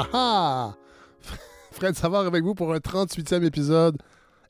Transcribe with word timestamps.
Ah 0.00 0.06
ah! 0.12 0.74
Fred 1.72 1.96
Savard 1.96 2.24
avec 2.24 2.44
vous 2.44 2.54
pour 2.54 2.72
un 2.72 2.78
38e 2.78 3.44
épisode 3.44 3.96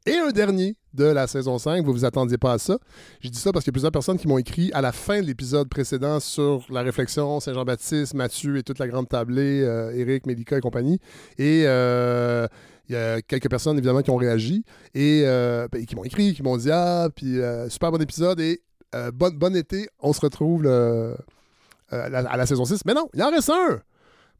et 0.04 0.14
un 0.14 0.28
dernier 0.28 0.76
de 0.92 1.04
la 1.04 1.26
saison 1.26 1.56
5. 1.56 1.86
Vous 1.86 1.92
vous 1.92 2.04
attendiez 2.04 2.36
pas 2.36 2.52
à 2.52 2.58
ça. 2.58 2.76
Je 3.22 3.30
dis 3.30 3.38
ça 3.38 3.50
parce 3.50 3.64
qu'il 3.64 3.70
y 3.70 3.72
a 3.72 3.76
plusieurs 3.76 3.92
personnes 3.92 4.18
qui 4.18 4.28
m'ont 4.28 4.36
écrit 4.36 4.70
à 4.74 4.82
la 4.82 4.92
fin 4.92 5.22
de 5.22 5.26
l'épisode 5.26 5.70
précédent 5.70 6.20
sur 6.20 6.66
la 6.68 6.82
réflexion, 6.82 7.40
Saint-Jean-Baptiste, 7.40 8.12
Mathieu 8.12 8.58
et 8.58 8.62
toute 8.62 8.78
la 8.78 8.88
grande 8.88 9.08
tablée, 9.08 9.62
euh, 9.62 9.90
Eric, 9.94 10.26
Mélika 10.26 10.58
et 10.58 10.60
compagnie. 10.60 11.00
Et 11.38 11.62
euh, 11.64 12.46
il 12.90 12.92
y 12.92 12.96
a 12.96 13.22
quelques 13.22 13.48
personnes 13.48 13.78
évidemment 13.78 14.02
qui 14.02 14.10
ont 14.10 14.16
réagi 14.16 14.66
et, 14.94 15.22
euh, 15.24 15.66
ben, 15.72 15.86
qui 15.86 15.96
m'ont 15.96 16.04
écrit, 16.04 16.34
qui 16.34 16.42
m'ont 16.42 16.58
dit 16.58 16.70
Ah, 16.70 17.08
puis 17.14 17.40
euh, 17.40 17.70
super 17.70 17.90
bon 17.90 18.02
épisode 18.02 18.38
et 18.38 18.60
euh, 18.94 19.10
bon, 19.12 19.56
été, 19.56 19.88
on 20.00 20.12
se 20.12 20.20
retrouve 20.20 20.66
à, 20.66 22.08
la, 22.10 22.18
à 22.18 22.36
la 22.36 22.44
saison 22.44 22.66
6. 22.66 22.84
Mais 22.84 22.92
non, 22.92 23.08
il 23.14 23.22
en 23.22 23.30
reste 23.30 23.48
un 23.48 23.80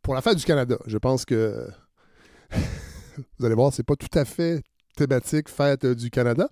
pour 0.02 0.14
la 0.14 0.22
fête 0.22 0.36
du 0.36 0.44
Canada. 0.44 0.78
Je 0.86 0.98
pense 0.98 1.24
que 1.24 1.68
vous 3.38 3.46
allez 3.46 3.54
voir, 3.54 3.72
c'est 3.72 3.82
pas 3.82 3.96
tout 3.96 4.18
à 4.18 4.24
fait 4.24 4.62
thématique 4.98 5.48
fête 5.48 5.86
du 5.86 6.10
Canada. 6.10 6.48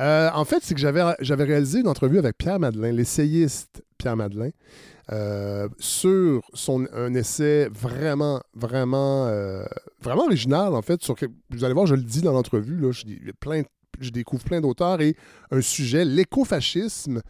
Euh, 0.00 0.30
en 0.32 0.44
fait, 0.44 0.60
c'est 0.62 0.74
que 0.74 0.80
j'avais, 0.80 1.44
réalisé 1.44 1.80
une 1.80 1.88
entrevue 1.88 2.18
avec 2.18 2.38
Pierre 2.38 2.58
Madeleine, 2.58 2.96
l'essayiste 2.96 3.82
Pierre 3.98 4.16
Madeleine, 4.16 4.52
euh, 5.12 5.68
sur 5.78 6.42
son, 6.54 6.86
un 6.94 7.14
essai 7.14 7.68
vraiment, 7.70 8.40
vraiment, 8.54 9.26
euh, 9.26 9.64
vraiment 10.00 10.24
original, 10.24 10.74
en 10.74 10.82
fait. 10.82 11.02
Sur, 11.02 11.14
vous 11.50 11.64
allez 11.64 11.74
voir, 11.74 11.86
je 11.86 11.94
le 11.94 12.02
dis 12.02 12.22
dans 12.22 12.32
l'entrevue, 12.32 12.80
là, 12.80 12.90
il 13.06 13.26
y 13.26 13.30
a 13.30 13.32
plein, 13.38 13.62
je 14.00 14.10
découvre 14.10 14.44
plein 14.44 14.60
d'auteurs 14.60 15.00
et 15.00 15.16
un 15.50 15.60
sujet, 15.60 16.04
l'écofascisme, 16.04 17.20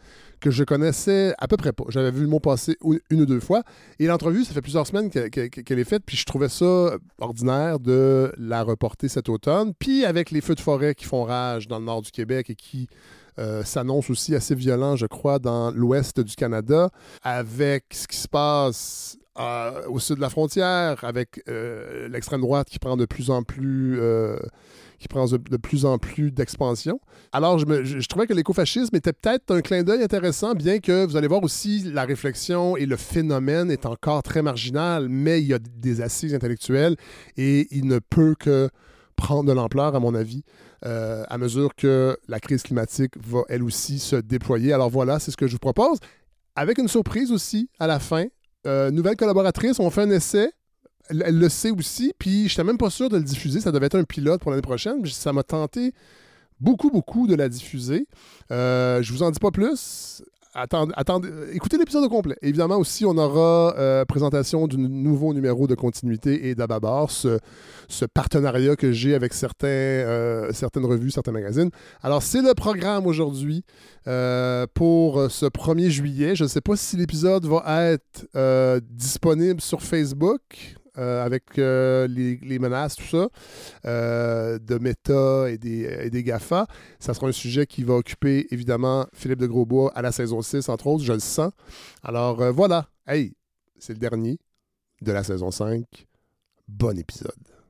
que 0.41 0.51
je 0.51 0.63
connaissais 0.63 1.33
à 1.37 1.47
peu 1.47 1.55
près 1.55 1.71
pas. 1.71 1.85
J'avais 1.89 2.11
vu 2.11 2.21
le 2.21 2.27
mot 2.27 2.39
passer 2.39 2.75
une 3.09 3.21
ou 3.21 3.25
deux 3.25 3.39
fois. 3.39 3.61
Et 3.99 4.07
l'entrevue, 4.07 4.43
ça 4.43 4.53
fait 4.53 4.61
plusieurs 4.61 4.87
semaines 4.87 5.09
qu'elle 5.09 5.79
est 5.79 5.83
faite, 5.83 6.03
puis 6.05 6.17
je 6.17 6.25
trouvais 6.25 6.49
ça 6.49 6.97
ordinaire 7.19 7.79
de 7.79 8.33
la 8.37 8.63
reporter 8.63 9.07
cet 9.07 9.29
automne. 9.29 9.73
Puis 9.77 10.03
avec 10.03 10.31
les 10.31 10.41
feux 10.41 10.55
de 10.55 10.59
forêt 10.59 10.95
qui 10.95 11.05
font 11.05 11.23
rage 11.23 11.67
dans 11.67 11.79
le 11.79 11.85
nord 11.85 12.01
du 12.01 12.11
Québec 12.11 12.49
et 12.49 12.55
qui 12.55 12.87
euh, 13.39 13.63
s'annoncent 13.63 14.11
aussi 14.11 14.35
assez 14.35 14.55
violents, 14.55 14.95
je 14.95 15.05
crois, 15.05 15.39
dans 15.39 15.71
l'ouest 15.71 16.19
du 16.19 16.35
Canada, 16.35 16.89
avec 17.23 17.85
ce 17.91 18.07
qui 18.07 18.17
se 18.17 18.27
passe 18.27 19.17
euh, 19.39 19.87
au 19.87 19.99
sud 19.99 20.17
de 20.17 20.21
la 20.21 20.29
frontière, 20.29 21.03
avec 21.03 21.41
euh, 21.47 22.09
l'extrême 22.09 22.41
droite 22.41 22.67
qui 22.69 22.79
prend 22.79 22.97
de 22.97 23.05
plus 23.05 23.29
en 23.29 23.43
plus... 23.43 23.99
qui 25.01 25.07
prend 25.07 25.25
de, 25.25 25.57
plus 25.57 25.83
en 25.83 25.97
plus 25.97 26.31
d'expansion. 26.31 27.01
Alors, 27.31 27.57
je 27.57 28.07
trouvais 28.07 28.27
que 28.27 28.33
l'écofascisme 28.33 28.95
était 28.95 29.13
peut-être 29.13 29.53
un 29.53 29.61
clin 29.61 29.81
d'œil 29.81 30.03
intéressant, 30.03 30.53
bien 30.53 30.79
que 30.79 31.05
vous 31.05 31.17
allez 31.17 31.27
voir 31.27 31.43
aussi 31.43 31.91
la 31.91 32.05
réflexion 32.05 32.77
et 32.77 32.85
le 32.85 32.95
phénomène 32.97 33.71
est 33.71 33.87
encore 33.87 34.21
très 34.21 34.43
marginal, 34.43 35.09
mais 35.09 35.41
il 35.41 35.47
y 35.47 35.53
a 35.55 35.59
des 35.59 36.01
assises 36.01 36.35
intellectuelles 36.35 36.95
et 37.35 37.67
il 37.71 37.87
ne 37.87 37.97
peut 37.97 38.35
que 38.39 38.69
prendre 39.15 39.45
de 39.45 39.53
l'ampleur, 39.53 39.95
à 39.95 39.99
mon 39.99 40.13
avis, 40.13 40.43
euh, 40.85 41.23
à 41.27 41.37
mesure 41.39 41.75
que 41.75 42.15
la 42.27 42.39
crise 42.39 42.61
climatique 42.61 43.13
va, 43.25 43.41
elle 43.49 43.63
aussi, 43.63 43.97
se 43.97 44.15
déployer. 44.15 44.71
Alors 44.71 44.91
voilà, 44.91 45.19
c'est 45.19 45.31
ce 45.31 45.37
que 45.37 45.47
je 45.47 45.53
vous 45.53 45.59
propose. 45.59 45.97
Avec 46.55 46.77
une 46.77 46.87
surprise 46.87 47.31
aussi, 47.31 47.69
à 47.79 47.87
la 47.87 47.99
fin, 47.99 48.25
euh, 48.67 48.91
nouvelle 48.91 49.15
collaboratrice, 49.15 49.79
on 49.79 49.89
fait 49.89 50.01
un 50.01 50.11
essai. 50.11 50.51
Elle, 51.11 51.37
le 51.37 51.49
sait 51.49 51.71
aussi, 51.71 52.13
puis 52.17 52.47
je 52.47 52.53
n'étais 52.53 52.63
même 52.63 52.77
pas 52.77 52.89
sûr 52.89 53.09
de 53.09 53.17
le 53.17 53.23
diffuser. 53.23 53.59
Ça 53.61 53.71
devait 53.71 53.85
être 53.87 53.97
un 53.97 54.03
pilote 54.03 54.41
pour 54.41 54.51
l'année 54.51 54.61
prochaine. 54.61 55.05
Ça 55.05 55.33
m'a 55.33 55.43
tenté 55.43 55.93
beaucoup, 56.59 56.89
beaucoup 56.89 57.27
de 57.27 57.35
la 57.35 57.49
diffuser. 57.49 58.07
Euh, 58.51 59.01
je 59.01 59.11
vous 59.11 59.23
en 59.23 59.31
dis 59.31 59.39
pas 59.39 59.51
plus. 59.51 60.23
Attendez, 60.53 60.91
attendez, 60.97 61.29
écoutez 61.53 61.77
l'épisode 61.77 62.03
au 62.03 62.09
complet. 62.09 62.35
Évidemment, 62.41 62.75
aussi, 62.75 63.05
on 63.05 63.17
aura 63.17 63.73
euh, 63.77 64.03
présentation 64.03 64.67
du 64.67 64.77
nouveau 64.77 65.33
numéro 65.33 65.65
de 65.65 65.75
continuité 65.75 66.49
et 66.49 66.55
d'Ababar, 66.55 67.09
ce, 67.09 67.39
partenariat 68.13 68.75
que 68.75 68.91
j'ai 68.91 69.15
avec 69.15 69.33
certains, 69.33 69.67
euh, 69.67 70.51
certaines 70.51 70.83
revues, 70.83 71.09
certains 71.09 71.31
magazines. 71.31 71.69
Alors, 72.03 72.21
c'est 72.21 72.41
le 72.41 72.53
programme 72.53 73.07
aujourd'hui 73.07 73.63
euh, 74.07 74.67
pour 74.73 75.31
ce 75.31 75.45
1er 75.45 75.89
juillet. 75.89 76.35
Je 76.35 76.43
ne 76.43 76.49
sais 76.49 76.61
pas 76.61 76.75
si 76.75 76.97
l'épisode 76.97 77.45
va 77.45 77.63
être 77.83 78.27
euh, 78.35 78.81
disponible 78.89 79.61
sur 79.61 79.81
Facebook. 79.81 80.75
Euh, 80.97 81.23
avec 81.23 81.57
euh, 81.57 82.05
les, 82.07 82.59
menaces, 82.59 82.95
tout 82.95 83.05
ça, 83.05 83.29
euh, 83.85 84.59
de 84.59 84.77
Meta 84.77 85.49
et 85.49 85.57
des, 85.57 85.83
et 85.83 86.09
des 86.09 86.23
GAFA. 86.23 86.67
Ça 86.99 87.13
sera 87.13 87.27
un 87.27 87.31
sujet 87.31 87.65
qui 87.65 87.83
va 87.83 87.93
occuper 87.95 88.47
évidemment 88.51 89.07
Philippe 89.13 89.39
de 89.39 89.47
Grosbois 89.47 89.91
à 89.95 90.01
la 90.01 90.11
saison 90.11 90.41
6, 90.41 90.67
entre 90.69 90.87
autres, 90.87 91.03
je 91.03 91.13
le 91.13 91.19
sens. 91.19 91.51
Alors 92.03 92.51
voilà, 92.51 92.89
hey, 93.07 93.33
c'est 93.79 93.93
le 93.93 93.99
dernier 93.99 94.37
de 95.01 95.11
la 95.11 95.23
saison 95.23 95.49
5. 95.49 95.85
Bon 96.67 96.97
épisode. 96.97 97.60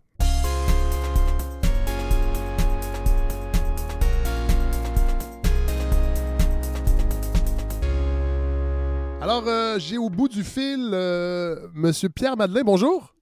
Alors, 9.22 9.44
euh, 9.46 9.78
j'ai 9.78 10.00
au 10.00 10.10
bout 10.10 10.28
du 10.28 10.44
fil 10.44 10.90
euh, 10.94 11.68
Monsieur 11.76 12.10
Pierre 12.10 12.36
Madeleine, 12.36 12.64
bonjour. 12.66 13.14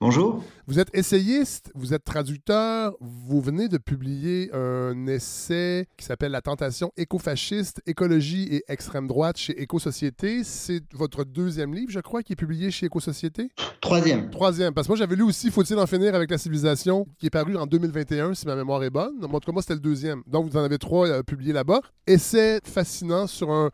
Bonjour. 0.00 0.44
Vous 0.68 0.78
êtes 0.78 0.96
essayiste, 0.96 1.72
vous 1.74 1.92
êtes 1.92 2.04
traducteur, 2.04 2.94
vous 3.00 3.40
venez 3.40 3.66
de 3.66 3.76
publier 3.76 4.50
un 4.54 5.08
essai 5.08 5.88
qui 5.96 6.04
s'appelle 6.04 6.30
La 6.30 6.42
tentation 6.42 6.92
écofasciste, 6.96 7.82
écologie 7.86 8.44
et 8.52 8.62
extrême 8.68 9.08
droite 9.08 9.36
chez 9.36 9.60
Éco-Société. 9.60 10.44
C'est 10.44 10.80
votre 10.94 11.24
deuxième 11.24 11.74
livre, 11.74 11.90
je 11.90 11.98
crois, 11.98 12.22
qui 12.22 12.34
est 12.34 12.36
publié 12.36 12.70
chez 12.70 12.86
Éco-Société? 12.86 13.50
Troisième. 13.80 14.30
Troisième, 14.30 14.72
parce 14.72 14.86
que 14.86 14.92
moi 14.92 14.96
j'avais 14.96 15.16
lu 15.16 15.24
aussi 15.24 15.50
Faut-il 15.50 15.76
en 15.80 15.88
finir 15.88 16.14
avec 16.14 16.30
la 16.30 16.38
civilisation, 16.38 17.04
qui 17.18 17.26
est 17.26 17.30
paru 17.30 17.56
en 17.56 17.66
2021, 17.66 18.34
si 18.34 18.46
ma 18.46 18.54
mémoire 18.54 18.84
est 18.84 18.90
bonne. 18.90 19.24
En 19.24 19.40
tout 19.40 19.46
cas, 19.46 19.52
moi 19.52 19.62
c'était 19.62 19.74
le 19.74 19.80
deuxième. 19.80 20.22
Donc 20.28 20.48
vous 20.48 20.56
en 20.56 20.62
avez 20.62 20.78
trois 20.78 21.08
euh, 21.08 21.22
publiés 21.24 21.52
là-bas. 21.52 21.80
Essai 22.06 22.60
fascinant 22.62 23.26
sur 23.26 23.50
un. 23.50 23.70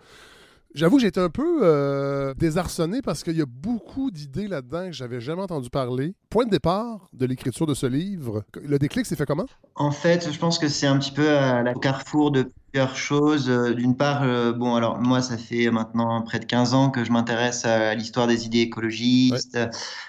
J'avoue, 0.74 0.98
j'ai 0.98 1.06
été 1.06 1.20
un 1.20 1.30
peu 1.30 1.60
euh, 1.62 2.34
désarçonné 2.34 3.00
parce 3.00 3.22
qu'il 3.22 3.36
y 3.36 3.42
a 3.42 3.46
beaucoup 3.46 4.10
d'idées 4.10 4.48
là-dedans 4.48 4.86
que 4.86 4.92
j'avais 4.92 5.20
jamais 5.20 5.42
entendu 5.42 5.70
parler. 5.70 6.14
Point 6.30 6.46
de 6.46 6.50
départ 6.50 7.06
de 7.12 7.26
l'écriture 7.26 7.66
de 7.66 7.74
ce 7.74 7.86
livre. 7.86 8.42
Le 8.60 8.78
déclic 8.80 9.06
s'est 9.06 9.14
fait 9.14 9.24
comment? 9.24 9.46
En 9.76 9.92
fait, 9.92 10.32
je 10.32 10.38
pense 10.38 10.58
que 10.58 10.66
c'est 10.68 10.88
un 10.88 10.98
petit 10.98 11.12
peu 11.12 11.28
à 11.28 11.62
la 11.62 11.74
carrefour 11.74 12.32
de 12.32 12.50
plusieurs 12.72 12.96
choses. 12.96 13.48
Euh, 13.48 13.72
D'une 13.72 13.96
part, 13.96 14.24
euh, 14.24 14.52
bon, 14.52 14.74
alors 14.74 14.98
moi, 14.98 15.22
ça 15.22 15.38
fait 15.38 15.70
maintenant 15.70 16.20
près 16.22 16.40
de 16.40 16.44
15 16.44 16.74
ans 16.74 16.90
que 16.90 17.04
je 17.04 17.12
m'intéresse 17.12 17.64
à 17.64 17.94
l'histoire 17.94 18.26
des 18.26 18.44
idées 18.46 18.62
écologistes, 18.62 19.56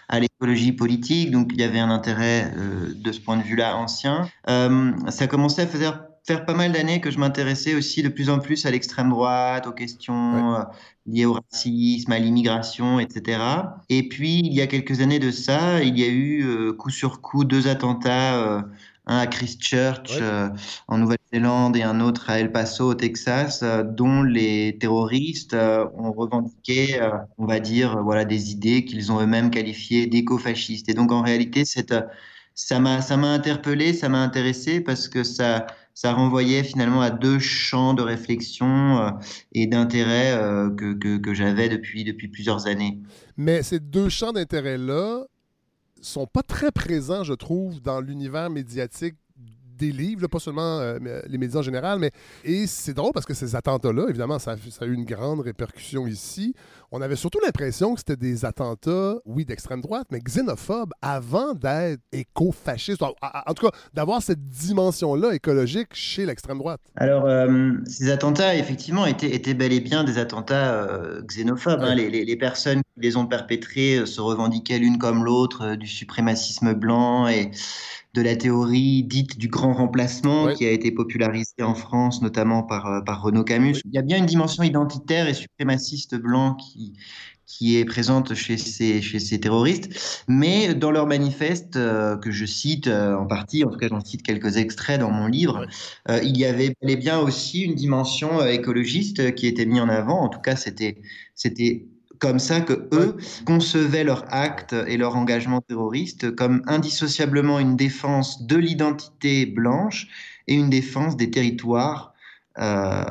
à 0.10 0.20
l'écologie 0.20 0.72
politique, 0.72 1.32
donc 1.32 1.50
il 1.54 1.60
y 1.60 1.64
avait 1.64 1.80
un 1.80 1.90
intérêt 1.90 2.52
euh, 2.58 2.94
de 2.96 3.12
ce 3.12 3.20
point 3.20 3.38
de 3.38 3.44
vue-là 3.44 3.78
ancien. 3.78 4.28
Euh, 4.50 4.92
ça 5.10 5.28
commençait 5.28 5.64
à 5.64 5.68
faire, 5.68 6.06
faire 6.26 6.46
pas 6.46 6.54
mal 6.54 6.72
d'années 6.72 7.02
que 7.02 7.12
je 7.12 7.20
m'intéressais 7.20 7.76
aussi 7.76 8.02
de 8.04 8.10
plus 8.10 8.30
en 8.30 8.40
plus 8.40 8.66
à 8.66 8.72
l'extrême 8.72 9.10
droite, 9.10 9.68
aux 9.68 9.74
questions 9.74 10.56
euh, 10.56 10.64
liées 11.06 11.26
au 11.26 11.34
racisme, 11.34 12.12
à 12.12 12.20
l'immigration, 12.20 13.00
etc. 13.00 13.78
Et 13.90 14.08
puis, 14.10 14.40
il 14.40 14.54
y 14.54 14.62
a 14.62 14.68
quelques 14.68 15.02
années 15.02 15.20
de 15.20 15.32
ça, 15.32 15.82
il 15.84 15.98
y 16.00 16.04
a 16.04 16.08
eu 16.08 16.44
euh, 16.46 16.74
coup 16.74 16.90
sur 16.90 17.22
coup 17.22 17.44
deux 17.46 17.68
attentats, 17.68 18.40
euh, 18.44 18.62
un 19.06 19.20
à 19.20 19.28
Christchurch 19.28 20.20
Ouais. 20.20 20.22
euh, 20.22 20.50
en 20.88 20.98
Nouvelle-Zélande 20.98 21.78
et 21.78 21.84
un 21.84 22.00
autre 22.02 22.30
à 22.30 22.40
El 22.40 22.52
Paso 22.52 22.90
au 22.90 22.94
Texas, 22.96 23.64
dont 23.64 24.24
les 24.24 24.78
terroristes 24.80 25.54
ont 25.54 26.12
revendiqué, 26.12 27.00
on 27.38 27.46
va 27.46 27.60
dire, 27.60 28.02
voilà, 28.04 28.26
des 28.26 28.52
idées 28.52 28.84
qu'ils 28.86 29.12
ont 29.12 29.22
eux-mêmes 29.22 29.52
qualifiées 29.52 30.08
d'écofascistes. 30.08 30.90
Et 30.90 30.96
donc, 30.96 31.12
en 31.12 31.22
réalité, 31.22 31.66
cette, 31.66 31.94
ça 32.56 32.80
m'a, 32.80 33.02
ça 33.02 33.18
m'a 33.18 33.28
interpellé, 33.34 33.94
ça 33.94 34.10
m'a 34.10 34.20
intéressé 34.24 34.82
parce 34.82 35.08
que 35.08 35.24
ça, 35.24 35.68
ça 35.96 36.12
renvoyait 36.14 36.64
finalement 36.64 37.02
à 37.02 37.10
deux 37.10 37.40
champs 37.40 37.94
de 37.94 38.04
réflexion 38.04 39.00
euh, 39.00 39.10
et 39.54 39.66
d'intérêt 39.66 40.34
euh, 40.34 40.70
que, 40.70 41.18
que, 41.18 41.34
j'avais 41.34 41.70
depuis, 41.70 42.04
depuis 42.04 42.28
plusieurs 42.28 42.68
années. 42.68 43.00
Mais 43.38 43.64
ces 43.64 43.80
deux 43.80 44.10
champs 44.10 44.34
d'intérêt-là 44.34 45.24
sont 46.02 46.28
pas 46.28 46.44
très 46.44 46.72
présents, 46.72 47.24
je 47.24 47.34
trouve, 47.34 47.82
dans 47.82 48.02
l'univers 48.02 48.50
médiatique 48.50 49.16
des 49.78 49.92
livres, 49.92 50.28
pas 50.28 50.40
seulement 50.40 50.80
euh, 50.80 51.00
les 51.28 51.38
médias 51.38 51.60
en 51.60 51.64
général, 51.64 52.00
mais 52.00 52.12
et 52.44 52.68
c'est 52.68 52.94
drôle 52.94 53.12
parce 53.14 53.26
que 53.26 53.34
ces 53.34 53.56
attentats-là, 53.56 54.08
évidemment, 54.10 54.40
ça 54.40 54.56
a 54.82 54.86
eu 54.86 54.94
une 54.94 55.06
grande 55.06 55.42
répercussion 55.42 56.08
ici. 56.08 56.54
On 56.98 57.02
avait 57.02 57.18
surtout 57.18 57.40
l'impression 57.44 57.94
que 57.94 58.00
c'était 58.00 58.16
des 58.16 58.46
attentats, 58.46 59.16
oui, 59.26 59.44
d'extrême 59.44 59.82
droite, 59.82 60.08
mais 60.12 60.22
xénophobes 60.22 60.94
avant 61.02 61.54
d'être 61.54 62.00
éco-fascistes. 62.14 63.02
En, 63.04 63.14
en 63.46 63.54
tout 63.54 63.66
cas, 63.70 63.78
d'avoir 63.94 64.22
cette 64.22 64.48
dimension-là 64.48 65.34
écologique 65.36 65.90
chez 65.92 66.26
l'extrême 66.26 66.58
droite. 66.58 66.80
Alors, 66.96 67.26
euh, 67.26 67.74
ces 67.86 68.10
attentats, 68.10 68.56
effectivement, 68.56 69.06
étaient, 69.06 69.36
étaient 69.36 69.54
bel 69.54 69.74
et 69.74 69.82
bien 69.82 70.06
des 70.06 70.18
attentats 70.18 70.74
euh, 70.74 71.22
xénophobes. 71.24 71.82
Ouais. 71.82 71.88
hein. 71.90 71.96
Les, 71.96 72.10
les- 72.10 72.24
les 72.24 72.38
personnes 72.38 72.82
les 72.98 73.18
ont 73.18 73.28
perpétrés 73.28 73.98
euh, 73.98 74.06
se 74.06 74.22
revendiquaient 74.22 74.80
l'une 74.80 74.98
comme 74.98 75.24
l'autre 75.26 75.62
euh, 75.64 75.76
du 75.76 75.88
suprémacisme 75.88 76.74
blanc 76.74 77.28
et 77.28 77.52
de 78.14 78.22
la 78.22 78.36
théorie 78.36 79.04
dite 79.04 79.38
du 79.38 79.48
grand 79.50 79.74
remplacement 79.74 80.46
Ouais. 80.46 80.54
qui 80.54 80.66
a 80.66 80.72
été 80.72 80.92
popularisée 80.92 81.64
en 81.64 81.76
France, 81.76 82.22
notamment 82.22 82.64
par, 82.64 82.88
euh, 82.88 83.02
par 83.02 83.22
Renaud 83.22 83.44
Camus. 83.44 83.76
Il 83.86 83.94
y 83.94 83.98
a 83.98 84.02
bien 84.02 84.18
une 84.18 84.26
dimension 84.26 84.64
identitaire 84.64 85.28
et 85.28 85.34
suprémaciste 85.34 86.16
blanc 86.16 86.56
qui, 86.56 86.94
qui 87.46 87.78
est 87.78 87.86
présente 87.86 88.34
chez 88.34 88.58
ces, 88.58 89.02
chez 89.02 89.20
ces 89.20 89.40
terroristes. 89.40 90.24
Mais 90.28 90.74
dans 90.74 90.92
leur 90.92 91.08
manifeste, 91.08 91.76
euh, 91.76 92.18
que 92.18 92.32
je 92.32 92.46
cite 92.46 92.88
euh, 92.88 93.16
en 93.18 93.28
partie, 93.28 93.64
en 93.64 93.70
tout 93.70 93.78
cas 93.78 93.88
j'en 93.90 94.00
cite 94.04 94.24
quelques 94.24 94.58
extraits 94.58 95.00
dans 95.00 95.12
mon 95.12 95.28
livre, 95.28 95.66
euh, 96.10 96.20
il 96.24 96.38
y 96.38 96.46
avait 96.46 96.74
bel 96.82 96.90
et 96.92 96.96
bien 96.98 97.20
aussi 97.20 97.62
une 97.62 97.76
dimension 97.76 98.44
écologiste 98.46 99.36
qui 99.36 99.48
était 99.48 99.66
mise 99.66 99.82
en 99.82 99.90
avant. 99.90 100.22
En 100.24 100.30
tout 100.30 100.40
cas, 100.42 100.56
c'était 100.56 100.98
comme 102.20 102.40
ça 102.40 102.62
que 102.62 102.88
eux 102.94 103.18
concevaient 103.46 104.04
leur 104.04 104.26
acte 104.34 104.74
et 104.88 104.98
leur 104.98 105.16
engagement 105.16 105.62
terroriste 105.62 106.36
comme 106.36 106.62
indissociablement 106.68 107.60
une 107.60 107.76
défense 107.76 108.46
de 108.46 108.56
l'identité 108.56 109.46
blanche 109.46 110.08
et 110.48 110.56
une 110.56 110.70
défense 110.70 111.18
des 111.18 111.32
territoires 111.32 112.16
euh, 112.58 113.04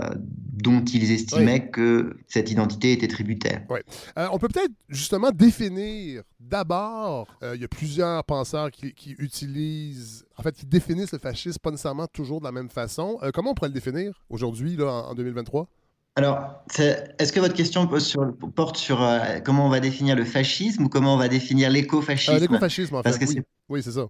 dont 0.54 0.82
ils 0.82 1.12
estimaient 1.12 1.68
que 1.68 2.16
cette 2.28 2.50
identité 2.50 2.92
était 2.92 3.08
tributaire. 3.08 3.62
Euh, 4.16 4.26
on 4.32 4.38
peut 4.38 4.48
peut-être 4.48 4.72
justement 4.88 5.30
définir 5.32 6.22
d'abord, 6.40 7.28
euh, 7.42 7.54
il 7.54 7.60
y 7.60 7.64
a 7.64 7.68
plusieurs 7.68 8.24
penseurs 8.24 8.70
qui, 8.70 9.14
utilisent, 9.18 10.24
en 10.38 10.42
fait, 10.42 10.56
qui 10.56 10.64
définissent 10.64 11.12
le 11.12 11.18
fascisme 11.18 11.58
pas 11.58 11.70
nécessairement 11.70 12.06
toujours 12.06 12.40
de 12.40 12.46
la 12.46 12.52
même 12.52 12.70
façon. 12.70 13.18
comment 13.34 13.50
on 13.50 13.54
pourrait 13.54 13.68
le 13.68 13.74
définir 13.74 14.24
aujourd'hui, 14.30 14.76
là, 14.76 14.86
en, 14.86 15.14
2023? 15.14 15.68
Alors, 16.16 16.62
est-ce 16.78 17.32
que 17.32 17.40
votre 17.40 17.54
question 17.54 17.88
porte 18.54 18.76
sur 18.76 19.04
comment 19.44 19.66
on 19.66 19.68
va 19.68 19.80
définir 19.80 20.14
le 20.14 20.24
fascisme 20.24 20.84
ou 20.84 20.88
comment 20.88 21.14
on 21.14 21.18
va 21.18 21.28
définir 21.28 21.70
l'écofascisme? 21.70 22.38
L'écofascisme, 22.38 22.94
en 22.94 23.02
fait. 23.02 23.42
oui, 23.68 23.82
c'est 23.82 23.92
ça. 23.92 24.06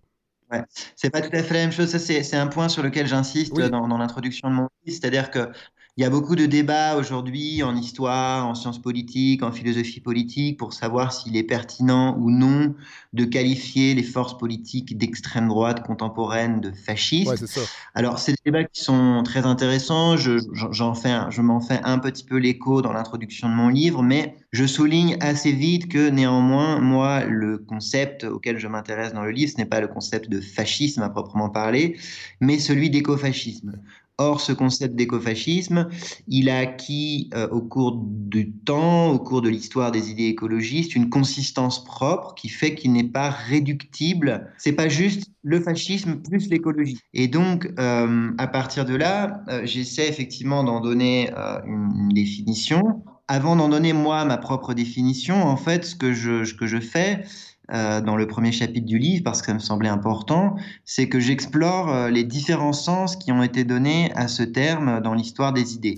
Ouais. 0.53 0.63
C'est 0.97 1.09
pas 1.09 1.23
tout 1.23 1.35
à 1.35 1.43
fait 1.43 1.55
la 1.55 1.61
même 1.61 1.73
chose. 1.73 1.89
Ça, 1.89 1.99
c'est 1.99 2.37
un 2.37 2.47
point 2.47 2.69
sur 2.69 2.83
lequel 2.83 3.07
j'insiste 3.07 3.55
dans, 3.55 3.89
dans 3.89 3.99
l'introduction 3.99 4.51
de 4.51 4.55
mon 4.55 4.69
livre. 4.85 4.99
C'est-à-dire 5.01 5.31
que 5.31 5.51
il 5.97 6.03
y 6.03 6.05
a 6.05 6.11
beaucoup 6.11 6.35
de 6.35 6.47
débats 6.47 6.97
aujourd'hui 6.97 7.63
en 7.63 7.77
histoire, 7.77 8.49
en 8.49 8.57
sciences 8.57 8.83
politiques, 8.83 9.45
en 9.45 9.53
philosophie 9.53 10.01
politique 10.01 10.59
pour 10.59 10.73
savoir 10.73 11.13
s'il 11.13 11.37
est 11.37 11.45
pertinent 11.45 12.17
ou 12.19 12.33
non 12.33 12.75
de 13.13 13.25
qualifier 13.25 13.95
les 13.95 14.03
forces 14.03 14.37
politiques 14.37 14.99
d'extrême 14.99 15.47
droite 15.47 15.87
contemporaine 15.87 16.61
de 16.61 16.73
fascistes. 16.73 17.31
Ouais, 17.31 17.47
ça. 17.47 17.61
Alors, 17.95 18.19
c'est 18.19 18.33
des 18.33 18.39
débats 18.47 18.65
qui 18.65 18.83
sont 18.83 19.23
très 19.25 19.47
intéressants. 19.47 20.17
Je, 20.17 20.41
j'en 20.53 20.95
fais, 20.95 21.17
je 21.31 21.41
m'en 21.41 21.61
fais 21.61 21.81
un 21.85 22.01
petit 22.01 22.25
peu 22.25 22.39
l'écho 22.39 22.83
dans 22.83 22.93
l'introduction 22.93 23.49
de 23.49 23.55
mon 23.55 23.69
livre, 23.69 24.03
mais 24.03 24.35
je 24.51 24.65
souligne 24.67 25.17
assez 25.21 25.53
vite 25.53 25.89
que 25.89 26.11
néanmoins, 26.11 26.81
moi, 26.81 27.25
le 27.25 27.59
concept 27.59 28.25
auquel 28.25 28.59
je 28.59 28.67
m'intéresse 28.67 29.13
dans 29.13 29.23
le 29.23 29.31
livre, 29.31 29.53
ce 29.53 29.59
n'est 29.59 29.65
pas 29.65 29.81
le 29.81 29.87
concept 29.87 30.29
de 30.29 30.41
fascisme 30.41 31.03
à 31.03 31.09
proprement 31.09 31.51
parler, 31.51 31.97
mais 32.41 32.59
celui 32.59 32.91
d'écofascisme. 32.91 33.79
Or, 34.19 34.41
ce 34.41 34.53
concept 34.53 34.95
d'écofascisme, 34.95 35.89
il 36.29 36.49
a 36.49 36.59
acquis 36.59 37.31
euh, 37.35 37.49
au 37.49 37.61
cours 37.61 38.01
du 38.01 38.53
temps, 38.53 39.11
au 39.11 39.19
cours 39.19 39.43
de 39.43 39.49
l'histoire 39.49 39.91
des 39.91 40.09
idées 40.09 40.27
écologistes, 40.27 40.95
une 40.95 41.11
consistance 41.11 41.83
propre 41.83 42.33
qui 42.37 42.49
fait 42.49 42.77
qu'il 42.77 42.93
n'est 42.93 43.03
pas 43.03 43.31
réductible. 43.31 44.53
C'est 44.57 44.75
pas 44.75 44.89
juste 44.89 45.33
le 45.43 45.59
fascisme 45.61 46.23
plus 46.23 46.49
l'écologie. 46.49 47.01
Et 47.13 47.27
donc, 47.27 47.69
euh, 47.81 48.31
à 48.39 48.47
partir 48.47 48.85
de 48.85 48.95
là, 48.95 49.43
euh, 49.49 49.63
j'essaie 49.65 50.09
effectivement 50.09 50.63
d'en 50.63 50.79
donner 50.79 51.31
une, 51.67 52.11
définition. 52.15 53.03
Avant 53.27 53.57
d'en 53.57 53.69
donner 53.69 53.93
moi 53.93 54.25
ma 54.25 54.37
propre 54.37 54.75
définition, 54.75 55.43
en 55.43 55.57
fait, 55.57 55.85
ce 55.85 55.97
que 55.97 56.13
je, 56.13 56.45
ce 56.45 56.55
que 56.55 56.69
je 56.69 56.79
fais, 56.79 57.25
euh, 57.73 58.03
dans 58.03 58.17
le 58.17 58.27
premier 58.27 58.53
chapitre 58.53 58.87
du 58.87 58.99
livre, 58.99 59.25
parce 59.25 59.41
que 59.41 59.47
ça 59.47 59.55
me 59.55 59.59
semblait 59.59 59.89
important, 59.89 60.57
c'est 60.85 61.09
que 61.09 61.19
j'explore 61.19 61.89
euh, 61.89 62.11
les 62.11 62.23
différents 62.23 62.75
sens 62.75 63.17
qui 63.17 63.33
ont 63.33 63.43
été 63.43 63.65
donnés 63.65 64.13
à 64.17 64.29
ce 64.29 64.43
terme 64.43 65.01
dans 65.01 65.15
l'histoire 65.15 65.55
des 65.55 65.75
idées. 65.75 65.97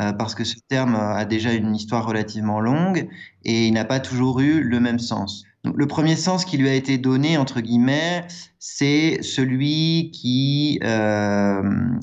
Euh, 0.00 0.12
parce 0.12 0.34
que 0.34 0.42
ce 0.42 0.56
terme 0.68 0.96
a 0.96 1.24
déjà 1.24 1.52
une 1.52 1.76
histoire 1.76 2.04
relativement 2.04 2.58
longue 2.58 3.08
et 3.44 3.68
il 3.68 3.72
n'a 3.72 3.84
pas 3.84 4.00
toujours 4.00 4.40
eu 4.40 4.60
le 4.60 4.80
même 4.80 4.98
sens. 4.98 5.44
Donc, 5.62 5.74
le 5.76 5.86
premier 5.86 6.16
sens 6.16 6.44
qui 6.44 6.56
lui 6.58 6.68
a 6.68 6.74
été 6.74 6.98
donné, 6.98 7.38
entre 7.38 7.60
guillemets, 7.60 8.26
c'est 8.58 9.22
celui 9.22 10.10
qui 10.12 10.80
a 10.82 11.62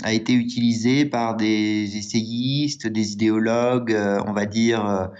été 0.09 0.33
utilisé 0.33 1.05
par 1.05 1.35
des 1.35 1.97
essayistes, 1.97 2.87
des 2.87 3.11
idéologues, 3.11 3.95
on 4.25 4.31
va 4.31 4.45
dire, 4.45 5.11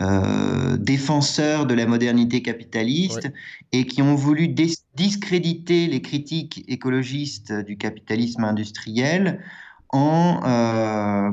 euh, 0.00 0.76
défenseurs 0.76 1.66
de 1.66 1.74
la 1.74 1.86
modernité 1.86 2.42
capitaliste 2.42 3.30
et 3.72 3.86
qui 3.86 4.00
ont 4.02 4.14
voulu 4.14 4.48
discréditer 4.94 5.86
les 5.88 6.00
critiques 6.00 6.64
écologistes 6.68 7.52
du 7.52 7.76
capitalisme 7.76 8.44
industriel 8.44 9.42
en 9.90 10.40
euh, 10.44 11.30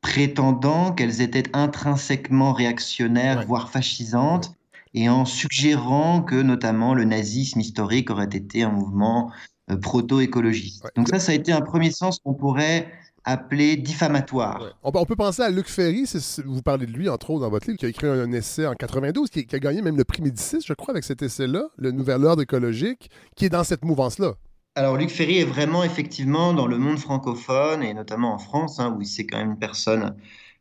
prétendant 0.00 0.92
qu'elles 0.92 1.20
étaient 1.20 1.50
intrinsèquement 1.52 2.52
réactionnaires, 2.52 3.44
voire 3.46 3.70
fascisantes, 3.70 4.54
et 4.94 5.08
en 5.08 5.24
suggérant 5.24 6.22
que 6.22 6.40
notamment 6.40 6.94
le 6.94 7.04
nazisme 7.04 7.60
historique 7.60 8.10
aurait 8.10 8.24
été 8.24 8.62
un 8.62 8.70
mouvement 8.70 9.30
euh, 9.70 9.76
proto-écologiste. 9.76 10.86
Donc 10.96 11.08
ça, 11.08 11.18
ça 11.18 11.32
a 11.32 11.34
été 11.34 11.52
un 11.52 11.60
premier 11.60 11.90
sens 11.90 12.20
qu'on 12.20 12.34
pourrait 12.34 12.90
appelé 13.28 13.76
diffamatoire. 13.76 14.74
On, 14.82 15.04
peut 15.04 15.14
penser 15.14 15.42
à 15.42 15.50
Luc 15.50 15.68
Ferry, 15.68 16.10
vous 16.46 16.62
parlez 16.62 16.86
de 16.86 16.92
lui 16.92 17.10
entre 17.10 17.30
autres 17.30 17.42
dans 17.42 17.50
votre 17.50 17.66
livre, 17.66 17.78
qui 17.78 17.84
a 17.84 17.88
écrit 17.90 18.06
un, 18.06 18.32
essai 18.32 18.66
en 18.66 18.74
92, 18.74 19.28
qui, 19.28 19.46
a 19.52 19.58
gagné 19.58 19.82
même 19.82 19.98
le 19.98 20.04
prix 20.04 20.22
Médicis, 20.22 20.64
je 20.66 20.72
crois, 20.72 20.92
avec 20.92 21.04
cet 21.04 21.20
essai-là, 21.20 21.64
le 21.76 21.90
Nouvel 21.90 22.24
Ordre 22.24 22.42
écologique, 22.42 23.10
qui 23.36 23.44
est 23.44 23.50
dans 23.50 23.64
cette 23.64 23.84
mouvance-là. 23.84 24.32
Alors 24.76 24.96
Luc 24.96 25.10
Ferry 25.10 25.38
est 25.38 25.44
vraiment 25.44 25.84
effectivement 25.84 26.54
dans 26.54 26.66
le 26.66 26.78
monde 26.78 26.98
francophone 26.98 27.82
et 27.82 27.92
notamment 27.92 28.32
en 28.32 28.38
France, 28.38 28.80
hein, 28.80 28.96
où 28.98 29.02
c'est 29.02 29.26
quand 29.26 29.38
même 29.38 29.50
une 29.50 29.58
personne 29.58 30.14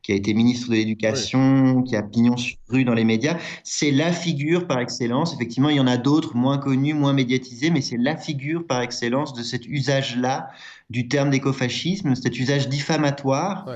qui 0.07 0.13
a 0.13 0.15
été 0.15 0.33
ministre 0.33 0.69
de 0.69 0.75
l'Éducation, 0.75 1.83
qui 1.83 1.98
a 1.98 2.01
pignon 2.01 2.38
sur 2.38 2.56
rue 2.69 2.86
dans 2.86 2.94
les 2.94 3.04
médias. 3.04 3.38
C'est 3.65 3.92
la 3.92 4.13
figure 4.13 4.65
par 4.65 4.80
excellence. 4.80 5.33
Effectivement, 5.33 5.68
il 5.68 5.75
y 5.75 5.80
en 5.81 5.88
a 5.88 5.98
d'autres 5.98 6.33
moins 6.33 6.59
connus, 6.59 6.94
moins 6.94 7.12
médiatisés, 7.12 7.71
mais 7.71 7.81
c'est 7.81 7.98
la 7.98 8.15
figure 8.15 8.65
par 8.65 8.81
excellence 8.81 9.33
de 9.33 9.44
cet 9.44 9.65
usage-là 9.68 10.48
du 10.89 11.09
terme 11.09 11.30
d'écofascisme, 11.30 12.15
cet 12.15 12.39
usage 12.39 12.69
diffamatoire 12.69 13.68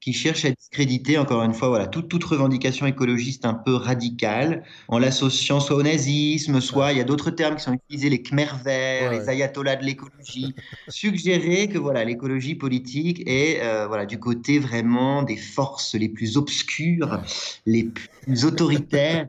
qui 0.00 0.12
cherche 0.12 0.44
à 0.44 0.50
discréditer, 0.50 1.18
encore 1.18 1.42
une 1.42 1.54
fois, 1.54 1.68
voilà, 1.68 1.86
toute, 1.86 2.08
toute 2.08 2.24
revendication 2.24 2.86
écologiste 2.86 3.44
un 3.44 3.54
peu 3.54 3.74
radicale, 3.74 4.62
en 4.86 4.98
l'associant 4.98 5.60
soit 5.60 5.76
au 5.76 5.82
nazisme, 5.82 6.60
soit 6.60 6.92
il 6.92 6.98
y 6.98 7.00
a 7.00 7.04
d'autres 7.04 7.30
termes 7.30 7.56
qui 7.56 7.64
sont 7.64 7.72
utilisés, 7.72 8.08
les 8.08 8.22
Khmer 8.22 8.46
verts, 8.64 9.12
les 9.12 9.28
ayatollahs 9.28 9.76
de 9.76 9.84
l'écologie, 9.84 10.54
suggérer 10.88 11.68
que 11.68 11.78
voilà, 11.78 12.04
l'écologie 12.04 12.54
politique 12.54 13.22
est 13.26 13.60
euh, 13.62 13.86
voilà, 13.88 14.06
du 14.06 14.18
côté 14.18 14.58
vraiment 14.58 15.22
des 15.22 15.36
forces 15.36 15.94
les 15.94 16.08
plus 16.08 16.36
obscures, 16.36 17.20
les 17.66 17.84
plus 17.84 18.44
autoritaires 18.44 19.26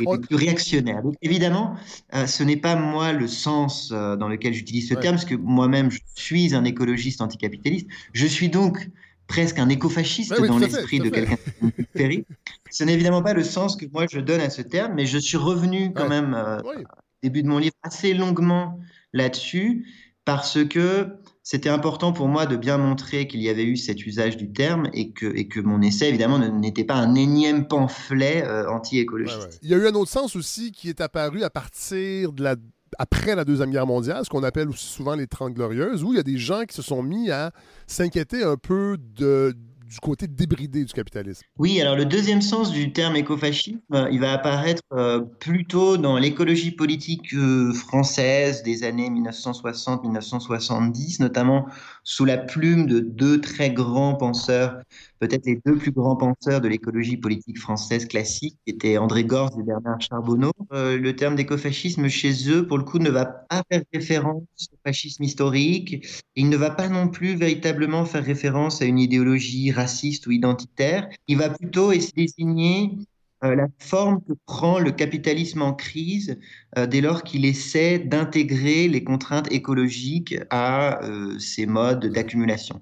et 0.00 0.04
les 0.04 0.18
plus 0.18 0.36
réactionnaires. 0.36 1.02
Donc 1.02 1.14
évidemment, 1.22 1.76
euh, 2.14 2.26
ce 2.26 2.42
n'est 2.42 2.56
pas 2.56 2.76
moi 2.76 3.12
le 3.12 3.28
sens 3.28 3.90
euh, 3.92 4.16
dans 4.16 4.28
lequel 4.28 4.52
j'utilise 4.52 4.88
ce 4.88 4.94
terme, 4.94 5.16
parce 5.16 5.24
que 5.24 5.34
moi-même, 5.34 5.90
je 5.90 6.00
suis 6.14 6.54
un 6.54 6.64
écologiste 6.64 7.20
anticapitaliste. 7.20 7.86
Je 8.12 8.26
suis 8.26 8.48
donc 8.48 8.88
presque 9.32 9.58
un 9.58 9.70
écofasciste 9.70 10.38
dans 10.46 10.58
l'esprit 10.58 11.00
de 11.00 11.08
quelqu'un 11.08 11.38
de. 11.62 12.24
Ce 12.70 12.84
n'est 12.84 12.92
évidemment 12.92 13.22
pas 13.22 13.32
le 13.32 13.44
sens 13.44 13.76
que 13.76 13.86
moi 13.90 14.06
je 14.10 14.20
donne 14.20 14.40
à 14.40 14.50
ce 14.50 14.60
terme, 14.60 14.92
mais 14.94 15.06
je 15.06 15.16
suis 15.16 15.38
revenu 15.38 15.92
quand 15.94 16.08
même 16.08 16.34
euh, 16.34 16.60
au 16.60 16.84
début 17.22 17.42
de 17.42 17.48
mon 17.48 17.58
livre 17.58 17.74
assez 17.82 18.12
longuement 18.12 18.78
là-dessus 19.14 19.86
parce 20.26 20.62
que 20.64 21.08
c'était 21.42 21.70
important 21.70 22.12
pour 22.12 22.28
moi 22.28 22.44
de 22.46 22.56
bien 22.56 22.76
montrer 22.76 23.26
qu'il 23.26 23.40
y 23.40 23.48
avait 23.48 23.64
eu 23.64 23.76
cet 23.76 24.04
usage 24.06 24.36
du 24.36 24.52
terme 24.52 24.88
et 24.92 25.12
que, 25.12 25.26
et 25.34 25.48
que 25.48 25.60
mon 25.60 25.80
essai, 25.80 26.08
évidemment, 26.08 26.38
n'était 26.38 26.84
pas 26.84 26.94
un 26.94 27.14
énième 27.14 27.66
pamphlet 27.66 28.44
euh, 28.46 28.70
anti-écologiste. 28.70 29.58
Il 29.62 29.70
y 29.70 29.74
a 29.74 29.78
eu 29.78 29.86
un 29.86 29.94
autre 29.94 30.10
sens 30.10 30.36
aussi 30.36 30.70
qui 30.70 30.88
est 30.88 31.00
apparu 31.00 31.42
à 31.42 31.50
partir 31.50 32.32
de 32.32 32.44
la 32.44 32.56
après 32.98 33.34
la 33.34 33.44
Deuxième 33.44 33.70
Guerre 33.70 33.86
mondiale, 33.86 34.24
ce 34.24 34.30
qu'on 34.30 34.42
appelle 34.42 34.68
aussi 34.68 34.86
souvent 34.86 35.14
les 35.14 35.26
Trente 35.26 35.54
Glorieuses, 35.54 36.04
où 36.04 36.12
il 36.12 36.16
y 36.16 36.20
a 36.20 36.24
des 36.24 36.38
gens 36.38 36.64
qui 36.64 36.74
se 36.74 36.82
sont 36.82 37.02
mis 37.02 37.30
à 37.30 37.52
s'inquiéter 37.86 38.42
un 38.42 38.56
peu 38.56 38.98
du 38.98 40.00
côté 40.00 40.26
débridé 40.26 40.84
du 40.84 40.92
capitalisme. 40.92 41.42
Oui, 41.58 41.80
alors 41.80 41.94
le 41.96 42.04
deuxième 42.04 42.42
sens 42.42 42.72
du 42.72 42.92
terme 42.92 43.16
écofascisme, 43.16 43.80
euh, 43.92 44.08
il 44.10 44.18
va 44.20 44.32
apparaître 44.32 44.82
euh, 44.92 45.20
plutôt 45.20 45.96
dans 45.96 46.18
l'écologie 46.18 46.70
politique 46.70 47.34
euh, 47.34 47.74
française 47.74 48.62
des 48.62 48.84
années 48.84 49.10
1960-1970, 49.10 51.20
notamment 51.20 51.66
sous 52.04 52.24
la 52.24 52.38
plume 52.38 52.86
de 52.86 53.00
deux 53.00 53.40
très 53.40 53.70
grands 53.70 54.14
penseurs, 54.14 54.80
peut-être 55.22 55.46
les 55.46 55.60
deux 55.64 55.76
plus 55.76 55.92
grands 55.92 56.16
penseurs 56.16 56.60
de 56.60 56.66
l'écologie 56.66 57.16
politique 57.16 57.56
française 57.56 58.06
classique, 58.06 58.58
qui 58.66 58.74
étaient 58.74 58.98
André 58.98 59.22
Gorz 59.22 59.56
et 59.56 59.62
Bernard 59.62 60.00
Charbonneau. 60.00 60.50
le 60.72 61.12
terme 61.12 61.36
d'écofascisme 61.36 62.08
chez 62.08 62.50
eux, 62.50 62.66
pour 62.66 62.76
le 62.76 62.82
coup, 62.82 62.98
ne 62.98 63.08
va 63.08 63.24
pas 63.24 63.62
faire 63.70 63.82
référence 63.94 64.42
au 64.72 64.76
fascisme 64.84 65.22
historique. 65.22 66.04
Il 66.34 66.48
ne 66.48 66.56
va 66.56 66.70
pas 66.70 66.88
non 66.88 67.06
plus 67.06 67.36
véritablement 67.36 68.04
faire 68.04 68.24
référence 68.24 68.82
à 68.82 68.84
une 68.84 68.98
idéologie 68.98 69.70
raciste 69.70 70.26
ou 70.26 70.32
identitaire. 70.32 71.08
Il 71.28 71.38
va 71.38 71.50
plutôt 71.50 71.92
essayer 71.92 72.26
de 72.26 72.32
désigner 72.32 72.98
euh, 73.44 73.56
la 73.56 73.66
forme 73.78 74.20
que 74.22 74.34
prend 74.46 74.78
le 74.78 74.92
capitalisme 74.92 75.62
en 75.62 75.72
crise 75.72 76.38
euh, 76.78 76.86
dès 76.86 77.00
lors 77.00 77.22
qu'il 77.22 77.44
essaie 77.44 77.98
d'intégrer 77.98 78.88
les 78.88 79.02
contraintes 79.02 79.50
écologiques 79.50 80.36
à 80.50 81.04
euh, 81.04 81.38
ces 81.38 81.66
modes 81.66 82.06
d'accumulation. 82.06 82.80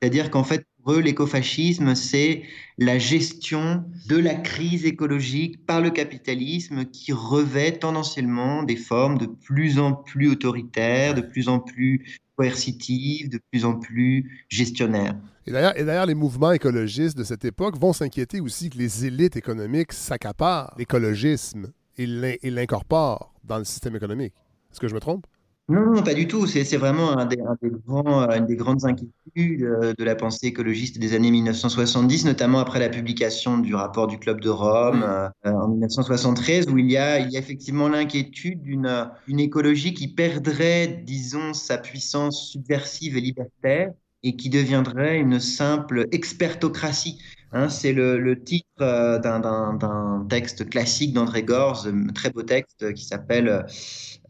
C'est-à-dire 0.00 0.32
qu'en 0.32 0.42
fait, 0.42 0.66
Pour 0.82 0.94
eux, 0.94 1.00
l'écofascisme, 1.00 1.94
c'est 1.94 2.42
la 2.76 2.98
gestion 2.98 3.84
de 4.08 4.16
la 4.16 4.34
crise 4.34 4.84
écologique 4.84 5.64
par 5.64 5.80
le 5.80 5.90
capitalisme 5.90 6.86
qui 6.86 7.12
revêt 7.12 7.72
tendanciellement 7.72 8.64
des 8.64 8.76
formes 8.76 9.18
de 9.18 9.26
plus 9.26 9.78
en 9.78 9.92
plus 9.92 10.28
autoritaires, 10.28 11.14
de 11.14 11.20
plus 11.20 11.48
en 11.48 11.60
plus 11.60 12.18
coercitives, 12.36 13.28
de 13.28 13.38
plus 13.50 13.64
en 13.64 13.78
plus 13.78 14.44
gestionnaires. 14.48 15.14
Et 15.46 15.52
d'ailleurs, 15.52 16.06
les 16.06 16.14
mouvements 16.14 16.52
écologistes 16.52 17.16
de 17.16 17.24
cette 17.24 17.44
époque 17.44 17.78
vont 17.78 17.92
s'inquiéter 17.92 18.40
aussi 18.40 18.70
que 18.70 18.78
les 18.78 19.06
élites 19.06 19.36
économiques 19.36 19.92
s'accaparent 19.92 20.74
l'écologisme 20.78 21.72
et 21.96 22.06
l'incorporent 22.50 23.34
dans 23.44 23.58
le 23.58 23.64
système 23.64 23.94
économique. 23.94 24.34
Est-ce 24.72 24.80
que 24.80 24.88
je 24.88 24.94
me 24.94 25.00
trompe? 25.00 25.26
Non, 25.72 25.90
non, 25.90 26.02
pas 26.02 26.12
du 26.12 26.28
tout. 26.28 26.46
C'est 26.46 26.76
vraiment 26.76 27.16
un 27.16 27.24
des, 27.24 27.38
grands, 27.38 28.28
une 28.28 28.44
des 28.44 28.56
grandes 28.56 28.84
inquiétudes 28.84 29.62
euh, 29.62 29.94
de 29.96 30.04
la 30.04 30.14
pensée 30.14 30.48
écologiste 30.48 30.98
des 30.98 31.14
années 31.14 31.30
1970, 31.30 32.26
notamment 32.26 32.58
après 32.58 32.78
la 32.78 32.90
publication 32.90 33.56
du 33.56 33.74
rapport 33.74 34.06
du 34.06 34.18
Club 34.18 34.42
de 34.42 34.50
Rome 34.50 35.02
euh, 35.02 35.30
en 35.44 35.68
1973, 35.68 36.68
où 36.68 36.76
il 36.76 36.90
y 36.90 36.98
a, 36.98 37.20
il 37.20 37.30
y 37.30 37.36
a 37.36 37.40
effectivement 37.40 37.88
l'inquiétude 37.88 38.60
d'une 38.60 39.08
une 39.26 39.40
écologie 39.40 39.94
qui 39.94 40.08
perdrait, 40.08 41.02
disons, 41.06 41.54
sa 41.54 41.78
puissance 41.78 42.50
subversive 42.50 43.16
et 43.16 43.22
libertaire 43.22 43.92
et 44.22 44.36
qui 44.36 44.50
deviendrait 44.50 45.18
une 45.18 45.40
simple 45.40 46.06
expertocratie. 46.12 47.18
Hein, 47.54 47.68
c'est 47.68 47.92
le, 47.92 48.42
titre 48.42 48.66
euh, 48.80 49.18
d'un 49.18 50.26
texte 50.28 50.68
classique 50.68 51.12
d'André 51.12 51.42
Gorz, 51.42 51.90
très 52.14 52.30
beau 52.30 52.42
texte 52.42 52.92
qui 52.94 53.04
s'appelle 53.04 53.66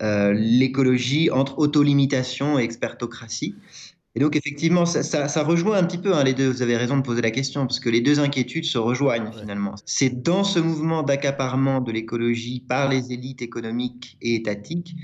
euh, 0.02 0.32
L'écologie 0.32 1.30
entre 1.30 1.58
autolimitation 1.58 2.58
et 2.58 2.62
expertocratie. 2.62 3.54
Et 4.14 4.20
donc 4.20 4.36
effectivement, 4.36 4.84
ça, 4.84 5.42
rejoint 5.42 5.78
un 5.78 5.84
petit 5.84 5.96
peu 5.96 6.14
hein, 6.14 6.22
les 6.22 6.34
deux. 6.34 6.50
Vous 6.50 6.60
avez 6.60 6.76
raison 6.76 6.98
de 6.98 7.02
poser 7.02 7.22
la 7.22 7.30
question 7.30 7.66
parce 7.66 7.80
que 7.80 7.88
les 7.88 8.02
deux 8.02 8.20
inquiétudes 8.20 8.66
se 8.66 8.76
rejoignent 8.76 9.32
finalement. 9.32 9.74
C'est 9.86 10.22
dans 10.22 10.44
ce 10.44 10.58
mouvement 10.58 11.02
d'accaparement 11.02 11.80
de 11.80 11.92
l'écologie 11.92 12.60
par 12.60 12.90
les 12.90 13.12
élites 13.12 13.40
économiques 13.40 14.18
et 14.20 14.34
étatiques 14.34 14.94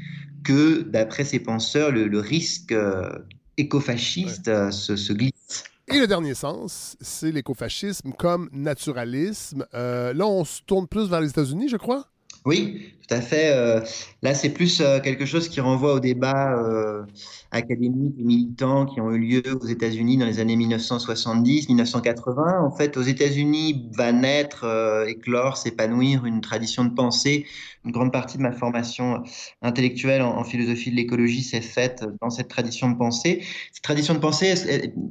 que, 0.44 0.82
d'après 0.82 1.24
ces 1.24 1.40
penseurs, 1.40 1.90
le, 1.90 2.20
risque 2.20 2.72
euh, 2.72 3.08
écofasciste 3.56 4.70
se 4.70 5.12
glisse. 5.14 5.64
Et 5.90 5.98
le 5.98 6.06
dernier 6.06 6.34
sens, 6.34 6.98
c'est 7.00 7.32
l'écofascisme 7.32 8.12
comme 8.12 8.50
naturalisme. 8.52 9.64
Euh, 9.72 10.12
là, 10.12 10.26
on 10.26 10.44
se 10.44 10.60
tourne 10.62 10.86
plus 10.86 11.08
vers 11.08 11.22
les 11.22 11.30
États-Unis, 11.30 11.70
je 11.70 11.78
crois? 11.78 12.08
Oui, 12.48 12.94
tout 13.06 13.14
à 13.14 13.20
fait. 13.20 13.52
Euh, 13.52 13.82
là, 14.22 14.32
c'est 14.32 14.48
plus 14.48 14.80
euh, 14.80 15.00
quelque 15.00 15.26
chose 15.26 15.50
qui 15.50 15.60
renvoie 15.60 15.92
au 15.92 16.00
débat 16.00 16.56
euh, 16.56 17.04
académique 17.50 18.14
et 18.18 18.24
militant 18.24 18.86
qui 18.86 19.02
ont 19.02 19.10
eu 19.10 19.18
lieu 19.18 19.42
aux 19.60 19.66
États-Unis 19.66 20.16
dans 20.16 20.24
les 20.24 20.40
années 20.40 20.56
1970-1980. 20.56 22.64
En 22.64 22.70
fait, 22.70 22.96
aux 22.96 23.02
États-Unis 23.02 23.90
va 23.94 24.12
naître, 24.12 24.64
éclore, 25.06 25.58
s'épanouir 25.58 26.24
une 26.24 26.40
tradition 26.40 26.86
de 26.86 26.94
pensée. 26.94 27.44
Une 27.84 27.92
grande 27.92 28.14
partie 28.14 28.38
de 28.38 28.42
ma 28.42 28.52
formation 28.52 29.22
intellectuelle 29.60 30.22
en, 30.22 30.42
philosophie 30.42 30.90
de 30.90 30.96
l'écologie 30.96 31.42
s'est 31.42 31.60
faite 31.60 32.02
dans 32.22 32.30
cette 32.30 32.48
tradition 32.48 32.90
de 32.90 32.96
pensée. 32.96 33.42
Cette 33.74 33.84
tradition 33.84 34.14
de 34.14 34.20
pensée, 34.20 34.54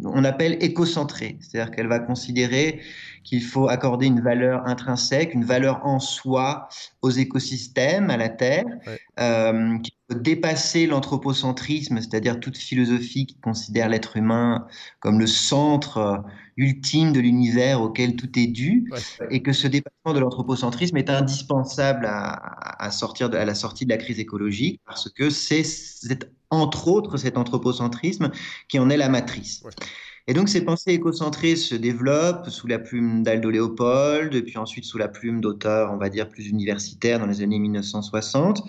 on 0.04 0.24
appelle 0.24 0.58
écocentrée, 0.60 1.38
c'est-à-dire 1.40 1.70
qu'elle 1.70 1.88
va 1.88 2.00
considérer 2.00 2.82
qu'il 3.28 3.44
faut 3.44 3.68
accorder 3.68 4.06
une 4.06 4.22
valeur 4.22 4.66
intrinsèque, 4.66 5.34
une 5.34 5.44
valeur 5.44 5.86
en 5.86 6.00
soi 6.00 6.70
aux 7.02 7.10
écosystèmes, 7.10 8.10
à 8.10 8.16
la 8.16 8.30
Terre, 8.30 8.64
euh, 9.20 9.78
qu'il 9.80 9.94
faut 10.10 10.18
dépasser 10.18 10.88
l'anthropocentrisme, 10.88 12.00
c'est-à-dire 12.00 12.40
toute 12.40 12.56
philosophie 12.56 13.26
qui 13.26 13.38
considère 13.40 13.90
l'être 13.90 14.16
humain 14.16 14.66
comme 15.02 15.20
le 15.20 15.28
centre 15.28 15.98
euh, 15.98 16.18
ultime 16.56 17.12
de 17.12 17.20
l'univers 17.20 17.82
auquel 17.82 18.16
tout 18.16 18.40
est 18.40 18.48
dû, 18.48 18.90
et 19.30 19.44
que 19.44 19.52
ce 19.52 19.68
dépassement 19.68 20.14
de 20.14 20.20
l'anthropocentrisme 20.20 20.96
est 20.96 21.10
indispensable 21.10 22.08
à, 22.10 22.92
sortir 22.92 23.30
de, 23.30 23.38
à 23.38 23.44
la 23.44 23.56
sortie 23.56 23.84
de 23.84 23.90
la 23.90 23.98
crise 23.98 24.20
écologique, 24.20 24.80
parce 24.86 25.10
que 25.10 25.30
c'est 25.30 25.64
entre 26.50 26.88
autres 26.88 27.18
cet 27.18 27.38
anthropocentrisme 27.38 28.32
qui 28.70 28.80
en 28.80 28.90
est 28.90 28.98
la 28.98 29.10
matrice. 29.10 29.64
Et 30.30 30.34
donc 30.34 30.50
ces 30.50 30.64
pensées 30.66 30.92
écocentrées 30.92 31.56
se 31.56 31.74
développent 31.74 32.50
sous 32.50 32.68
la 32.68 32.80
plume 32.80 33.24
d'Aldo 33.24 33.50
Léopold, 33.50 34.44
puis 34.44 34.58
ensuite 34.58 34.84
sous 34.84 34.98
la 34.98 35.08
plume 35.08 35.40
d'auteurs, 35.40 35.92
on 35.94 35.98
va 35.98 36.10
dire, 36.10 36.28
plus 36.28 36.50
universitaires 36.50 37.20
dans 37.20 37.28
les 37.28 37.42
années 37.42 37.60
1960. 37.60 38.62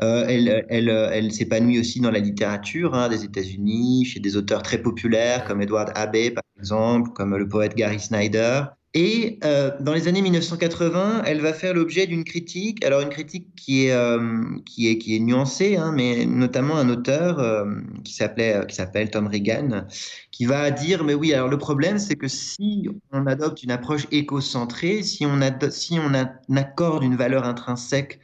Euh, 0.00 0.24
elle, 0.28 0.64
elle, 0.68 0.88
elle 0.88 1.32
s'épanouit 1.32 1.80
aussi 1.80 2.00
dans 2.00 2.12
la 2.12 2.20
littérature 2.20 2.94
hein, 2.94 3.08
des 3.08 3.24
États-Unis, 3.24 4.04
chez 4.04 4.20
des 4.20 4.36
auteurs 4.36 4.62
très 4.62 4.78
populaires 4.78 5.44
comme 5.44 5.60
Edward 5.60 5.90
Abbey, 5.96 6.30
par 6.30 6.44
exemple, 6.56 7.10
comme 7.14 7.36
le 7.36 7.48
poète 7.48 7.74
Gary 7.74 7.98
Snyder. 7.98 8.62
Et 8.94 9.38
euh, 9.42 9.70
dans 9.80 9.94
les 9.94 10.06
années 10.06 10.20
1980, 10.20 11.22
elle 11.24 11.40
va 11.40 11.54
faire 11.54 11.72
l'objet 11.72 12.06
d'une 12.06 12.24
critique, 12.24 12.84
alors 12.84 13.00
une 13.00 13.08
critique 13.08 13.48
qui 13.56 13.86
est, 13.86 13.92
euh, 13.92 14.44
qui 14.66 14.88
est, 14.88 14.98
qui 14.98 15.16
est 15.16 15.18
nuancée, 15.18 15.76
hein, 15.76 15.92
mais 15.92 16.26
notamment 16.26 16.76
un 16.76 16.90
auteur 16.90 17.38
euh, 17.38 17.64
qui 18.04 18.12
s'appelle 18.12 19.10
Tom 19.10 19.28
Regan, 19.28 19.86
qui 20.30 20.44
va 20.44 20.70
dire, 20.70 21.04
mais 21.04 21.14
oui, 21.14 21.32
alors 21.32 21.48
le 21.48 21.56
problème, 21.56 21.98
c'est 21.98 22.16
que 22.16 22.28
si 22.28 22.86
on 23.12 23.26
adopte 23.26 23.62
une 23.62 23.70
approche 23.70 24.06
écocentrée, 24.10 25.02
si 25.02 25.24
on, 25.24 25.40
si 25.70 25.98
on 25.98 26.56
accorde 26.56 27.02
une 27.02 27.16
valeur 27.16 27.44
intrinsèque 27.44 28.20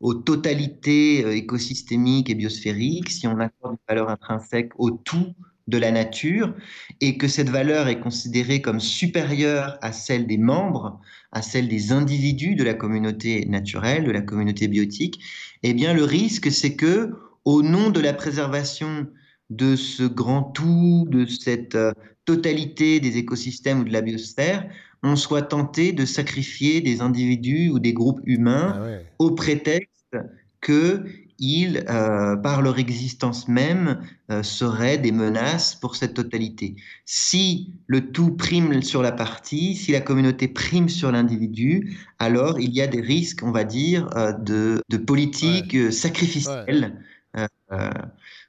aux 0.00 0.14
totalités 0.14 1.20
écosystémiques 1.36 2.28
et 2.28 2.34
biosphériques, 2.34 3.08
si 3.08 3.26
on 3.26 3.38
accorde 3.40 3.74
une 3.74 3.86
valeur 3.88 4.10
intrinsèque 4.10 4.72
au 4.76 4.90
tout, 4.90 5.34
de 5.68 5.78
la 5.78 5.90
nature 5.90 6.54
et 7.00 7.16
que 7.16 7.28
cette 7.28 7.48
valeur 7.48 7.88
est 7.88 8.00
considérée 8.00 8.60
comme 8.60 8.80
supérieure 8.80 9.78
à 9.80 9.92
celle 9.92 10.26
des 10.26 10.38
membres, 10.38 11.00
à 11.30 11.42
celle 11.42 11.68
des 11.68 11.92
individus 11.92 12.54
de 12.54 12.64
la 12.64 12.74
communauté 12.74 13.44
naturelle, 13.46 14.04
de 14.04 14.10
la 14.10 14.22
communauté 14.22 14.68
biotique, 14.68 15.20
eh 15.62 15.74
bien 15.74 15.94
le 15.94 16.04
risque 16.04 16.50
c'est 16.50 16.74
que 16.74 17.12
au 17.44 17.62
nom 17.62 17.90
de 17.90 18.00
la 18.00 18.12
préservation 18.12 19.06
de 19.50 19.76
ce 19.76 20.04
grand 20.04 20.42
tout, 20.42 21.06
de 21.10 21.26
cette 21.26 21.74
euh, 21.74 21.92
totalité 22.24 23.00
des 23.00 23.18
écosystèmes 23.18 23.80
ou 23.80 23.84
de 23.84 23.92
la 23.92 24.00
biosphère, 24.00 24.68
on 25.02 25.16
soit 25.16 25.42
tenté 25.42 25.92
de 25.92 26.04
sacrifier 26.04 26.80
des 26.80 27.00
individus 27.00 27.68
ou 27.70 27.78
des 27.78 27.92
groupes 27.92 28.20
humains 28.24 28.74
ah 28.76 29.02
au 29.18 29.32
prétexte 29.32 30.16
que 30.60 31.04
ils, 31.42 31.84
euh, 31.90 32.36
par 32.36 32.62
leur 32.62 32.78
existence 32.78 33.48
même, 33.48 34.00
euh, 34.30 34.44
seraient 34.44 34.96
des 34.96 35.10
menaces 35.10 35.74
pour 35.74 35.96
cette 35.96 36.14
totalité. 36.14 36.76
Si 37.04 37.74
le 37.88 38.12
tout 38.12 38.30
prime 38.36 38.80
sur 38.80 39.02
la 39.02 39.10
partie, 39.10 39.74
si 39.74 39.90
la 39.90 40.00
communauté 40.00 40.46
prime 40.46 40.88
sur 40.88 41.10
l'individu, 41.10 41.98
alors 42.20 42.60
il 42.60 42.70
y 42.70 42.80
a 42.80 42.86
des 42.86 43.00
risques, 43.00 43.42
on 43.42 43.50
va 43.50 43.64
dire, 43.64 44.08
euh, 44.16 44.32
de, 44.32 44.80
de, 44.88 44.96
politique 44.96 45.92
sacrificielle. 45.92 47.02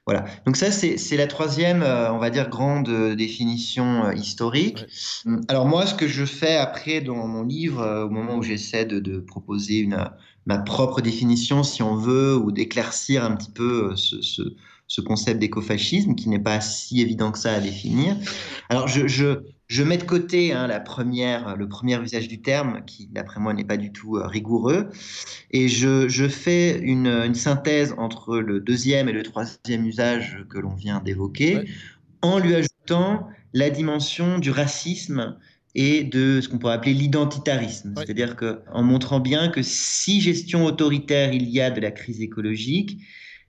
voilà. 0.06 0.24
Donc 0.46 0.56
ça, 0.56 0.70
c'est 0.70 1.16
la 1.16 1.26
troisième, 1.26 1.82
on 1.82 2.18
va 2.18 2.30
dire, 2.30 2.48
grande 2.48 3.16
définition 3.16 4.12
historique. 4.12 4.84
Alors 5.48 5.66
moi, 5.66 5.86
ce 5.86 5.94
que 5.94 6.06
je 6.06 6.24
fais 6.24 6.56
après 6.56 7.00
dans 7.00 7.26
mon 7.26 7.42
livre, 7.42 8.04
au 8.04 8.10
moment 8.10 8.36
où 8.36 8.42
j'essaie 8.42 8.84
de, 8.84 9.00
de, 9.00 9.18
proposer 9.18 9.78
une 9.78 9.96
ma 10.46 10.58
propre 10.58 11.00
définition, 11.00 11.62
si 11.62 11.82
on 11.82 11.96
veut, 11.96 12.36
ou 12.36 12.52
d'éclaircir 12.52 13.24
un 13.24 13.34
petit 13.34 13.50
peu 13.50 13.92
euh, 13.92 13.96
ce, 13.96 15.00
concept 15.00 15.40
d'écofascisme 15.40 16.14
qui 16.14 16.28
n'est 16.28 16.38
pas 16.38 16.60
si 16.60 17.00
évident 17.00 17.32
que 17.32 17.38
ça 17.38 17.54
à 17.54 17.60
définir. 17.60 18.16
Alors, 18.68 18.86
je, 18.86 19.08
je, 19.08 19.82
mets 19.82 19.96
de 19.96 20.04
côté 20.04 20.52
hein, 20.52 20.66
la 20.66 20.78
première, 20.80 21.56
le 21.56 21.68
premier 21.68 22.00
usage 22.00 22.28
du 22.28 22.40
terme, 22.40 22.82
qui, 22.86 23.08
d'après 23.08 23.40
moi, 23.40 23.54
n'est 23.54 23.64
pas 23.64 23.76
du 23.76 23.92
tout 23.92 24.16
euh, 24.16 24.26
rigoureux, 24.26 24.90
et 25.50 25.68
je, 25.68 26.08
je 26.08 26.28
fais 26.28 26.78
une, 26.78 27.06
une, 27.06 27.34
synthèse 27.34 27.94
entre 27.98 28.38
le 28.38 28.60
deuxième 28.60 29.08
et 29.08 29.12
le 29.12 29.22
troisième 29.22 29.84
usage 29.86 30.44
que 30.48 30.58
l'on 30.58 30.74
vient 30.74 31.00
d'évoquer, 31.00 31.64
en 32.22 32.38
lui 32.38 32.54
ajoutant 32.54 33.28
la 33.52 33.70
dimension 33.70 34.38
du 34.38 34.50
racisme 34.50 35.36
et 35.74 36.04
de 36.04 36.40
ce 36.40 36.48
qu'on 36.48 36.58
pourrait 36.58 36.74
appeler 36.74 36.94
l'identitarisme. 36.94 37.94
C'est-à-dire 37.96 38.36
qu'en 38.36 38.82
montrant 38.82 39.20
bien 39.20 39.48
que 39.48 39.62
si 39.62 40.20
gestion 40.20 40.64
autoritaire 40.64 41.32
il 41.32 41.48
y 41.48 41.60
a 41.60 41.70
de 41.70 41.80
la 41.80 41.90
crise 41.90 42.20
écologique, 42.20 43.00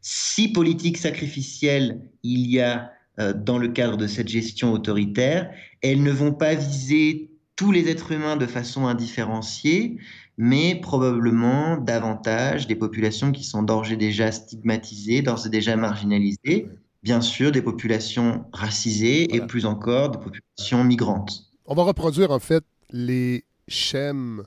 si 0.01 0.51
politique 0.51 0.98
sacrificielle 0.98 2.01
il 2.24 2.50
y 2.50 2.60
a 2.60 2.91
euh, 3.20 3.34
dans 3.34 3.58
le 3.58 3.70
cadre 3.70 3.98
de 3.98 4.08
cette 4.08 4.27
gestion 4.27 4.74
autoritaire, 4.74 5.51
elles 5.82 6.03
ne 6.03 6.12
vont 6.12 6.34
pas 6.34 6.55
viser 6.55 7.32
tous 7.55 7.72
les 7.72 7.89
êtres 7.89 8.12
humains 8.12 8.36
de 8.36 8.46
façon 8.46 8.88
indifférenciée, 8.88 9.98
mais 10.38 10.75
probablement 10.75 11.77
davantage 11.77 12.67
des 12.67 12.75
populations 12.75 13.32
qui 13.32 13.46
sont 13.46 13.63
d'ores 13.63 13.91
et 13.91 13.98
déjà 13.98 14.32
stigmatisées, 14.32 15.22
d'ores 15.22 15.46
et 15.46 15.50
déjà 15.50 15.77
marginalisées, 15.77 16.67
bien 17.03 17.22
sûr 17.22 17.51
des 17.51 17.62
populations 17.62 18.46
racisées 18.51 19.34
et 19.34 19.39
plus 19.41 19.65
encore 19.65 20.10
des 20.10 20.17
populations 20.17 20.84
migrantes 20.84 21.44
on 21.65 21.75
va 21.75 21.84
reproduire 21.84 22.31
en 22.31 22.39
fait 22.39 22.63
les 22.91 23.45
schèmes 23.67 24.43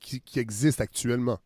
qui, 0.00 0.20
existent 0.36 0.82
actuellement. 0.82 1.38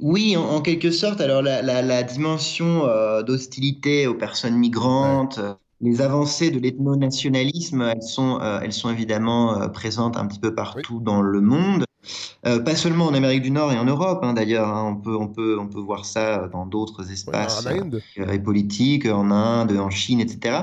Oui, 0.00 0.36
en, 0.36 0.60
quelque 0.60 0.90
sorte. 0.90 1.20
Alors 1.20 1.42
la, 1.42 2.02
dimension 2.02 2.86
euh, 2.86 3.22
d'hostilité 3.22 4.06
aux 4.06 4.14
personnes 4.14 4.56
migrantes, 4.56 5.40
les 5.80 6.00
avancées 6.00 6.50
de 6.50 6.58
l'ethno-nationalisme, 6.58 7.82
elles 7.82 8.02
sont, 8.02 8.38
euh, 8.40 8.60
elles 8.62 8.72
sont 8.72 8.90
évidemment 8.90 9.60
euh, 9.60 9.68
présentes 9.68 10.16
un 10.16 10.26
petit 10.26 10.38
peu 10.38 10.54
partout 10.54 11.00
dans 11.00 11.20
le 11.20 11.40
monde, 11.40 11.84
euh, 12.46 12.60
pas 12.60 12.74
seulement 12.74 13.06
en 13.06 13.14
Amérique 13.14 13.42
du 13.42 13.50
Nord 13.50 13.72
et 13.72 13.78
en 13.78 13.84
Europe. 13.84 14.20
Hein, 14.22 14.32
d'ailleurs, 14.32 14.68
hein, 14.68 14.96
on 14.96 14.96
peut, 14.96 15.16
on 15.16 15.28
peut, 15.28 15.58
on 15.60 15.66
peut 15.66 15.80
voir 15.80 16.04
ça 16.04 16.48
dans 16.48 16.64
d'autres 16.64 17.10
espaces 17.10 17.66
et 18.16 18.38
politiques, 18.38 19.06
en 19.06 19.30
Inde, 19.30 19.72
en 19.72 19.90
Chine, 19.90 20.20
etc. 20.20 20.60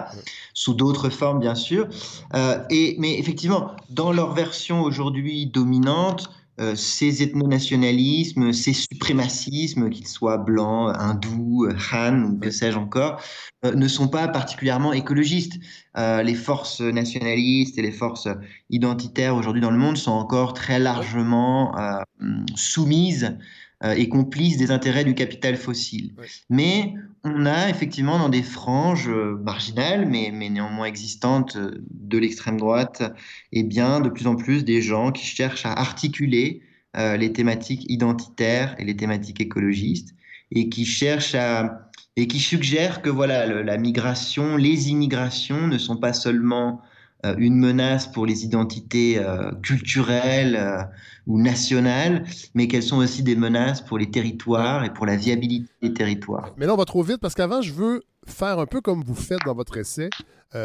Sous 0.53 0.73
d'autres 0.73 1.09
formes, 1.09 1.39
bien 1.39 1.55
sûr. 1.55 1.87
et 2.69 2.95
mais 2.99 3.19
effectivement, 3.19 3.71
dans 3.89 4.11
leur 4.11 4.33
version 4.33 4.81
aujourd'hui 4.81 5.45
dominante. 5.45 6.29
Euh, 6.59 6.75
ces 6.75 7.23
ethno-nationalismes, 7.23 8.53
ces 8.53 8.73
suprémacismes, 8.73 9.89
qu'ils 9.89 10.07
soient 10.07 10.37
blancs, 10.37 10.95
hindous, 10.99 11.67
Han 11.91 12.23
ou 12.25 12.37
que 12.37 12.51
sais-je 12.51 12.77
encore, 12.77 13.19
euh, 13.65 13.73
ne 13.73 13.87
sont 13.87 14.07
pas 14.07 14.27
particulièrement 14.27 14.93
écologistes. 14.93 15.59
Euh, 15.97 16.21
les 16.21 16.35
forces 16.35 16.81
nationalistes 16.81 17.79
et 17.79 17.81
les 17.81 17.91
forces 17.91 18.27
identitaires 18.69 19.35
aujourd'hui 19.35 19.61
dans 19.61 19.71
le 19.71 19.79
monde 19.79 19.97
sont 19.97 20.11
encore 20.11 20.53
très 20.53 20.77
largement 20.77 21.75
soumises 22.55 23.37
et 23.83 24.07
complices 24.07 24.57
des 24.57 24.71
intérêts 24.71 25.03
du 25.03 25.13
capital 25.13 25.57
fossile. 25.57 26.13
Mais 26.49 26.93
on 27.23 27.45
a 27.45 27.69
effectivement 27.69 28.19
dans 28.19 28.29
des 28.29 28.43
franges 28.43 29.07
euh, 29.07 29.37
marginales, 29.43 30.05
mais, 30.07 30.31
mais 30.33 30.49
néanmoins 30.49 30.85
existantes 30.85 31.55
euh, 31.55 31.71
de 31.89 32.17
l'extrême 32.17 32.57
droite, 32.57 33.03
eh 33.53 33.63
bien, 33.63 34.01
de 34.01 34.09
plus 34.09 34.27
en 34.27 34.35
plus 34.35 34.65
des 34.65 34.81
gens 34.81 35.11
qui 35.11 35.25
cherchent 35.25 35.65
à 35.65 35.71
articuler 35.71 36.61
euh, 36.97 37.15
les 37.17 37.31
thématiques 37.31 37.85
identitaires 37.89 38.75
et 38.77 38.83
les 38.83 38.95
thématiques 38.95 39.39
écologistes, 39.39 40.15
et 40.51 40.69
qui 40.69 40.85
cherchent 40.85 41.35
à 41.35 41.89
et 42.15 42.27
qui 42.27 42.37
suggèrent 42.39 43.01
que 43.01 43.09
voilà 43.09 43.47
la 43.63 43.77
migration, 43.79 44.55
les 44.55 44.89
immigrations 44.89 45.65
ne 45.67 45.79
sont 45.79 45.97
pas 45.97 46.13
seulement 46.13 46.79
une 47.37 47.57
menace 47.57 48.11
pour 48.11 48.25
les 48.25 48.43
identités 48.43 49.17
euh, 49.17 49.51
culturelles 49.61 50.55
euh, 50.55 50.83
ou 51.27 51.39
nationales, 51.39 52.25
mais 52.53 52.67
qu'elles 52.67 52.83
sont 52.83 52.97
aussi 52.97 53.23
des 53.23 53.35
menaces 53.35 53.81
pour 53.81 53.97
les 53.97 54.11
territoires 54.11 54.83
et 54.83 54.93
pour 54.93 55.05
la 55.05 55.15
viabilité 55.15 55.69
des 55.81 55.93
territoires. 55.93 56.53
Mais 56.57 56.65
là, 56.65 56.73
on 56.73 56.77
va 56.77 56.85
trop 56.85 57.03
vite 57.03 57.19
parce 57.21 57.33
qu'avant, 57.33 57.61
je 57.61 57.73
veux 57.73 58.01
faire 58.25 58.59
un 58.59 58.65
peu 58.65 58.81
comme 58.81 59.03
vous 59.03 59.15
faites 59.15 59.39
dans 59.45 59.55
votre 59.55 59.77
essai, 59.77 60.09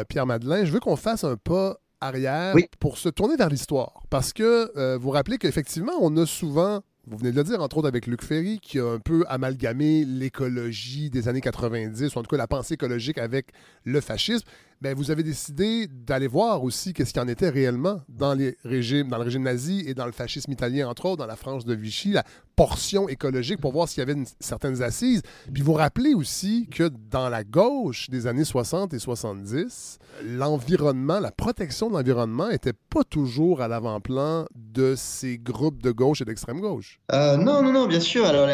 Pierre 0.07 0.25
Madeleine. 0.25 0.65
Je 0.65 0.71
veux 0.71 0.79
qu'on 0.79 0.95
fasse 0.95 1.23
un 1.23 1.35
pas 1.35 1.77
arrière 1.99 2.55
pour 2.79 2.97
se 2.97 3.09
tourner 3.09 3.35
vers 3.35 3.49
l'histoire. 3.49 4.03
Parce 4.09 4.33
que 4.33 4.97
vous 4.97 5.09
rappelez 5.09 5.37
qu'effectivement, 5.37 5.93
on 5.99 6.15
a 6.17 6.25
souvent 6.25 6.81
vous 7.09 7.17
venez 7.17 7.31
de 7.31 7.37
le 7.37 7.43
dire, 7.43 7.59
entre 7.61 7.77
autres 7.77 7.87
avec 7.87 8.05
Luc 8.05 8.23
Ferry, 8.23 8.59
qui 8.59 8.79
a 8.79 8.85
un 8.85 8.99
peu 8.99 9.25
amalgamé 9.27 10.05
l'écologie 10.05 11.09
des 11.09 11.27
années 11.27 11.41
90, 11.41 12.15
ou 12.15 12.19
en 12.19 12.21
tout 12.21 12.29
cas 12.29 12.37
la 12.37 12.47
pensée 12.47 12.75
écologique 12.75 13.17
avec 13.17 13.47
le 13.83 13.99
fascisme. 13.99 14.45
Ben, 14.81 14.95
vous 14.95 15.11
avez 15.11 15.23
décidé 15.23 15.87
d'aller 15.87 16.27
voir 16.27 16.63
aussi 16.63 16.93
qu'est-ce 16.93 17.11
qu'il 17.11 17.21
y 17.21 17.25
en 17.25 17.27
était 17.27 17.49
réellement 17.49 17.99
dans, 18.07 18.33
les 18.33 18.55
régimes, 18.63 19.09
dans 19.09 19.17
le 19.17 19.25
régime 19.25 19.43
nazi 19.43 19.83
et 19.85 19.93
dans 19.93 20.05
le 20.05 20.13
fascisme 20.13 20.49
italien, 20.53 20.87
entre 20.87 21.05
autres, 21.05 21.17
dans 21.17 21.25
la 21.25 21.35
France 21.35 21.65
de 21.65 21.73
Vichy, 21.73 22.11
la 22.11 22.23
portion 22.55 23.07
écologique 23.07 23.61
pour 23.61 23.71
voir 23.71 23.87
s'il 23.87 23.99
y 23.99 24.01
avait 24.01 24.21
certaines 24.41 24.81
assises. 24.81 25.21
Puis 25.53 25.63
vous 25.63 25.71
rappelez 25.73 26.13
aussi 26.13 26.67
que 26.69 26.89
dans 27.09 27.29
la 27.29 27.45
gauche 27.45 28.09
des 28.09 28.27
années 28.27 28.43
60 28.43 28.93
et 28.93 28.99
70, 28.99 29.99
l'environnement, 30.25 31.21
la 31.21 31.31
protection 31.31 31.89
de 31.89 31.93
l'environnement 31.93 32.49
n'était 32.49 32.73
pas 32.73 33.05
toujours 33.05 33.61
à 33.61 33.69
l'avant-plan 33.69 34.45
de 34.55 34.95
ces 34.97 35.37
groupes 35.37 35.81
de 35.81 35.91
gauche 35.91 36.19
et 36.19 36.25
d'extrême 36.25 36.59
gauche. 36.59 36.99
Euh, 37.13 37.37
non, 37.37 37.61
non, 37.61 37.71
non, 37.71 37.87
bien 37.87 38.01
sûr. 38.01 38.25
Alors, 38.25 38.49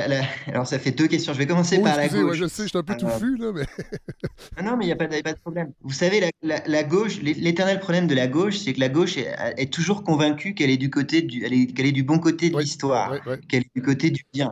Alors, 0.47 0.67
ça 0.67 0.77
fait 0.77 0.91
deux 0.91 1.07
questions. 1.07 1.33
Je 1.33 1.39
vais 1.39 1.47
commencer 1.47 1.79
par 1.79 1.97
la 1.97 2.07
gauche. 2.07 2.37
je 2.37 2.45
sais, 2.45 2.63
je 2.63 2.69
suis 2.69 2.77
un 2.77 2.83
peu 2.83 2.93
euh, 2.93 2.97
touffu, 2.97 3.37
là, 3.37 3.51
mais... 3.53 3.65
non, 4.63 4.77
mais 4.77 4.85
il 4.85 4.87
n'y 4.87 4.93
a, 4.93 4.95
pas 4.95 5.07
de 5.07 5.39
problème. 5.39 5.71
Vous 5.81 5.93
savez, 5.93 6.14
la, 6.41 6.83
gauche, 6.83 7.19
l'éternel 7.21 7.79
problème 7.79 8.07
de 8.07 8.15
la 8.15 8.27
gauche, 8.27 8.57
c'est 8.57 8.73
que 8.73 8.79
la 8.79 8.89
gauche 8.89 9.17
est, 9.17 9.71
toujours 9.71 10.03
convaincue 10.03 10.53
qu'elle 10.53 10.69
est 10.69 10.77
du 10.77 10.89
côté 10.89 11.21
du, 11.21 11.41
qu'elle 11.73 11.85
est, 11.85 11.91
du 11.91 12.03
bon 12.03 12.19
côté 12.19 12.49
de 12.49 12.57
l'histoire, 12.57 13.15
qu'elle 13.47 13.63
est 13.63 13.75
du 13.75 13.81
côté 13.81 14.09
du 14.09 14.23
bien. 14.33 14.51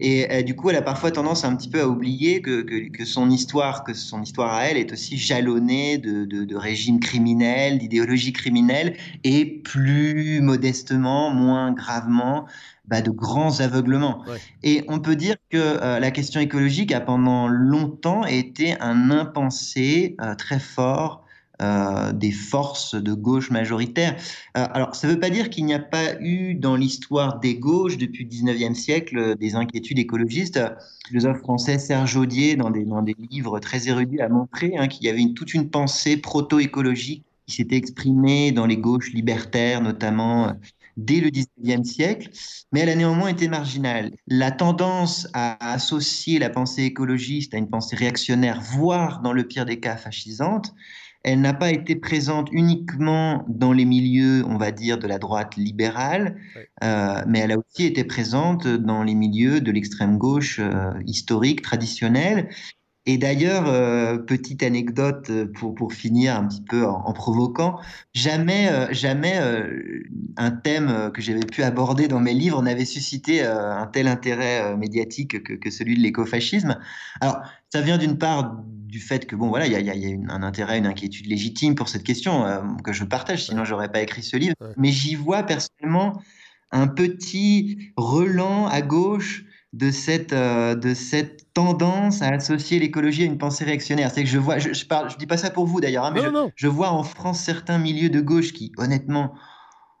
Et 0.00 0.30
euh, 0.32 0.42
du 0.42 0.56
coup, 0.56 0.68
elle 0.68 0.76
a 0.76 0.82
parfois 0.82 1.12
tendance 1.12 1.44
un 1.44 1.54
petit 1.54 1.68
peu 1.68 1.80
à 1.80 1.86
oublier 1.86 2.42
que, 2.42 2.62
que, 2.88 3.04
son 3.04 3.30
histoire, 3.30 3.84
que 3.84 3.94
son 3.94 4.22
histoire 4.22 4.52
à 4.52 4.64
elle 4.66 4.76
est 4.76 4.92
aussi 4.92 5.16
jalonnée 5.16 5.96
de, 5.98 6.24
de, 6.24 6.56
régimes 6.56 6.98
criminels, 6.98 7.78
d'idéologies 7.78 8.32
criminelles, 8.32 8.96
et 9.22 9.44
plus 9.44 10.40
modestement, 10.40 11.30
moins 11.30 11.70
gravement, 11.70 12.46
bah, 12.86 13.00
de 13.00 13.10
grands 13.10 13.60
aveuglements. 13.60 14.24
Et 14.62 14.84
on 14.88 14.98
peut 14.98 15.16
dire 15.16 15.36
que 15.50 15.56
euh, 15.56 16.00
la 16.00 16.10
question 16.10 16.40
écologique 16.40 16.92
a 16.92 17.00
pendant 17.00 17.46
longtemps 17.46 18.24
été 18.24 18.78
un 18.80 19.10
impensé 19.10 20.16
euh, 20.20 20.34
très 20.34 20.58
fort 20.58 21.24
euh, 21.60 22.12
des 22.12 22.32
forces 22.32 22.96
de 22.96 23.12
gauche 23.12 23.50
majoritaires. 23.50 24.16
alors, 24.54 24.96
ça 24.96 25.06
ne 25.06 25.12
veut 25.12 25.20
pas 25.20 25.30
dire 25.30 25.48
qu'il 25.48 25.64
n'y 25.64 25.74
a 25.74 25.78
pas 25.78 26.20
eu 26.20 26.54
dans 26.54 26.74
l'histoire 26.74 27.38
des 27.38 27.56
gauches 27.56 27.98
depuis 27.98 28.24
le 28.24 28.30
19e 28.30 28.74
siècle 28.74 29.36
des 29.36 29.54
inquiétudes 29.54 30.00
écologistes. 30.00 30.56
Le 30.56 30.74
philosophe 31.06 31.38
français 31.38 31.78
Serge 31.78 32.16
Audier, 32.16 32.56
dans 32.56 32.70
des, 32.70 32.84
dans 32.84 33.02
des 33.02 33.14
livres 33.30 33.60
très 33.60 33.86
érudits, 33.86 34.20
a 34.20 34.28
montré 34.28 34.76
hein, 34.76 34.88
qu'il 34.88 35.06
y 35.06 35.08
avait 35.08 35.20
une, 35.20 35.34
toute 35.34 35.54
une 35.54 35.70
pensée 35.70 36.16
proto-écologique 36.16 37.22
qui 37.46 37.56
s'était 37.56 37.76
exprimée 37.76 38.50
dans 38.50 38.66
les 38.66 38.76
gauches 38.76 39.12
libertaires, 39.12 39.82
notamment 39.82 40.56
dès 40.96 41.20
le 41.20 41.30
XIXe 41.30 41.88
siècle, 41.88 42.30
mais 42.72 42.80
elle 42.80 42.88
a 42.90 42.94
néanmoins 42.94 43.28
été 43.28 43.48
marginale. 43.48 44.12
La 44.26 44.50
tendance 44.50 45.28
à 45.32 45.72
associer 45.72 46.38
la 46.38 46.50
pensée 46.50 46.84
écologiste 46.84 47.54
à 47.54 47.58
une 47.58 47.68
pensée 47.68 47.96
réactionnaire, 47.96 48.60
voire 48.60 49.20
dans 49.20 49.32
le 49.32 49.44
pire 49.44 49.64
des 49.64 49.80
cas 49.80 49.96
fascisante, 49.96 50.72
elle 51.24 51.40
n'a 51.40 51.54
pas 51.54 51.70
été 51.70 51.94
présente 51.94 52.48
uniquement 52.50 53.44
dans 53.48 53.72
les 53.72 53.84
milieux, 53.84 54.44
on 54.48 54.56
va 54.56 54.72
dire, 54.72 54.98
de 54.98 55.06
la 55.06 55.18
droite 55.18 55.56
libérale, 55.56 56.36
euh, 56.82 57.22
mais 57.28 57.40
elle 57.40 57.52
a 57.52 57.58
aussi 57.58 57.86
été 57.86 58.02
présente 58.04 58.66
dans 58.66 59.04
les 59.04 59.14
milieux 59.14 59.60
de 59.60 59.70
l'extrême 59.70 60.18
gauche 60.18 60.58
euh, 60.58 60.92
historique, 61.06 61.62
traditionnelle, 61.62 62.48
et 63.04 63.18
d'ailleurs, 63.18 63.64
euh, 63.66 64.16
petite 64.16 64.62
anecdote 64.62 65.26
euh, 65.30 65.46
pour, 65.52 65.74
pour 65.74 65.92
finir 65.92 66.36
un 66.36 66.46
petit 66.46 66.62
peu 66.62 66.86
en, 66.86 67.12
provoquant, 67.12 67.80
jamais, 68.14 68.68
euh, 68.70 68.86
jamais 68.92 69.40
un 70.36 70.50
thème 70.52 71.10
que 71.12 71.20
j'avais 71.20 71.40
pu 71.40 71.64
aborder 71.64 72.06
dans 72.06 72.20
mes 72.20 72.32
livres 72.32 72.62
n'avait 72.62 72.84
suscité 72.84 73.42
un 73.42 73.86
tel 73.86 74.06
intérêt 74.06 74.76
médiatique 74.76 75.42
que, 75.42 75.54
que, 75.54 75.70
celui 75.70 75.96
de 75.96 76.00
l'écofascisme. 76.00 76.78
Alors, 77.20 77.40
ça 77.70 77.80
vient 77.80 77.98
d'une 77.98 78.18
part 78.18 78.56
du 78.86 79.00
fait 79.00 79.26
que, 79.26 79.34
bon, 79.34 79.48
voilà, 79.48 79.66
il 79.66 79.72
y 79.72 79.76
a, 79.76 79.80
y 79.80 80.12
a 80.12 80.32
un 80.32 80.42
intérêt, 80.42 80.78
une 80.78 80.86
inquiétude 80.86 81.26
légitime 81.26 81.74
pour 81.74 81.88
cette 81.88 82.04
question 82.04 82.44
que 82.84 82.92
je 82.92 83.04
partage, 83.04 83.46
sinon 83.46 83.64
j'aurais 83.64 83.90
pas 83.90 84.00
écrit 84.00 84.22
ce 84.22 84.36
livre. 84.36 84.54
Mais 84.76 84.90
j'y 84.90 85.16
vois 85.16 85.42
personnellement 85.42 86.22
un 86.70 86.86
petit 86.86 87.92
relan 87.96 88.66
à 88.68 88.80
gauche 88.80 89.44
de 89.72 89.90
cette, 89.90 90.32
euh, 90.32 90.74
de 90.74 90.94
cette 90.94 91.52
tendance 91.54 92.22
à 92.22 92.28
associer 92.28 92.78
l'écologie 92.78 93.22
à 93.22 93.26
une 93.26 93.38
pensée 93.38 93.64
réactionnaire. 93.64 94.10
C'est 94.10 94.22
que 94.22 94.28
je 94.28 94.38
vois, 94.38 94.58
je, 94.58 94.72
je, 94.72 94.84
parle, 94.84 95.10
je 95.10 95.16
dis 95.16 95.26
pas 95.26 95.36
ça 95.38 95.50
pour 95.50 95.66
vous 95.66 95.80
d'ailleurs, 95.80 96.04
hein, 96.04 96.12
mais 96.14 96.22
je, 96.56 96.68
vois 96.68 96.90
en 96.90 97.02
France 97.02 97.40
certains 97.40 97.78
milieux 97.78 98.10
de 98.10 98.20
gauche 98.20 98.52
qui, 98.52 98.72
honnêtement, 98.76 99.34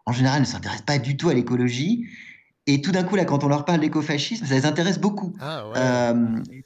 en 0.04 0.12
général, 0.12 0.40
ne 0.40 0.46
s'intéressent 0.46 0.84
pas 0.84 0.98
du 0.98 1.16
tout 1.16 1.28
à 1.28 1.34
l'écologie 1.34 2.06
et 2.68 2.80
tout 2.80 2.92
d'un 2.92 3.02
coup, 3.02 3.16
là, 3.16 3.24
quand 3.24 3.42
on 3.42 3.48
leur 3.48 3.64
parle 3.64 3.80
d'écofascisme, 3.80 4.46
ça 4.46 4.54
les 4.54 4.66
intéresse 4.66 5.00
beaucoup. 5.00 5.34
Ah, 5.40 5.64
euh, 5.74 6.14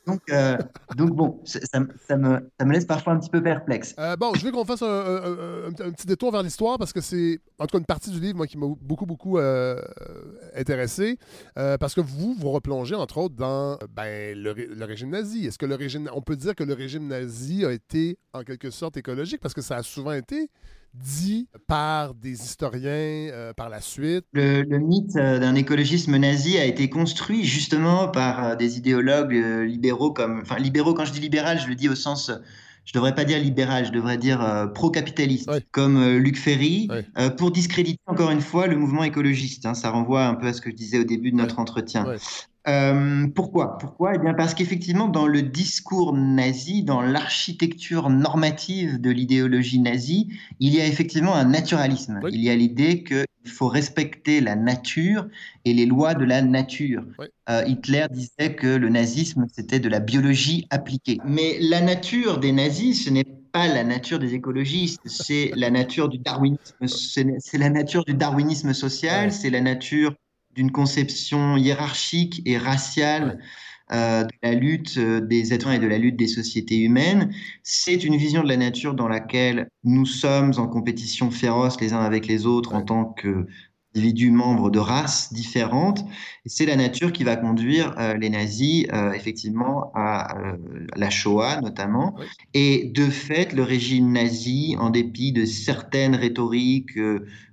donc, 0.06 0.20
euh, 0.30 0.58
donc, 0.94 1.12
bon, 1.12 1.40
ça, 1.46 1.58
ça, 1.62 1.80
me, 1.80 1.88
ça, 2.06 2.16
me, 2.66 2.72
laisse 2.72 2.84
parfois 2.84 3.14
un 3.14 3.18
petit 3.18 3.30
peu 3.30 3.42
perplexe. 3.42 3.94
Euh, 3.98 4.14
bon, 4.14 4.34
je 4.34 4.44
veux 4.44 4.52
qu'on 4.52 4.66
fasse 4.66 4.82
un, 4.82 5.72
petit 5.72 6.06
détour 6.06 6.32
vers 6.32 6.42
l'histoire 6.42 6.76
parce 6.76 6.92
que 6.92 7.00
c'est, 7.00 7.38
en 7.58 7.66
tout 7.66 7.72
cas, 7.72 7.78
une 7.78 7.86
partie 7.86 8.10
du 8.10 8.20
livre 8.20 8.36
moi, 8.36 8.46
qui 8.46 8.58
m'a 8.58 8.66
beaucoup, 8.78 9.06
beaucoup 9.06 9.38
intéressé. 10.54 11.18
parce 11.54 11.94
que 11.94 12.02
vous, 12.02 12.34
vous 12.38 12.50
replongez, 12.50 12.94
entre 12.94 13.16
autres, 13.16 13.34
dans 13.34 13.78
ben, 13.94 14.36
le, 14.36 14.52
le, 14.52 14.84
régime 14.84 15.08
nazi. 15.08 15.46
Est-ce 15.46 15.56
que 15.56 15.66
le 15.66 15.76
régime, 15.76 16.10
on 16.12 16.20
peut 16.20 16.36
dire 16.36 16.54
que 16.54 16.64
le 16.64 16.74
régime 16.74 17.06
nazi 17.06 17.64
a 17.64 17.72
été, 17.72 18.18
en 18.34 18.42
quelque 18.42 18.70
sorte, 18.70 18.98
écologique? 18.98 19.40
Parce 19.40 19.54
que 19.54 19.62
ça 19.62 19.76
a 19.76 19.82
souvent 19.82 20.12
été 20.12 20.50
dit 21.02 21.48
par 21.66 22.14
des 22.14 22.42
historiens 22.44 22.90
euh, 22.90 23.52
par 23.52 23.68
la 23.68 23.80
suite? 23.80 24.24
Le, 24.32 24.64
mythe 24.78 25.16
euh, 25.16 25.38
d'un 25.38 25.54
écologisme 25.54 26.16
nazi 26.16 26.58
a 26.58 26.64
été 26.64 26.88
construit 26.88 27.44
justement 27.44 28.08
par 28.08 28.44
euh, 28.44 28.56
des 28.56 28.78
idéologues 28.78 29.32
libéraux 29.32 30.12
comme, 30.12 30.40
enfin 30.42 30.58
libéraux 30.58 30.94
quand 30.94 31.04
je 31.04 31.12
dis 31.12 31.20
libéral, 31.20 31.58
je 31.58 31.68
le 31.68 31.74
dis 31.74 31.88
au 31.88 31.94
sens 31.94 32.30
je 32.84 32.92
devrais 32.92 33.16
pas 33.16 33.24
dire 33.24 33.40
libéral, 33.40 33.84
je 33.84 33.90
devrais 33.90 34.16
dire 34.16 34.70
pro-capitaliste, 34.72 35.50
comme 35.72 36.18
Luc 36.18 36.38
Ferry, 36.38 36.88
pour 37.36 37.50
discréditer 37.50 37.98
encore 38.06 38.30
une 38.30 38.40
fois 38.40 38.68
le 38.68 38.76
mouvement 38.76 39.02
écologiste. 39.02 39.66
Hein. 39.66 39.74
ça 39.74 39.90
renvoie 39.90 40.24
un 40.24 40.36
peu 40.36 40.46
à 40.46 40.52
ce 40.52 40.60
que 40.60 40.70
je 40.70 40.76
disais 40.76 41.00
au 41.00 41.02
début 41.02 41.32
de 41.32 41.36
notre 41.36 41.58
entretien. 41.58 42.06
Euh, 42.68 43.28
pourquoi? 43.28 43.78
Pourquoi? 43.78 44.14
Eh 44.14 44.18
bien 44.18 44.34
parce 44.34 44.54
qu'effectivement, 44.54 45.06
dans 45.06 45.26
le 45.26 45.42
discours 45.42 46.12
nazi, 46.12 46.82
dans 46.82 47.00
l'architecture 47.00 48.10
normative 48.10 49.00
de 49.00 49.10
l'idéologie 49.10 49.78
nazie, 49.78 50.28
il 50.58 50.74
y 50.74 50.80
a 50.80 50.86
effectivement 50.86 51.34
un 51.34 51.44
naturalisme. 51.44 52.20
Il 52.30 52.42
y 52.42 52.50
a 52.50 52.56
l'idée 52.56 53.04
qu'il 53.04 53.24
faut 53.44 53.68
respecter 53.68 54.40
la 54.40 54.56
nature 54.56 55.28
et 55.64 55.74
les 55.74 55.86
lois 55.86 56.14
de 56.14 56.24
la 56.24 56.42
nature. 56.42 57.04
Euh, 57.48 57.62
Hitler 57.66 58.06
disait 58.10 58.56
que 58.56 58.66
le 58.66 58.88
nazisme, 58.88 59.46
c'était 59.52 59.78
de 59.78 59.88
la 59.88 60.00
biologie 60.00 60.66
appliquée. 60.70 61.18
Mais 61.24 61.58
la 61.60 61.80
nature 61.80 62.38
des 62.38 62.50
nazis, 62.50 63.04
ce 63.04 63.10
n'est 63.10 63.24
pas 63.52 63.68
la 63.68 63.84
nature 63.84 64.18
des 64.18 64.34
écologistes, 64.34 65.00
c'est 65.06 65.52
la 65.54 65.70
nature 65.70 66.08
du 66.08 66.18
darwinisme, 66.18 66.86
c'est 66.86 67.58
la 67.58 67.70
nature 67.70 68.04
du 68.04 68.14
darwinisme 68.14 68.72
social, 68.72 69.32
c'est 69.32 69.50
la 69.50 69.60
nature 69.60 70.14
d'une 70.56 70.72
conception 70.72 71.56
hiérarchique 71.56 72.42
et 72.46 72.58
raciale 72.58 73.38
euh, 73.92 74.24
de 74.24 74.32
la 74.42 74.52
lutte 74.52 74.96
euh, 74.98 75.20
des 75.20 75.54
êtres 75.54 75.66
humains 75.66 75.76
et 75.76 75.78
de 75.78 75.86
la 75.86 75.98
lutte 75.98 76.16
des 76.16 76.26
sociétés 76.26 76.78
humaines. 76.80 77.32
C'est 77.62 78.02
une 78.02 78.16
vision 78.16 78.42
de 78.42 78.48
la 78.48 78.56
nature 78.56 78.94
dans 78.94 79.06
laquelle 79.06 79.68
nous 79.84 80.06
sommes 80.06 80.52
en 80.56 80.66
compétition 80.66 81.30
féroce 81.30 81.80
les 81.80 81.92
uns 81.92 82.00
avec 82.00 82.26
les 82.26 82.46
autres 82.46 82.74
en 82.74 82.82
tant 82.82 83.04
que 83.04 83.46
individus 83.96 84.30
membres 84.30 84.70
de 84.70 84.78
races 84.78 85.32
différentes. 85.32 86.04
C'est 86.44 86.66
la 86.66 86.76
nature 86.76 87.12
qui 87.12 87.24
va 87.24 87.36
conduire 87.36 87.94
euh, 87.98 88.14
les 88.14 88.28
nazis 88.28 88.86
euh, 88.92 89.12
effectivement 89.12 89.90
à 89.94 90.38
euh, 90.38 90.56
la 90.96 91.08
Shoah 91.08 91.62
notamment. 91.62 92.14
Et 92.52 92.90
de 92.94 93.06
fait, 93.06 93.54
le 93.54 93.62
régime 93.62 94.12
nazi, 94.12 94.76
en 94.78 94.90
dépit 94.90 95.32
de 95.32 95.46
certaines 95.46 96.14
rhétoriques 96.14 96.98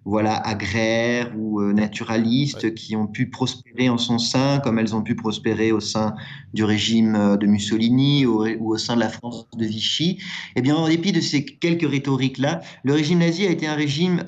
voilà, 0.05 0.35
agraires 0.35 1.31
ou 1.37 1.61
naturalistes 1.61 2.73
qui 2.73 2.97
ont 2.97 3.07
pu 3.07 3.29
prospérer 3.29 3.87
en 3.87 3.97
son 3.97 4.19
sein, 4.19 4.59
comme 4.59 4.77
elles 4.77 4.93
ont 4.95 5.01
pu 5.01 5.15
prospérer 5.15 5.71
au 5.71 5.79
sein 5.79 6.13
du 6.53 6.63
régime 6.63 7.37
de 7.39 7.47
Mussolini 7.47 8.25
ou, 8.25 8.45
au 8.71 8.77
sein 8.77 8.95
de 8.95 8.99
la 8.99 9.09
France 9.09 9.47
de 9.57 9.65
Vichy, 9.65 10.19
eh 10.55 10.61
bien, 10.61 10.75
en 10.75 10.87
dépit 10.87 11.11
de 11.11 11.21
ces 11.21 11.45
quelques 11.45 11.89
rhétoriques-là, 11.89 12.61
le 12.83 12.93
régime 12.93 13.19
nazi 13.19 13.45
a 13.45 13.49
été 13.49 13.67
un 13.67 13.75
régime 13.75 14.23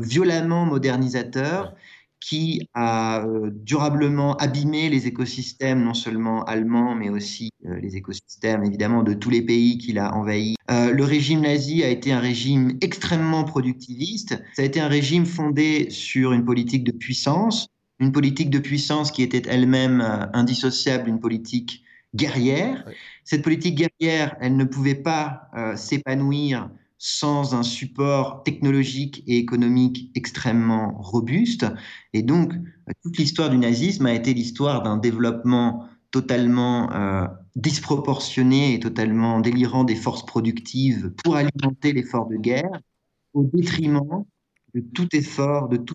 violemment 0.00 0.64
modernisateur 0.64 1.74
qui 2.20 2.68
a 2.74 3.24
euh, 3.24 3.50
durablement 3.52 4.36
abîmé 4.36 4.88
les 4.88 5.06
écosystèmes, 5.06 5.82
non 5.82 5.94
seulement 5.94 6.44
allemands, 6.44 6.94
mais 6.94 7.10
aussi 7.10 7.50
euh, 7.66 7.78
les 7.80 7.96
écosystèmes 7.96 8.64
évidemment 8.64 9.02
de 9.02 9.14
tous 9.14 9.30
les 9.30 9.42
pays 9.42 9.78
qu'il 9.78 9.98
a 9.98 10.14
envahis. 10.14 10.56
Euh, 10.70 10.92
le 10.92 11.04
régime 11.04 11.40
nazi 11.40 11.82
a 11.82 11.88
été 11.88 12.12
un 12.12 12.20
régime 12.20 12.76
extrêmement 12.80 13.44
productiviste. 13.44 14.42
Ça 14.54 14.62
a 14.62 14.64
été 14.64 14.80
un 14.80 14.88
régime 14.88 15.26
fondé 15.26 15.90
sur 15.90 16.32
une 16.32 16.44
politique 16.44 16.84
de 16.84 16.92
puissance, 16.92 17.68
une 18.00 18.12
politique 18.12 18.50
de 18.50 18.58
puissance 18.58 19.10
qui 19.10 19.22
était 19.22 19.42
elle-même 19.48 20.00
indissociable 20.32 21.04
d'une 21.04 21.20
politique 21.20 21.82
guerrière. 22.14 22.84
Cette 23.24 23.42
politique 23.42 23.74
guerrière, 23.74 24.36
elle 24.40 24.56
ne 24.56 24.64
pouvait 24.64 24.94
pas 24.94 25.50
s'épanouir 25.76 26.70
sans 26.98 27.54
un 27.54 27.62
support 27.62 28.42
technologique 28.42 29.22
et 29.26 29.38
économique 29.38 30.10
extrêmement 30.16 30.96
robuste. 30.98 31.66
Et 32.12 32.22
donc, 32.22 32.52
toute 33.02 33.18
l'histoire 33.18 33.50
du 33.50 33.58
nazisme 33.58 34.06
a 34.06 34.12
été 34.12 34.34
l'histoire 34.34 34.82
d'un 34.82 34.96
développement 34.96 35.88
totalement 36.10 36.92
euh, 36.92 37.26
disproportionné 37.54 38.74
et 38.74 38.80
totalement 38.80 39.40
délirant 39.40 39.84
des 39.84 39.94
forces 39.94 40.26
productives 40.26 41.12
pour 41.22 41.36
alimenter 41.36 41.92
l'effort 41.92 42.26
de 42.26 42.36
guerre, 42.36 42.80
au 43.34 43.44
détriment 43.44 44.24
de 44.74 44.80
tout 44.80 45.08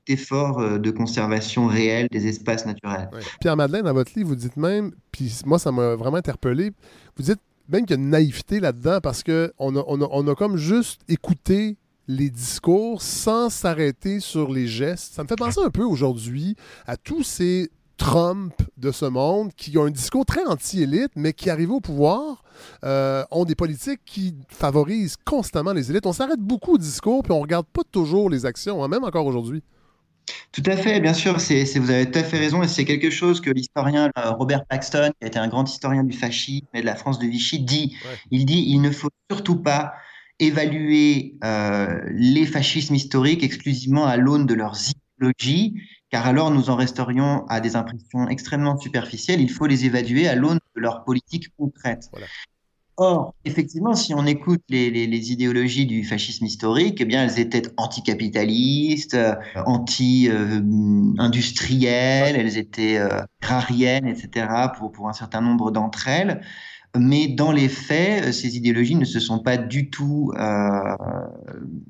effort, 0.08 0.60
euh, 0.60 0.80
de 0.80 0.92
conservation 0.92 1.68
réelle 1.68 2.08
des 2.12 2.28
espaces 2.28 2.66
naturels. 2.66 3.10
Pierre-Madeleine, 3.40 3.84
dans 3.84 3.94
votre 3.94 4.12
livre, 4.16 4.30
vous 4.30 4.36
dites 4.36 4.58
même, 4.58 4.92
puis 5.12 5.42
moi 5.46 5.60
ça 5.60 5.72
m'a 5.72 5.96
vraiment 5.96 6.18
interpellé, 6.18 6.72
vous 7.18 7.24
dites 7.24 7.40
même 7.70 7.86
qu'il 7.86 7.96
y 7.96 8.00
a 8.00 8.02
une 8.02 8.10
naïveté 8.10 8.60
là-dedans 8.60 9.00
parce 9.02 9.24
qu'on 9.24 9.76
a, 9.76 9.84
on 9.88 10.28
a, 10.28 10.36
comme 10.36 10.58
juste 10.58 11.02
écouté 11.08 11.78
les 12.08 12.30
discours 12.30 13.02
sans 13.02 13.50
s'arrêter 13.50 14.20
sur 14.20 14.52
les 14.52 14.68
gestes. 14.68 15.14
Ça 15.14 15.24
me 15.24 15.28
fait 15.28 15.38
penser 15.38 15.62
un 15.64 15.70
peu 15.70 15.84
aujourd'hui 15.84 16.56
à 16.86 16.98
tous 16.98 17.24
ces 17.24 17.72
Trump 17.98 18.54
de 18.78 18.92
ce 18.92 19.06
monde 19.06 19.52
qui 19.56 19.78
ont 19.78 19.86
un 19.86 19.92
discours 19.92 20.26
très 20.26 20.46
anti-élite, 20.46 21.12
mais 21.16 21.34
qui 21.34 21.50
arrivent 21.50 21.72
au 21.72 21.80
pouvoir, 21.80 22.44
euh, 22.84 23.24
ont 23.32 23.46
des 23.46 23.56
politiques 23.56 24.02
qui 24.06 24.36
favorisent 24.50 25.18
constamment 25.26 25.74
les 25.74 25.90
élites. 25.92 26.06
On 26.06 26.14
s'arrête 26.14 26.40
beaucoup 26.40 26.74
au 26.74 26.78
discours, 26.78 27.24
puis 27.24 27.32
on 27.32 27.40
regarde 27.40 27.66
pas 27.72 27.84
toujours 27.92 28.30
les 28.30 28.46
actions, 28.46 28.84
hein, 28.84 28.88
même 28.88 29.04
encore 29.04 29.26
aujourd'hui. 29.26 29.64
Tout 30.52 30.64
à 30.66 30.78
fait, 30.78 31.00
bien 31.00 31.14
sûr, 31.14 31.42
c'est, 31.42 31.64
vous 31.80 31.92
avez 31.92 32.10
tout 32.10 32.20
à 32.20 32.24
fait 32.24 32.38
raison, 32.38 32.64
et 32.64 32.68
c'est 32.68 32.86
quelque 32.86 33.10
chose 33.10 33.42
que 33.42 33.50
l'historien 33.50 34.10
Robert 34.16 34.66
Paxton, 34.66 35.12
qui 35.20 35.26
a 35.26 35.28
été 35.28 35.40
un 35.40 35.48
grand 35.48 35.70
historien 35.70 36.04
du 36.04 36.16
fascisme 36.16 36.68
et 36.74 36.82
de 36.82 36.86
la 36.86 36.96
France 36.96 37.20
de 37.20 37.26
Vichy, 37.26 37.60
dit. 37.60 37.96
Il 38.32 38.46
dit 38.46 38.66
il 38.68 38.82
ne 38.82 38.92
faut 38.92 39.10
surtout 39.30 39.58
pas 39.58 39.94
évaluer 40.40 41.36
euh, 41.44 42.02
les 42.12 42.46
fascismes 42.46 42.96
historiques 42.96 43.44
exclusivement 43.44 44.06
à 44.06 44.18
l'aune 44.18 44.46
de 44.46 44.54
leurs 44.54 44.78
idéologies, 45.20 45.76
car 46.14 46.26
alors 46.28 46.52
nous 46.52 46.70
en 46.70 46.76
resterions 46.76 47.44
à 47.48 47.60
des 47.60 47.76
impressions 47.76 48.30
extrêmement 48.30 48.78
superficielles. 48.78 49.42
Il 49.42 49.50
faut 49.50 49.66
les 49.66 49.86
évaluer 49.86 50.28
à 50.28 50.36
l'aune 50.36 50.60
de 50.76 50.80
leurs 50.80 51.04
politiques 51.04 51.48
concrètes. 51.58 52.12
Or, 52.98 53.34
effectivement, 53.46 53.96
si 53.96 54.14
on 54.14 54.28
écoute 54.28 54.62
les, 54.70 55.32
idéologies 55.32 55.88
du 55.88 56.04
fascisme 56.04 56.46
historique, 56.46 57.02
eh 57.02 57.06
bien, 57.06 57.24
elles 57.24 57.40
étaient 57.40 57.64
anticapitalistes, 57.78 59.16
euh, 59.16 59.34
anti-industrielles, 59.66 62.36
elles 62.36 62.60
étaient 62.60 63.00
euh, 63.00 63.22
rariennes, 63.42 64.06
etc., 64.06 64.46
pour, 64.78 64.92
pour 64.92 65.10
un 65.10 65.14
certain 65.14 65.42
nombre 65.42 65.72
d'entre 65.72 66.08
elles. 66.08 66.42
Mais 66.98 67.28
dans 67.28 67.52
les 67.52 67.70
faits, 67.70 68.26
euh, 68.26 68.32
ces 68.32 68.56
idéologies 68.58 68.96
ne 68.96 69.06
se 69.06 69.20
sont 69.20 69.40
pas 69.40 69.58
du 69.58 69.90
tout 69.90 70.32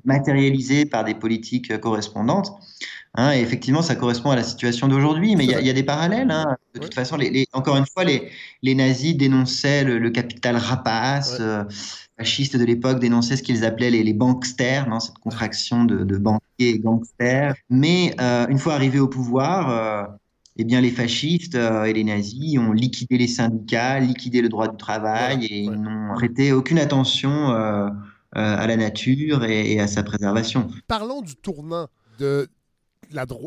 matérialisées 0.04 0.86
par 0.86 1.04
des 1.04 1.14
politiques 1.14 1.78
correspondantes. 1.80 2.52
Hein, 3.16 3.32
et 3.32 3.40
effectivement, 3.40 3.82
ça 3.82 3.94
correspond 3.94 4.30
à 4.30 4.36
la 4.36 4.42
situation 4.42 4.88
d'aujourd'hui, 4.88 5.36
mais 5.36 5.44
il 5.44 5.50
y, 5.50 5.70
a 5.70 5.72
des 5.72 5.84
parallèles. 5.84 6.32
Hein. 6.32 6.56
De 6.74 6.80
toute 6.80 6.94
façon, 6.94 7.16
les, 7.16 7.46
encore 7.52 7.76
une 7.76 7.86
fois, 7.86 8.02
les, 8.02 8.28
les 8.62 8.74
nazis 8.74 9.16
dénonçaient 9.16 9.84
le, 9.84 10.10
capital 10.10 10.56
rapace. 10.56 11.36
Euh, 11.38 11.62
fascistes 12.18 12.56
de 12.56 12.64
l'époque 12.64 12.98
dénonçaient 12.98 13.36
ce 13.36 13.42
qu'ils 13.42 13.64
appelaient 13.64 13.90
les, 13.90 14.02
les 14.02 14.12
banksters, 14.12 14.88
non, 14.88 15.00
cette 15.00 15.18
contraction 15.18 15.84
de, 15.84 16.02
de 16.02 16.16
banquiers 16.16 16.40
et 16.58 16.78
gangsters. 16.78 17.54
Mais 17.70 18.14
euh, 18.20 18.46
une 18.48 18.58
fois 18.58 18.74
arrivés 18.74 19.00
au 19.00 19.08
pouvoir, 19.08 19.70
euh, 19.70 20.04
eh 20.56 20.64
bien, 20.64 20.80
les 20.80 20.90
fascistes 20.90 21.54
et 21.54 21.92
les 21.92 22.04
nazis 22.04 22.58
ont 22.58 22.72
liquidé 22.72 23.18
les 23.18 23.28
syndicats, 23.28 23.98
liquidé 23.98 24.40
le 24.40 24.48
droit 24.48 24.68
du 24.68 24.76
travail 24.76 25.46
et 25.46 25.68
n'ont 25.68 26.14
prêté 26.14 26.52
aucune 26.52 26.78
attention 26.78 27.50
à 28.32 28.66
la 28.66 28.76
nature 28.76 29.44
et, 29.44 29.72
et 29.72 29.80
à 29.80 29.86
sa 29.86 30.02
préservation. 30.02 30.68
Parlons 30.86 31.22
du 31.22 31.34
tournant 31.36 31.88
de 32.18 32.48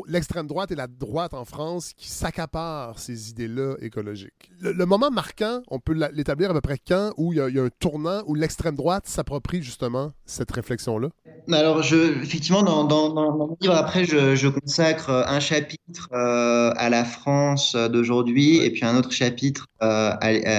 l'extrême 0.06 0.46
droite 0.46 0.70
et 0.70 0.74
la 0.74 0.86
droite 0.86 1.34
en 1.34 1.44
France 1.44 1.92
qui 1.96 2.08
s'accaparent 2.08 2.98
ces 2.98 3.30
idées-là 3.30 3.76
écologiques. 3.80 4.50
Le, 4.60 4.84
moment 4.84 5.10
marquant, 5.10 5.62
on 5.68 5.78
peut 5.78 5.94
l'établir 6.12 6.50
à 6.50 6.54
peu 6.54 6.60
près 6.60 6.78
quand, 6.78 7.12
où 7.16 7.32
il 7.32 7.36
y, 7.36 7.58
a 7.58 7.62
un 7.62 7.68
tournant 7.78 8.22
où 8.26 8.34
l'extrême 8.34 8.74
droite 8.74 9.06
s'approprie 9.06 9.62
justement 9.62 10.12
cette 10.26 10.50
réflexion-là? 10.50 11.08
Alors, 11.52 11.82
je, 11.82 12.22
effectivement, 12.22 12.62
dans, 12.62 13.14
mon 13.14 13.56
livre, 13.60 13.74
après, 13.74 14.04
je, 14.04 14.48
consacre 14.48 15.10
un 15.10 15.40
chapitre 15.40 16.08
euh, 16.12 16.72
à 16.76 16.90
la 16.90 17.04
France 17.04 17.74
d'aujourd'hui 17.74 18.56
et 18.56 18.70
puis 18.70 18.84
un 18.84 18.96
autre 18.96 19.12
chapitre 19.12 19.66
euh, 19.82 20.12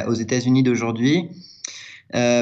aux 0.07 0.13
États-Unis 0.13 0.63
d'aujourd'hui. 0.63 1.29
Euh, 2.15 2.41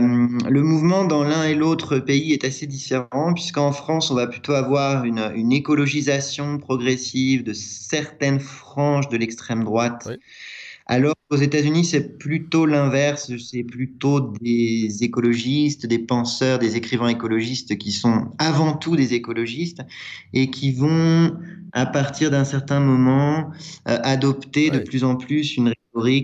le 0.49 0.63
mouvement 0.63 1.03
dans 1.03 1.23
l'un 1.23 1.43
et 1.43 1.55
l'autre 1.55 1.99
pays 1.99 2.31
est 2.31 2.45
assez 2.45 2.67
différent, 2.67 3.33
puisqu'en 3.33 3.71
France, 3.71 4.11
on 4.11 4.15
va 4.15 4.27
plutôt 4.27 4.53
avoir 4.53 5.03
une, 5.03 5.51
écologisation 5.51 6.57
progressive 6.57 7.43
de 7.43 7.53
certaines 7.53 8.39
franges 8.39 9.09
de 9.09 9.17
l'extrême 9.17 9.63
droite. 9.63 10.09
Alors 10.85 11.15
qu'aux 11.29 11.37
États-Unis, 11.37 11.83
c'est 11.83 12.17
plutôt 12.17 12.65
l'inverse, 12.65 13.29
c'est 13.37 13.63
plutôt 13.63 14.31
des 14.41 15.03
écologistes, 15.03 15.85
des 15.85 15.99
penseurs, 15.99 16.59
des 16.59 16.77
écrivains 16.77 17.09
écologistes 17.09 17.77
qui 17.77 17.91
sont 17.91 18.31
avant 18.37 18.73
tout 18.73 18.95
des 18.95 19.13
écologistes 19.13 19.81
et 20.33 20.49
qui 20.49 20.71
vont, 20.71 21.37
à 21.73 21.85
partir 21.85 22.31
d'un 22.31 22.45
certain 22.45 22.79
moment, 22.79 23.51
euh, 23.89 23.99
adopter 24.03 24.69
de 24.69 24.79
plus 24.79 25.03
en 25.03 25.17
plus 25.17 25.57
une 25.57 25.73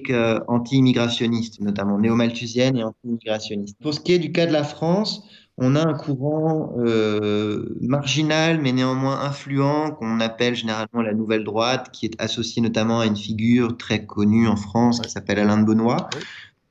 euh, 0.10 0.40
anti-immigrationniste, 0.48 1.62
notamment 1.62 2.00
néo-malthusienne 2.00 2.78
et 2.78 2.84
anti-immigrationniste. 2.84 3.78
Pour 3.82 3.94
ce 3.94 4.00
qui 4.00 4.14
est 4.14 4.20
du 4.20 4.32
cas 4.32 4.46
de 4.46 4.54
la 4.54 4.64
France, 4.64 5.24
on 5.58 5.76
a 5.76 5.86
un 5.86 5.94
courant 5.94 6.74
euh, 6.78 7.76
marginal 7.82 8.60
mais 8.60 8.72
néanmoins 8.72 9.22
influent 9.22 9.92
qu'on 9.92 10.20
appelle 10.20 10.56
généralement 10.56 11.02
la 11.02 11.14
nouvelle 11.14 11.44
droite, 11.44 11.90
qui 11.92 12.06
est 12.08 12.22
associé 12.22 12.62
notamment 12.62 13.02
à 13.02 13.06
une 13.06 13.16
figure 13.16 13.78
très 13.78 14.06
connue 14.06 14.48
en 14.48 14.56
France 14.56 15.00
qui 15.00 15.10
s'appelle 15.10 15.40
Alain 15.40 15.58
de 15.58 15.66
Benoît. 15.66 16.10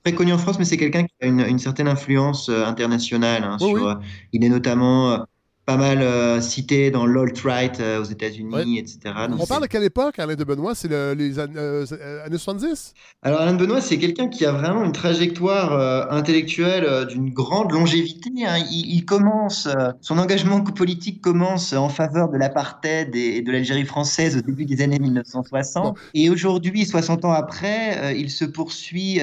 Très 0.04 0.14
connu 0.14 0.32
en 0.32 0.38
France, 0.38 0.58
mais 0.58 0.64
c'est 0.64 0.78
quelqu'un 0.78 1.04
qui 1.04 1.14
a 1.20 1.26
une, 1.26 1.58
certaine 1.60 1.86
influence 1.86 2.48
euh, 2.48 2.64
internationale. 2.64 3.44
Hein, 3.44 3.58
sur, 3.58 4.00
il 4.32 4.44
est 4.44 4.48
notamment 4.48 5.24
pas 5.72 5.78
mal 5.78 6.02
euh, 6.02 6.40
cité 6.42 6.90
dans 6.90 7.06
l'alt-right 7.06 7.80
euh, 7.80 8.00
aux 8.00 8.04
États-Unis, 8.04 8.78
etc. 8.78 9.14
on 9.38 9.46
parle 9.46 9.62
de 9.62 9.66
quelle 9.68 9.85
époque, 9.85 10.18
Alain 10.18 10.35
de 10.35 10.44
Benoît? 10.44 10.74
C'est 10.74 10.88
les 11.14 11.38
années 11.38 12.37
70 12.37 12.92
Alors, 13.22 13.40
Alain 13.40 13.54
de 13.54 13.58
Benoît, 13.58 13.80
c'est 13.80 13.96
quelqu'un 13.96 14.28
qui 14.28 14.44
a 14.44 14.52
vraiment 14.52 14.85
une 14.85 14.92
trajectoire 14.92 16.12
intellectuelle 16.12 17.06
d'une 17.06 17.30
grande 17.30 17.72
longévité. 17.72 18.30
Hein. 18.46 18.58
Il, 18.70 19.04
commence, 19.06 19.68
son 20.00 20.18
engagement 20.18 20.61
politique 20.61 21.22
commence 21.22 21.72
en 21.72 21.88
faveur 21.88 22.28
de 22.28 22.37
l'apartheid 22.37 23.14
et 23.14 23.40
de 23.40 23.50
l'Algérie 23.50 23.87
française 23.87 24.37
au 24.37 24.40
début 24.42 24.66
des 24.66 24.82
années 24.82 24.98
1960. 24.98 25.96
Et 26.14 26.28
aujourd'hui, 26.28 26.85
60 26.85 27.24
ans 27.24 27.32
après, 27.32 28.14
il 28.18 28.30
se 28.30 28.44
poursuit 28.44 29.20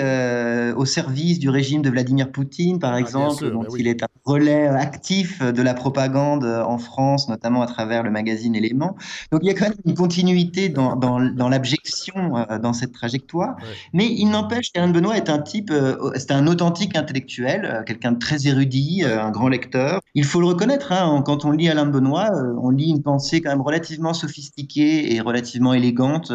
au 0.75 0.85
service 0.85 1.37
du 1.37 1.49
régime 1.49 1.81
de 1.81 1.89
Vladimir 1.89 2.31
Poutine, 2.31 2.79
par 2.79 2.93
ah, 2.93 2.99
exemple, 2.99 3.51
dont 3.51 3.65
il 3.77 3.87
est 3.87 4.01
un 4.03 4.07
relais 4.25 4.67
actif 4.67 5.41
de 5.41 5.61
la 5.61 5.73
propagande 5.73 6.38
en 6.45 6.77
France, 6.77 7.29
notamment 7.29 7.61
à 7.61 7.67
travers 7.67 8.03
le 8.03 8.11
magazine 8.11 8.55
Éléments. 8.55 8.95
Donc 9.31 9.41
il 9.43 9.47
y 9.47 9.49
a 9.49 9.53
quand 9.53 9.65
même 9.65 9.77
une 9.85 9.95
continuité 9.95 10.69
dans, 10.69 10.95
dans, 10.95 11.49
l'abjection 11.49 12.37
euh, 12.37 12.59
dans 12.59 12.73
cette 12.73 12.91
trajectoire. 12.91 13.55
Mais 13.93 14.07
il 14.07 14.29
n'empêche 14.29 14.71
qu'Alain 14.71 14.89
Benoît 14.89 15.17
est 15.17 15.29
un 15.29 15.39
type, 15.39 15.71
euh, 15.71 16.11
c'est 16.15 16.31
un 16.31 16.47
authentique 16.47 16.95
intellectuel, 16.95 17.65
euh, 17.65 17.83
quelqu'un 17.83 18.13
de 18.13 18.19
très 18.19 18.47
érudit, 18.47 19.03
un 19.03 19.31
grand 19.31 19.47
lecteur. 19.47 20.01
Il 20.15 20.25
faut 20.25 20.39
le 20.39 20.47
reconnaître, 20.47 20.91
hein, 20.91 21.21
quand 21.25 21.45
on 21.45 21.51
lit 21.51 21.69
Alain 21.69 21.85
Benoît, 21.85 22.29
on 22.61 22.69
lit 22.69 22.89
une 22.89 23.01
pensée 23.01 23.41
quand 23.41 23.49
même 23.49 23.61
relativement 23.61 24.13
sophistiquée 24.13 25.13
et 25.13 25.21
relativement 25.21 25.73
élégante, 25.73 26.31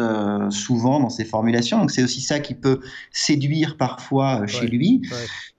souvent 0.49 0.99
dans 0.99 1.09
ses 1.09 1.25
formulations. 1.25 1.79
Donc 1.79 1.91
c'est 1.91 2.03
aussi 2.03 2.21
ça 2.21 2.39
qui 2.39 2.53
peut 2.53 2.79
séduire 3.11 3.77
parfois 3.77 4.47
chez 4.47 4.67
lui. 4.67 5.01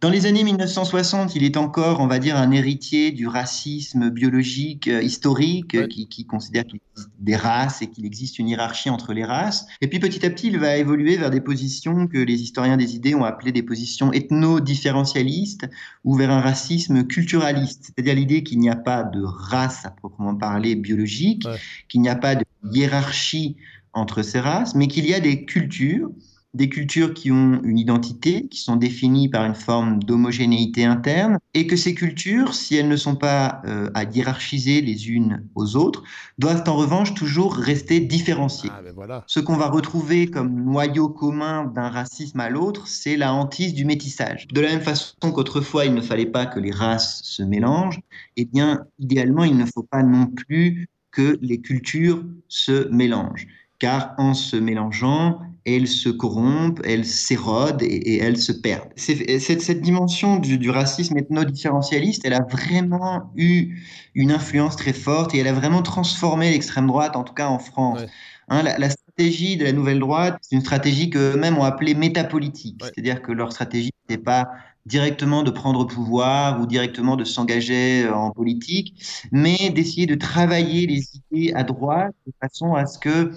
Dans 0.01 0.11
les 0.11 0.27
années 0.27 0.45
1960, 0.45 1.35
il 1.37 1.45
est 1.45 1.57
encore, 1.57 2.01
on 2.01 2.07
va 2.07 2.19
dire, 2.19 2.37
un 2.37 2.51
héritier 2.51 3.13
du 3.13 3.27
racisme 3.27 4.11
biologique 4.11 4.26
euh, 4.35 5.03
historique 5.03 5.75
euh, 5.75 5.87
qui, 5.87 6.25
considère 6.27 6.65
qu'il 6.65 6.81
existe 6.93 7.11
des 7.19 7.37
races 7.37 7.83
et 7.83 7.89
qu'il 7.89 8.05
existe 8.05 8.39
une 8.39 8.49
hiérarchie 8.49 8.91
entre 8.91 9.13
les 9.13 9.25
races. 9.25 9.67
Et 9.81 9.89
puis 9.89 9.99
petit 9.99 10.25
à 10.25 10.31
petit, 10.31 10.49
il 10.49 10.59
va 10.59 10.77
évoluer 10.77 11.17
vers 11.17 11.31
des 11.31 11.41
positions 11.41 12.07
que 12.07 12.19
les 12.19 12.43
historiens 12.43 12.77
des 12.77 12.95
idées 12.95 13.15
ont 13.15 13.25
appelées 13.25 13.53
des 13.53 13.63
positions 13.63 14.13
ethno-différentialistes 14.13 15.69
ou 16.05 16.15
vers 16.15 16.31
un 16.31 16.41
racisme 16.41 17.05
culturaliste, 17.05 17.85
c'est-à-dire 17.85 18.15
l'idée 18.15 18.43
qu'il 18.43 18.59
n'y 18.59 18.71
a 18.71 18.77
pas 18.77 19.03
de 19.03 19.23
race 19.23 19.85
à 19.85 19.91
proprement 19.91 20.35
parler 20.35 20.77
biologique, 20.77 21.47
qu'il 21.89 22.01
n'y 22.01 22.09
a 22.09 22.17
pas 22.17 22.35
de 22.35 22.45
hiérarchie 22.73 23.57
entre 23.93 24.23
ces 24.23 24.41
races, 24.41 24.75
mais 24.75 24.89
qu'il 24.89 25.07
y 25.07 25.15
a 25.15 25.21
des 25.21 25.45
cultures 25.45 26.11
des 26.57 26.69
cultures 26.71 27.13
qui 27.13 27.31
ont 27.31 27.61
une 27.63 27.79
identité, 27.79 28.49
qui 28.49 28.61
sont 28.61 28.77
définies 28.77 29.29
par 29.29 29.45
une 29.45 29.55
forme 29.55 30.03
d'homogénéité 30.03 30.85
interne, 30.85 31.39
et 31.55 31.67
que 31.67 31.77
ces 31.77 31.95
cultures, 31.95 32.55
si 32.55 32.77
elles 32.77 32.89
ne 32.89 32.97
sont 32.97 33.15
pas 33.15 33.61
euh, 33.67 33.91
à 33.95 34.05
hiérarchiser 34.05 34.81
les 34.81 35.11
unes 35.11 35.47
aux 35.55 35.77
autres, 35.77 36.03
doivent 36.39 36.65
en 36.67 36.77
revanche 36.77 37.15
toujours 37.15 37.55
rester 37.55 38.01
différenciées. 38.01 38.71
Ah, 38.73 38.81
ben 38.83 39.23
Ce 39.27 39.39
qu'on 39.39 39.57
va 39.57 39.69
retrouver 39.69 40.29
comme 40.29 40.65
noyau 40.65 41.09
commun 41.09 41.65
d'un 41.67 41.91
racisme 41.91 42.41
à 42.41 42.49
l'autre, 42.49 42.89
c'est 42.89 43.17
la 43.17 43.35
hantise 43.35 43.75
du 43.75 43.85
métissage. 43.85 44.49
De 44.49 44.61
la 44.61 44.69
même 44.69 44.81
façon 44.81 45.33
qu'autrefois, 45.33 45.85
il 45.85 45.95
ne 45.95 46.01
fallait 46.01 46.27
pas 46.27 46.47
que 46.47 46.59
les 46.59 46.73
races 46.73 47.21
se 47.23 47.43
mélangent, 47.43 48.01
eh 48.37 48.47
bien, 48.47 48.87
idéalement, 48.99 49.45
il 49.45 49.57
ne 49.57 49.67
faut 49.67 49.83
pas 49.83 50.03
non 50.03 50.27
plus 50.27 50.89
que 51.11 51.39
les 51.43 51.61
cultures 51.61 52.25
se 52.49 52.89
mélangent 52.89 53.47
car 53.79 54.15
en 54.19 54.35
se 54.35 54.57
mélangeant, 54.57 55.41
elles 55.67 55.89
se 55.89 56.09
corrompent, 56.09 56.81
elles 56.85 57.05
s'érodent 57.05 57.83
et, 57.83 58.19
elles 58.19 58.39
se 58.39 58.53
perdent. 58.53 58.89
Cette, 58.95 59.61
cette 59.61 59.81
dimension 59.81 60.37
du, 60.39 60.71
racisme 60.71 61.19
ethno-différentialiste, 61.19 62.23
elle 62.25 62.35
a 62.35 62.43
vraiment 62.43 63.33
eu 63.37 63.83
une 64.15 64.31
influence 64.31 64.77
très 64.77 64.93
forte 64.93 65.35
et 65.35 65.39
elle 65.39 65.49
a 65.49 65.53
vraiment 65.53 65.83
transformé 65.83 66.51
l'extrême 66.51 66.87
droite, 66.87 67.17
en 67.17 67.25
tout 67.25 67.35
cas 67.35 67.49
en 67.49 67.59
France. 67.59 68.01
Hein, 68.49 68.63
la, 68.63 68.91
stratégie 68.91 69.57
de 69.57 69.65
la 69.65 69.73
nouvelle 69.73 69.99
droite, 69.99 70.39
c'est 70.41 70.55
une 70.55 70.63
stratégie 70.63 71.11
qu'eux-mêmes 71.11 71.59
ont 71.59 71.65
appelée 71.65 71.95
métapolitique, 71.95 72.81
c'est-à-dire 72.85 73.21
que 73.21 73.33
leur 73.33 73.51
stratégie 73.51 73.91
n'était 74.09 74.23
pas 74.23 74.49
directement 74.87 75.43
de 75.43 75.51
prendre 75.51 75.85
pouvoir 75.85 76.61
ou 76.61 76.67
directement 76.67 77.17
de 77.17 77.25
s'engager 77.25 78.05
euh, 78.05 78.15
en 78.15 78.31
politique, 78.31 79.29
mais 79.33 79.71
d'essayer 79.71 80.07
de 80.07 80.15
travailler 80.15 80.87
les 80.87 81.03
idées 81.17 81.53
à 81.55 81.65
droite 81.65 82.15
de 82.25 82.33
façon 82.41 82.75
à 82.75 82.87
ce 82.87 83.01
que 83.01 83.33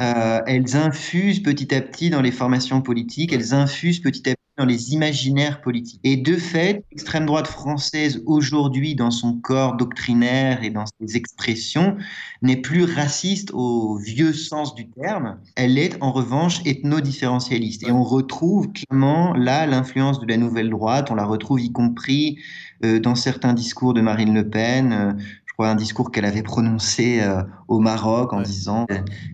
euh, 0.00 0.40
elles 0.46 0.76
infusent 0.76 1.42
petit 1.42 1.74
à 1.74 1.80
petit 1.80 2.10
dans 2.10 2.22
les 2.22 2.32
formations 2.32 2.82
politiques, 2.82 3.32
elles 3.32 3.54
infusent 3.54 4.00
petit 4.00 4.28
à 4.28 4.32
petit 4.32 4.46
dans 4.56 4.64
les 4.64 4.94
imaginaires 4.94 5.60
politiques. 5.60 6.00
Et 6.02 6.16
de 6.16 6.36
fait, 6.36 6.82
l'extrême 6.90 7.26
droite 7.26 7.46
française 7.46 8.22
aujourd'hui, 8.24 8.94
dans 8.94 9.10
son 9.10 9.34
corps 9.34 9.76
doctrinaire 9.76 10.62
et 10.62 10.70
dans 10.70 10.84
ses 10.86 11.16
expressions, 11.16 11.96
n'est 12.42 12.56
plus 12.56 12.84
raciste 12.84 13.50
au 13.52 13.98
vieux 13.98 14.32
sens 14.32 14.74
du 14.74 14.88
terme. 14.88 15.38
Elle 15.56 15.78
est 15.78 16.02
en 16.02 16.10
revanche 16.10 16.60
ethno-différentialiste. 16.64 17.86
Et 17.86 17.90
on 17.90 18.02
retrouve 18.02 18.72
clairement 18.72 19.34
là 19.34 19.66
l'influence 19.66 20.20
de 20.20 20.26
la 20.26 20.38
nouvelle 20.38 20.70
droite. 20.70 21.10
On 21.10 21.14
la 21.14 21.26
retrouve 21.26 21.60
y 21.60 21.72
compris 21.72 22.38
euh, 22.84 22.98
dans 22.98 23.14
certains 23.14 23.52
discours 23.52 23.92
de 23.92 24.00
Marine 24.00 24.34
Le 24.34 24.48
Pen. 24.48 24.92
Euh, 24.92 25.12
un 25.64 25.74
discours 25.74 26.10
qu'elle 26.10 26.26
avait 26.26 26.42
prononcé 26.42 27.20
euh, 27.20 27.42
au 27.68 27.80
Maroc 27.80 28.32
en 28.32 28.42
disant 28.42 28.86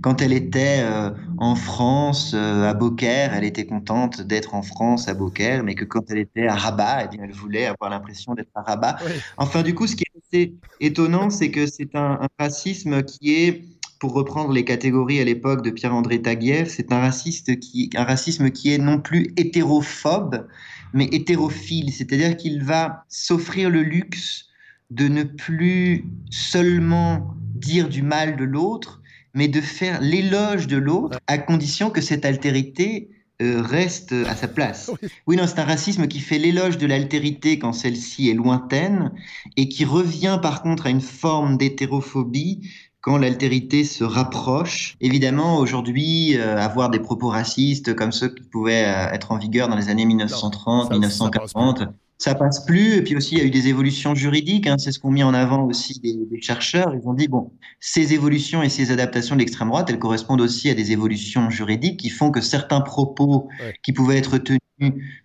quand 0.03 0.23
elle 0.23 0.33
était 0.33 0.81
euh, 0.83 1.11
en 1.39 1.57
France 1.57 2.33
euh, 2.35 2.69
à 2.69 2.75
Beaucaire, 2.75 3.35
elle 3.35 3.45
était 3.45 3.67
contente 3.67 4.21
d'être 4.21 4.55
en 4.55 4.63
France 4.63 5.09
à 5.09 5.15
Beaucaire, 5.15 5.65
mais 5.65 5.75
que 5.75 5.85
quand 5.85 6.11
elle 6.11 6.19
était 6.19 6.47
à 6.47 6.55
Rabat, 6.55 7.09
eh 7.13 7.19
elle 7.21 7.33
voulait 7.33 7.67
avoir 7.67 7.91
l'impression 7.91 8.35
d'être 8.35 8.51
à 8.55 8.63
Rabat. 8.63 8.99
Enfin, 9.37 9.63
du 9.63 9.75
coup, 9.75 9.87
ce 9.87 9.97
qui 9.97 10.05
est 10.05 10.19
assez 10.29 10.55
étonnant, 10.81 11.31
c'est 11.31 11.51
que 11.51 11.67
c'est 11.67 11.95
un, 11.97 12.21
racisme 12.39 13.03
qui 13.03 13.35
est 13.35 13.65
pour 13.99 14.15
reprendre 14.15 14.53
les 14.53 14.65
catégories 14.65 15.21
à 15.21 15.25
l'époque 15.25 15.63
de 15.63 15.71
Pierre-André 15.71 16.23
Taguieff, 16.23 16.69
c'est 16.69 16.93
un, 16.93 17.01
raciste 17.01 17.59
qui, 17.61 17.91
un 17.95 18.05
racisme 18.05 18.51
qui 18.51 18.73
est 18.73 18.79
non 18.79 18.99
plus 18.99 19.33
hétérophobe, 19.37 20.49
mais 20.93 21.05
hétérophile, 21.13 21.93
c'est-à-dire 21.93 22.37
qu'il 22.37 22.65
va 22.65 23.05
s'offrir 23.09 23.71
le 23.71 23.83
luxe 23.83 24.52
de 24.95 25.09
ne 25.09 25.23
plus 25.23 26.05
seulement 26.31 27.35
dire 27.55 27.89
du 27.89 28.03
mal 28.03 28.37
de 28.37 28.45
l'autre, 28.45 29.01
mais 29.35 29.49
de 29.49 29.61
faire 29.61 30.01
l'éloge 30.01 30.67
de 30.67 30.77
l'autre, 30.77 31.19
à 31.27 31.39
condition 31.39 31.91
que 31.91 32.03
cette 32.03 32.25
altérité 32.25 33.09
euh, 33.41 33.63
reste 33.63 34.13
à 34.13 34.37
sa 34.37 34.49
place. 34.49 34.91
Oui, 35.27 35.37
non, 35.37 35.47
c'est 35.47 35.59
un 35.59 35.65
racisme 35.65 36.07
qui 36.07 36.21
fait 36.21 36.39
l'éloge 36.39 36.77
de 36.77 36.87
l'altérité 36.87 37.59
quand 37.59 37.73
celle-ci 37.73 38.29
est 38.29 38.35
lointaine, 38.35 39.13
et 39.57 39.69
qui 39.69 39.85
revient 39.85 40.39
par 40.43 40.63
contre 40.63 40.87
à 40.87 40.91
une 40.91 41.01
forme 41.01 41.57
d'hétérophobie 41.57 42.69
quand 43.01 43.19
l'altérité 43.19 43.85
se 43.85 44.05
rapproche. 44.05 44.97
Évidemment, 45.01 45.59
aujourd'hui, 45.59 46.37
euh, 46.37 46.57
avoir 46.59 46.91
des 46.91 47.01
propos 47.01 47.29
racistes 47.29 47.95
comme 47.95 48.13
ceux 48.13 48.29
qui 48.29 48.45
pouvaient 48.45 48.85
euh, 48.85 49.13
être 49.13 49.33
en 49.33 49.39
vigueur 49.39 49.69
dans 49.69 49.77
les 49.77 49.89
années 49.89 50.07
1930, 50.07 50.93
1940, 50.93 51.83
ça 52.23 52.37
passe 52.37 52.65
plus. 52.65 52.95
Et 52.95 53.03
puis 53.03 53.17
aussi, 53.17 53.35
il 53.35 53.39
y 53.39 53.41
a 53.41 53.45
eu 53.45 53.51
des 53.51 53.67
évolutions 53.67 54.15
juridiques. 54.15 54.69
Hein, 54.69 54.77
c'est 54.79 54.93
ce 54.93 55.01
qu'ont 55.01 55.11
mis 55.11 55.25
en 55.25 55.35
avant 55.35 55.65
aussi 55.65 55.99
des, 56.01 56.41
chercheurs. 56.41 56.95
Ils 56.95 57.09
ont 57.09 57.15
dit 57.15 57.27
bon, 57.27 57.53
ces 57.81 58.15
évolutions 58.15 58.63
et 58.63 58.69
ces 58.69 58.93
adaptations 58.93 59.35
de 59.35 59.41
l'extrême 59.41 59.69
droite, 59.69 59.91
elles 59.91 59.99
correspondent 59.99 60.41
aussi 60.41 60.71
à 60.71 60.75
des 60.75 60.93
évolutions 60.93 61.51
juridiques 61.51 61.99
qui 61.99 62.11
font 62.11 62.31
que 62.31 62.41
certains 62.41 62.81
propos 62.81 63.49
qui 63.83 63.93
pouvaient 63.93 64.19
être 64.19 64.39
tenus 64.39 64.61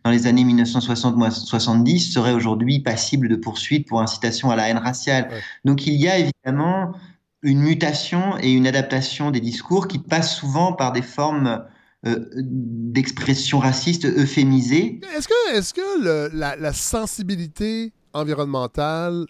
dans 0.03 0.11
les 0.11 0.27
années 0.27 0.43
1960-70 0.43 2.11
seraient 2.11 2.33
aujourd'hui 2.33 2.79
passibles 2.79 3.29
de 3.29 3.35
poursuite 3.35 3.87
pour 3.87 4.01
incitation 4.01 4.49
à 4.49 4.55
la 4.55 4.69
haine 4.69 4.77
raciale. 4.77 5.29
Donc 5.65 5.85
il 5.87 5.93
y 5.93 6.07
a 6.07 6.17
évidemment 6.17 6.93
une 7.43 7.59
mutation 7.59 8.37
et 8.39 8.51
une 8.51 8.67
adaptation 8.67 9.31
des 9.31 9.39
discours 9.39 9.87
qui 9.87 9.99
passent 9.99 10.35
souvent 10.35 10.73
par 10.73 10.91
des 10.91 11.01
formes 11.01 11.63
euh, 12.05 12.15
d'expression 12.35 13.59
raciste 13.59 14.05
euphémisée. 14.05 15.01
Est-ce 15.15 15.27
que, 15.27 15.57
est 15.57 15.73
que 15.73 16.35
la, 16.35 16.73
sensibilité 16.73 17.91
environnementale, 18.13 19.25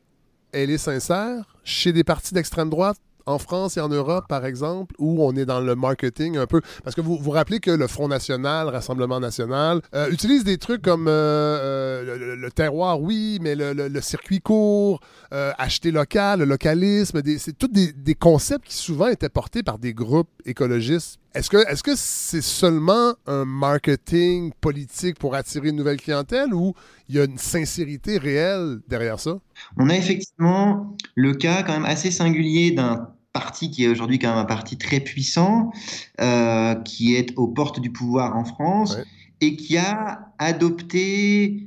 elle 0.52 0.70
est 0.70 0.78
sincère? 0.78 1.56
Chez 1.64 1.94
des 1.94 2.04
partis 2.04 2.34
d'extrême 2.34 2.70
droite 2.70 2.98
en 3.28 3.38
France 3.38 3.78
et 3.78 3.82
en 3.82 3.90
Europe, 3.90 4.26
par 4.28 4.46
exemple, 4.46 4.96
où 4.98 5.24
on 5.24 5.36
est 5.36 5.46
dans 5.46 5.60
le 5.60 5.76
marketing 5.76 6.38
un 6.38 6.48
peu. 6.48 6.62
Parce 6.84 6.96
que 6.96 7.02
vous 7.02 7.18
vous 7.18 7.32
rappelez 7.32 7.60
que 7.60 7.72
le 7.72 7.88
Front 7.88 8.08
National, 8.08 8.70
Rassemblement 8.70 9.20
National, 9.20 9.82
euh, 9.94 10.10
utilise 10.10 10.44
des 10.44 10.58
trucs 10.58 10.82
comme 10.82 11.08
euh, 11.08 11.12
euh, 11.12 12.36
le, 12.36 12.52
terroir, 12.52 13.02
oui, 13.02 13.38
mais 13.42 13.56
le, 13.56 14.02
circuit 14.02 14.40
court, 14.40 15.02
acheter 15.32 15.92
local, 15.92 16.40
le 16.40 16.46
localisme, 16.46 17.22
c'est 17.38 17.58
tous 17.58 17.68
des, 17.68 18.16
concepts 18.16 18.68
qui 18.68 18.78
souvent 18.78 19.08
étaient 19.08 19.30
portés 19.30 19.62
par 19.62 19.78
des 19.78 19.94
groupes 19.94 20.30
écologistes. 20.46 21.20
Est-ce 21.34 21.84
que 21.84 21.94
c'est 21.96 22.42
seulement 22.42 23.14
un 23.28 23.46
marketing 23.46 24.52
politique 24.60 25.20
pour 25.20 25.36
attirer 25.36 25.70
une 25.70 25.76
nouvelle 25.76 26.02
clientèle 26.02 26.54
ou 26.54 26.74
il 27.10 27.16
y 27.16 27.20
a 27.20 27.26
une 27.26 27.38
sincérité 27.38 28.18
réelle 28.18 28.80
derrière 28.88 29.20
ça? 29.20 29.38
On 29.78 29.90
a 29.90 29.96
effectivement 29.96 30.96
le 31.16 31.34
cas 31.34 31.64
quand 31.64 31.74
même 31.74 31.86
assez 31.86 32.10
singulier 32.10 32.72
d'un 32.72 33.10
parti 33.34 33.70
qui 33.70 33.84
est 33.84 33.88
aujourd'hui 33.88 34.18
quand 34.18 34.30
même 34.30 34.40
un 34.40 34.46
parti 34.46 34.78
très 34.80 35.00
puissant, 35.00 35.72
euh, 36.20 36.74
qui 36.76 37.16
est 37.16 37.34
aux 37.36 37.48
portes 37.48 37.80
du 37.80 37.92
pouvoir 37.92 38.36
en 38.36 38.46
France 38.46 38.98
et 39.42 39.56
qui 39.56 39.78
a 39.78 40.32
adopté 40.40 41.67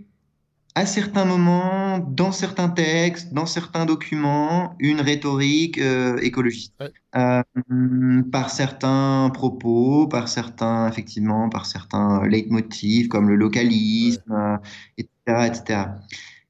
à 0.74 0.86
certains 0.86 1.24
moments, 1.24 1.98
dans 1.98 2.32
certains 2.32 2.68
textes, 2.68 3.32
dans 3.32 3.46
certains 3.46 3.86
documents, 3.86 4.76
une 4.78 5.00
rhétorique 5.00 5.78
euh, 5.78 6.18
écologiste. 6.18 6.74
Euh, 7.16 7.42
par 8.30 8.50
certains 8.50 9.30
propos, 9.34 10.06
par 10.06 10.28
certains, 10.28 10.88
effectivement, 10.88 11.48
par 11.48 11.66
certains 11.66 12.26
leitmotifs 12.26 13.08
comme 13.08 13.28
le 13.28 13.36
localisme, 13.36 14.60
etc., 14.96 15.46
etc. 15.46 15.80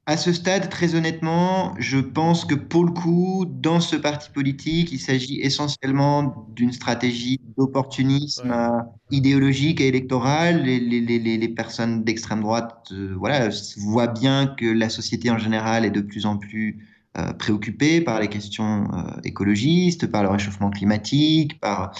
À 0.07 0.17
ce 0.17 0.33
stade, 0.33 0.69
très 0.69 0.95
honnêtement, 0.95 1.75
je 1.77 1.99
pense 1.99 2.43
que 2.43 2.55
pour 2.55 2.83
le 2.85 2.91
coup, 2.91 3.45
dans 3.47 3.79
ce 3.79 3.95
parti 3.95 4.31
politique, 4.31 4.91
il 4.91 4.99
s'agit 4.99 5.39
essentiellement 5.41 6.47
d'une 6.55 6.73
stratégie 6.73 7.39
d'opportunisme 7.55 8.51
euh, 8.51 8.81
idéologique 9.11 9.79
et 9.79 9.87
électoral. 9.87 10.63
Les, 10.63 10.79
les, 10.79 11.01
les, 11.01 11.37
les 11.37 11.49
personnes 11.49 12.03
d'extrême 12.03 12.41
droite 12.41 12.87
euh, 12.91 13.13
voilà, 13.15 13.49
voient 13.77 14.07
bien 14.07 14.47
que 14.47 14.65
la 14.65 14.89
société 14.89 15.29
en 15.29 15.37
général 15.37 15.85
est 15.85 15.91
de 15.91 16.01
plus 16.01 16.25
en 16.25 16.37
plus 16.37 16.83
euh, 17.17 17.31
préoccupée 17.33 18.01
par 18.01 18.19
les 18.19 18.27
questions 18.27 18.87
écologistes, 19.23 20.07
par 20.07 20.23
le 20.23 20.29
réchauffement 20.29 20.71
climatique, 20.71 21.59
par, 21.59 21.91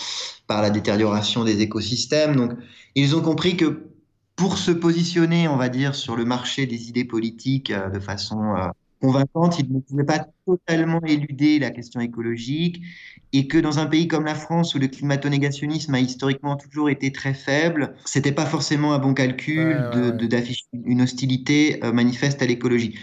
par 0.47 0.63
la 0.63 0.71
détérioration 0.71 1.43
des 1.43 1.61
écosystèmes. 1.61 2.35
Donc, 2.35 2.53
ils 2.95 3.15
ont 3.15 3.21
compris 3.21 3.55
que 3.57 3.90
pour 4.41 4.58
se 4.58 4.71
positionner, 4.71 5.47
on 5.47 5.56
va 5.56 5.69
dire, 5.69 5.93
sur 5.93 6.15
le 6.15 6.25
marché 6.25 6.65
des 6.65 6.89
idées 6.89 7.06
politiques 7.06 7.69
euh, 7.69 7.91
de 7.91 7.99
façon 7.99 8.56
euh, 8.56 8.69
convaincante, 8.99 9.60
il 9.60 9.71
ne 9.71 9.80
pouvait 9.82 10.04
pas 10.04 10.25
totalement 10.47 10.99
éluder 11.06 11.60
la 11.60 11.69
question 11.69 11.99
écologique 11.99 12.82
et 13.34 13.45
que 13.47 13.60
dans 13.60 13.77
un 13.77 13.86
pays 13.86 14.08
comme 14.08 14.25
la 14.25 14.34
France 14.34 14.73
où 14.73 14.80
le 14.80 14.88
climato-négationnisme 14.88 15.93
a 15.93 15.99
historiquement 15.99 16.56
toujours 16.56 16.89
été 16.89 17.12
très 17.12 17.36
faible, 17.36 17.93
c'était 18.04 18.32
pas 18.32 18.47
forcément 18.47 18.95
un 18.95 18.97
bon 18.97 19.13
calcul 19.13 19.77
d'afficher 20.27 20.65
une 20.86 21.04
hostilité 21.04 21.80
euh, 21.84 21.91
manifeste 21.91 22.41
à 22.41 22.47
l'écologie. 22.47 22.97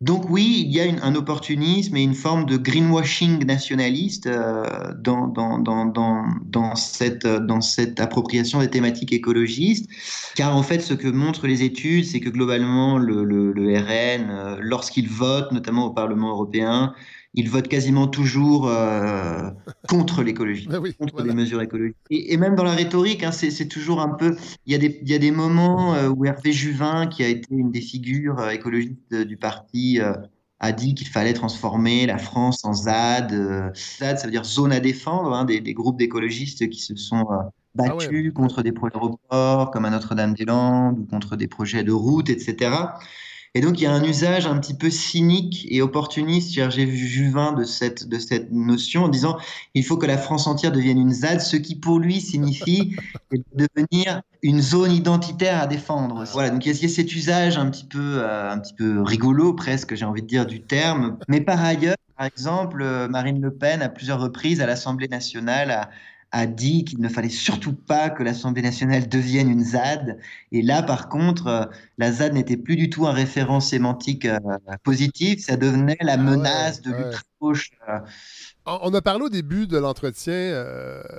Donc 0.00 0.30
oui, 0.30 0.62
il 0.64 0.72
y 0.72 0.80
a 0.80 0.84
un 1.04 1.14
opportunisme 1.16 1.96
et 1.96 2.02
une 2.04 2.14
forme 2.14 2.46
de 2.46 2.56
greenwashing 2.56 3.44
nationaliste 3.44 4.28
euh, 4.28 4.62
dans, 4.96 5.26
dans, 5.26 5.58
dans, 5.58 5.86
dans, 5.86 6.74
cette, 6.76 7.26
dans 7.26 7.60
cette 7.60 7.98
appropriation 7.98 8.60
des 8.60 8.70
thématiques 8.70 9.12
écologistes, 9.12 9.90
car 10.36 10.56
en 10.56 10.62
fait 10.62 10.78
ce 10.82 10.94
que 10.94 11.08
montrent 11.08 11.48
les 11.48 11.64
études, 11.64 12.04
c'est 12.04 12.20
que 12.20 12.28
globalement 12.28 12.96
le, 12.96 13.24
le, 13.24 13.50
le 13.52 13.76
RN, 13.76 14.30
euh, 14.30 14.56
lorsqu'il 14.60 15.08
vote, 15.08 15.50
notamment 15.50 15.86
au 15.86 15.90
Parlement 15.90 16.30
européen, 16.30 16.94
il 17.38 17.48
vote 17.48 17.68
quasiment 17.68 18.08
toujours 18.08 18.68
euh, 18.68 19.48
contre 19.88 20.24
l'écologie, 20.24 20.66
ben 20.66 20.82
contre 20.98 21.22
les 21.22 21.32
mesures 21.32 21.62
écologiques. 21.62 21.96
Et, 22.10 22.36
même 22.36 22.56
dans 22.56 22.64
la 22.64 22.72
rhétorique, 22.72 23.22
hein, 23.22 23.30
c'est 23.30 23.68
toujours 23.68 24.00
un 24.00 24.08
peu. 24.08 24.36
Il 24.66 24.72
y 24.72 24.74
a 24.74 24.78
des, 24.78 24.98
il 25.02 25.08
y 25.08 25.14
a 25.14 25.18
des 25.18 25.30
moments 25.30 25.94
euh, 25.94 26.08
où 26.08 26.24
Hervé 26.24 26.50
Juvin, 26.52 27.06
qui 27.06 27.22
a 27.22 27.28
été 27.28 27.46
une 27.50 27.70
des 27.70 27.80
figures 27.80 28.40
euh, 28.40 28.50
écologistes 28.50 29.14
du 29.14 29.36
parti, 29.36 30.00
a 30.58 30.72
dit 30.72 30.96
qu'il 30.96 31.06
fallait 31.06 31.32
transformer 31.32 32.06
la 32.06 32.18
France 32.18 32.64
en 32.64 32.72
ZAD. 32.72 33.30
ZAD, 34.00 34.18
ça 34.18 34.26
veut 34.26 34.32
dire 34.32 34.44
zone 34.44 34.72
à 34.72 34.80
défendre, 34.80 35.32
hein, 35.32 35.44
des, 35.44 35.60
des, 35.60 35.74
groupes 35.74 35.96
d'écologistes 35.96 36.68
qui 36.68 36.80
se 36.80 36.96
sont 36.96 37.24
ah 37.30 37.50
battus 37.76 38.32
contre 38.32 38.62
des 38.62 38.72
projets 38.72 38.94
d'aéroports 38.94 39.70
comme 39.70 39.84
à 39.84 39.90
Notre-Dame-des-Landes 39.90 40.98
ou 40.98 41.06
contre 41.06 41.36
des 41.36 41.46
projets 41.46 41.84
de 41.84 41.92
route, 41.92 42.30
etc. 42.30 42.72
Et 43.54 43.60
donc, 43.60 43.80
il 43.80 43.84
y 43.84 43.86
a 43.86 43.92
un 43.92 44.04
usage 44.04 44.46
un 44.46 44.58
petit 44.58 44.74
peu 44.74 44.90
cynique 44.90 45.66
et 45.70 45.82
opportuniste 45.82 46.52
j'ai 46.70 46.84
vu 46.84 46.96
Juvin 46.96 47.52
de 47.52 47.64
cette, 47.64 48.08
de 48.08 48.18
cette 48.18 48.52
notion 48.52 49.04
en 49.04 49.08
disant 49.08 49.38
il 49.74 49.84
faut 49.84 49.96
que 49.96 50.06
la 50.06 50.18
France 50.18 50.46
entière 50.46 50.72
devienne 50.72 50.98
une 50.98 51.12
ZAD, 51.12 51.40
ce 51.40 51.56
qui 51.56 51.74
pour 51.76 51.98
lui 51.98 52.20
signifie 52.20 52.96
devenir 53.54 54.22
une 54.42 54.60
zone 54.60 54.92
identitaire 54.92 55.62
à 55.62 55.66
défendre. 55.66 56.24
Voilà, 56.32 56.50
donc 56.50 56.64
il 56.66 56.72
y 56.72 56.84
a 56.84 56.88
cet 56.88 57.14
usage 57.14 57.58
un 57.58 57.70
petit 57.70 57.84
peu, 57.84 58.18
euh, 58.18 58.50
un 58.50 58.58
petit 58.58 58.74
peu 58.74 59.02
rigolo 59.02 59.52
presque, 59.54 59.94
j'ai 59.94 60.04
envie 60.04 60.22
de 60.22 60.26
dire, 60.26 60.46
du 60.46 60.60
terme. 60.60 61.18
Mais 61.28 61.40
par 61.40 61.62
ailleurs, 61.62 61.96
par 62.16 62.26
exemple, 62.26 62.82
euh, 62.82 63.08
Marine 63.08 63.40
Le 63.40 63.52
Pen, 63.52 63.82
à 63.82 63.88
plusieurs 63.88 64.20
reprises 64.20 64.60
à 64.60 64.66
l'Assemblée 64.66 65.08
nationale, 65.08 65.70
a, 65.70 65.90
a 66.30 66.46
dit 66.46 66.84
qu'il 66.84 67.00
ne 67.00 67.08
fallait 67.08 67.28
surtout 67.28 67.72
pas 67.72 68.10
que 68.10 68.22
l'Assemblée 68.22 68.62
nationale 68.62 69.08
devienne 69.08 69.50
une 69.50 69.64
ZAD. 69.64 70.18
Et 70.52 70.62
là, 70.62 70.82
par 70.82 71.08
contre, 71.08 71.46
euh, 71.46 71.64
la 71.96 72.12
ZAD 72.12 72.34
n'était 72.34 72.56
plus 72.56 72.76
du 72.76 72.90
tout 72.90 73.06
un 73.06 73.12
référent 73.12 73.60
sémantique 73.60 74.26
euh, 74.26 74.38
positif, 74.82 75.44
ça 75.44 75.56
devenait 75.56 75.96
la 76.00 76.14
ah 76.14 76.16
menace 76.18 76.82
de 76.82 76.92
l'ultra-gauche. 76.92 77.70
Euh. 77.88 77.98
On 78.66 78.92
a 78.92 79.00
parlé 79.00 79.24
au 79.24 79.28
début 79.30 79.66
de 79.66 79.78
l'entretien, 79.78 80.54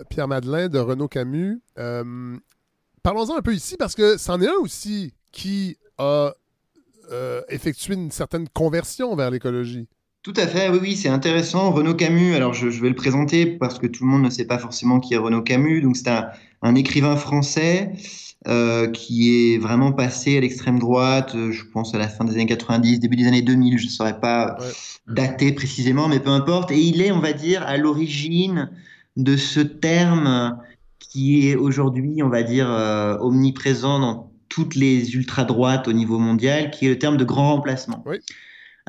Pierre 0.09 0.27
Madeleine, 0.27 0.67
de 0.67 0.77
Renaud 0.77 1.07
Camus. 1.07 1.59
Parlons-en 1.75 3.37
un 3.37 3.41
peu 3.41 3.55
ici, 3.55 3.75
parce 3.75 3.95
que 3.95 4.17
c'en 4.17 4.39
est 4.39 4.47
un 4.47 4.59
aussi 4.61 5.15
qui 5.31 5.77
a 5.97 6.31
effectué 7.47 7.95
une 7.95 8.11
certaine 8.11 8.47
conversion 8.49 9.15
vers 9.15 9.31
l'écologie. 9.31 9.87
Tout 10.21 10.33
à 10.35 10.47
fait, 10.47 10.69
oui, 10.69 10.79
oui, 10.81 10.95
c'est 10.97 11.07
intéressant. 11.07 11.71
Renaud 11.71 11.93
Camus, 11.93 12.35
alors 12.35 12.53
je, 12.53 12.67
vais 12.67 12.89
le 12.89 12.95
présenter 12.95 13.45
parce 13.45 13.79
que 13.79 13.87
tout 13.87 14.03
le 14.03 14.09
monde 14.09 14.23
ne 14.23 14.29
sait 14.29 14.45
pas 14.45 14.57
forcément 14.57 14.99
qui 14.99 15.13
est 15.13 15.17
Renaud 15.17 15.41
Camus. 15.41 15.81
Donc 15.81 15.95
c'est 15.95 16.09
un, 16.61 16.75
écrivain 16.75 17.15
français 17.15 17.93
euh, 18.47 18.89
qui 18.91 19.53
est 19.53 19.57
vraiment 19.59 19.93
passé 19.93 20.37
à 20.37 20.41
l'extrême 20.41 20.77
droite, 20.77 21.35
euh, 21.35 21.53
je 21.53 21.63
pense 21.63 21.95
à 21.95 21.97
la 21.97 22.09
fin 22.09 22.25
des 22.25 22.33
années 22.33 22.45
90, 22.47 22.99
début 22.99 23.15
des 23.15 23.27
années 23.27 23.41
2000, 23.41 23.77
je 23.77 23.85
ne 23.85 23.89
saurais 23.89 24.19
pas 24.19 24.57
dater 25.07 25.53
précisément, 25.53 26.09
mais 26.09 26.19
peu 26.19 26.31
importe. 26.31 26.71
Et 26.71 26.79
il 26.79 27.01
est, 27.01 27.13
on 27.13 27.19
va 27.19 27.31
dire, 27.31 27.63
à 27.63 27.77
l'origine 27.77 28.69
de 29.15 29.37
ce 29.37 29.61
terme 29.61 30.59
qui 30.99 31.47
est 31.47 31.55
aujourd'hui, 31.55 32.21
on 32.23 32.29
va 32.29 32.43
dire, 32.43 32.69
euh, 32.69 33.17
omniprésent 33.19 33.99
dans 33.99 34.31
toutes 34.49 34.75
les 34.75 35.15
ultra-droites 35.15 35.87
au 35.87 35.93
niveau 35.93 36.19
mondial, 36.19 36.71
qui 36.71 36.87
est 36.87 36.89
le 36.89 36.99
terme 36.99 37.15
de 37.15 37.23
grand 37.23 37.55
remplacement. 37.55 38.03
Oui. 38.05 38.17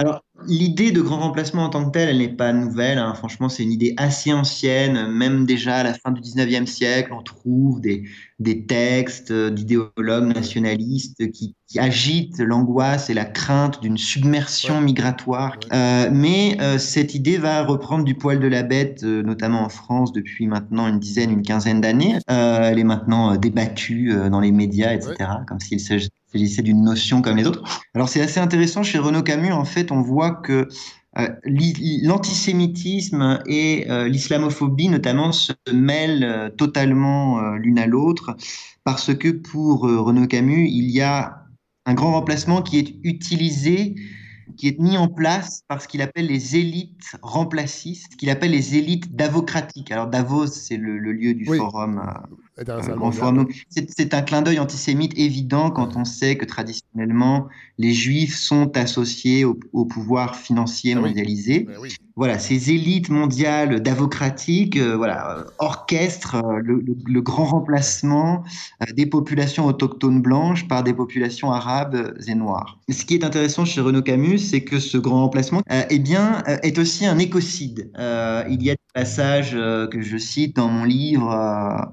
Alors, 0.00 0.24
l'idée 0.46 0.92
de 0.92 1.02
grand 1.02 1.18
remplacement 1.18 1.64
en 1.64 1.68
tant 1.68 1.84
que 1.84 1.90
telle, 1.90 2.08
elle 2.08 2.18
n'est 2.18 2.28
pas 2.34 2.54
nouvelle. 2.54 2.96
Hein. 2.96 3.12
Franchement, 3.12 3.50
c'est 3.50 3.64
une 3.64 3.72
idée 3.72 3.92
assez 3.98 4.32
ancienne. 4.32 5.08
Même 5.08 5.44
déjà 5.44 5.76
à 5.76 5.82
la 5.82 5.92
fin 5.92 6.10
du 6.10 6.22
19e 6.22 6.64
siècle, 6.64 7.12
on 7.12 7.22
trouve 7.22 7.82
des, 7.82 8.04
des 8.38 8.64
textes 8.64 9.30
d'idéologues 9.30 10.34
nationalistes 10.34 11.30
qui, 11.32 11.54
agitent 11.76 12.40
l'angoisse 12.40 13.10
et 13.10 13.14
la 13.14 13.26
crainte 13.26 13.80
d'une 13.80 13.98
submersion 13.98 14.80
migratoire. 14.80 15.56
Euh, 15.72 16.08
mais 16.10 16.56
euh, 16.60 16.78
cette 16.78 17.14
idée 17.14 17.36
va 17.36 17.62
reprendre 17.62 18.04
du 18.04 18.16
poil 18.16 18.40
de 18.40 18.48
la 18.48 18.64
bête, 18.64 19.04
euh, 19.04 19.22
notamment 19.22 19.62
en 19.62 19.68
France, 19.68 20.12
depuis 20.12 20.48
maintenant 20.48 20.88
une 20.88 20.98
dizaine, 20.98 21.30
une 21.30 21.42
quinzaine 21.42 21.80
d'années. 21.80 22.16
elle 22.26 22.78
est 22.78 22.84
maintenant 22.84 23.36
débattue 23.36 24.12
dans 24.30 24.40
les 24.40 24.50
médias, 24.50 24.94
etc., 24.94 25.14
comme 25.46 25.60
s'il 25.60 25.78
s'agissait 25.78 26.10
d'une 26.34 26.82
notion 26.82 27.22
comme 27.22 27.36
les 27.36 27.46
autres. 27.46 27.62
Alors 27.94 28.08
c'est 28.08 28.20
assez 28.20 28.40
intéressant 28.40 28.82
chez 28.82 28.98
Renaud 28.98 29.22
Camus, 29.22 29.52
en 29.52 29.64
fait, 29.64 29.92
on 29.92 30.02
voit 30.02 30.32
que 30.34 30.68
euh, 31.18 31.28
l'antisémitisme 32.02 33.42
et 33.46 33.90
euh, 33.90 34.06
l'islamophobie 34.06 34.88
notamment 34.88 35.32
se 35.32 35.52
mêlent 35.72 36.22
euh, 36.22 36.50
totalement 36.50 37.40
l'une 37.54 37.80
à 37.80 37.86
l'autre 37.86 38.36
parce 38.84 39.14
que 39.14 39.28
pour 39.28 39.82
Renaud 39.82 40.28
Camus, 40.28 40.68
il 40.68 40.90
y 40.90 41.00
a 41.00 41.46
un 41.84 41.94
grand 41.94 42.12
remplacement 42.12 42.62
qui 42.62 42.78
est 42.78 42.94
utilisé 43.02 43.96
qui 44.56 44.68
est 44.68 44.78
mis 44.78 44.96
en 44.96 45.08
place 45.08 45.62
par 45.68 45.80
ce 45.80 45.88
qu'il 45.88 46.02
appelle 46.02 46.26
les 46.26 46.56
élites 46.56 47.16
remplacistes, 47.22 48.16
qu'il 48.16 48.30
appelle 48.30 48.50
les 48.50 48.76
élites 48.76 49.14
davocratiques. 49.14 49.90
Alors 49.90 50.06
Davos, 50.08 50.46
c'est 50.46 50.76
le, 50.76 50.98
lieu 50.98 51.34
du 51.34 51.44
forum. 51.44 52.02
C'est 53.68 54.14
un 54.14 54.22
clin 54.22 54.42
d'œil 54.42 54.58
antisémite 54.58 55.18
évident 55.18 55.70
quand 55.70 55.96
on 55.96 56.04
sait 56.04 56.36
que 56.36 56.44
traditionnellement, 56.44 57.48
les 57.78 57.94
juifs 57.94 58.36
sont 58.36 58.76
associés 58.76 59.44
au, 59.44 59.84
pouvoir 59.86 60.36
financier 60.36 60.94
ah 60.96 61.00
mondialisé. 61.00 61.60
Ben 61.60 61.76
voilà, 62.20 62.38
ces 62.38 62.70
élites 62.70 63.08
mondiales 63.08 63.80
davocratiques 63.80 64.76
euh, 64.76 64.94
voilà, 64.94 65.38
euh, 65.38 65.44
orchestrent 65.58 66.44
euh, 66.44 66.60
le, 66.62 67.20
grand 67.22 67.46
remplacement 67.46 68.44
des 68.94 69.06
populations 69.06 69.64
autochtones 69.64 70.20
blanches 70.20 70.68
par 70.68 70.82
des 70.82 70.92
populations 70.92 71.50
arabes 71.50 72.14
et 72.26 72.34
noires. 72.34 72.78
Ce 72.90 73.06
qui 73.06 73.14
est 73.14 73.24
intéressant 73.24 73.64
chez 73.64 73.80
Renaud 73.80 74.02
Camus, 74.02 74.38
c'est 74.38 74.64
que 74.64 74.80
ce 74.80 74.98
grand 74.98 75.22
remplacement 75.22 75.62
eh 75.88 75.98
bien, 75.98 76.42
est 76.62 76.78
aussi 76.78 77.06
un 77.06 77.18
écocide. 77.18 77.90
il 77.96 78.62
y 78.62 78.70
a 78.70 78.74
des 78.74 78.92
passages 78.94 79.52
que 79.52 80.00
je 80.00 80.18
cite 80.18 80.56
dans 80.56 80.68
mon 80.68 80.84
livre 80.84 81.90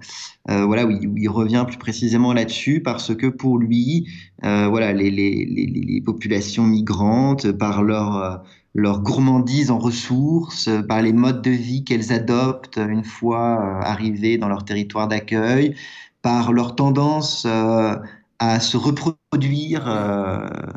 voilà, 0.47 0.85
où 0.85 0.91
il, 0.91 1.29
revient 1.29 1.65
plus 1.67 1.77
précisément 1.77 2.33
là-dessus 2.33 2.81
parce 2.81 3.13
que 3.13 3.27
pour 3.27 3.57
lui, 3.57 4.07
voilà, 4.41 4.93
les, 4.93 5.11
les, 5.11 5.45
les, 5.45 5.65
les, 5.65 6.01
populations 6.01 6.63
migrantes, 6.63 7.51
par 7.51 7.83
leur 7.83 8.43
leur 8.77 9.01
gourmandise 9.01 9.71
en 9.71 9.79
ressources, 9.79 10.67
euh, 10.67 10.83
par 10.83 11.01
les 11.01 11.11
modes 11.11 11.41
de 11.41 11.49
vie 11.49 11.83
qu'elles 11.83 12.13
adoptent 12.13 12.77
une 12.77 13.03
fois 13.03 13.59
euh, 13.59 13.81
arrivées 13.81 14.37
dans 14.37 14.47
leur 14.47 14.63
territoire 14.63 15.07
d'accueil, 15.07 15.75
par 16.21 16.53
leur 16.53 16.75
tendance 16.75 17.45
euh, 17.47 17.95
à 18.39 18.59
se 18.59 18.77
reproduire 18.77 19.89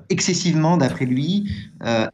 excessivement, 0.09 0.79
d'après 0.79 1.05
lui. 1.05 1.53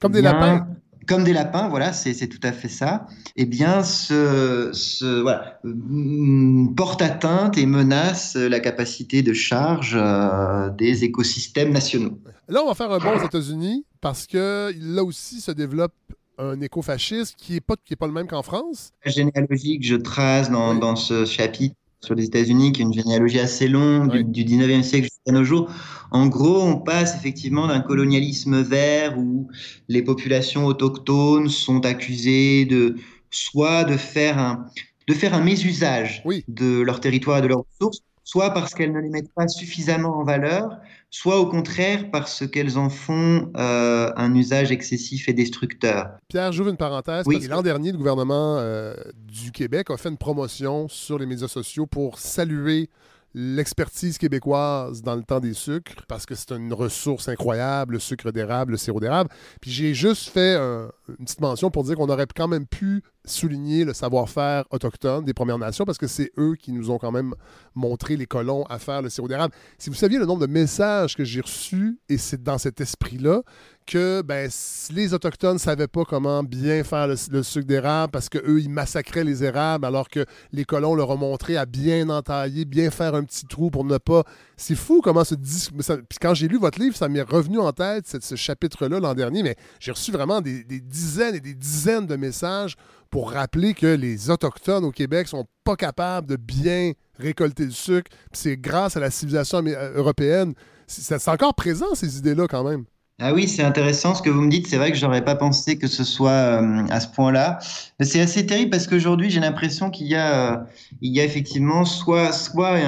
Comme 0.00 0.10
des 0.10 0.20
lapins 0.20 0.66
comme 1.06 1.24
des 1.24 1.32
lapins, 1.32 1.68
voilà, 1.68 1.92
c'est 1.92 2.26
tout 2.28 2.40
à 2.42 2.52
fait 2.52 2.68
ça, 2.68 3.06
eh 3.36 3.46
bien, 3.46 3.82
ce, 3.82 4.70
ce 4.72 5.20
voilà, 5.20 5.58
mm, 5.64 6.74
porte 6.74 7.02
atteinte 7.02 7.56
et 7.58 7.66
menace 7.66 8.36
la 8.36 8.60
capacité 8.60 9.22
de 9.22 9.32
charge 9.32 9.96
euh, 9.96 10.70
des 10.70 11.04
écosystèmes 11.04 11.72
nationaux. 11.72 12.18
Là, 12.48 12.62
on 12.62 12.68
va 12.68 12.74
faire 12.74 12.90
un 12.90 12.98
bond 12.98 13.20
aux 13.20 13.24
États-Unis 13.24 13.84
parce 14.00 14.26
que 14.26 14.72
là 14.80 15.02
aussi 15.02 15.40
se 15.40 15.50
développe 15.50 15.94
un 16.38 16.60
écofascisme 16.60 17.34
qui 17.36 17.54
n'est 17.54 17.60
pas, 17.60 17.74
qui 17.82 17.94
est 17.94 17.96
pas 17.96 18.06
le 18.06 18.12
même 18.12 18.26
qu'en 18.26 18.42
France. 18.42 18.90
La 19.04 19.10
généalogie 19.10 19.78
que 19.78 19.86
je 19.86 19.96
trace 19.96 20.50
dans, 20.50 20.74
dans 20.74 20.96
ce 20.96 21.24
chapitre 21.24 21.76
sur 22.06 22.14
les 22.14 22.24
États-Unis, 22.24 22.72
qui 22.72 22.82
est 22.82 22.84
une 22.84 22.94
généalogie 22.94 23.40
assez 23.40 23.66
longue 23.66 24.22
du, 24.22 24.44
19e 24.44 24.82
siècle 24.82 25.04
jusqu'à 25.04 25.32
nos 25.32 25.44
jours. 25.44 25.68
En 26.12 26.28
gros, 26.28 26.62
on 26.62 26.76
passe 26.76 27.16
effectivement 27.16 27.66
d'un 27.66 27.80
colonialisme 27.80 28.62
vert 28.62 29.18
où 29.18 29.48
les 29.88 30.02
populations 30.02 30.66
autochtones 30.66 31.48
sont 31.48 31.84
accusées 31.84 32.64
de 32.64 32.96
soit 33.30 33.84
de 33.84 33.96
faire 33.96 34.38
un, 34.38 34.66
de 35.08 35.14
faire 35.14 35.34
un 35.34 35.42
mésusage 35.42 36.22
de 36.48 36.80
leur 36.80 37.00
territoire 37.00 37.38
et 37.38 37.42
de 37.42 37.48
leurs 37.48 37.64
ressources, 37.72 38.02
soit 38.22 38.50
parce 38.50 38.72
qu'elles 38.72 38.92
ne 38.92 39.00
les 39.00 39.10
mettent 39.10 39.34
pas 39.34 39.48
suffisamment 39.48 40.16
en 40.18 40.24
valeur, 40.24 40.78
soit 41.16 41.38
au 41.38 41.46
contraire 41.46 42.10
parce 42.10 42.46
qu'elles 42.46 42.76
en 42.76 42.90
font 42.90 43.50
euh, 43.56 44.12
un 44.16 44.34
usage 44.34 44.70
excessif 44.70 45.30
et 45.30 45.32
destructeur. 45.32 46.10
Pierre, 46.28 46.52
j'ouvre 46.52 46.68
une 46.68 46.76
parenthèse. 46.76 47.24
Oui. 47.26 47.40
L'an 47.48 47.62
dernier, 47.62 47.90
le 47.90 47.96
gouvernement 47.96 48.58
euh, 48.58 48.94
du 49.14 49.50
Québec 49.50 49.90
a 49.90 49.96
fait 49.96 50.10
une 50.10 50.18
promotion 50.18 50.88
sur 50.88 51.18
les 51.18 51.24
médias 51.24 51.48
sociaux 51.48 51.86
pour 51.86 52.18
saluer 52.18 52.90
l'expertise 53.38 54.16
québécoise 54.16 55.02
dans 55.02 55.14
le 55.14 55.22
temps 55.22 55.40
des 55.40 55.52
sucres, 55.52 56.06
parce 56.08 56.24
que 56.24 56.34
c'est 56.34 56.52
une 56.52 56.72
ressource 56.72 57.28
incroyable, 57.28 57.92
le 57.92 57.98
sucre 57.98 58.32
d'érable, 58.32 58.72
le 58.72 58.78
sirop 58.78 58.98
d'érable. 58.98 59.28
Puis 59.60 59.70
j'ai 59.70 59.92
juste 59.92 60.30
fait 60.30 60.56
une 60.56 61.24
petite 61.24 61.42
mention 61.42 61.70
pour 61.70 61.84
dire 61.84 61.96
qu'on 61.96 62.08
aurait 62.08 62.26
quand 62.34 62.48
même 62.48 62.66
pu 62.66 63.02
souligner 63.26 63.84
le 63.84 63.92
savoir-faire 63.92 64.64
autochtone 64.70 65.26
des 65.26 65.34
Premières 65.34 65.58
Nations, 65.58 65.84
parce 65.84 65.98
que 65.98 66.06
c'est 66.06 66.32
eux 66.38 66.54
qui 66.58 66.72
nous 66.72 66.90
ont 66.90 66.96
quand 66.96 67.12
même 67.12 67.34
montré 67.74 68.16
les 68.16 68.24
colons 68.24 68.64
à 68.70 68.78
faire 68.78 69.02
le 69.02 69.10
sirop 69.10 69.28
d'érable. 69.28 69.52
Si 69.76 69.90
vous 69.90 69.96
saviez 69.96 70.18
le 70.18 70.24
nombre 70.24 70.46
de 70.46 70.50
messages 70.50 71.14
que 71.14 71.24
j'ai 71.24 71.42
reçus, 71.42 72.00
et 72.08 72.16
c'est 72.16 72.42
dans 72.42 72.56
cet 72.56 72.80
esprit-là, 72.80 73.42
que 73.86 74.22
ben, 74.22 74.50
les 74.90 75.14
Autochtones 75.14 75.54
ne 75.54 75.58
savaient 75.58 75.86
pas 75.86 76.04
comment 76.04 76.42
bien 76.42 76.84
faire 76.84 77.06
le, 77.06 77.42
sucre 77.42 77.66
d'érable 77.66 78.10
parce 78.10 78.28
qu'eux, 78.28 78.60
ils 78.60 78.68
massacraient 78.68 79.24
les 79.24 79.44
érables 79.44 79.84
alors 79.84 80.08
que 80.08 80.26
les 80.52 80.64
colons 80.64 80.94
leur 80.94 81.10
ont 81.10 81.16
montré 81.16 81.56
à 81.56 81.64
bien 81.64 82.10
entailler, 82.10 82.64
bien 82.64 82.90
faire 82.90 83.14
un 83.14 83.24
petit 83.24 83.46
trou 83.46 83.70
pour 83.70 83.84
ne 83.84 83.98
pas. 83.98 84.24
C'est 84.56 84.74
fou 84.74 85.00
comment 85.02 85.24
se 85.24 85.34
dit. 85.34 85.68
Puis 86.08 86.18
quand 86.20 86.34
j'ai 86.34 86.48
lu 86.48 86.58
votre 86.58 86.80
livre, 86.80 86.96
ça 86.96 87.08
m'est 87.08 87.22
revenu 87.22 87.58
en 87.58 87.72
tête, 87.72 88.06
ce, 88.06 88.34
chapitre-là 88.34 89.00
l'an 89.00 89.14
dernier, 89.14 89.42
mais 89.42 89.56
j'ai 89.80 89.92
reçu 89.92 90.10
vraiment 90.10 90.40
des, 90.40 90.64
dizaines 90.64 91.36
et 91.36 91.40
des 91.40 91.54
dizaines 91.54 92.06
de 92.06 92.16
messages 92.16 92.76
pour 93.08 93.30
rappeler 93.30 93.72
que 93.72 93.86
les 93.86 94.30
Autochtones 94.30 94.84
au 94.84 94.90
Québec 94.90 95.28
sont 95.28 95.46
pas 95.64 95.76
capables 95.76 96.26
de 96.26 96.36
bien 96.36 96.92
récolter 97.18 97.64
le 97.64 97.70
sucre. 97.70 98.10
c'est 98.32 98.56
grâce 98.56 98.96
à 98.96 99.00
la 99.00 99.10
civilisation 99.10 99.62
européenne. 99.94 100.54
C'est 100.88 101.28
encore 101.28 101.54
présent, 101.54 101.94
ces 101.94 102.18
idées-là, 102.18 102.46
quand 102.48 102.64
même. 102.64 102.84
Ah 103.18 103.32
oui, 103.32 103.48
c'est 103.48 103.62
intéressant 103.62 104.14
ce 104.14 104.20
que 104.20 104.28
vous 104.28 104.42
me 104.42 104.50
dites. 104.50 104.66
C'est 104.66 104.76
vrai 104.76 104.92
que 104.92 104.98
j'aurais 104.98 105.24
pas 105.24 105.34
pensé 105.36 105.78
que 105.78 105.86
ce 105.86 106.04
soit 106.04 106.30
euh, 106.30 106.86
à 106.90 107.00
ce 107.00 107.08
point-là. 107.08 107.58
C'est 108.00 108.20
assez 108.20 108.44
terrible 108.44 108.70
parce 108.70 108.86
qu'aujourd'hui, 108.86 109.30
j'ai 109.30 109.40
l'impression 109.40 109.88
qu'il 109.90 110.06
y 110.06 110.14
a, 110.14 110.52
euh, 110.52 110.64
il 111.00 111.14
y 111.16 111.20
a 111.20 111.24
effectivement 111.24 111.86
soit, 111.86 112.32
soit, 112.32 112.78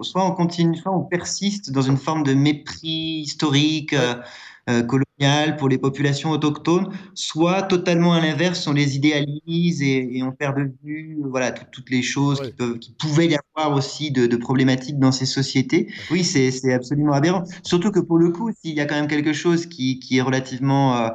soit 0.00 0.24
on 0.24 0.32
continue, 0.32 0.74
soit 0.74 0.92
on 0.96 1.02
persiste 1.04 1.70
dans 1.70 1.82
une 1.82 1.98
forme 1.98 2.22
de 2.22 2.32
mépris 2.32 3.20
historique. 3.26 3.92
Euh, 4.68 4.82
coloniale 5.18 5.56
pour 5.56 5.68
les 5.68 5.78
populations 5.78 6.30
autochtones, 6.30 6.88
soit 7.14 7.62
totalement 7.62 8.14
à 8.14 8.20
l'inverse, 8.20 8.66
on 8.66 8.72
les 8.72 8.96
idéalise 8.96 9.82
et, 9.82 10.20
on 10.22 10.32
perd 10.32 10.58
de 10.58 10.72
vue 10.84 11.18
voilà, 11.30 11.52
toutes 11.52 11.90
les 11.90 12.02
choses 12.02 12.40
qui, 12.40 12.52
peuvent, 12.52 12.78
qui 12.78 12.92
pouvaient 12.92 13.26
y 13.26 13.36
avoir 13.56 13.76
aussi 13.76 14.10
de, 14.10 14.36
problématiques 14.36 14.98
dans 14.98 15.12
ces 15.12 15.26
sociétés. 15.26 15.88
Oui, 16.10 16.24
c'est 16.24 16.72
absolument 16.72 17.12
aberrant. 17.12 17.44
Surtout 17.62 17.90
que 17.90 18.00
pour 18.00 18.18
le 18.18 18.30
coup, 18.30 18.50
s'il 18.52 18.74
y 18.74 18.80
a 18.80 18.86
quand 18.86 18.94
même 18.94 19.08
quelque 19.08 19.32
chose 19.32 19.66
qui, 19.66 19.98
qui 19.98 20.18
est 20.18 20.22
relativement 20.22 20.96
euh, 20.96 21.08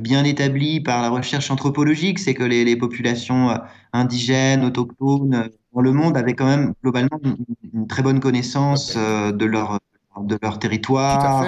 bien 0.00 0.24
établi 0.24 0.80
par 0.80 1.02
la 1.02 1.10
recherche 1.10 1.50
anthropologique, 1.50 2.18
c'est 2.18 2.34
que 2.34 2.42
les, 2.42 2.64
les, 2.64 2.76
populations 2.76 3.50
euh, 3.50 3.56
indigènes, 3.92 4.64
autochtones 4.64 5.50
dans 5.72 5.80
le 5.80 5.92
monde 5.92 6.16
avaient 6.16 6.34
quand 6.34 6.46
même 6.46 6.72
globalement 6.82 7.20
une, 7.22 7.36
une 7.72 7.86
très 7.86 8.02
bonne 8.02 8.20
connaissance 8.20 8.96
de 8.96 9.44
leur 9.44 9.78
de 10.20 10.38
leur 10.40 10.58
territoire. 10.58 11.46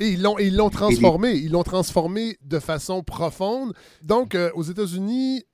Et 0.00 0.08
ils 0.08 0.22
l'ont, 0.22 0.38
ils 0.38 0.56
l'ont 0.56 0.70
transformé. 0.70 1.32
Ils 1.32 1.52
l'ont 1.52 1.62
transformé 1.62 2.36
de 2.42 2.58
façon 2.58 3.02
profonde. 3.02 3.72
Donc, 4.02 4.34
euh, 4.34 4.50
aux 4.54 4.62
États-Unis, 4.62 5.44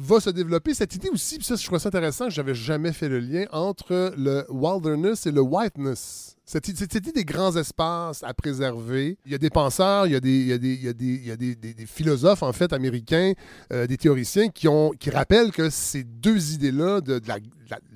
va 0.00 0.20
se 0.20 0.30
développer 0.30 0.74
cette 0.74 0.94
idée 0.94 1.08
aussi, 1.08 1.38
puis 1.38 1.44
ça, 1.44 1.56
je 1.56 1.66
trouve 1.66 1.78
ça 1.78 1.88
intéressant, 1.88 2.30
j'avais 2.30 2.54
jamais 2.54 2.92
fait 2.92 3.08
le 3.08 3.18
lien 3.18 3.46
entre 3.50 4.14
le 4.16 4.46
wilderness 4.48 5.26
et 5.26 5.32
le 5.32 5.40
whiteness. 5.40 6.36
Cette, 6.44 6.68
idée 6.68 7.12
des 7.12 7.24
grands 7.24 7.54
espaces 7.56 8.22
à 8.22 8.32
préserver. 8.32 9.18
Il 9.26 9.32
y 9.32 9.34
a 9.34 9.38
des 9.38 9.50
penseurs, 9.50 10.06
il 10.06 10.12
y 10.12 10.16
a 10.16 10.20
des, 10.20 10.30
il 10.30 10.46
y 10.46 10.52
a 10.52 10.58
des, 10.58 10.74
il 10.74 10.82
y 10.84 10.88
a 10.88 10.92
des, 10.94 11.04
il 11.04 11.26
y 11.26 11.30
a 11.30 11.36
des, 11.36 11.54
des, 11.56 11.84
philosophes, 11.84 12.42
en 12.42 12.52
fait, 12.52 12.72
américains, 12.72 13.32
euh, 13.72 13.86
des 13.86 13.98
théoriciens 13.98 14.48
qui, 14.48 14.66
ont, 14.66 14.92
qui 14.92 15.10
rappellent 15.10 15.50
que 15.50 15.68
ces 15.68 16.04
deux 16.04 16.54
idées-là 16.54 17.02
de, 17.02 17.20
la, 17.26 17.38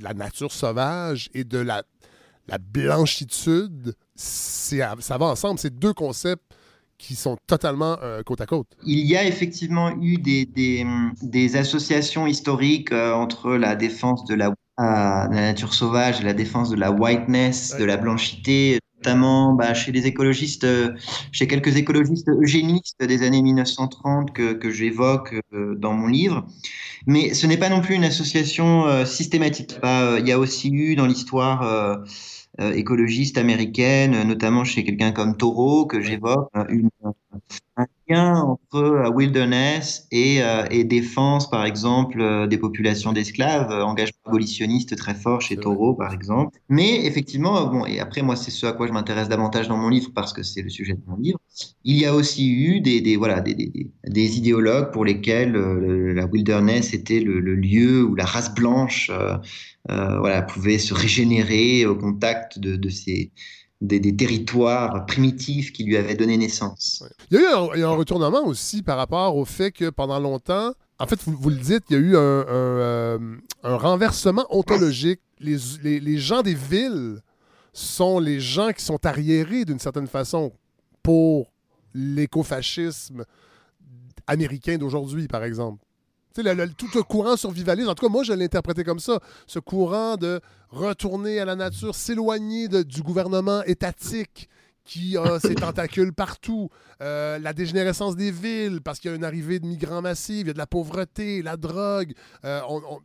la, 0.01 0.13
nature 0.13 0.53
sauvage 0.53 1.31
et 1.33 1.45
de 1.45 1.59
la, 1.59 1.85
la 2.49 2.59
blanchitude, 2.59 3.95
ça 4.15 5.19
va 5.19 5.27
ensemble. 5.27 5.59
C'est 5.59 5.77
deux 5.77 5.93
concepts 5.93 6.43
qui 6.99 7.17
sont 7.17 7.37
totalement 7.49 7.97
euh, 8.03 8.23
côte 8.23 8.41
à 8.41 8.47
côte. 8.47 8.69
Il 8.87 9.07
y 9.07 9.17
a 9.17 9.25
effectivement 9.25 9.91
eu 10.01 10.19
des, 10.19 10.47
des, 10.47 11.57
associations 11.57 12.29
historiques 12.29 12.93
euh, 12.93 13.13
entre 13.13 13.55
la 13.55 13.75
défense 13.75 14.25
de 14.25 14.35
la, 14.35 14.55
la, 14.79 15.29
nature 15.29 15.75
sauvage 15.75 16.21
et 16.21 16.25
la 16.25 16.33
défense 16.33 16.71
de 16.71 16.77
la 16.77 16.93
whiteness, 16.93 17.77
de 17.77 17.85
la 17.85 17.97
blanchité, 17.97 18.79
notamment 19.03 19.53
bah, 19.53 19.75
chez 19.75 19.91
les 19.91 20.07
écologistes, 20.07 20.65
euh, 20.65 20.93
chez 21.33 21.49
quelques 21.49 21.77
écologistes 21.77 22.29
eugénistes 22.29 23.03
des 23.03 23.23
années 23.23 23.43
1930 23.43 24.33
que, 24.33 24.53
que 24.53 24.71
j'évoque 24.71 25.35
dans 25.53 25.93
mon 25.93 26.07
livre. 26.07 26.47
Mais 27.07 27.35
ce 27.35 27.47
n'est 27.49 27.57
pas 27.57 27.69
non 27.69 27.81
plus 27.81 27.97
une 27.97 28.05
association 28.05 29.05
systématique. 29.05 29.75
Bah, 29.83 30.19
il 30.21 30.29
y 30.29 30.33
a 30.33 30.39
aussi 30.39 30.71
eu 30.71 30.95
dans 30.95 31.07
l'histoire 31.07 31.63
euh, 32.61 32.73
écologiste 32.75 33.39
américaine, 33.39 34.25
notamment 34.25 34.63
chez 34.65 34.85
quelqu'un 34.85 35.13
comme 35.13 35.39
Toro, 35.39 35.87
que 35.87 36.03
j'évoque, 36.03 36.51
une, 36.69 36.91
un 37.79 37.87
lien 38.13 38.35
entre 38.35 38.77
euh, 38.77 39.11
wilderness 39.11 40.07
et, 40.11 40.43
euh, 40.43 40.65
et, 40.71 40.85
défense, 40.85 41.51
par 41.51 41.65
exemple, 41.65 42.21
euh, 42.21 42.47
des 42.47 42.59
populations 42.59 43.13
d'esclaves, 43.13 43.71
engagement 43.71 44.19
abolitionniste 44.27 44.97
très 44.97 45.15
fort 45.15 45.41
chez 45.41 45.57
Toro, 45.57 45.95
par 45.95 46.13
exemple. 46.13 46.59
Mais 46.69 47.05
effectivement, 47.07 47.67
bon, 47.67 47.87
et 47.87 48.01
après, 48.01 48.23
moi, 48.23 48.37
c'est 48.37 48.51
ce 48.51 48.67
à 48.67 48.73
quoi 48.73 48.87
je 48.87 48.93
m'intéresse 48.93 49.29
davantage 49.29 49.69
dans 49.69 49.77
mon 49.77 49.89
livre, 49.89 50.11
parce 50.15 50.33
que 50.33 50.43
c'est 50.43 50.63
le 50.63 50.71
sujet 50.71 50.95
de 50.95 51.03
mon 51.07 51.17
livre, 51.17 51.39
il 51.85 51.97
y 51.97 52.07
a 52.07 52.15
aussi 52.15 52.51
eu 52.51 52.81
des, 52.81 53.01
des 53.01 53.17
voilà, 53.17 53.41
des, 53.41 53.55
des, 53.55 53.91
des, 54.07 54.39
idéologues 54.39 54.93
pour 54.93 55.05
lesquels 55.05 55.53
la 55.53 56.27
wilderness 56.27 56.95
était 56.95 57.21
le, 57.21 57.41
le, 57.41 57.55
lieu 57.55 58.05
où 58.05 58.15
la 58.15 58.25
race 58.25 58.55
blanche 58.55 59.11
voilà, 59.89 60.43
pouvait 60.43 60.79
se 60.79 60.95
régénérer 60.95 61.87
au 61.87 61.97
contact 61.97 62.59
de, 62.59 62.77
de 62.77 62.89
ces 62.89 63.33
des, 63.83 64.17
territoires 64.17 65.07
primitifs 65.07 65.73
qui 65.73 65.85
lui 65.85 65.97
avaient 65.97 66.15
donné 66.15 66.37
naissance. 66.37 67.05
Il 67.31 67.41
y 67.41 67.45
a 67.45 67.77
eu 67.77 67.83
un, 67.83 67.91
retournement 67.91 68.45
aussi 68.45 68.83
par 68.83 68.97
rapport 68.97 69.37
au 69.37 69.45
fait 69.45 69.73
que 69.73 69.91
pendant 69.91 70.21
longtemps, 70.21 70.73
en 70.99 71.07
fait, 71.07 71.19
vous, 71.27 71.51
le 71.51 71.57
dites, 71.57 71.85
il 71.91 71.95
y 71.95 71.97
a 71.97 72.01
eu 72.01 72.17
un, 72.17 72.21
euh, 72.21 73.37
renversement 73.63 74.47
ontologique. 74.51 75.21
Les, 75.41 75.59
les, 75.83 76.19
gens 76.19 76.43
des 76.43 76.55
villes 76.55 77.21
sont 77.73 78.21
les 78.21 78.39
gens 78.39 78.73
qui 78.73 78.85
sont 78.85 79.05
arriérés 79.05 79.65
d'une 79.65 79.81
certaine 79.81 80.07
façon 80.07 80.53
pour 81.03 81.53
l'écofascisme 81.95 83.25
américain 84.29 84.79
d'aujourd'hui, 84.79 85.27
par 85.27 85.43
exemple 85.43 85.85
tout 86.33 86.89
le 86.95 87.03
courant 87.03 87.37
survivaliste, 87.37 87.89
en 87.89 87.95
tout 87.95 88.07
cas, 88.07 88.13
moi, 88.13 88.23
je 88.23 88.33
l'ai 88.33 88.45
interprété 88.45 88.85
comme 88.85 89.01
ça. 89.01 89.21
Ce 89.47 89.59
courant 89.59 90.17
de 90.17 90.41
retourner 90.71 91.39
à 91.39 91.45
la 91.45 91.57
nature, 91.57 91.95
s'éloigner 91.95 92.69
du 92.69 93.03
gouvernement 93.03 93.63
étatique 93.65 94.49
qui 94.85 95.17
a 95.17 95.39
ses 95.41 95.55
tentacules 95.55 96.13
partout, 96.13 96.69
euh, 97.01 97.39
la 97.39 97.53
dégénérescence 97.53 98.17
des 98.17 98.31
villes 98.31 98.81
parce 98.83 98.99
qu'il 98.99 99.11
y 99.11 99.15
a 99.15 99.17
une 99.17 99.25
arrivée 99.25 99.59
de 99.59 99.67
migrants 99.67 100.03
massifs, 100.03 100.41
il 100.43 100.47
y 100.49 100.51
a 100.51 100.55
de 100.55 100.59
la 100.59 100.67
pauvreté, 100.67 101.43
la 101.43 101.57
drogue. 101.57 102.13
Euh, 102.45 102.61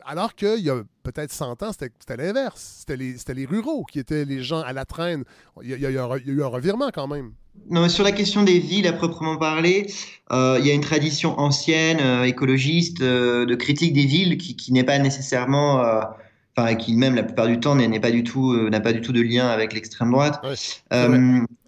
alors 0.05 0.36
qu'il 0.36 0.59
y 0.59 0.69
a 0.69 0.82
peut-être 1.03 1.32
100 1.32 1.63
ans, 1.63 1.71
c'était 1.71 2.17
l'inverse. 2.17 2.80
C'était 2.80 2.97
les, 2.97 3.15
les, 3.34 3.45
ruraux 3.45 3.84
qui 3.86 3.99
étaient 3.99 4.25
les 4.25 4.43
gens 4.43 4.61
à 4.61 4.73
la 4.73 4.86
traîne. 4.86 5.23
Il 5.61 5.69
y, 5.69 5.73
a, 5.73 5.78
il 5.78 5.82
y 5.82 5.86
a 5.86 5.91
eu 5.91 6.43
un 6.43 6.47
revirement 6.47 6.89
quand 6.93 7.07
même. 7.07 7.34
Non, 7.69 7.89
sur 7.89 8.03
la 8.03 8.13
question 8.13 8.43
des 8.43 8.59
villes 8.59 8.88
à 8.88 8.93
proprement 8.93 9.36
parler, 9.36 9.88
euh, 10.32 10.57
il 10.59 10.65
y 10.65 10.71
a 10.71 10.73
une 10.73 10.82
tradition 10.82 11.38
ancienne, 11.38 11.99
euh, 11.99 12.23
écologiste, 12.23 13.01
euh, 13.01 13.45
de 13.45 13.55
critique 13.55 13.93
des 13.93 14.05
villes 14.05 14.38
qui, 14.38 14.55
qui 14.55 14.71
n'est 14.71 14.86
pas 14.86 14.97
nécessairement, 14.99 15.84
enfin, 16.58 16.76
qui 16.76 16.95
même 16.95 17.16
la 17.16 17.24
plupart 17.24 17.47
du 17.47 17.60
temps 17.60 17.76
n'est 17.76 17.99
pas 17.99 18.12
du 18.12 18.24
tout, 18.24 18.70
n'a 18.70 18.80
pas 18.80 18.93
du 18.93 19.01
tout 19.01 19.14
de 19.14 19.22
lien 19.22 19.47
avec 19.47 19.74
l'extrême 19.74 20.12
droite. 20.12 20.41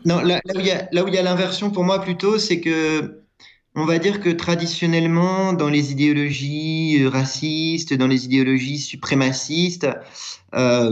non, 0.06 0.20
là, 0.22 0.42
là, 0.46 0.54
où 0.56 0.60
il 0.60 0.66
y 0.66 0.72
a, 0.72 0.88
là 0.92 1.04
où 1.04 1.08
il 1.08 1.14
y 1.14 1.18
a 1.18 1.24
l'inversion 1.24 1.70
pour 1.70 1.84
moi 1.84 2.02
plutôt, 2.02 2.40
c'est 2.40 2.60
que 2.60 3.20
on 3.76 3.86
va 3.86 4.00
dire 4.00 4.20
que 4.20 4.30
traditionnellement, 4.30 5.54
dans 5.54 5.70
les 5.70 5.92
idéologies 5.92 7.06
racistes, 7.08 7.94
dans 7.94 8.08
les 8.08 8.26
idéologies 8.26 8.80
suprémacistes, 8.80 9.88
euh, 10.56 10.92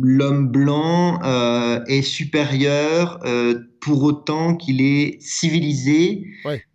l'homme 0.00 0.48
blanc 0.48 1.20
euh, 1.22 1.84
est 1.86 2.02
supérieur 2.02 3.20
euh, 3.24 3.60
pour 3.80 4.02
autant 4.02 4.56
qu'il 4.56 4.80
est 4.80 5.20
civilisé, 5.20 6.26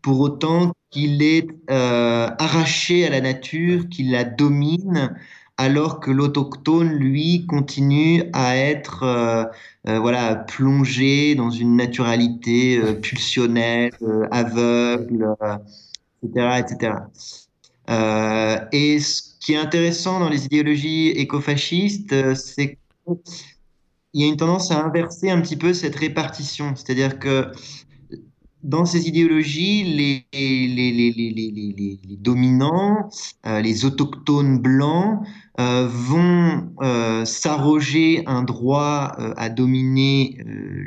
pour 0.02 0.20
autant 0.20 0.72
qu'il 0.92 1.22
est 1.24 1.48
arraché 1.68 3.06
à 3.06 3.10
la 3.10 3.22
nature, 3.22 3.90
qu'il 3.90 4.12
la 4.12 4.24
domine, 4.24 5.16
alors 5.60 6.00
que 6.00 6.10
l'autochtone, 6.10 6.90
lui, 6.90 7.46
continue 7.46 8.24
à 8.34 8.58
être 8.58 9.52
voilà, 9.86 10.36
plongé 10.36 11.36
dans 11.36 11.52
une 11.52 11.76
naturalité 11.76 12.82
pulsionnelle, 13.02 13.92
aveugle, 14.32 15.36
etc. 16.24 16.64
etc. 16.64 16.94
et 18.72 19.00
qui 19.40 19.54
est 19.54 19.58
intéressant 19.58 20.20
dans 20.20 20.30
les 20.30 20.46
idéologies 20.46 21.10
écofascistes, 21.10 22.14
euh, 22.14 22.36
c'est 22.36 22.78
qu'il 23.08 24.22
y 24.22 24.24
a 24.24 24.28
une 24.28 24.38
tendance 24.38 24.72
à 24.72 24.84
inverser 24.84 25.30
un 25.30 25.42
petit 25.42 25.56
peu 25.56 25.74
cette 25.74 25.96
répartition. 25.96 26.76
C'est-à-dire 26.76 27.20
que 27.20 27.52
dans 28.64 28.86
ces 28.86 29.08
idéologies, 29.08 29.84
les, 29.84 30.26
les, 30.34 30.68
les, 30.68 31.12
les 31.12 32.18
dominants, 32.18 33.10
euh, 33.46 33.62
les 33.62 33.86
autochtones 33.86 34.60
blancs, 34.60 35.22
euh, 35.60 35.88
vont 35.90 36.74
s'arroger 37.26 38.24
un 38.26 38.44
droit 38.44 39.16
à 39.36 39.50
dominer 39.50 40.38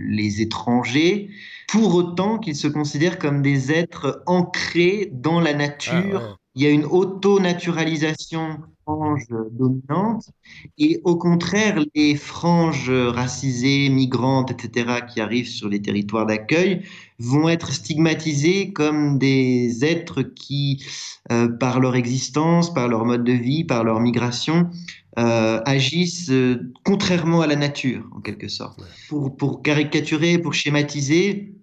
les 0.09 0.41
étrangers, 0.41 1.29
pour 1.69 1.95
autant 1.95 2.39
qu'ils 2.39 2.57
se 2.57 2.69
considèrent 2.69 3.19
comme 3.19 3.43
des 3.43 3.73
êtres 3.73 4.23
ancrés 4.27 5.11
dans 5.13 5.41
la 5.41 5.55
nature. 5.55 6.21
Ah 6.23 6.37
il 6.55 6.63
y 6.63 6.67
a 6.67 6.71
une 6.71 6.85
auto-naturalisation 6.85 8.59
frange 8.85 9.27
dominante 9.53 10.29
et 10.77 11.01
au 11.05 11.17
contraire, 11.17 11.83
les 11.95 12.15
franges 12.15 12.91
racisées, 12.91 13.89
migrantes, 13.89 14.51
etc., 14.51 15.01
qui 15.09 15.21
arrivent 15.21 15.49
sur 15.49 15.69
les 15.69 15.81
territoires 15.81 16.27
d'accueil 16.27 16.83
vont 17.23 17.49
être 17.49 17.73
stigmatisées 17.73 18.73
comme 18.73 19.19
des 19.19 19.85
êtres 19.85 20.23
qui, 20.23 20.85
euh, 21.31 21.49
par 21.49 21.81
leur 21.81 21.95
existence, 21.95 22.73
par 22.75 22.89
leur 22.89 23.05
mode 23.05 23.25
de 23.25 23.33
vie, 23.33 23.65
par 23.65 23.85
leur 23.85 24.01
migration, 24.01 24.69
euh, 25.19 25.61
agissent 25.65 26.31
euh, 26.31 26.73
contrairement 26.85 27.43
à 27.43 27.47
la 27.47 27.57
nature, 27.57 28.09
en 28.13 28.21
quelque 28.21 28.49
sorte. 28.49 28.83
Pour, 29.09 29.37
pour 29.37 29.63
caricaturer, 29.63 30.39
pour 30.39 30.55
schématiser, 30.55 31.55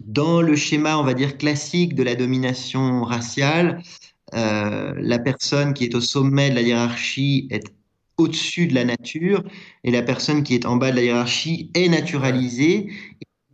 dans 0.00 0.42
le 0.42 0.56
schéma, 0.56 0.98
on 0.98 1.04
va 1.04 1.14
dire, 1.14 1.38
classique 1.38 1.94
de 1.94 2.02
la 2.02 2.14
domination 2.14 3.02
raciale, 3.04 3.82
la 4.32 5.18
personne 5.18 5.74
qui 5.74 5.84
est 5.84 5.94
au 5.94 6.00
sommet 6.00 6.48
de 6.48 6.54
la 6.54 6.62
hiérarchie 6.62 7.46
est 7.50 7.70
au-dessus 8.16 8.66
de 8.66 8.74
la 8.74 8.84
nature 8.84 9.42
et 9.84 9.90
la 9.90 10.02
personne 10.02 10.42
qui 10.42 10.54
est 10.54 10.66
en 10.66 10.76
bas 10.76 10.90
de 10.90 10.96
la 10.96 11.02
hiérarchie 11.02 11.70
est 11.74 11.88
naturalisée, 11.88 12.88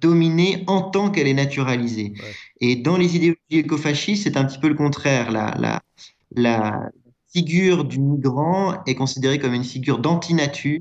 dominée 0.00 0.64
en 0.66 0.82
tant 0.82 1.10
qu'elle 1.10 1.28
est 1.28 1.34
naturalisée. 1.34 2.14
Et 2.60 2.76
dans 2.76 2.96
les 2.96 3.16
idéologies 3.16 3.38
écofascistes, 3.50 4.24
c'est 4.24 4.36
un 4.36 4.44
petit 4.44 4.58
peu 4.58 4.68
le 4.68 4.74
contraire. 4.74 5.30
La, 5.30 5.54
la, 5.58 5.82
la 6.34 6.90
figure 7.32 7.84
du 7.84 8.00
migrant 8.00 8.82
est 8.86 8.94
considérée 8.94 9.38
comme 9.38 9.54
une 9.54 9.64
figure 9.64 9.98
d'antinature 9.98 10.80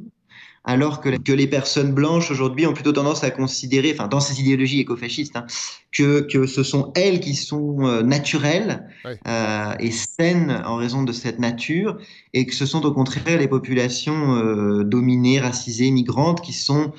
alors 0.68 1.00
que, 1.00 1.10
que 1.18 1.32
les 1.32 1.48
personnes 1.48 1.94
blanches 1.94 2.30
aujourd'hui 2.30 2.68
ont 2.68 2.74
plutôt 2.74 2.92
tendance 2.92 3.24
à 3.24 3.32
considérer, 3.32 3.94
enfin 3.94 4.10
dans 4.10 4.20
ces 4.20 4.42
idéologies 4.42 4.82
écofascistes, 4.82 5.38
hein, 5.38 5.46
que, 5.94 6.20
que 6.20 6.46
ce 6.46 6.62
sont 6.62 6.92
elles 6.94 7.22
qui 7.22 7.36
sont 7.36 7.88
euh, 7.88 8.04
naturelles 8.04 8.86
euh, 9.06 9.74
et 9.80 9.92
saines 9.92 10.62
en 10.66 10.76
raison 10.76 11.04
de 11.04 11.14
cette 11.14 11.40
nature, 11.40 11.98
et 12.34 12.46
que 12.46 12.54
ce 12.54 12.66
sont 12.66 12.86
au 12.86 12.92
contraire 12.92 13.40
les 13.40 13.48
populations 13.48 14.36
euh, 14.36 14.84
dominées, 14.84 15.40
racisées, 15.40 15.90
migrantes 15.90 16.42
qui 16.42 16.54
sont 16.54 16.92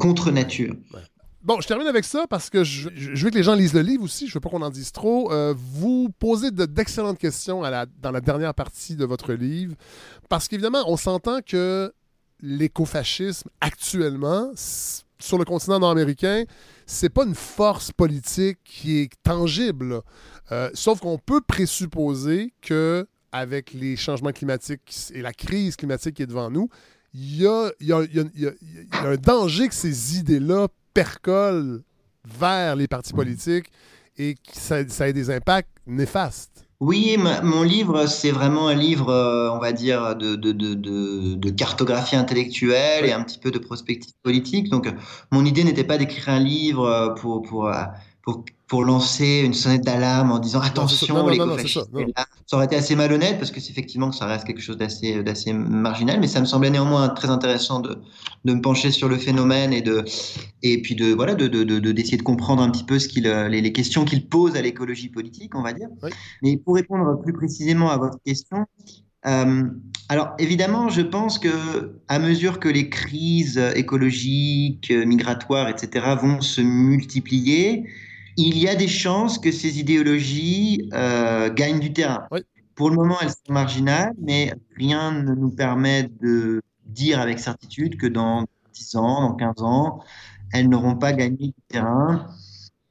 contre 0.00 0.32
nature. 0.32 0.74
Bon, 1.44 1.60
je 1.60 1.68
termine 1.68 1.86
avec 1.86 2.04
ça 2.04 2.26
parce 2.28 2.48
que 2.48 2.64
je, 2.64 2.88
veux 2.88 3.30
que 3.30 3.36
les 3.36 3.42
gens 3.42 3.54
lisent 3.54 3.74
le 3.74 3.82
livre 3.82 4.02
aussi. 4.02 4.26
Je 4.26 4.34
veux 4.34 4.40
pas 4.40 4.48
qu'on 4.48 4.62
en 4.62 4.70
dise 4.70 4.92
trop. 4.92 5.30
vous 5.54 6.08
posez 6.18 6.50
d'excellentes 6.50 7.18
questions 7.18 7.62
dans 7.62 8.10
la 8.10 8.20
dernière 8.20 8.54
partie 8.54 8.96
de 8.96 9.04
votre 9.04 9.32
livre 9.34 9.74
parce 10.28 10.48
qu'évidemment, 10.48 10.84
on 10.86 10.96
s'entend 10.96 11.40
que 11.42 11.92
l'écofascisme 12.40 13.48
actuellement 13.60 14.52
sur 15.24 15.38
le 15.38 15.44
continent 15.44 15.78
nord-américain, 15.78 16.44
c'est 16.86 17.08
pas 17.08 17.24
une 17.24 17.34
force 17.34 17.90
politique 17.92 18.58
qui 18.64 18.98
est 18.98 19.12
tangible. 19.22 20.02
Euh, 20.52 20.70
sauf 20.74 21.00
qu'on 21.00 21.18
peut 21.18 21.40
présupposer 21.40 22.52
que 22.60 23.06
avec 23.32 23.72
les 23.72 23.96
changements 23.96 24.32
climatiques 24.32 25.10
et 25.12 25.22
la 25.22 25.32
crise 25.32 25.76
climatique 25.76 26.16
qui 26.16 26.22
est 26.22 26.26
devant 26.26 26.50
nous, 26.50 26.68
il 27.14 27.42
y 27.42 27.46
a, 27.46 27.70
un 28.92 29.16
danger 29.16 29.68
que 29.68 29.74
ces 29.74 30.18
idées-là 30.18 30.68
percolent 30.94 31.82
vers 32.24 32.76
les 32.76 32.88
partis 32.88 33.12
politiques 33.12 33.70
et 34.16 34.34
que 34.34 34.40
ça, 34.52 34.88
ça 34.88 35.08
ait 35.08 35.12
des 35.12 35.30
impacts 35.30 35.68
néfastes. 35.86 36.64
Oui, 36.80 37.16
mon 37.42 37.62
livre, 37.62 38.06
c'est 38.06 38.30
vraiment 38.30 38.68
un 38.68 38.74
livre, 38.74 39.08
euh, 39.08 39.50
on 39.50 39.58
va 39.58 39.72
dire, 39.72 40.16
de, 40.16 40.34
de, 40.34 40.52
de, 40.52 40.74
de, 41.34 41.50
cartographie 41.50 42.16
intellectuelle 42.16 43.06
et 43.06 43.12
un 43.12 43.22
petit 43.22 43.38
peu 43.38 43.50
de 43.50 43.58
prospective 43.58 44.12
politique. 44.22 44.68
Donc, 44.68 44.92
mon 45.30 45.44
idée 45.44 45.64
n'était 45.64 45.84
pas 45.84 45.96
d'écrire 45.98 46.28
un 46.28 46.40
livre 46.40 46.86
euh, 46.86 47.08
pour, 47.14 47.42
pour, 47.42 47.68
euh, 47.68 47.84
pour 48.22 48.44
pour 48.74 48.84
lancer 48.84 49.42
une 49.44 49.54
sonnette 49.54 49.84
d'alarme 49.84 50.32
en 50.32 50.40
disant 50.40 50.58
attention, 50.60 51.28
les 51.28 51.38
ça, 51.68 51.84
ça 52.44 52.56
aurait 52.56 52.66
été 52.66 52.74
assez 52.74 52.96
malhonnête 52.96 53.38
parce 53.38 53.52
que 53.52 53.60
c'est 53.60 53.70
effectivement 53.70 54.10
que 54.10 54.16
ça 54.16 54.26
reste 54.26 54.44
quelque 54.44 54.60
chose 54.60 54.76
d'assez 54.76 55.22
d'assez 55.22 55.52
marginal, 55.52 56.18
mais 56.18 56.26
ça 56.26 56.40
me 56.40 56.44
semblait 56.44 56.70
néanmoins 56.70 57.08
très 57.10 57.30
intéressant 57.30 57.78
de, 57.78 57.98
de 58.44 58.52
me 58.52 58.60
pencher 58.60 58.90
sur 58.90 59.08
le 59.08 59.16
phénomène 59.16 59.72
et 59.72 59.80
de 59.80 60.04
et 60.64 60.82
puis 60.82 60.96
de 60.96 61.14
voilà 61.14 61.36
de 61.36 61.46
d'essayer 61.46 62.16
de, 62.16 62.22
de, 62.22 62.22
comprendre 62.24 62.64
un 62.64 62.70
petit 62.70 62.82
peu 62.82 62.98
ce 62.98 63.06
qu'il 63.06 63.28
les, 63.28 63.60
les, 63.60 63.72
questions 63.72 64.04
qu'il 64.04 64.26
pose 64.26 64.56
à 64.56 64.60
l'écologie 64.62 65.08
politique, 65.08 65.54
on 65.54 65.62
va 65.62 65.72
dire. 65.72 65.86
Mais 66.42 66.56
pour 66.56 66.74
répondre 66.74 67.22
plus 67.22 67.32
précisément 67.32 67.90
à 67.90 67.96
votre 67.96 68.18
question. 68.26 68.66
Euh, 69.24 69.62
alors 70.08 70.34
évidemment, 70.40 70.88
je 70.88 71.00
pense 71.02 71.38
que 71.38 71.92
à 72.08 72.18
mesure 72.18 72.58
que 72.58 72.68
les 72.68 72.90
crises 72.90 73.56
écologiques, 73.76 74.90
migratoires, 74.90 75.68
etc., 75.68 76.16
vont 76.20 76.40
se 76.40 76.60
multiplier, 76.60 77.84
il 78.36 78.58
y 78.58 78.68
a 78.68 78.74
des 78.74 78.88
chances 78.88 79.38
que 79.38 79.52
ces 79.52 79.78
idéologies 79.78 80.88
euh, 80.92 81.52
gagnent 81.52 81.80
du 81.80 81.92
terrain. 81.92 82.26
Pour 82.74 82.90
le 82.90 82.96
moment, 82.96 83.16
elles 83.22 83.30
sont 83.30 83.52
marginales, 83.52 84.14
mais 84.20 84.52
rien 84.76 85.12
ne 85.12 85.34
nous 85.34 85.50
permet 85.50 86.10
de 86.20 86.60
dire 86.86 87.20
avec 87.20 87.38
certitude 87.38 87.96
que 87.96 88.06
dans 88.06 88.44
10 88.74 88.96
ans, 88.96 89.20
dans 89.28 89.34
15 89.34 89.62
ans, 89.62 90.00
elles 90.52 90.68
n'auront 90.68 90.96
pas 90.96 91.12
gagné 91.12 91.48
du 91.48 91.62
terrain 91.68 92.26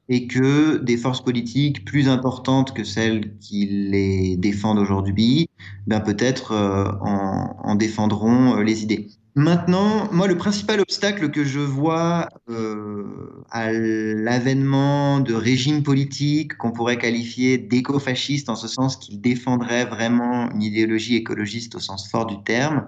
et 0.08 0.26
que 0.26 0.78
des 0.78 0.96
forces 0.96 1.22
politiques 1.22 1.84
plus 1.84 2.08
importantes 2.08 2.74
que 2.74 2.84
celles 2.84 3.38
qui 3.38 3.66
les 3.66 4.36
défendent 4.36 4.78
aujourd'hui, 4.78 5.48
ben 5.86 6.00
peut-être 6.00 6.52
euh, 6.52 6.92
en, 7.00 7.56
en, 7.62 7.74
défendront 7.74 8.58
euh, 8.58 8.62
les 8.62 8.82
idées. 8.82 9.08
Maintenant, 9.36 10.12
moi, 10.12 10.28
le 10.28 10.36
principal 10.36 10.78
obstacle 10.78 11.32
que 11.32 11.44
je 11.44 11.58
vois 11.58 12.28
euh, 12.48 13.42
à 13.50 13.72
l'avènement 13.72 15.18
de 15.18 15.34
régimes 15.34 15.82
politiques 15.82 16.56
qu'on 16.56 16.70
pourrait 16.70 16.98
qualifier 16.98 17.58
d'écofascistes, 17.58 18.48
en 18.48 18.54
ce 18.54 18.68
sens 18.68 18.96
qu'ils 18.96 19.20
défendraient 19.20 19.86
vraiment 19.86 20.48
une 20.52 20.62
idéologie 20.62 21.16
écologiste 21.16 21.74
au 21.74 21.80
sens 21.80 22.08
fort 22.08 22.26
du 22.26 22.40
terme, 22.44 22.86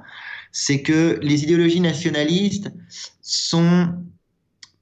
c'est 0.53 0.83
que 0.83 1.19
les 1.21 1.43
idéologies 1.43 1.81
nationalistes 1.81 2.71
sont 3.23 3.89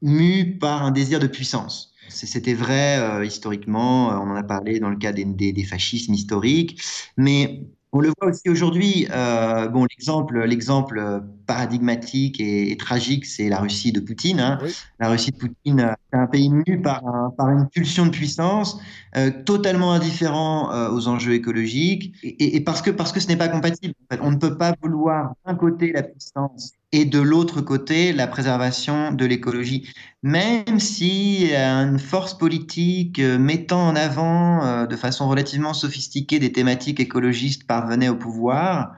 mues 0.03 0.59
par 0.59 0.83
un 0.83 0.91
désir 0.91 1.19
de 1.19 1.27
puissance. 1.27 1.95
C'était 2.11 2.53
vrai 2.53 2.99
euh, 2.99 3.25
historiquement, 3.25 4.09
on 4.09 4.31
en 4.31 4.37
a 4.37 4.43
parlé 4.43 4.81
dans 4.81 4.91
le 4.91 4.97
cas 4.97 5.13
des 5.13 5.65
fascismes 5.65 6.13
historiques, 6.13 6.83
mais 7.17 7.65
on 7.95 8.01
le 8.01 8.13
voit 8.19 8.31
aussi 8.31 8.49
aujourd'hui. 8.49 9.07
Euh, 9.13 9.69
bon, 9.69 9.87
l'exemple, 9.89 10.45
l'exemple 10.45 11.23
paradigmatique 11.47 12.41
et, 12.41 12.77
tragique, 12.77 13.25
c'est 13.25 13.49
la 13.49 13.61
Russie 13.61 13.93
de 13.93 14.01
Poutine. 14.01 14.41
Hein. 14.41 14.59
La 14.99 15.09
Russie 15.09 15.31
de 15.31 15.37
Poutine, 15.37 15.95
c'est 16.13 16.19
un 16.19 16.27
pays 16.27 16.51
mu 16.51 16.83
par, 16.83 17.03
par 17.39 17.51
une 17.51 17.69
pulsion 17.69 18.07
de 18.07 18.11
puissance, 18.11 18.81
euh, 19.17 19.31
totalement 19.45 19.93
indifférent 19.93 20.73
euh, 20.73 20.91
aux 20.91 21.07
enjeux 21.07 21.35
écologiques, 21.35 22.17
et, 22.25 22.61
parce 22.65 22.83
que 22.83 22.91
parce 22.91 23.13
que 23.13 23.21
ce 23.21 23.29
n'est 23.29 23.37
pas 23.37 23.49
compatible. 23.49 23.95
On 24.21 24.33
ne 24.33 24.39
peut 24.39 24.59
pas 24.59 24.75
vouloir 24.83 25.35
d'un 25.47 25.55
côté 25.55 25.93
la 25.93 26.03
puissance 26.03 26.73
et 26.95 27.05
de 27.05 27.19
l'autre 27.19 27.61
côté 27.61 28.13
la 28.13 28.29
préservation 28.29 29.11
de 29.11 29.25
l'écologie. 29.25 29.93
Même 30.23 30.79
si 30.79 31.53
une 31.53 31.99
force 31.99 32.39
politique 32.39 33.19
euh, 33.19 33.37
mettant 33.37 33.89
en 33.89 33.97
avant 33.97 34.65
euh, 34.65 34.87
de 34.87 34.97
façon 34.97 35.29
relativement 35.29 35.75
sophistiquée 35.75 36.39
des 36.39 36.53
thématiques 36.53 37.01
écologistes 37.01 37.67
parvenait 37.67 38.09
au 38.09 38.17
pouvoir, 38.17 38.93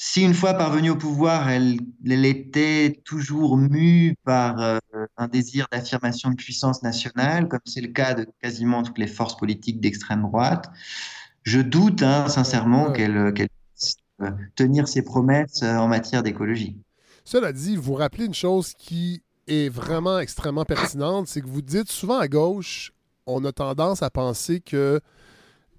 si 0.00 0.22
une 0.22 0.32
fois 0.32 0.54
parvenue 0.54 0.90
au 0.90 0.96
pouvoir, 0.96 1.50
elle, 1.50 1.78
elle 2.08 2.24
était 2.24 3.02
toujours 3.04 3.58
mue 3.58 4.14
par 4.24 4.58
euh, 4.62 4.78
un 5.18 5.28
désir 5.28 5.66
d'affirmation 5.70 6.30
de 6.30 6.36
puissance 6.36 6.82
nationale, 6.82 7.48
comme 7.48 7.60
c'est 7.66 7.82
le 7.82 7.88
cas 7.88 8.14
de 8.14 8.26
quasiment 8.40 8.82
toutes 8.82 8.98
les 8.98 9.08
forces 9.08 9.36
politiques 9.36 9.80
d'extrême 9.80 10.22
droite, 10.22 10.70
je 11.42 11.60
doute 11.60 12.02
hein, 12.02 12.28
sincèrement 12.28 12.92
qu'elle 12.92 13.16
euh, 13.16 13.32
tenir 14.54 14.88
ses 14.88 15.02
promesses 15.02 15.62
euh, 15.62 15.76
en 15.76 15.88
matière 15.88 16.22
d'écologie. 16.22 16.76
Cela 17.24 17.52
dit, 17.52 17.76
vous 17.76 17.94
rappelez 17.94 18.24
une 18.24 18.34
chose 18.34 18.74
qui 18.74 19.22
est 19.46 19.68
vraiment 19.68 20.18
extrêmement 20.18 20.64
pertinente, 20.64 21.28
c'est 21.28 21.40
que 21.40 21.46
vous 21.46 21.62
dites 21.62 21.90
souvent 21.90 22.18
à 22.18 22.28
gauche, 22.28 22.92
on 23.26 23.44
a 23.44 23.52
tendance 23.52 24.02
à 24.02 24.10
penser 24.10 24.60
que 24.60 25.00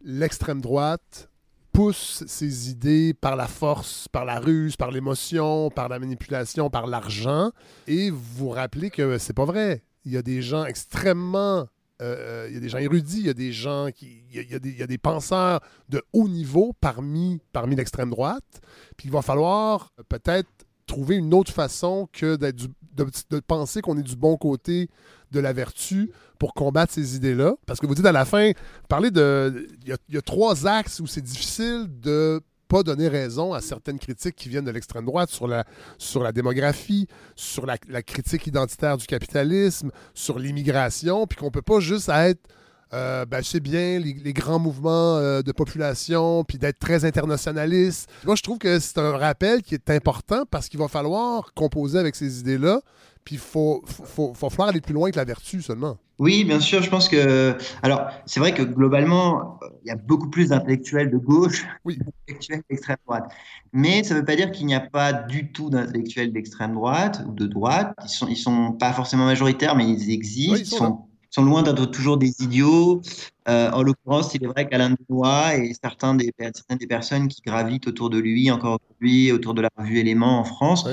l'extrême 0.04 0.62
droite 0.62 1.30
pousse 1.72 2.24
ses 2.28 2.70
idées 2.70 3.14
par 3.14 3.36
la 3.36 3.48
force, 3.48 4.08
par 4.08 4.26
la 4.26 4.40
ruse, 4.40 4.76
par 4.76 4.92
l'émotion, 4.92 5.70
par 5.70 5.90
la 5.90 6.00
manipulation, 6.00 6.70
par 6.70 6.88
l'argent. 6.88 7.52
Et 7.88 8.10
vous 8.12 8.50
rappelez 8.50 8.90
que 8.90 9.18
c'est 9.18 9.34
pas 9.34 9.46
vrai. 9.46 9.84
Il 10.06 10.12
y 10.12 10.18
a 10.18 10.22
des 10.22 10.42
gens 10.42 10.66
extrêmement. 10.66 11.68
Euh, 12.02 12.46
il 12.50 12.54
y 12.54 12.58
a 12.58 12.60
des 12.62 12.70
gens 12.70 12.78
érudits, 12.78 13.20
il 13.20 13.26
y 13.26 13.30
a 13.30 13.34
des 13.34 13.52
gens 13.52 13.90
qui. 13.94 14.24
Il 14.32 14.50
y 14.50 14.56
a, 14.56 14.60
des, 14.60 14.70
il 14.70 14.78
y 14.78 14.84
a 14.84 14.88
des, 14.88 14.98
penseurs 14.98 15.60
de 15.90 16.02
haut 16.14 16.30
niveau 16.30 16.74
parmi, 16.80 17.42
parmi 17.52 17.76
l'extrême 17.76 18.10
droite. 18.10 18.62
Puis 18.96 19.08
il 19.08 19.12
va 19.12 19.22
falloir 19.22 19.92
peut-être 20.08 20.50
trouver 20.86 21.18
une 21.18 21.34
autre 21.34 21.52
façon 21.52 22.08
que 22.12 22.36
de, 22.36 22.52
de, 22.96 23.40
penser 23.40 23.82
qu'on 23.82 23.98
est 23.98 24.04
du 24.04 24.16
bon 24.16 24.38
côté 24.38 24.90
de 25.32 25.40
la 25.40 25.54
vertu 25.54 26.12
pour 26.40 26.54
combattre 26.54 26.94
ces 26.94 27.16
idées-là. 27.16 27.56
Parce 27.66 27.80
que 27.80 27.86
vous 27.86 27.96
dites 27.96 28.06
à 28.06 28.12
la 28.12 28.26
fin, 28.26 28.52
parlez 28.88 29.12
de. 29.12 29.68
Il 29.86 29.96
y, 30.10 30.18
a 30.18 30.22
trois 30.22 30.68
axes 30.68 31.00
où 31.00 31.08
c'est 31.08 31.22
difficile 31.22 31.88
de 32.02 32.42
pas 32.70 32.84
donner 32.84 33.08
raison 33.08 33.54
à 33.54 33.62
certaines 33.62 34.00
critiques 34.00 34.36
qui 34.36 34.48
viennent 34.48 34.64
de 34.64 34.72
l'extrême 34.72 35.06
droite 35.06 35.32
sur 35.32 35.48
la, 35.48 35.66
sur 35.98 36.22
la 36.24 36.32
démographie, 36.32 37.08
sur 37.36 37.66
la, 37.66 37.78
critique 38.04 38.48
identitaire 38.48 38.96
du 38.96 39.08
capitalisme, 39.08 39.92
sur 40.14 40.40
l'immigration, 40.40 41.26
puis 41.26 41.38
qu'on 41.38 41.48
ne 41.48 41.52
peut 41.52 41.64
pas 41.64 41.80
juste 41.80 42.10
être 42.10 42.48
euh, 42.92 43.26
ben, 43.26 43.42
c'est 43.44 43.60
bien 43.60 44.00
les, 44.00 44.34
grands 44.34 44.58
mouvements 44.58 45.18
euh, 45.18 45.42
de 45.42 45.52
population, 45.52 46.44
puis 46.44 46.58
d'être 46.58 46.80
très 46.80 47.06
internationaliste. 47.06 48.10
Moi, 48.26 48.36
je 48.36 48.42
trouve 48.42 48.58
que 48.58 48.80
c'est 48.80 48.98
un 48.98 49.16
rappel 49.16 49.62
qui 49.62 49.76
est 49.76 49.90
important 49.92 50.44
parce 50.50 50.70
qu'il 50.70 50.80
va 50.80 50.88
falloir 50.88 51.54
composer 51.54 52.00
avec 52.00 52.16
ces 52.16 52.40
idées-là, 52.40 52.82
puis 53.30 53.36
il 53.36 53.40
faut, 53.40 53.84
faut, 53.86 54.34
faut, 54.34 54.50
falloir 54.50 54.70
aller 54.70 54.82
plus 54.82 54.96
loin 54.96 55.12
que 55.12 55.18
la 55.18 55.24
vertu 55.24 55.62
seulement. 55.62 55.98
Oui, 56.18 56.44
bien 56.46 56.60
sûr, 56.60 56.82
je 56.82 56.90
pense 56.90 57.08
que. 57.08 57.56
Alors, 57.84 58.10
c'est 58.26 58.40
vrai 58.40 58.56
que 58.56 58.64
globalement, 58.64 59.60
il 59.86 59.90
y 59.90 59.92
a 59.92 59.96
beaucoup 59.96 60.32
plus 60.32 60.50
d'intellectuels 60.50 61.12
de 61.12 61.18
gauche 61.18 61.64
oui. 61.86 62.00
d'intellectuels 62.00 62.64
d'extrême 62.68 62.98
droite. 63.06 63.32
Mais 63.72 64.04
ça 64.04 64.16
ne 64.16 64.20
veut 64.22 64.26
pas 64.26 64.36
dire 64.36 64.50
qu'il 64.50 64.66
n'y 64.66 64.74
a 64.74 64.80
pas 64.80 65.14
du 65.14 65.52
tout 65.52 65.70
d'intellectuels 65.70 66.34
d'extrême 66.34 66.74
droite 66.74 67.22
ou 67.28 67.32
de 67.34 67.46
droite. 67.46 67.94
Ils 68.00 68.06
ne 68.06 68.10
sont, 68.10 68.28
ils 68.30 68.36
sont 68.36 68.72
pas 68.72 68.94
forcément 68.94 69.26
majoritaires, 69.26 69.76
mais 69.76 69.88
ils 69.88 70.10
existent. 70.10 70.56
ils, 70.56 70.66
sont 70.66 70.78
sont 70.78 71.09
loin 71.38 71.64
d'être 71.64 71.86
toujours 71.86 72.18
des 72.18 72.42
idiots. 72.42 73.02
Euh, 73.48 73.72
en 73.72 73.84
l'occurrence, 73.84 74.34
il 74.36 74.44
est 74.44 74.48
vrai 74.48 74.68
qu'Alain 74.68 74.96
Benoît 75.08 75.56
et 75.56 75.74
certains 75.82 76.16
des, 76.16 76.32
certaines 76.54 76.78
des 76.78 76.88
personnes 76.88 77.28
qui 77.28 77.42
gravitent 77.42 77.88
autour 77.88 78.10
de 78.10 78.20
lui, 78.20 78.52
encore 78.52 78.80
aujourd'hui, 78.84 79.32
autour 79.32 79.54
de 79.54 79.62
la 79.62 79.70
revue 79.78 80.00
Éléments 80.00 80.40
en 80.40 80.44
France, 80.44 80.88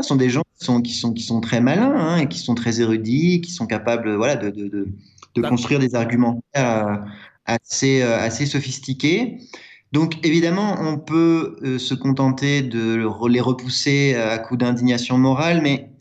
sont 0.00 0.16
des 0.16 0.30
gens 0.30 0.42
qui 0.58 0.64
sont, 0.64 0.82
qui 0.82 0.92
sont, 0.92 1.12
qui 1.12 1.22
sont 1.22 1.40
très 1.40 1.60
malins 1.60 1.94
hein, 1.94 2.16
et 2.18 2.28
qui 2.28 2.38
sont 2.38 2.54
très 2.54 2.80
érudits, 2.80 3.40
qui 3.40 3.52
sont 3.52 3.66
capables 3.66 4.14
voilà, 4.14 4.36
de, 4.36 4.50
de, 4.50 4.68
de, 4.68 4.88
de 5.34 5.42
construire 5.42 5.80
des 5.80 5.94
arguments 5.94 6.42
euh, 6.56 6.96
assez, 7.46 8.02
euh, 8.02 8.18
assez 8.18 8.46
sophistiqués. 8.46 9.38
Donc 9.92 10.16
évidemment, 10.26 10.76
on 10.80 10.98
peut 10.98 11.78
se 11.78 11.94
contenter 11.94 12.62
de 12.62 13.08
les 13.28 13.40
repousser 13.40 14.16
à 14.16 14.38
coup 14.38 14.56
d'indignation 14.56 15.18
morale, 15.18 15.60
mais 15.62 15.93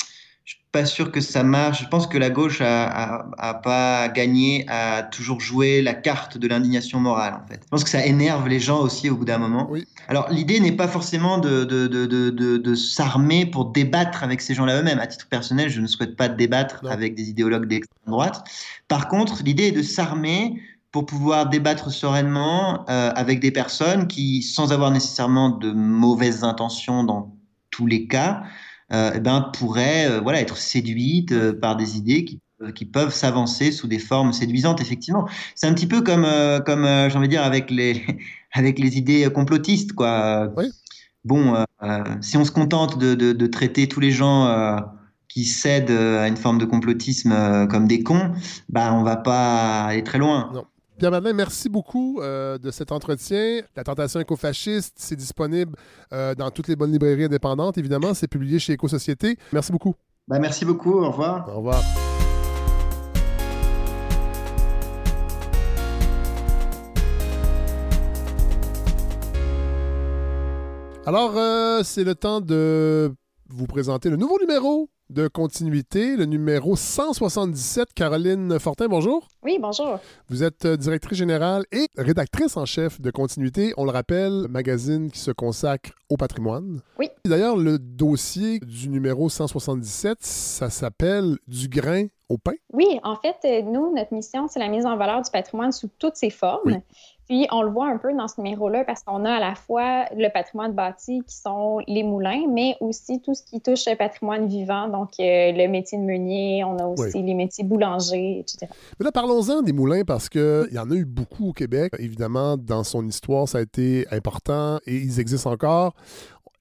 pas 0.73 0.85
sûr 0.85 1.11
que 1.11 1.21
ça 1.21 1.43
marche. 1.43 1.83
Je 1.83 1.87
pense 1.87 2.07
que 2.07 2.17
la 2.17 2.31
gauche 2.31 2.59
a, 2.59 3.25
a, 3.37 3.53
pas 3.53 4.09
gagné 4.09 4.65
à 4.67 5.03
toujours 5.03 5.39
jouer 5.39 5.83
la 5.83 5.93
carte 5.93 6.37
de 6.39 6.47
l'indignation 6.47 6.99
morale, 6.99 7.35
en 7.35 7.47
fait. 7.47 7.61
Je 7.63 7.69
pense 7.69 7.83
que 7.83 7.91
ça 7.91 8.03
énerve 8.03 8.47
les 8.47 8.59
gens 8.59 8.81
aussi 8.81 9.09
au 9.09 9.15
bout 9.15 9.23
d'un 9.23 9.37
moment. 9.37 9.69
Alors, 10.07 10.29
l'idée 10.31 10.59
n'est 10.59 10.71
pas 10.71 10.87
forcément 10.87 11.37
de, 11.37 11.63
de, 11.63 11.85
de, 11.85 12.05
de, 12.07 12.57
de 12.57 12.75
s'armer 12.75 13.45
pour 13.45 13.65
débattre 13.65 14.23
avec 14.23 14.41
ces 14.41 14.55
gens-là 14.55 14.79
eux-mêmes. 14.79 14.99
À 14.99 15.05
titre 15.05 15.27
personnel, 15.27 15.69
je 15.69 15.79
ne 15.79 15.85
souhaite 15.85 16.15
pas 16.15 16.27
débattre 16.27 16.83
avec 16.89 17.13
des 17.13 17.29
idéologues 17.29 17.67
d'extrême 17.67 18.11
droite. 18.11 18.43
Par 18.87 19.07
contre, 19.07 19.43
l'idée 19.43 19.67
est 19.67 19.71
de 19.71 19.83
s'armer 19.83 20.59
pour 20.91 21.05
pouvoir 21.05 21.49
débattre 21.49 21.91
sereinement 21.91 22.83
euh, 22.89 23.11
avec 23.15 23.39
des 23.39 23.51
personnes 23.51 24.07
qui, 24.07 24.41
sans 24.41 24.73
avoir 24.73 24.89
nécessairement 24.89 25.51
de 25.51 25.71
mauvaises 25.71 26.43
intentions 26.43 27.03
dans 27.03 27.35
tous 27.69 27.85
les 27.85 28.07
cas, 28.07 28.43
eh 28.91 29.19
ben, 29.19 29.49
pourraient 29.57 30.09
euh, 30.09 30.19
voilà, 30.21 30.41
être 30.41 30.57
séduites 30.57 31.31
euh, 31.31 31.53
par 31.53 31.75
des 31.75 31.97
idées 31.97 32.25
qui 32.25 32.39
qui 32.75 32.85
peuvent 32.85 33.13
s'avancer 33.13 33.73
sous 33.73 33.87
des 33.87 33.99
formes 33.99 34.31
séduisantes, 34.31 34.79
effectivement. 34.79 35.27
C'est 35.53 35.67
un 35.67 35.73
petit 35.73 35.87
peu 35.87 36.01
comme, 36.01 36.25
comme 36.65 36.85
j'ai 36.85 37.17
envie 37.17 37.27
de 37.27 37.33
dire, 37.33 37.43
avec 37.43 37.69
les, 37.69 38.01
avec 38.53 38.79
les 38.79 38.97
idées 38.97 39.27
complotistes, 39.33 39.91
quoi. 39.91 40.49
Bon, 41.25 41.65
si 42.21 42.37
on 42.37 42.45
se 42.45 42.51
contente 42.51 42.97
de, 42.97 43.15
de, 43.15 43.47
traiter 43.47 43.89
tous 43.89 43.99
les 43.99 44.11
gens 44.11 44.77
qui 45.27 45.43
cèdent 45.43 45.91
à 45.91 46.29
une 46.29 46.37
forme 46.37 46.57
de 46.57 46.63
complotisme 46.63 47.67
comme 47.67 47.85
des 47.85 48.01
cons, 48.01 48.31
bah, 48.69 48.93
on 48.93 49.03
va 49.03 49.17
pas 49.17 49.83
aller 49.83 50.05
très 50.05 50.19
loin. 50.19 50.49
Non. 50.53 50.63
Pierre 51.03 51.11
Madeleine, 51.11 51.35
merci 51.35 51.67
beaucoup 51.67 52.21
euh, 52.21 52.57
de 52.57 52.71
cet 52.71 52.93
entretien. 52.93 53.59
La 53.75 53.83
tentation 53.83 54.21
écofasciste, 54.21 54.93
c'est 54.95 55.17
disponible 55.17 55.75
euh, 56.13 56.33
dans 56.33 56.49
toutes 56.49 56.69
les 56.69 56.77
bonnes 56.77 56.93
librairies 56.93 57.25
indépendantes, 57.25 57.77
évidemment. 57.77 58.13
C'est 58.13 58.29
publié 58.29 58.57
chez 58.57 58.71
Éco-Société. 58.71 59.37
Merci 59.51 59.73
beaucoup. 59.73 59.95
Ben, 60.29 60.39
merci 60.39 60.63
beaucoup. 60.63 60.93
Au 60.93 61.11
revoir. 61.11 61.49
Au 61.49 61.57
revoir. 61.57 61.83
Alors, 71.05 71.33
euh, 71.35 71.81
c'est 71.83 72.05
le 72.05 72.15
temps 72.15 72.39
de 72.39 73.13
vous 73.49 73.67
présenter 73.67 74.09
le 74.09 74.15
nouveau 74.15 74.39
numéro 74.39 74.89
de 75.13 75.27
continuité, 75.27 76.17
le 76.17 76.25
numéro 76.25 76.75
177. 76.75 77.93
Caroline 77.93 78.57
Fortin, 78.59 78.87
bonjour. 78.87 79.27
Oui, 79.43 79.59
bonjour. 79.61 79.99
Vous 80.27 80.43
êtes 80.43 80.65
euh, 80.65 80.75
directrice 80.75 81.19
générale 81.19 81.65
et 81.71 81.87
rédactrice 81.97 82.57
en 82.57 82.65
chef 82.65 82.99
de 82.99 83.11
continuité. 83.11 83.73
On 83.77 83.85
le 83.85 83.91
rappelle, 83.91 84.47
magazine 84.49 85.11
qui 85.11 85.19
se 85.19 85.31
consacre 85.31 85.91
au 86.09 86.17
patrimoine. 86.17 86.81
Oui. 86.97 87.09
D'ailleurs, 87.25 87.57
le 87.57 87.77
dossier 87.77 88.59
du 88.59 88.89
numéro 88.89 89.29
177, 89.29 90.17
ça 90.21 90.71
s'appelle 90.71 91.37
Du 91.47 91.67
grain 91.67 92.07
au 92.29 92.37
pain. 92.39 92.53
Oui, 92.71 92.99
en 93.03 93.15
fait, 93.15 93.35
euh, 93.45 93.61
nous, 93.61 93.93
notre 93.93 94.13
mission, 94.13 94.47
c'est 94.47 94.59
la 94.59 94.69
mise 94.69 94.85
en 94.85 94.97
valeur 94.97 95.21
du 95.21 95.29
patrimoine 95.29 95.71
sous 95.71 95.89
toutes 95.99 96.15
ses 96.15 96.31
formes. 96.31 96.81
Puis 97.27 97.47
on 97.51 97.61
le 97.61 97.69
voit 97.69 97.87
un 97.87 97.97
peu 97.97 98.13
dans 98.13 98.27
ce 98.27 98.41
numéro-là 98.41 98.83
parce 98.83 99.03
qu'on 99.03 99.23
a 99.25 99.31
à 99.31 99.39
la 99.39 99.55
fois 99.55 100.05
le 100.15 100.29
patrimoine 100.29 100.73
bâti 100.73 101.21
qui 101.25 101.35
sont 101.35 101.79
les 101.87 102.03
moulins, 102.03 102.43
mais 102.49 102.75
aussi 102.81 103.21
tout 103.21 103.33
ce 103.33 103.43
qui 103.43 103.61
touche 103.61 103.85
le 103.87 103.95
patrimoine 103.95 104.47
vivant, 104.47 104.89
donc 104.89 105.11
euh, 105.19 105.51
le 105.51 105.67
métier 105.67 105.97
de 105.97 106.03
meunier, 106.03 106.63
on 106.63 106.77
a 106.77 106.85
aussi 106.85 107.21
les 107.21 107.33
métiers 107.33 107.63
boulangers, 107.63 108.39
etc. 108.39 108.67
Mais 108.99 109.05
là, 109.05 109.11
parlons-en 109.11 109.61
des 109.61 109.73
moulins 109.73 110.03
parce 110.05 110.29
qu'il 110.29 110.69
y 110.71 110.79
en 110.79 110.89
a 110.91 110.95
eu 110.95 111.05
beaucoup 111.05 111.49
au 111.49 111.53
Québec. 111.53 111.93
Évidemment, 111.99 112.57
dans 112.57 112.83
son 112.83 113.07
histoire, 113.07 113.47
ça 113.47 113.59
a 113.59 113.61
été 113.61 114.05
important 114.11 114.79
et 114.85 114.95
ils 114.95 115.19
existent 115.19 115.51
encore. 115.51 115.95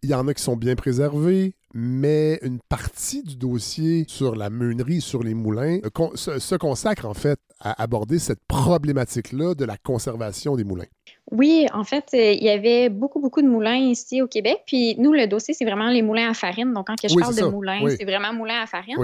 Il 0.02 0.10
y 0.10 0.14
en 0.14 0.26
a 0.26 0.34
qui 0.34 0.42
sont 0.42 0.56
bien 0.56 0.74
préservés, 0.74 1.54
mais 1.74 2.38
une 2.42 2.60
partie 2.60 3.22
du 3.22 3.36
dossier 3.36 4.04
sur 4.08 4.36
la 4.36 4.50
meunerie, 4.50 5.00
sur 5.00 5.22
les 5.22 5.34
moulins, 5.34 5.78
euh, 5.84 6.38
se 6.38 6.54
consacre 6.56 7.06
en 7.06 7.14
fait 7.14 7.38
à 7.60 7.80
aborder 7.82 8.18
cette 8.18 8.44
problématique-là 8.46 9.54
de 9.54 9.64
la 9.64 9.76
conservation 9.76 10.56
des 10.56 10.64
moulins. 10.64 10.86
Oui, 11.30 11.66
en 11.72 11.84
fait, 11.84 12.04
euh, 12.12 12.32
il 12.32 12.42
y 12.42 12.50
avait 12.50 12.90
beaucoup, 12.90 13.18
beaucoup 13.18 13.40
de 13.40 13.46
moulins 13.46 13.76
ici 13.76 14.20
au 14.20 14.26
Québec. 14.26 14.62
Puis 14.66 14.96
nous, 14.98 15.12
le 15.12 15.26
dossier, 15.26 15.54
c'est 15.54 15.64
vraiment 15.64 15.88
les 15.88 16.02
moulins 16.02 16.30
à 16.30 16.34
farine. 16.34 16.74
Donc, 16.74 16.88
quand 16.88 16.96
je 17.02 17.14
parle 17.18 17.34
de 17.34 17.44
moulins, 17.44 17.80
c'est 17.96 18.04
vraiment 18.04 18.34
moulins 18.34 18.60
à 18.62 18.66
farine. 18.66 18.96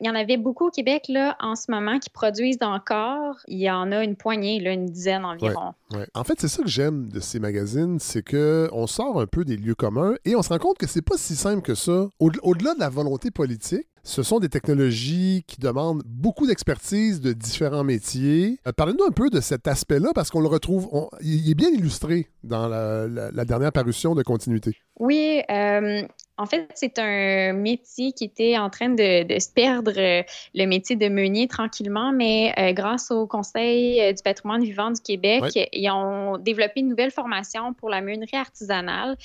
Il 0.00 0.06
y 0.06 0.10
en 0.10 0.14
avait 0.14 0.36
beaucoup 0.36 0.68
au 0.68 0.70
Québec, 0.70 1.06
là, 1.08 1.36
en 1.40 1.56
ce 1.56 1.70
moment, 1.70 1.98
qui 1.98 2.10
produisent 2.10 2.58
encore. 2.60 3.36
Il 3.48 3.58
y 3.58 3.70
en 3.70 3.90
a 3.90 4.04
une 4.04 4.14
poignée, 4.14 4.60
là, 4.60 4.72
une 4.72 4.86
dizaine 4.86 5.24
environ. 5.24 5.72
En 6.14 6.24
fait, 6.24 6.34
c'est 6.40 6.48
ça 6.48 6.62
que 6.62 6.68
j'aime 6.68 7.08
de 7.08 7.20
ces 7.20 7.40
magazines, 7.40 7.98
c'est 7.98 8.22
qu'on 8.22 8.86
sort 8.86 9.20
un 9.20 9.26
peu 9.26 9.44
des 9.44 9.56
lieux 9.56 9.74
communs 9.74 10.14
et 10.24 10.36
on 10.36 10.42
se 10.42 10.50
rend 10.50 10.58
compte 10.58 10.78
que 10.78 10.86
c'est 10.86 11.02
pas 11.02 11.16
si 11.16 11.34
simple 11.34 11.62
que 11.62 11.74
ça. 11.74 12.08
Au-delà 12.18 12.74
de 12.74 12.80
la 12.80 12.88
volonté 12.88 13.30
politique, 13.30 13.88
ce 14.04 14.22
sont 14.22 14.40
des 14.40 14.48
technologies 14.48 15.44
qui 15.46 15.60
demandent 15.60 16.02
beaucoup 16.04 16.46
d'expertise 16.46 17.20
de 17.20 17.32
différents 17.32 17.84
métiers. 17.84 18.58
Euh, 18.66 18.72
parlez-nous 18.72 19.04
un 19.04 19.12
peu 19.12 19.30
de 19.30 19.40
cet 19.40 19.68
aspect-là 19.68 20.10
parce 20.14 20.30
qu'on 20.30 20.40
le 20.40 20.48
retrouve, 20.48 20.88
il 21.20 21.50
est 21.50 21.54
bien 21.54 21.70
illustré 21.70 22.28
dans 22.44 22.68
la, 22.68 23.44
dernière 23.44 23.72
parution 23.72 24.14
de 24.14 24.22
continuité. 24.22 24.76
Oui, 24.98 25.42
euh, 25.50 26.02
En 26.38 26.46
fait, 26.46 26.68
c'est 26.74 26.98
un 26.98 27.52
métier 27.52 28.12
qui 28.12 28.24
était 28.24 28.58
en 28.58 28.70
train 28.70 28.88
de, 28.88 29.38
se 29.38 29.52
perdre, 29.52 29.92
euh, 29.96 30.22
le 30.54 30.66
métier 30.66 30.96
de 30.96 31.08
meunier 31.08 31.48
tranquillement, 31.48 32.12
mais 32.12 32.52
euh, 32.58 32.72
grâce 32.72 33.10
au 33.10 33.26
Conseil 33.26 34.14
du 34.14 34.22
patrimoine 34.22 34.62
vivant 34.62 34.90
du 34.90 35.00
Québec, 35.00 35.44
ils 35.72 35.90
ont 35.90 36.38
développé 36.38 36.80
une 36.80 36.88
nouvelle 36.88 37.10
formation 37.10 37.74
pour 37.74 37.90
la 37.90 38.00
meunerie 38.00 38.36
artisanale 38.36 39.16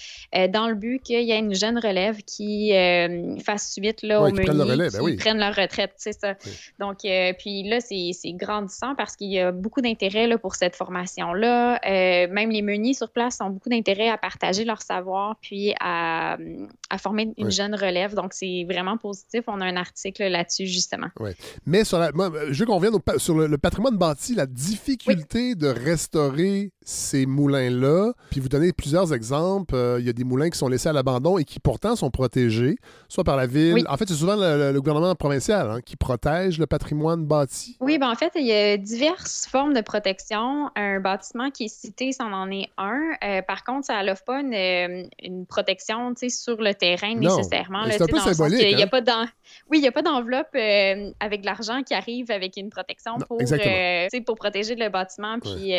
dans 0.50 0.68
le 0.68 0.76
but 0.76 1.02
qu'il 1.02 1.24
y 1.24 1.32
ait 1.32 1.40
une 1.40 1.56
jeune 1.56 1.78
relève 1.78 2.18
qui 2.24 2.72
fasse 3.44 3.72
suite 3.72 4.02
là, 4.04 4.22
aux 4.22 4.32
meuniers 4.32 4.67
ben 4.68 4.90
qui 4.90 5.16
prennent 5.18 5.40
leur 5.40 5.56
retraite, 5.56 5.94
c'est 5.98 6.14
ça. 6.14 6.36
Donc, 6.80 7.00
puis 7.40 7.64
là, 7.64 7.80
c'est 7.80 8.34
grandissant 8.34 8.96
parce 8.96 9.16
qu'il 9.16 9.32
y 9.32 9.40
a 9.40 9.52
beaucoup 9.52 9.82
d'intérêt 9.82 10.38
pour 10.38 10.56
cette 10.56 10.76
formation-là. 10.76 11.80
même 12.28 12.50
les 12.50 12.62
meuniers 12.62 12.94
sur 12.94 13.10
place 13.12 13.40
ont 13.42 13.50
beaucoup 13.50 13.70
d'intérêt 13.70 14.10
à 14.10 14.18
partager 14.18 14.66
leur 14.66 14.82
savoir 14.82 15.36
puis 15.42 15.74
à, 15.80 16.38
à 16.90 16.98
former 16.98 17.34
une 17.38 17.52
jeune 17.52 17.76
relève. 17.76 18.14
Donc, 18.14 18.34
c'est 18.34 18.66
vraiment 18.70 18.98
positif. 18.98 19.44
On 19.48 19.62
a 19.62 19.66
un 19.66 19.76
article 19.76 20.28
là-dessus, 20.28 20.68
justement. 20.68 21.08
Oui. 21.20 21.32
Mais 21.66 21.84
sur 21.84 22.00
la, 22.00 22.12
moi, 22.12 22.32
je 22.50 22.60
veux 22.60 22.66
qu'on 22.66 22.78
revienne 22.78 22.94
sur 23.18 23.36
le, 23.36 23.58
patrimoine 23.58 23.98
bâti, 23.98 24.36
la 24.36 24.46
difficulté 24.46 25.56
de 25.56 25.68
restaurer 25.68 26.72
ces 26.82 27.26
moulins-là. 27.26 28.14
Puis 28.30 28.40
vous 28.40 28.50
donnez 28.50 28.72
plusieurs 28.72 29.14
exemples. 29.14 29.76
Euh, 29.76 29.98
il 30.00 30.06
y 30.06 30.10
a 30.10 30.14
des 30.14 30.24
moulins 30.24 30.50
qui 30.50 30.58
sont 30.58 30.68
laissés 30.68 30.90
à 30.90 30.94
l'abandon 30.94 31.38
et 31.38 31.44
qui 31.44 31.60
pourtant 31.60 31.96
sont 31.96 32.10
protégés, 32.10 32.78
soit 33.10 33.24
par 33.24 33.36
la 33.36 33.48
ville. 33.48 33.86
En 33.90 33.98
fait, 33.98 34.08
c'est 34.08 34.16
souvent 34.16 34.36
le, 34.58 34.80
gouvernement 34.80 35.16
provincial 35.16 35.70
hein, 35.70 35.80
qui 35.84 35.96
protège 35.96 36.60
le 36.60 36.66
patrimoine 36.66 37.26
bâti. 37.26 37.78
Oui, 37.80 37.98
ben 37.98 38.10
en 38.10 38.16
fait, 38.16 38.32
il 38.36 38.46
y 38.46 38.54
a 38.54 38.78
diverses 38.78 39.48
formes 39.50 39.74
de 39.74 39.82
protection. 39.82 40.70
Un 40.76 41.00
bâtiment 41.00 41.50
qui 41.52 41.66
est 41.66 41.74
cité, 41.74 42.12
c'en 42.12 42.32
en 42.34 42.52
est 42.52 42.70
un. 42.78 43.02
Euh, 43.24 43.42
par 43.42 43.64
contre, 43.64 43.88
ça 43.88 44.04
n'offre 44.04 44.24
pas 44.24 44.42
une, 44.42 44.54
euh, 44.54 45.04
une 45.24 45.46
protection 45.46 46.14
sur 46.30 46.62
le 46.62 46.74
terrain 46.74 47.16
nécessairement. 47.16 47.84
C'est 47.90 48.02
un 48.02 48.08
peu 48.08 48.20
symbolique. 48.20 48.62
Il 48.62 48.78
y 48.78 48.82
a 48.82 48.86
hein. 48.86 48.88
pas 48.88 49.02
oui, 49.70 49.80
il 49.80 49.82
n'y 49.82 49.88
a 49.88 49.92
pas 49.92 50.02
d'enveloppe 50.02 50.56
avec 51.20 51.42
de 51.42 51.46
l'argent 51.46 51.84
qui 51.84 51.94
arrive 51.94 52.32
avec 52.32 52.58
une 52.58 52.70
protection 52.70 53.18
pour, 53.28 53.38
pour 54.26 54.36
protéger 54.36 54.76
le 54.76 54.90
bâtiment 54.90 55.40
puis 55.40 55.74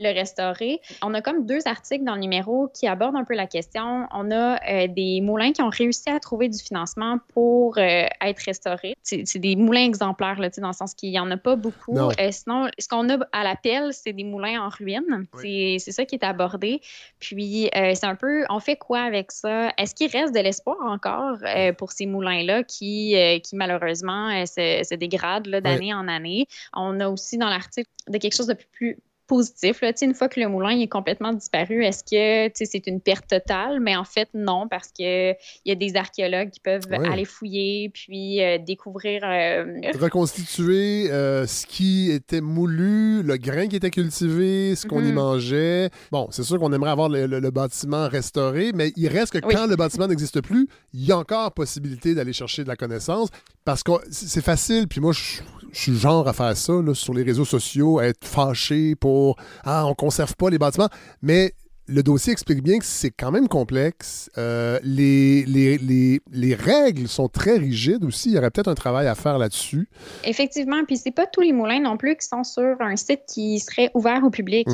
le 0.00 0.14
restaurer. 0.14 0.80
On 1.02 1.14
a 1.14 1.20
comme 1.20 1.46
deux 1.46 1.66
articles 1.66 2.04
dans 2.04 2.14
le 2.14 2.20
numéro 2.20 2.68
qui 2.68 2.86
abordent 2.86 3.16
un 3.16 3.24
peu 3.24 3.34
la 3.34 3.46
question. 3.46 4.06
On 4.12 4.30
a 4.30 4.58
euh, 4.68 4.86
des 4.88 5.20
moulins 5.20 5.52
qui 5.52 5.62
ont 5.62 5.70
réussi 5.70 6.08
à 6.10 6.20
trouver 6.20 6.48
du 6.48 6.58
financement 6.58 7.18
pour 7.32 7.78
euh, 7.78 8.06
être 8.20 8.42
restaurés. 8.44 8.94
C'est 9.02 9.38
des 9.38 9.56
moulins 9.56 9.84
exemplaires, 9.84 10.40
là, 10.40 10.48
dans 10.58 10.68
le 10.68 10.72
sens 10.72 10.94
qu'il 10.94 11.10
n'y 11.10 11.18
en 11.18 11.30
a 11.30 11.36
pas 11.36 11.56
beaucoup. 11.56 11.98
Euh, 11.98 12.12
sinon, 12.30 12.68
ce 12.78 12.88
qu'on 12.88 13.08
a 13.08 13.18
à 13.32 13.44
l'appel, 13.44 13.92
c'est 13.92 14.12
des 14.12 14.24
moulins 14.24 14.62
en 14.62 14.68
ruine. 14.68 15.26
C'est 15.40 15.92
ça 15.92 16.04
qui 16.04 16.14
est 16.14 16.24
abordé. 16.24 16.80
Puis, 17.18 17.70
c'est 17.72 18.04
un 18.04 18.14
peu, 18.14 18.44
on 18.50 18.60
fait 18.60 18.76
quoi 18.76 19.00
avec 19.00 19.32
ça? 19.32 19.70
Est-ce 19.78 19.94
qu'il 19.94 20.10
reste 20.10 20.34
de 20.34 20.40
l'espoir 20.40 20.76
encore 20.82 21.38
pour 21.78 21.92
ces 21.92 22.06
moulins-là 22.06 22.62
qui, 22.62 23.13
qui 23.42 23.56
malheureusement 23.56 24.30
se, 24.46 24.94
dégradent 24.94 25.48
d'année 25.48 25.94
en 25.94 26.08
année? 26.08 26.46
On 26.72 27.00
a 27.00 27.08
aussi 27.08 27.38
dans 27.38 27.48
l'article 27.48 27.90
de 28.08 28.18
quelque 28.18 28.36
chose 28.36 28.46
de 28.46 28.56
plus 28.72 28.98
positif. 29.26 29.80
Là. 29.80 29.92
Une 30.02 30.14
fois 30.14 30.28
que 30.28 30.40
le 30.40 30.48
moulin 30.48 30.78
est 30.78 30.88
complètement 30.88 31.32
disparu, 31.32 31.84
est-ce 31.84 32.04
que 32.04 32.52
c'est 32.54 32.86
une 32.86 33.00
perte 33.00 33.28
totale? 33.28 33.80
Mais 33.80 33.96
en 33.96 34.04
fait, 34.04 34.28
non, 34.34 34.68
parce 34.68 34.88
qu'il 34.88 35.36
y 35.64 35.70
a 35.70 35.74
des 35.74 35.96
archéologues 35.96 36.50
qui 36.50 36.60
peuvent 36.60 36.92
aller 36.92 37.24
fouiller 37.24 37.90
puis 37.92 38.42
euh, 38.42 38.58
découvrir. 38.58 39.22
Euh, 39.24 39.80
Reconstituer 39.98 41.10
euh, 41.10 41.46
ce 41.46 41.66
qui 41.66 42.10
était 42.10 42.40
moulu, 42.40 43.22
le 43.22 43.36
grain 43.36 43.66
qui 43.68 43.76
était 43.76 43.90
cultivé, 43.90 44.74
ce 44.74 44.86
qu'on 44.86 45.00
y 45.00 45.08
mhm. 45.08 45.14
mangeait. 45.14 45.90
Bon, 46.10 46.28
c'est 46.30 46.42
sûr 46.42 46.58
qu'on 46.58 46.72
aimerait 46.72 46.90
avoir 46.90 47.08
le, 47.08 47.50
bâtiment 47.54 48.08
restauré, 48.08 48.72
mais 48.74 48.92
il 48.96 49.06
reste 49.08 49.32
que 49.32 49.38
quand 49.38 49.66
le 49.66 49.76
bâtiment 49.76 50.08
n'existe 50.08 50.40
plus, 50.40 50.66
il 50.92 51.04
y 51.04 51.12
a 51.12 51.18
encore 51.18 51.52
possibilité 51.52 52.14
d'aller 52.14 52.32
chercher 52.32 52.64
de 52.64 52.68
la 52.68 52.76
connaissance 52.76 53.28
parce 53.64 53.82
que 53.82 53.92
c'est 54.10 54.42
facile. 54.42 54.88
Puis 54.88 55.00
moi, 55.00 55.12
je 55.12 55.40
je 55.72 55.78
suis 55.78 55.96
genre 55.96 56.26
à 56.28 56.32
faire 56.32 56.56
ça 56.56 56.72
sur 56.94 57.14
les 57.14 57.22
réseaux 57.22 57.44
sociaux, 57.44 57.98
à 57.98 58.06
être 58.06 58.24
fâché 58.24 58.94
pour 58.94 59.36
Ah, 59.64 59.86
on 59.86 59.94
conserve 59.94 60.34
pas 60.36 60.50
les 60.50 60.58
bâtiments. 60.58 60.88
Mais 61.22 61.54
le 61.86 62.02
dossier 62.02 62.32
explique 62.32 62.62
bien 62.62 62.78
que 62.78 62.84
c'est 62.84 63.10
quand 63.10 63.30
même 63.30 63.48
complexe. 63.48 64.30
Euh, 64.38 64.78
les, 64.82 65.44
les, 65.44 66.20
les, 66.32 66.54
règles 66.54 67.08
sont 67.08 67.28
très 67.28 67.58
rigides 67.58 68.04
aussi. 68.04 68.30
Il 68.30 68.34
y 68.34 68.38
aurait 68.38 68.50
peut-être 68.50 68.68
un 68.68 68.74
travail 68.74 69.06
à 69.06 69.14
faire 69.14 69.38
là-dessus. 69.38 69.88
Effectivement. 70.24 70.84
Puis 70.86 70.96
c'est 70.96 71.10
pas 71.10 71.26
tous 71.26 71.42
les 71.42 71.52
moulins 71.52 71.80
non 71.80 71.96
plus 71.96 72.16
qui 72.16 72.26
sont 72.26 72.44
sur 72.44 72.76
un 72.80 72.96
site 72.96 73.22
qui 73.28 73.60
serait 73.60 73.90
ouvert 73.94 74.24
au 74.24 74.30
public. 74.30 74.66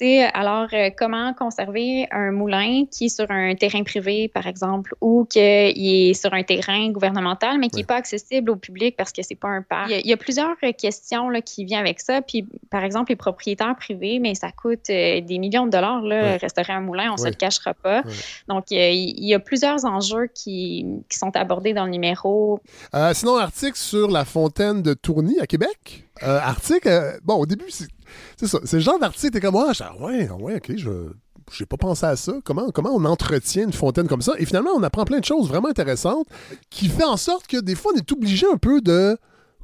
Alors, 0.00 0.68
euh, 0.72 0.90
comment 0.96 1.34
conserver 1.34 2.06
un 2.10 2.30
moulin 2.30 2.84
qui 2.90 3.06
est 3.06 3.08
sur 3.08 3.30
un 3.30 3.54
terrain 3.54 3.82
privé, 3.82 4.28
par 4.28 4.46
exemple, 4.46 4.94
ou 5.00 5.24
qui 5.24 5.38
est 5.40 6.14
sur 6.14 6.32
un 6.32 6.42
terrain 6.42 6.90
gouvernemental, 6.90 7.58
mais 7.58 7.68
qui 7.68 7.78
n'est 7.78 7.84
pas 7.84 7.96
accessible 7.96 8.50
au 8.50 8.56
public 8.56 8.96
parce 8.96 9.12
que 9.12 9.22
c'est 9.22 9.34
pas 9.34 9.48
un 9.48 9.62
parc? 9.62 9.90
Il 9.90 10.06
y, 10.06 10.12
a, 10.12 10.16
plusieurs 10.16 10.56
questions 10.78 11.30
là, 11.30 11.40
qui 11.40 11.64
viennent 11.64 11.80
avec 11.80 12.00
ça. 12.00 12.22
Puis, 12.22 12.46
par 12.70 12.84
exemple, 12.84 13.10
les 13.10 13.16
propriétaires 13.16 13.74
privés, 13.76 14.18
mais 14.20 14.34
ça 14.34 14.52
coûte 14.52 14.90
euh, 14.90 15.20
des 15.20 15.38
millions 15.38 15.66
de 15.66 15.70
dollars. 15.70 16.02
Là, 16.02 16.36
restaurer 16.36 16.72
un 16.72 16.80
moulin, 16.80 17.10
on 17.10 17.14
ne 17.14 17.18
se 17.18 17.26
le 17.26 17.34
cachera 17.34 17.74
pas. 17.74 18.02
Donc, 18.48 18.66
il 18.70 19.24
y, 19.24 19.34
a 19.34 19.38
plusieurs 19.38 19.84
enjeux 19.84 20.28
qui, 20.32 20.86
sont 21.10 21.34
abordés 21.34 21.72
dans 21.72 21.84
le 21.84 21.90
numéro. 21.90 22.60
Euh, 22.94 23.12
sinon, 23.14 23.36
article 23.36 23.76
sur 23.76 24.08
la 24.08 24.24
fontaine 24.24 24.82
de 24.82 24.94
Tourny 24.94 25.40
à 25.40 25.46
Québec. 25.46 26.07
Euh, 26.22 26.38
article, 26.40 26.88
euh, 26.88 27.18
bon, 27.22 27.34
au 27.34 27.46
début, 27.46 27.70
c'est 27.70 28.46
ça. 28.46 28.58
C'est 28.64 28.76
le 28.76 28.82
genre 28.82 28.98
d'article, 28.98 29.32
t'es 29.32 29.40
comme, 29.40 29.56
ah, 29.56 29.72
ouais, 30.00 30.28
ouais, 30.30 30.56
ok, 30.56 30.72
je 30.76 31.12
j'ai 31.52 31.66
pas 31.66 31.76
pensé 31.76 32.04
à 32.04 32.16
ça. 32.16 32.34
Comment, 32.44 32.70
comment 32.70 32.90
on 32.94 33.04
entretient 33.04 33.64
une 33.64 33.72
fontaine 33.72 34.06
comme 34.06 34.20
ça? 34.22 34.34
Et 34.38 34.44
finalement, 34.44 34.70
on 34.76 34.82
apprend 34.82 35.04
plein 35.04 35.20
de 35.20 35.24
choses 35.24 35.48
vraiment 35.48 35.68
intéressantes 35.68 36.26
qui 36.70 36.88
fait 36.88 37.04
en 37.04 37.16
sorte 37.16 37.46
que 37.46 37.58
des 37.58 37.74
fois, 37.74 37.92
on 37.94 37.98
est 37.98 38.12
obligé 38.12 38.46
un 38.52 38.58
peu 38.58 38.82
de 38.82 39.16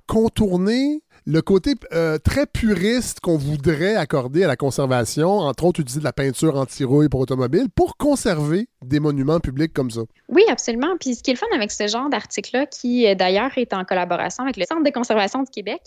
contourner 0.06 1.02
le 1.26 1.40
côté 1.40 1.74
euh, 1.92 2.18
très 2.18 2.46
puriste 2.46 3.20
qu'on 3.20 3.38
voudrait 3.38 3.96
accorder 3.96 4.44
à 4.44 4.46
la 4.46 4.56
conservation, 4.56 5.30
entre 5.30 5.64
autres 5.64 5.80
utiliser 5.80 6.00
de 6.00 6.04
la 6.04 6.12
peinture 6.12 6.56
anti-rouille 6.56 7.08
pour 7.08 7.20
automobile, 7.20 7.68
pour 7.74 7.96
conserver 7.96 8.68
des 8.84 9.00
monuments 9.00 9.40
publics 9.40 9.72
comme 9.72 9.90
ça. 9.90 10.02
Oui, 10.28 10.42
absolument. 10.48 10.96
Puis 11.00 11.14
ce 11.14 11.22
qui 11.22 11.30
est 11.30 11.34
le 11.34 11.38
fun 11.38 11.46
avec 11.54 11.70
ce 11.70 11.86
genre 11.86 12.10
d'article-là, 12.10 12.66
qui 12.66 13.06
euh, 13.06 13.14
d'ailleurs 13.14 13.56
est 13.56 13.72
en 13.72 13.84
collaboration 13.84 14.44
avec 14.44 14.56
le 14.56 14.64
Centre 14.66 14.82
de 14.82 14.90
conservation 14.90 15.42
du 15.42 15.50
Québec, 15.50 15.80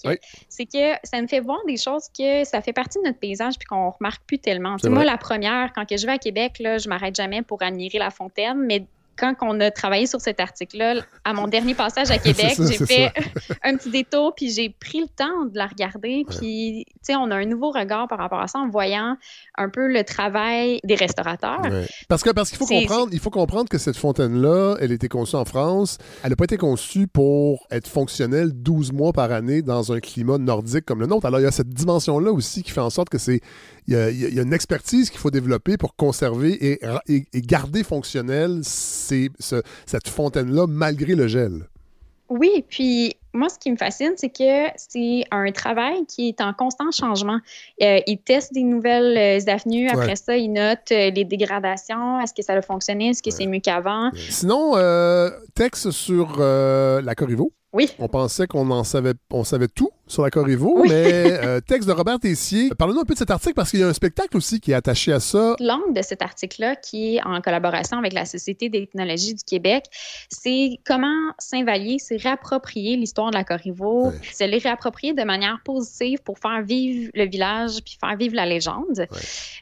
c'est 0.50 0.66
que 0.66 0.94
ça 1.04 1.22
me 1.22 1.28
fait 1.28 1.40
voir 1.40 1.60
des 1.68 1.78
choses 1.78 2.06
que 2.18 2.44
ça 2.44 2.62
fait 2.62 2.74
partie 2.74 2.98
de 3.00 3.04
notre 3.04 3.20
paysage 3.20 3.60
puis 3.60 3.68
qu'on 3.68 3.92
remarque 3.92 4.24
plus 4.26 4.40
tellement. 4.40 4.78
Moi, 4.86 5.04
la 5.04 5.18
première, 5.18 5.72
quand 5.74 5.86
que 5.86 5.98
je 5.98 6.06
vais 6.06 6.14
à 6.14 6.18
Québec, 6.18 6.58
là, 6.60 6.78
je 6.78 6.90
m'arrête 6.90 7.16
jamais 7.16 7.42
pour 7.42 7.62
admirer 7.62 8.00
la 8.00 8.10
fontaine, 8.10 8.58
mais 8.66 8.88
quand 9.18 9.34
on 9.42 9.60
a 9.60 9.72
travaillé 9.72 10.06
sur 10.06 10.22
cet 10.22 10.40
article-là, 10.40 11.02
à 11.24 11.34
mon 11.34 11.48
dernier 11.48 11.74
passage 11.74 12.12
à 12.12 12.18
Québec, 12.20 12.56
j'ai 12.58 12.86
fait 12.86 13.12
un 13.64 13.76
petit 13.76 13.90
détour, 13.90 14.34
puis 14.36 14.52
j'ai 14.52 14.70
pris 14.70 15.02
le 15.02 15.08
temps 15.08 15.46
de 15.46 15.58
la 15.58 15.68
regarder. 15.68 16.26
Puis, 16.30 16.86
tu 16.88 16.94
sais, 17.02 17.16
on 17.16 17.32
a 17.32 17.36
un 17.36 17.46
nouveau 17.46 17.72
regard 17.72 18.08
par 18.08 18.20
rapport 18.20 18.40
à 18.40 18.48
ça 18.48 18.60
en 18.60 18.70
voyant 18.70 19.18
un 19.58 19.70
peu 19.70 19.88
le 19.88 20.04
travail 20.04 20.80
des 20.84 20.96
restaurateurs. 20.96 21.62
Parce 22.08 22.24
que 22.24 22.30
parce 22.30 22.50
qu'il 22.50 22.58
faut 22.58 22.66
comprendre, 22.66 23.10
il 23.12 23.20
faut 23.20 23.30
comprendre 23.30 23.70
que 23.70 23.78
cette 23.78 23.98
fontaine-là, 23.98 24.78
elle 24.80 24.92
a 24.92 24.96
été 24.96 25.08
conçue 25.08 25.36
en 25.36 25.46
France. 25.46 25.98
Elle 26.24 26.32
n'a 26.32 26.36
pas 26.36 26.46
été 26.46 26.58
conçue 26.58 27.08
pour 27.08 27.68
être 27.72 27.88
fonctionnelle 27.88 28.52
12 28.54 28.94
mois 28.94 29.14
par 29.14 29.32
année 29.32 29.62
dans 29.62 29.92
un 29.92 30.00
climat 30.00 30.38
nordique 30.38 30.86
comme 30.86 31.00
le 31.00 31.08
nôtre. 31.08 31.26
Alors, 31.26 31.40
il 31.40 31.44
y 31.44 31.48
a 31.48 31.52
cette 31.52 31.70
dimension-là 31.70 32.32
aussi 32.32 32.64
qui 32.64 32.72
fait 32.72 32.82
en 32.82 32.90
sorte 32.90 33.10
que 33.10 33.18
c'est 33.18 33.42
il 33.88 33.96
y, 33.96 34.40
a, 34.40 34.42
une 34.42 34.54
expertise 34.54 35.10
qu'il 35.10 35.20
faut 35.20 35.32
développer 35.32 35.78
pour 35.78 35.96
conserver 35.96 36.52
et, 36.52 36.80
et, 37.08 37.42
garder 37.42 37.84
fonctionnelle 37.84 38.62
cette 38.64 40.10
fontaine-là 40.10 40.68
malgré 40.68 41.16
le 41.16 41.28
gel. 41.28 41.68
Oui, 42.30 42.66
puis 42.68 43.16
moi, 43.34 43.48
ce 43.50 43.58
qui 43.58 43.72
me 43.72 43.78
fascine, 43.78 44.14
c'est 44.18 44.30
que 44.30 44.68
c'est 44.76 45.24
un 45.32 45.52
travail 45.52 46.06
qui 46.08 46.30
est 46.30 46.42
en 46.42 46.54
constant 46.54 46.92
changement. 46.92 47.40
Euh, 47.82 48.00
ils 48.06 48.18
testent 48.18 48.54
des 48.54 48.64
nouvelles 48.64 49.18
euh, 49.18 49.52
avenues. 49.52 49.88
Après 49.90 50.16
ça, 50.16 50.36
ils 50.36 50.52
notent 50.52 50.92
euh, 50.92 51.12
les 51.12 51.24
dégradations. 51.24 52.20
Est-ce 52.20 52.34
que 52.34 52.42
ça 52.42 52.54
a 52.54 52.62
fonctionné? 52.62 53.10
Est-ce 53.10 53.24
que 53.24 53.32
c'est 53.32 53.46
mieux 53.46 53.60
qu'avant? 53.60 54.12
Sinon, 54.30 54.74
texte 55.56 55.92
sur 55.92 56.40
la 56.40 57.16
Corriveau. 57.16 57.54
Oui. 57.78 57.92
On 58.00 58.08
pensait 58.08 58.48
qu'on 58.48 58.72
en 58.72 58.84
savait, 58.84 59.14
on 59.30 59.44
savait 59.44 59.68
tout 59.68 59.92
sur 60.08 60.24
la 60.24 60.32
Corriveau, 60.32 60.84
mais 60.88 61.24
euh, 61.46 61.60
texte 61.60 61.88
de 61.88 61.94
Robert 61.94 62.20
Tessier. 62.20 62.72
Parlez-nous 62.76 63.02
un 63.02 63.06
peu 63.06 63.14
de 63.14 63.20
cet 63.20 63.30
article 63.30 63.54
parce 63.54 63.70
qu'il 63.70 63.82
y 63.82 63.84
a 63.84 63.88
un 63.88 63.94
spectacle 63.94 64.36
aussi 64.36 64.60
qui 64.60 64.72
est 64.72 64.74
attaché 64.74 65.14
à 65.14 65.20
ça. 65.20 65.56
L'angle 65.60 65.94
de 65.94 66.02
cet 66.02 66.24
article-là, 66.24 66.76
qui 66.76 67.18
est 67.18 67.24
en 67.24 67.40
collaboration 67.40 68.00
avec 68.00 68.14
la 68.14 68.26
Société 68.26 68.70
d'ethnologie 68.70 69.36
du 69.36 69.44
Québec, 69.44 69.86
c'est 70.30 70.80
comment 70.88 71.14
Saint-Vallier 71.38 72.00
s'est 72.00 72.18
réapproprié 72.18 72.96
l'histoire 72.96 73.30
de 73.30 73.36
la 73.36 73.44
Corriveau, 73.44 74.12
se 74.34 74.44
l'est 74.44 74.64
réapproprié 74.64 75.14
de 75.14 75.24
manière 75.24 75.60
positive 75.64 76.18
pour 76.24 76.40
faire 76.40 76.64
vivre 76.64 77.12
le 77.14 77.28
village 77.28 77.84
puis 77.86 78.00
faire 78.00 78.18
vivre 78.18 78.34
la 78.34 78.48
légende. 78.48 79.06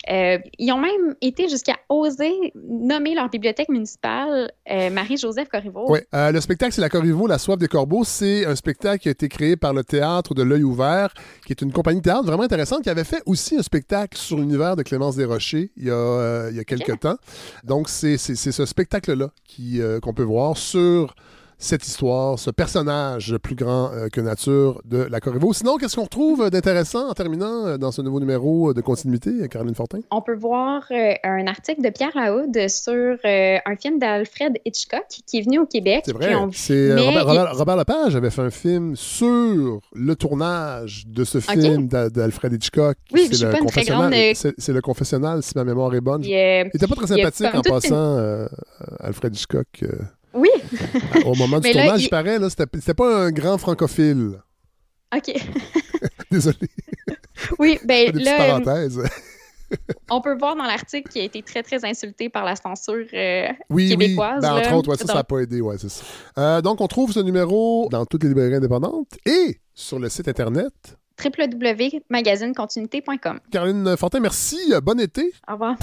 Euh, 0.09 0.37
ils 0.57 0.71
ont 0.71 0.79
même 0.79 1.15
été 1.19 1.49
jusqu'à 1.49 1.75
oser 1.89 2.53
nommer 2.55 3.13
leur 3.13 3.29
bibliothèque 3.29 3.67
municipale 3.67 4.51
euh, 4.71 4.89
Marie-Joseph 4.89 5.49
Corriveau. 5.49 5.85
Oui, 5.89 5.99
le 6.13 6.39
spectacle, 6.39 6.71
c'est 6.71 6.81
la 6.81 6.89
Corriveau, 6.89 7.27
la 7.27 7.39
soif 7.39 7.57
des 7.57 7.67
corbeaux. 7.67 8.04
C'est 8.05 8.45
un 8.45 8.55
spectacle 8.55 9.01
qui 9.01 9.07
a 9.07 9.11
été 9.11 9.27
créé 9.27 9.57
par 9.57 9.73
le 9.73 9.83
théâtre 9.83 10.33
de 10.33 10.43
l'œil 10.43 10.63
ouvert, 10.63 11.13
qui 11.45 11.53
est 11.53 11.61
une 11.61 11.71
compagnie 11.71 11.99
de 11.99 12.03
théâtre 12.03 12.25
vraiment 12.25 12.43
intéressante, 12.43 12.83
qui 12.83 12.89
avait 12.89 13.03
fait 13.03 13.21
aussi 13.25 13.57
un 13.57 13.63
spectacle 13.63 14.17
sur 14.17 14.37
l'univers 14.37 14.75
de 14.75 14.83
Clémence 14.83 15.15
Desrochers 15.15 15.71
il 15.75 15.85
y 15.85 15.89
a, 15.89 15.93
euh, 15.93 16.49
il 16.51 16.57
y 16.57 16.59
a 16.59 16.63
quelques 16.63 16.99
temps. 16.99 17.17
Donc, 17.63 17.89
c'est 17.89 18.17
ce 18.17 18.65
spectacle-là 18.65 19.31
qu'on 20.01 20.13
peut 20.13 20.23
voir 20.23 20.57
sur 20.57 21.15
cette 21.57 21.87
histoire, 21.87 22.37
ce 22.37 22.51
personnage 22.51 23.37
plus 23.37 23.55
grand 23.55 23.91
euh, 23.91 24.07
que 24.09 24.21
nature 24.21 24.81
de 24.85 25.07
la 25.09 25.19
Corriveau. 25.19 25.53
Sinon, 25.53 25.77
qu'est-ce 25.77 25.95
qu'on 25.95 26.03
retrouve 26.03 26.49
d'intéressant 26.49 27.09
en 27.09 27.13
terminant 27.13 27.65
euh, 27.65 27.77
dans 27.77 27.91
ce 27.91 28.01
nouveau 28.01 28.19
numéro 28.19 28.73
de 28.73 28.81
continuité, 28.81 29.31
Caroline 29.49 29.75
Fortin? 29.75 29.99
On 30.11 30.21
peut 30.21 30.35
voir 30.35 30.83
euh, 30.91 31.13
un 31.23 31.47
article 31.47 31.81
de 31.81 31.89
Pierre 31.89 32.11
Laoud 32.15 32.67
sur 32.69 33.17
un 33.23 33.75
film 33.77 33.99
d'Alfred 33.99 34.59
Hitchcock 34.65 35.05
qui 35.25 35.39
est 35.39 35.41
venu 35.41 35.59
au 35.59 35.65
Québec. 35.65 36.03
C'est 36.05 36.13
vrai. 36.13 36.33
C'est 36.51 36.93
Robert, 36.95 37.77
Lepage 37.77 38.15
avait 38.15 38.29
fait 38.29 38.41
un 38.41 38.49
film 38.49 38.95
sur 38.95 39.79
le 39.93 40.15
tournage 40.15 41.05
de 41.07 41.23
ce 41.23 41.39
film 41.39 41.87
d'Alfred 41.87 42.53
Hitchcock. 42.53 42.97
Oui, 43.13 43.29
c'est 43.31 43.45
le, 43.45 43.59
confessionnal. 43.59 44.13
C'est 44.35 44.73
le 44.73 44.81
confessionnel, 44.81 45.43
si 45.43 45.53
ma 45.55 45.63
mémoire 45.63 45.93
est 45.95 46.01
bonne. 46.01 46.23
Il 46.23 46.29
n'était 46.29 46.87
pas 46.87 46.95
très 46.95 47.07
sympathique 47.07 47.47
en 47.53 47.61
passant, 47.61 48.47
Alfred 48.99 49.35
Hitchcock. 49.35 49.83
Oui. 50.35 50.49
Au 51.25 51.35
moment 51.35 51.59
du 51.59 51.71
tournage, 51.71 52.03
il... 52.03 52.09
paraît, 52.09 52.39
là, 52.39 52.49
c'était 52.49 52.93
pas 52.93 53.25
un 53.25 53.31
grand 53.31 53.57
francophile. 53.57 54.39
OK. 55.15 55.31
Désolé. 56.31 56.57
Oui, 57.59 57.79
ben 57.83 58.11
Des 58.11 58.23
là. 58.23 58.37
parenthèses. 58.37 59.01
on 60.09 60.21
peut 60.21 60.37
voir 60.37 60.55
dans 60.55 60.63
l'article 60.63 61.09
qu'il 61.09 61.21
a 61.21 61.25
été 61.25 61.41
très, 61.41 61.63
très 61.63 61.83
insulté 61.85 62.29
par 62.29 62.45
la 62.45 62.55
censure 62.55 63.05
euh, 63.13 63.47
oui, 63.69 63.89
québécoise. 63.89 64.43
Oui, 64.43 64.49
ben, 64.49 64.57
entre 64.57 64.73
autres, 64.75 64.95
ça, 64.95 65.05
ça 65.05 65.15
n'a 65.15 65.23
pas 65.23 65.39
aidé, 65.39 65.61
ouais, 65.61 65.77
c'est 65.77 65.89
ça. 65.89 66.03
Euh, 66.37 66.61
donc, 66.61 66.81
on 66.81 66.87
trouve 66.87 67.11
ce 67.11 67.19
numéro 67.19 67.87
dans 67.91 68.05
toutes 68.05 68.23
les 68.23 68.29
librairies 68.29 68.55
indépendantes 68.55 69.17
et 69.25 69.59
sur 69.73 69.99
le 69.99 70.09
site 70.09 70.27
Internet 70.27 70.73
www.magazinecontinuité.com. 71.23 73.39
Caroline 73.49 73.95
Fortin, 73.95 74.19
merci. 74.19 74.73
Bon 74.83 74.99
été. 74.99 75.31
Au 75.47 75.53
revoir. 75.53 75.77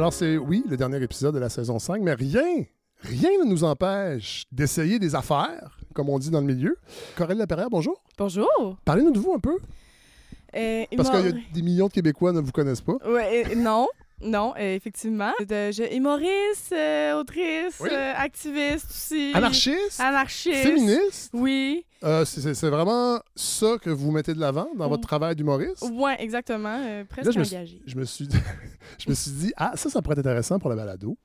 Alors, 0.00 0.14
c'est, 0.14 0.38
oui, 0.38 0.64
le 0.66 0.78
dernier 0.78 1.02
épisode 1.02 1.34
de 1.34 1.38
la 1.38 1.50
saison 1.50 1.78
5, 1.78 2.00
mais 2.00 2.14
rien, 2.14 2.64
rien 3.02 3.28
ne 3.44 3.50
nous 3.50 3.64
empêche 3.64 4.46
d'essayer 4.50 4.98
des 4.98 5.14
affaires, 5.14 5.78
comme 5.92 6.08
on 6.08 6.18
dit 6.18 6.30
dans 6.30 6.40
le 6.40 6.46
milieu. 6.46 6.78
Corinne 7.18 7.36
Laperrière, 7.36 7.68
bonjour. 7.68 8.02
Bonjour. 8.16 8.78
Parlez-nous 8.86 9.10
de 9.10 9.18
vous 9.18 9.34
un 9.34 9.38
peu. 9.38 9.58
Euh, 10.56 10.84
Parce 10.96 11.10
qu'il 11.10 11.26
y 11.26 11.28
a 11.28 11.32
des 11.52 11.60
millions 11.60 11.88
de 11.88 11.92
Québécois 11.92 12.32
ne 12.32 12.40
vous 12.40 12.50
connaissent 12.50 12.80
pas. 12.80 12.96
Ouais, 13.06 13.44
euh, 13.50 13.54
non. 13.56 13.88
Non, 14.20 14.54
euh, 14.58 14.74
effectivement. 14.74 15.32
De, 15.40 15.72
je, 15.72 15.94
humoriste, 15.94 16.72
euh, 16.72 17.18
autrice, 17.18 17.80
euh, 17.80 18.12
activiste 18.16 18.90
aussi. 18.90 19.32
Anarchiste? 19.34 20.00
Anarchiste. 20.00 20.62
Féministe? 20.62 21.30
Oui. 21.32 21.84
c'est 22.24 22.68
vraiment 22.68 23.20
ça 23.34 23.76
que 23.80 23.90
vous 23.90 24.10
mettez 24.10 24.34
de 24.34 24.40
l'avant 24.40 24.68
dans 24.76 24.88
votre 24.88 25.06
travail 25.06 25.34
d'humoriste? 25.36 25.84
Oui, 25.92 26.12
exactement. 26.18 27.04
presque 27.08 27.32
je 27.32 27.38
engagé. 27.38 27.82
Me, 27.86 27.90
je, 27.90 27.96
me 27.96 28.04
suis, 28.04 28.28
je 28.98 29.08
me 29.08 29.14
suis 29.14 29.30
dit, 29.30 29.52
ah, 29.56 29.72
ça, 29.74 29.88
ça 29.88 30.02
pourrait 30.02 30.14
être 30.14 30.26
intéressant 30.26 30.58
pour 30.58 30.70
la 30.70 30.76
balado. 30.76 31.16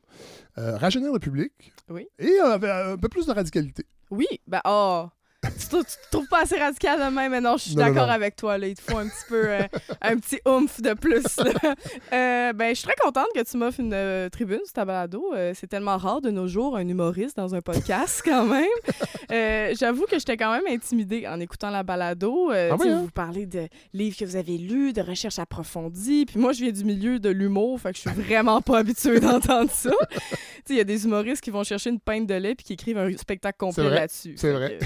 rajeunir 0.56 1.12
le 1.12 1.20
public. 1.20 1.52
Oui. 1.90 2.08
Et 2.20 2.40
un 2.40 2.98
peu 2.98 3.10
plus 3.10 3.26
de 3.26 3.32
radicalité. 3.32 3.86
Oui. 4.10 4.28
Ben, 4.48 4.62
oh 4.66 5.08
tu, 5.60 5.68
te, 5.68 6.12
trouves 6.12 6.28
pas 6.28 6.42
assez 6.42 6.58
radical 6.58 7.00
de 7.00 7.16
même, 7.16 7.32
mais 7.32 7.42
non, 7.42 7.58
je 7.58 7.64
suis 7.64 7.76
d'accord 7.76 8.10
avec 8.10 8.36
toi. 8.36 8.58
Là. 8.58 8.68
Il 8.68 8.76
te 8.76 8.82
faut 8.82 8.98
un 8.98 9.08
petit 9.08 9.26
peu, 9.28 9.50
euh, 9.50 9.62
un 10.02 10.18
petit 10.18 10.40
oomph 10.46 10.82
de 10.82 10.94
plus. 10.94 11.24
Euh, 12.14 12.54
ben, 12.54 12.70
je 12.70 12.76
suis 12.76 12.88
très 12.88 12.96
contente 13.02 13.28
que 13.36 13.44
tu 13.44 13.58
m'offres 13.58 13.80
une 13.80 13.94
euh, 13.94 14.30
tribune 14.30 14.60
sur 14.64 14.74
ta 14.74 14.86
balado. 14.86 15.34
c'est 15.54 15.68
tellement 15.68 15.98
rare 15.98 16.22
de 16.22 16.30
nos 16.30 16.48
jours, 16.48 16.78
un 16.78 16.88
humoriste 16.88 17.38
dans 17.38 17.56
un 17.56 17.62
podcast, 17.62 18.22
quand 18.26 18.46
même. 18.46 19.76
J'avoue 19.76 20.06
que 20.06 20.18
j'étais 20.18 20.38
quand 20.38 20.52
même 20.52 20.68
intimidée 20.70 21.28
en 21.28 21.40
écoutant 21.40 21.70
la 21.70 21.84
balado. 21.84 22.52
Ah 22.52 22.74
hein? 22.74 22.78
Vous 23.02 23.12
parlez 23.12 23.46
de 23.46 23.68
livres 23.94 24.18
que 24.18 24.26
vous 24.26 24.36
avez 24.36 24.58
lus, 24.58 24.94
de 24.94 25.02
recherches 25.02 25.40
approfondies. 25.40 26.26
Puis 26.26 26.40
moi, 26.40 26.54
je 26.54 26.64
viens 26.64 26.72
du 26.72 26.84
milieu 26.84 27.20
de 27.20 27.30
l'humour, 27.30 27.80
fait 27.80 27.92
que 27.92 27.98
je 27.98 28.10
suis 28.10 28.22
vraiment 28.22 28.62
pas 28.62 28.80
habituée 28.80 29.20
d'entendre 29.20 29.72
ça. 29.72 29.92
Il 30.70 30.76
y 30.76 30.80
a 30.80 30.84
des 30.84 31.06
humoristes 31.06 31.44
qui 31.44 31.52
vont 31.52 31.64
chercher 31.64 31.92
une 31.92 32.00
pinte 32.00 32.28
de 32.28 32.34
lait 32.34 32.56
puis 32.56 32.66
qui 32.66 32.74
écrivent 32.74 32.98
un 32.98 33.16
spectacle 33.18 33.58
complet 33.58 33.90
là-dessus. 33.90 34.34
C'est 34.38 34.52
vrai 34.52 34.80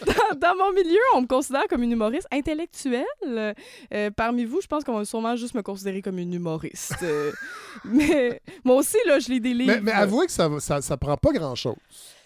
dans, 0.36 0.56
mon 0.56 0.72
milieu, 0.72 1.00
on 1.14 1.22
me 1.22 1.26
considère 1.26 1.66
comme 1.68 1.82
une 1.82 1.92
humoriste 1.92 2.28
intellectuelle. 2.32 3.04
Euh, 3.92 4.10
parmi 4.16 4.44
vous, 4.44 4.60
je 4.60 4.66
pense 4.66 4.84
qu'on 4.84 4.98
va 4.98 5.04
sûrement 5.04 5.36
juste 5.36 5.54
me 5.54 5.62
considérer 5.62 6.02
comme 6.02 6.18
une 6.18 6.32
humoriste. 6.32 6.96
Euh, 7.02 7.32
mais 7.84 8.40
moi 8.64 8.76
aussi, 8.76 8.98
là, 9.06 9.18
je 9.18 9.28
lis 9.28 9.40
des 9.40 9.54
livres. 9.54 9.74
Mais, 9.74 9.80
mais 9.80 9.92
avouez 9.92 10.26
que 10.26 10.32
ça, 10.32 10.48
ça, 10.60 10.80
ça 10.80 10.96
prend 10.96 11.16
pas 11.16 11.32
grand-chose. 11.32 11.76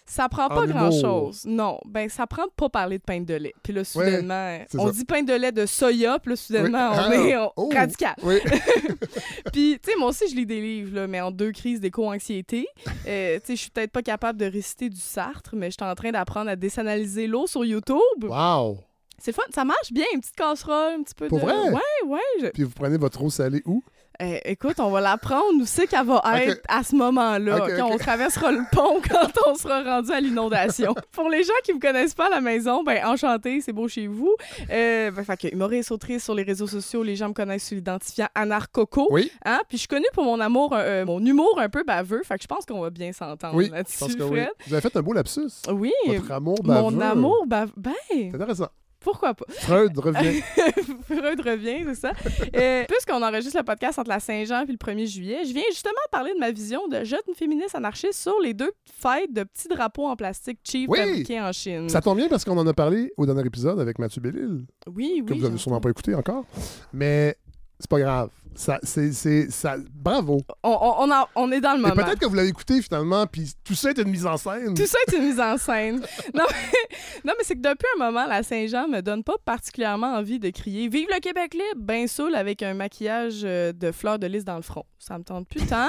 Ça 0.09 0.27
prend 0.27 0.49
pas 0.49 0.65
grand-chose. 0.65 1.45
Non. 1.45 1.79
Ben, 1.85 2.09
ça 2.09 2.25
prend 2.25 2.45
de 2.45 2.51
pas 2.55 2.67
parler 2.67 2.97
de 2.97 3.03
pain 3.03 3.21
de 3.21 3.33
lait. 3.35 3.53
Puis 3.61 3.71
là, 3.71 3.83
soudainement, 3.83 4.57
on 4.73 4.89
dit 4.89 5.05
pain 5.05 5.21
de 5.21 5.33
lait 5.33 5.51
de 5.51 5.67
soya, 5.67 6.17
puis 6.17 6.31
là, 6.31 6.35
soudainement, 6.35 6.89
on 6.91 6.97
ah, 6.97 7.15
est 7.15 7.35
oh, 7.55 7.69
radical. 7.71 8.15
puis, 9.53 9.79
tu 9.79 9.91
sais, 9.91 9.97
moi 9.99 10.09
aussi, 10.09 10.27
je 10.27 10.35
lis 10.35 10.47
des 10.47 10.61
livres, 10.61 10.95
là, 10.95 11.07
mais 11.07 11.21
en 11.21 11.29
deux 11.29 11.51
crises 11.51 11.79
d'éco-anxiété. 11.79 12.67
Euh, 13.07 13.37
tu 13.39 13.45
sais, 13.45 13.55
je 13.55 13.61
suis 13.61 13.69
peut-être 13.69 13.91
pas 13.91 14.01
capable 14.01 14.39
de 14.39 14.45
réciter 14.45 14.89
du 14.89 14.99
Sartre, 14.99 15.51
mais 15.53 15.67
je 15.69 15.77
suis 15.79 15.89
en 15.89 15.93
train 15.93 16.11
d'apprendre 16.11 16.49
à 16.49 16.55
désanaliser 16.55 17.27
l'eau 17.27 17.45
sur 17.45 17.63
YouTube. 17.63 17.99
Wow! 18.23 18.79
C'est 19.19 19.33
fun, 19.33 19.43
ça 19.53 19.65
marche 19.65 19.91
bien, 19.91 20.05
une 20.13 20.21
petite 20.21 20.35
casserole, 20.35 20.93
un 20.99 21.03
petit 21.03 21.13
peu 21.13 21.27
Pour 21.27 21.39
de. 21.39 21.45
Vrai? 21.45 21.71
Ouais, 21.71 22.07
ouais. 22.07 22.51
Puis 22.51 22.63
vous 22.63 22.71
prenez 22.71 22.97
votre 22.97 23.21
eau 23.21 23.29
salée 23.29 23.61
où? 23.65 23.83
Eh, 24.21 24.51
écoute, 24.51 24.79
on 24.79 24.89
va 24.89 24.99
l'apprendre 24.99 25.61
où 25.61 25.65
c'est 25.65 25.87
qu'elle 25.87 26.05
va 26.05 26.21
être 26.43 26.61
à 26.67 26.83
ce 26.83 26.93
moment-là. 26.95 27.67
quand 27.77 27.89
on 27.89 27.97
traversera 27.97 28.51
le 28.51 28.63
pont 28.69 28.99
quand 29.09 29.29
on 29.47 29.55
sera 29.55 29.81
rendu 29.81 30.11
à 30.11 30.19
l'inondation. 30.19 30.93
Pour 31.13 31.29
les 31.29 31.43
gens 31.43 31.53
qui 31.63 31.73
me 31.73 31.79
connaissent 31.79 32.13
pas 32.13 32.27
à 32.27 32.29
la 32.29 32.41
maison, 32.41 32.83
ben 32.83 33.05
enchanté, 33.05 33.61
c'est 33.61 33.71
beau 33.71 33.87
chez 33.87 34.07
vous. 34.07 34.35
Euh, 34.69 35.11
ben, 35.11 35.23
fait 35.23 35.37
que 35.37 35.47
humoriste, 35.53 35.91
autrice 35.91 36.23
sur 36.23 36.35
les 36.35 36.43
réseaux 36.43 36.67
sociaux, 36.67 37.01
les 37.01 37.15
gens 37.15 37.29
me 37.29 37.33
connaissent 37.33 37.67
sous 37.67 37.75
l'identifiant 37.75 38.27
Anarcoco. 38.35 39.07
Oui. 39.09 39.31
Hein? 39.45 39.61
Puis 39.69 39.77
je 39.77 39.81
suis 39.81 39.87
connue 39.87 40.07
pour 40.13 40.25
mon 40.25 40.41
amour, 40.41 40.73
euh, 40.73 41.05
mon 41.05 41.23
humour 41.23 41.57
un 41.57 41.69
peu 41.69 41.83
baveux. 41.85 42.21
Fait 42.23 42.35
que 42.35 42.43
je 42.43 42.47
pense 42.47 42.65
qu'on 42.65 42.81
va 42.81 42.89
bien 42.89 43.13
s'entendre 43.13 43.55
oui, 43.55 43.69
là-dessus, 43.69 44.17
Vous 44.17 44.73
avez 44.73 44.81
fait 44.81 44.97
un 44.97 45.01
beau 45.01 45.13
lapsus. 45.13 45.63
Oui. 45.71 45.93
Votre 46.07 46.31
amour 46.33 46.61
baveux. 46.61 46.81
Mon 46.81 46.99
amour 46.99 47.45
baveux. 47.47 47.71
Ben. 47.77 47.93
C'est 48.09 48.35
intéressant. 48.35 48.67
Pourquoi 48.99 49.33
pas? 49.33 49.45
Freud 49.49 49.97
revient. 49.97 50.41
Freud 51.03 51.41
revient, 51.41 51.83
c'est 51.85 51.95
ça. 51.95 52.11
Euh, 52.55 52.83
puisqu'on 52.87 53.21
enregistre 53.23 53.57
le 53.57 53.63
podcast 53.63 53.97
entre 53.99 54.09
la 54.09 54.19
Saint-Jean 54.19 54.63
et 54.63 54.71
le 54.71 54.77
1er 54.77 55.07
juillet, 55.07 55.39
je 55.45 55.53
viens 55.53 55.63
justement 55.69 55.95
parler 56.11 56.33
de 56.33 56.39
ma 56.39 56.51
vision 56.51 56.87
de 56.87 57.03
jeune 57.03 57.19
féministe 57.35 57.75
anarchiste 57.75 58.19
sur 58.19 58.39
les 58.41 58.53
deux 58.53 58.71
fêtes 58.85 59.31
de 59.33 59.43
petits 59.43 59.67
drapeaux 59.67 60.07
en 60.07 60.15
plastique 60.15 60.59
cheap 60.63 60.93
fabriqués 60.93 61.39
en 61.39 61.51
Chine. 61.51 61.89
Ça 61.89 62.01
tombe 62.01 62.17
bien 62.17 62.27
parce 62.27 62.43
qu'on 62.43 62.57
en 62.57 62.67
a 62.67 62.73
parlé 62.73 63.13
au 63.17 63.25
dernier 63.25 63.45
épisode 63.45 63.79
avec 63.79 63.99
Mathieu 63.99 64.21
Bellil. 64.21 64.65
Oui, 64.87 65.21
oui. 65.21 65.25
Que 65.25 65.33
vous 65.33 65.41
n'avez 65.41 65.57
sûrement 65.57 65.79
pas 65.79 65.89
écouté 65.89 66.13
encore. 66.15 66.45
Mais 66.91 67.37
c'est 67.79 67.89
pas 67.89 67.99
grave. 67.99 68.29
Ça, 68.55 68.79
c'est, 68.83 69.11
ça, 69.51 69.77
bravo. 69.93 70.41
On, 70.63 70.77
on, 70.81 71.25
on, 71.35 71.51
est 71.51 71.61
dans 71.61 71.73
le 71.73 71.81
moment. 71.81 71.93
peut-être 71.95 72.19
que 72.19 72.25
vous 72.25 72.35
l'avez 72.35 72.49
écouté 72.49 72.81
finalement, 72.81 73.25
puis 73.25 73.53
tout 73.63 73.75
ça 73.75 73.91
est 73.91 73.97
une 73.99 74.09
mise 74.09 74.25
en 74.25 74.35
scène. 74.35 74.73
Tout 74.73 74.85
ça 74.85 74.97
est 75.07 75.15
une 75.15 75.27
mise 75.27 75.39
en 75.39 75.57
scène. 75.57 75.99
non, 76.33 76.43
mais, 76.49 76.97
non, 77.23 77.33
mais 77.37 77.43
c'est 77.43 77.55
que 77.55 77.61
depuis 77.61 77.87
un 77.95 78.05
moment, 78.05 78.25
la 78.25 78.43
Saint-Jean 78.43 78.87
me 78.87 79.01
donne 79.01 79.23
pas 79.23 79.35
particulièrement 79.45 80.13
envie 80.13 80.39
de 80.39 80.49
crier 80.49 80.89
Vive 80.89 81.07
le 81.09 81.19
Québec 81.19 81.53
libre, 81.53 81.77
ben 81.77 82.07
saoul 82.07 82.35
avec 82.35 82.61
un 82.63 82.73
maquillage 82.73 83.41
euh, 83.43 83.71
de 83.71 83.91
fleurs 83.91 84.19
de 84.19 84.27
lys 84.27 84.43
dans 84.43 84.57
le 84.57 84.61
front. 84.61 84.85
Ça 84.97 85.17
me 85.17 85.23
tente 85.23 85.47
plus 85.47 85.65
tant. 85.65 85.87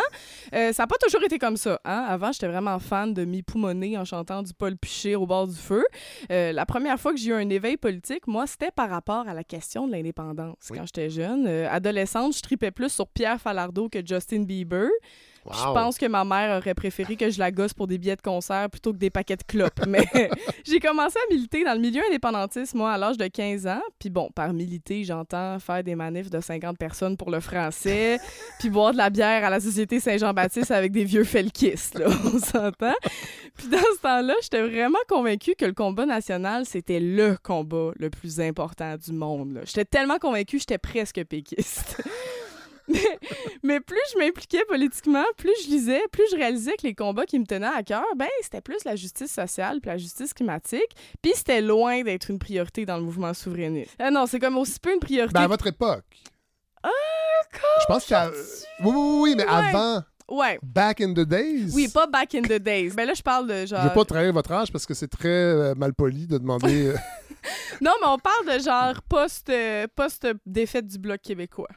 Euh, 0.54 0.72
ça 0.72 0.84
n'a 0.84 0.86
pas 0.86 0.96
toujours 1.00 1.22
été 1.24 1.38
comme 1.38 1.56
ça. 1.56 1.80
Hein? 1.84 2.04
Avant, 2.08 2.30
j'étais 2.32 2.48
vraiment 2.48 2.78
fan 2.78 3.12
de 3.12 3.24
m'époumoner 3.24 3.98
en 3.98 4.04
chantant 4.04 4.42
du 4.42 4.54
Paul 4.54 4.76
Piché 4.76 5.16
au 5.16 5.26
bord 5.26 5.48
du 5.48 5.56
feu. 5.56 5.84
Euh, 6.30 6.52
la 6.52 6.66
première 6.66 7.00
fois 7.00 7.12
que 7.12 7.18
j'ai 7.18 7.30
eu 7.30 7.34
un 7.34 7.48
éveil 7.48 7.76
politique, 7.76 8.26
moi, 8.26 8.46
c'était 8.46 8.70
par 8.70 8.90
rapport 8.90 9.26
à 9.26 9.34
la 9.34 9.42
question 9.42 9.86
de 9.86 9.92
l'indépendance. 9.92 10.68
Quand 10.68 10.86
j'étais 10.86 11.10
jeune, 11.10 11.46
adolescente, 11.48 12.36
je 12.36 12.42
tripais 12.50 12.72
plus 12.72 12.90
sur 12.90 13.06
Pierre 13.06 13.40
Falardeau 13.40 13.88
que 13.88 14.04
Justin 14.04 14.42
Bieber. 14.42 14.88
Je 15.46 15.72
pense 15.72 15.96
que 15.96 16.06
ma 16.06 16.24
mère 16.24 16.58
aurait 16.58 16.74
préféré 16.74 17.16
que 17.16 17.30
je 17.30 17.38
la 17.38 17.50
gosse 17.50 17.72
pour 17.72 17.86
des 17.86 17.96
billets 17.96 18.16
de 18.16 18.20
concert 18.20 18.68
plutôt 18.68 18.92
que 18.92 18.98
des 18.98 19.08
paquets 19.08 19.36
de 19.36 19.42
clopes. 19.42 19.80
Mais 19.88 20.06
j'ai 20.64 20.80
commencé 20.80 21.16
à 21.18 21.32
militer 21.32 21.64
dans 21.64 21.72
le 21.72 21.80
milieu 21.80 22.02
indépendantiste, 22.06 22.74
moi, 22.74 22.92
à 22.92 22.98
l'âge 22.98 23.16
de 23.16 23.26
15 23.26 23.66
ans. 23.66 23.80
Puis 23.98 24.10
bon, 24.10 24.30
par 24.34 24.52
militer, 24.52 25.02
j'entends 25.04 25.58
faire 25.58 25.82
des 25.82 25.94
manifs 25.94 26.28
de 26.28 26.40
50 26.40 26.76
personnes 26.76 27.16
pour 27.16 27.30
le 27.30 27.40
français, 27.40 28.18
puis 28.58 28.68
boire 28.68 28.92
de 28.92 28.98
la 28.98 29.08
bière 29.08 29.44
à 29.44 29.50
la 29.50 29.60
Société 29.60 29.98
Saint-Jean-Baptiste 29.98 30.70
avec 30.70 30.92
des 30.92 31.04
vieux 31.04 31.24
felkistes, 31.24 31.98
là, 31.98 32.08
on 32.08 32.38
s'entend. 32.38 32.94
Puis 33.56 33.68
dans 33.68 33.78
ce 33.78 34.00
temps-là, 34.02 34.34
j'étais 34.42 34.62
vraiment 34.62 34.98
convaincue 35.08 35.54
que 35.56 35.64
le 35.64 35.72
combat 35.72 36.04
national, 36.04 36.66
c'était 36.66 37.00
le 37.00 37.36
combat 37.42 37.92
le 37.96 38.10
plus 38.10 38.40
important 38.40 38.96
du 38.96 39.12
monde. 39.12 39.60
J'étais 39.64 39.86
tellement 39.86 40.18
convaincue, 40.18 40.58
j'étais 40.58 40.78
presque 40.78 41.24
péquiste. 41.24 42.02
mais, 43.62 43.80
plus 43.80 44.00
je 44.12 44.18
m'impliquais 44.18 44.64
politiquement, 44.68 45.24
plus 45.36 45.54
je 45.64 45.70
lisais, 45.70 46.02
plus 46.12 46.24
je 46.30 46.36
réalisais 46.36 46.76
que 46.76 46.86
les 46.86 46.94
combats 46.94 47.26
qui 47.26 47.38
me 47.38 47.46
tenaient 47.46 47.66
à 47.66 47.82
cœur, 47.82 48.04
ben 48.16 48.28
c'était 48.42 48.60
plus 48.60 48.84
la 48.84 48.96
justice 48.96 49.32
sociale 49.32 49.80
puis 49.80 49.90
la 49.90 49.98
justice 49.98 50.34
climatique, 50.34 50.96
puis 51.22 51.32
c'était 51.34 51.60
loin 51.60 52.02
d'être 52.02 52.30
une 52.30 52.38
priorité 52.38 52.86
dans 52.86 52.96
le 52.96 53.02
mouvement 53.02 53.34
souverainiste. 53.34 53.94
Ah 53.98 54.10
non, 54.10 54.26
c'est 54.26 54.38
comme 54.38 54.58
aussi 54.58 54.78
peu 54.80 54.92
une 54.92 55.00
priorité. 55.00 55.34
Ben 55.34 55.42
à 55.42 55.48
votre 55.48 55.66
époque. 55.66 56.04
Ah, 56.82 56.88
Je 57.80 57.86
pense 57.86 58.06
que 58.06 58.14
oui, 58.84 58.92
oui, 58.94 59.20
oui, 59.22 59.34
mais 59.36 59.44
avant 59.44 60.02
Ouais. 60.30 60.60
Back 60.62 61.00
in 61.00 61.12
the 61.12 61.26
days? 61.26 61.72
Oui, 61.74 61.88
pas 61.88 62.06
back 62.06 62.34
in 62.36 62.42
the 62.42 62.60
days. 62.60 62.92
Mais 62.96 63.04
là, 63.04 63.14
je 63.14 63.22
parle 63.22 63.48
de 63.48 63.66
genre. 63.66 63.82
Je 63.82 63.88
vais 63.88 63.94
pas 63.94 64.04
trahir 64.04 64.32
votre 64.32 64.52
âge 64.52 64.70
parce 64.70 64.86
que 64.86 64.94
c'est 64.94 65.08
très 65.08 65.28
euh, 65.28 65.74
mal 65.74 65.92
poli 65.92 66.28
de 66.28 66.38
demander. 66.38 66.86
euh, 66.94 66.96
Non, 67.80 67.92
mais 68.00 68.06
on 68.06 68.18
parle 68.18 68.56
de 68.56 68.62
genre 68.62 69.02
post, 69.08 69.50
euh, 69.50 69.88
post-défaite 69.94 70.86
du 70.86 70.98
Bloc 70.98 71.20
québécois. 71.20 71.68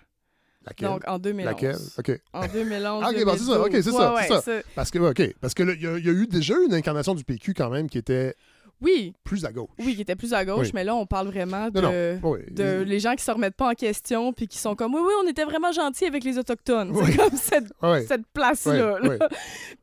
Laquelle? 0.65 0.89
Donc, 0.89 1.01
en 1.07 1.19
2011. 1.19 1.45
laquelle? 1.45 1.77
OK. 1.97 2.21
En 2.33 2.47
2011. 2.47 3.03
Ah, 3.05 3.09
ok, 3.09 3.25
bon, 3.25 3.31
c'est 3.37 3.43
ça, 3.43 3.61
ok, 3.61 3.71
c'est 3.71 3.91
2012. 3.91 3.95
ça, 3.95 4.13
Ouais. 4.13 4.63
Parce 4.75 4.91
que, 4.91 4.99
OK, 4.99 5.35
parce 5.41 5.53
que 5.53 5.63
y, 5.63 5.99
il 5.99 6.05
y 6.05 6.09
a 6.09 6.13
eu 6.13 6.27
déjà 6.27 6.55
une 6.65 6.73
incarnation 6.73 7.15
du 7.15 7.23
PQ 7.23 7.53
quand 7.53 7.69
même 7.69 7.89
qui 7.89 7.97
était 7.97 8.35
Oui, 8.83 9.13
plus 9.23 9.45
à 9.45 9.51
gauche. 9.51 9.69
oui, 9.79 9.95
qui 9.95 10.01
était 10.01 10.15
plus 10.15 10.33
à 10.33 10.43
gauche, 10.45 10.67
Oui. 10.67 10.71
mais 10.73 10.83
là, 10.83 10.93
on 10.95 11.05
parle 11.05 11.27
vraiment 11.27 11.69
de. 11.69 11.79
Non, 11.81 11.91
non. 11.91 12.29
Oui. 12.31 12.39
de 12.51 12.83
les 12.85 12.99
gens 12.99 13.15
qui 13.15 13.23
se 13.23 13.31
remettent 13.31 13.55
pas 13.55 13.69
en 13.69 13.73
question 13.73 14.33
puis 14.33 14.47
qui 14.47 14.57
sont 14.57 14.75
comme 14.75 14.93
oui 14.93 15.01
oui 15.03 15.13
on 15.23 15.27
était 15.27 15.43
vraiment 15.45 15.71
gentils 15.71 16.05
avec 16.05 16.23
les 16.23 16.37
autochtones 16.37 16.93
c'est 16.95 17.17
comme 17.17 17.35
cette, 17.37 17.71
cette 18.07 18.25
place 18.33 18.65
là, 18.65 18.99
Ouais, 19.01 19.09
ouais. 19.09 19.19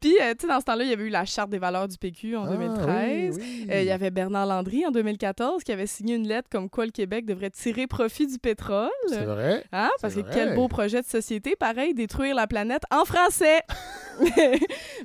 puis 0.01 0.15
euh, 0.21 0.33
tu 0.39 0.43
sais 0.43 0.47
dans 0.53 0.61
ce 0.61 0.65
temps-là 0.65 0.85
il 0.85 0.91
y 0.91 0.93
avait 0.93 1.05
eu 1.05 1.09
la 1.11 1.25
charte 1.25 1.51
des 1.51 1.59
valeurs 1.59 1.89
du 1.89 1.97
PQ 1.99 2.37
en 2.37 2.45
Ah, 2.45 2.51
2013 2.51 3.37
oui, 3.39 3.43
oui. 3.43 3.67
Euh, 3.71 3.81
il 3.83 3.87
y 3.87 3.91
avait 3.91 4.11
Bernard 4.11 4.47
Landry 4.47 4.87
en 4.87 4.91
2014 4.91 5.63
qui 5.65 5.73
avait 5.73 5.87
signé 5.87 6.15
une 6.15 6.27
lettre 6.29 6.49
comme 6.51 6.69
quoi 6.69 6.85
le 6.87 6.93
Québec 6.93 7.27
devrait 7.27 7.51
tirer 7.51 7.87
profit 7.87 8.27
du 8.27 8.39
pétrole. 8.39 8.89
C'est 9.09 9.25
vrai. 9.25 9.65
Hein? 9.73 9.91
Parce 10.01 10.15
que 10.15 10.21
vrai. 10.21 10.31
quel 10.33 10.55
beau 10.55 10.69
projet 10.69 11.01
de 11.03 11.07
société, 11.07 11.57
pareil, 11.57 11.95
détruire 11.95 12.35
la 12.35 12.47
planète 12.47 12.83
en 12.91 13.05
français. 13.05 13.61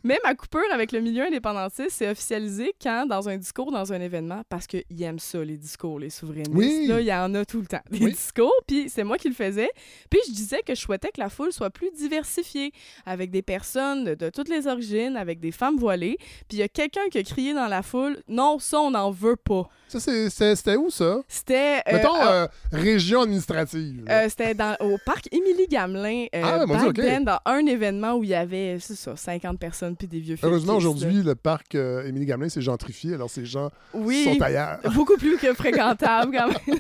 Mais 0.04 0.20
ma 0.24 0.36
coupure 0.36 0.62
avec 0.74 0.92
le 0.92 1.00
milieu 1.00 1.24
indépendantiste 1.24 1.92
s'est 1.92 2.10
officialisée 2.10 2.74
quand, 2.82 3.06
dans 3.06 3.30
un 3.30 3.38
discours, 3.38 3.72
dans 3.72 3.85
un 3.94 4.02
événement, 4.02 4.42
parce 4.50 4.68
qu'ils 4.68 4.84
aiment 5.02 5.20
ça, 5.20 5.44
les 5.44 5.58
discours, 5.58 6.00
les 6.00 6.10
souverainistes. 6.10 6.52
Oui. 6.54 6.86
Là, 6.88 7.00
il 7.02 7.08
y 7.08 7.14
en 7.14 7.34
a 7.36 7.46
tout 7.46 7.60
le 7.62 7.68
temps, 7.68 7.82
des 7.92 8.00
Oui. 8.06 8.12
discours, 8.12 8.54
puis 8.68 8.90
c'est 8.90 9.04
moi 9.04 9.18
qui 9.18 9.28
le 9.30 9.34
faisais. 9.36 9.70
Puis 10.10 10.20
je 10.28 10.32
disais 10.34 10.62
que 10.66 10.74
je 10.76 10.80
souhaitais 10.82 11.10
que 11.10 11.20
la 11.20 11.30
foule 11.30 11.52
soit 11.52 11.70
plus 11.70 11.90
diversifiée, 11.92 12.72
avec 13.06 13.32
des 13.32 13.42
personnes 13.42 14.04
de, 14.06 14.16
de 14.16 14.30
toutes 14.30 14.50
les 14.50 14.68
origines, 14.68 15.16
avec 15.18 15.40
des 15.40 15.52
femmes 15.52 15.78
voilées. 15.78 16.18
Puis 16.48 16.58
il 16.58 16.60
y 16.60 16.64
a 16.64 16.68
quelqu'un 16.68 17.08
qui 17.12 17.18
a 17.18 17.24
crié 17.24 17.54
dans 17.54 17.68
la 17.68 17.82
foule 17.82 18.18
«Non, 18.28 18.58
ça, 18.60 18.80
on 18.80 18.92
n'en 18.92 19.12
veut 19.12 19.36
pas 19.36 19.68
Ça, 19.88 20.00
c'est- 20.00 20.30
c'était 20.30 20.76
où, 20.76 20.90
ça?». 20.90 21.22
C'était... 21.28 21.78
euh, 21.88 21.94
Mettons, 21.94 22.16
euh, 22.22 22.48
région 22.72 23.22
administrative. 23.22 24.06
euh, 24.10 24.28
c'était 24.30 24.56
au 24.80 24.98
parc 25.06 25.28
Émilie 25.32 25.68
Gamelin, 25.68 26.26
euh, 26.36 26.42
Ah, 26.44 26.66
then, 26.94 27.24
dans 27.26 27.40
un 27.46 27.66
événement 27.66 28.14
où 28.16 28.24
il 28.24 28.30
y 28.30 28.36
avait, 28.36 28.78
c'est 28.80 28.96
ça, 28.96 29.16
50 29.16 29.60
personnes 29.60 29.96
puis 29.96 30.08
des 30.08 30.20
vieux 30.20 30.38
Heureusement, 30.42 30.76
aujourd'hui, 30.76 31.22
le 31.24 31.36
parc 31.36 31.76
Émilie 31.76 32.26
Gamelin 32.26 32.50
s'est 32.50 32.62
gentrifié, 32.62 33.14
alors 33.14 33.30
ces 33.30 33.46
gens. 33.46 33.70
Oui, 33.94 34.26
sont 34.26 34.42
ailleurs. 34.42 34.80
beaucoup 34.94 35.18
plus 35.18 35.38
que 35.38 35.54
fréquentable 35.54 36.36
quand 36.38 36.48
même. 36.68 36.80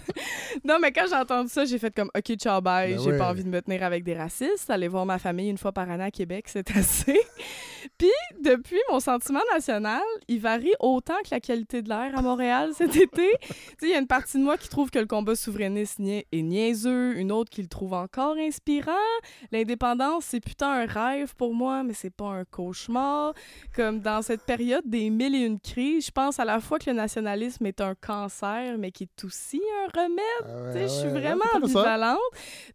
non, 0.63 0.77
mais 0.81 0.91
quand 0.91 1.05
j'ai 1.09 1.15
entendu 1.15 1.49
ça, 1.49 1.65
j'ai 1.65 1.79
fait 1.79 1.93
comme 1.93 2.09
OK, 2.15 2.35
ciao, 2.35 2.61
bye, 2.61 2.95
Ben 2.95 3.01
j'ai 3.03 3.17
pas 3.17 3.29
envie 3.29 3.43
de 3.43 3.49
me 3.49 3.61
tenir 3.61 3.83
avec 3.83 4.03
des 4.03 4.15
racistes. 4.15 4.69
Aller 4.69 4.87
voir 4.87 5.05
ma 5.05 5.19
famille 5.19 5.49
une 5.49 5.57
fois 5.57 5.71
par 5.71 5.89
année 5.89 6.03
à 6.03 6.11
Québec, 6.11 6.45
c'est 6.47 6.69
assez. 6.75 7.19
Puis, 7.97 8.09
depuis, 8.41 8.79
mon 8.91 8.99
sentiment 8.99 9.41
national, 9.53 10.01
il 10.27 10.39
varie 10.39 10.73
autant 10.79 11.15
que 11.23 11.29
la 11.31 11.39
qualité 11.39 11.81
de 11.81 11.89
l'air 11.89 12.17
à 12.17 12.21
Montréal 12.21 12.71
cet 12.75 12.95
été. 12.95 13.29
Il 13.81 13.89
y 13.89 13.93
a 13.93 13.99
une 13.99 14.07
partie 14.07 14.37
de 14.37 14.43
moi 14.43 14.57
qui 14.57 14.69
trouve 14.69 14.89
que 14.89 14.99
le 14.99 15.05
combat 15.05 15.35
souverainiste 15.35 15.99
est 15.99 16.25
niaiseux, 16.41 17.15
une 17.17 17.31
autre 17.31 17.49
qui 17.49 17.61
le 17.61 17.67
trouve 17.67 17.93
encore 17.93 18.35
inspirant. 18.37 18.91
L'indépendance, 19.51 20.25
c'est 20.25 20.39
putain 20.39 20.69
un 20.69 20.85
rêve 20.85 21.35
pour 21.35 21.53
moi, 21.53 21.83
mais 21.83 21.93
c'est 21.93 22.09
pas 22.09 22.25
un 22.25 22.45
cauchemar. 22.45 23.33
Comme 23.75 23.99
dans 23.99 24.21
cette 24.21 24.41
période 24.41 24.83
des 24.85 25.09
mille 25.09 25.35
et 25.35 25.39
une 25.45 25.59
crises, 25.59 26.07
je 26.07 26.11
pense 26.11 26.39
à 26.39 26.45
la 26.45 26.59
fois 26.59 26.79
que 26.79 26.89
le 26.89 26.95
nationalisme 26.95 27.65
est 27.65 27.81
un 27.81 27.95
cancer, 27.95 28.77
mais 28.77 28.91
qui 28.91 29.03
est 29.03 29.23
aussi 29.23 29.61
un 29.85 30.01
remède. 30.01 30.75
Ah 30.75 30.79
je 30.81 30.87
suis 30.87 31.09
vraiment 31.09 31.45
ambivalente. 31.53 32.17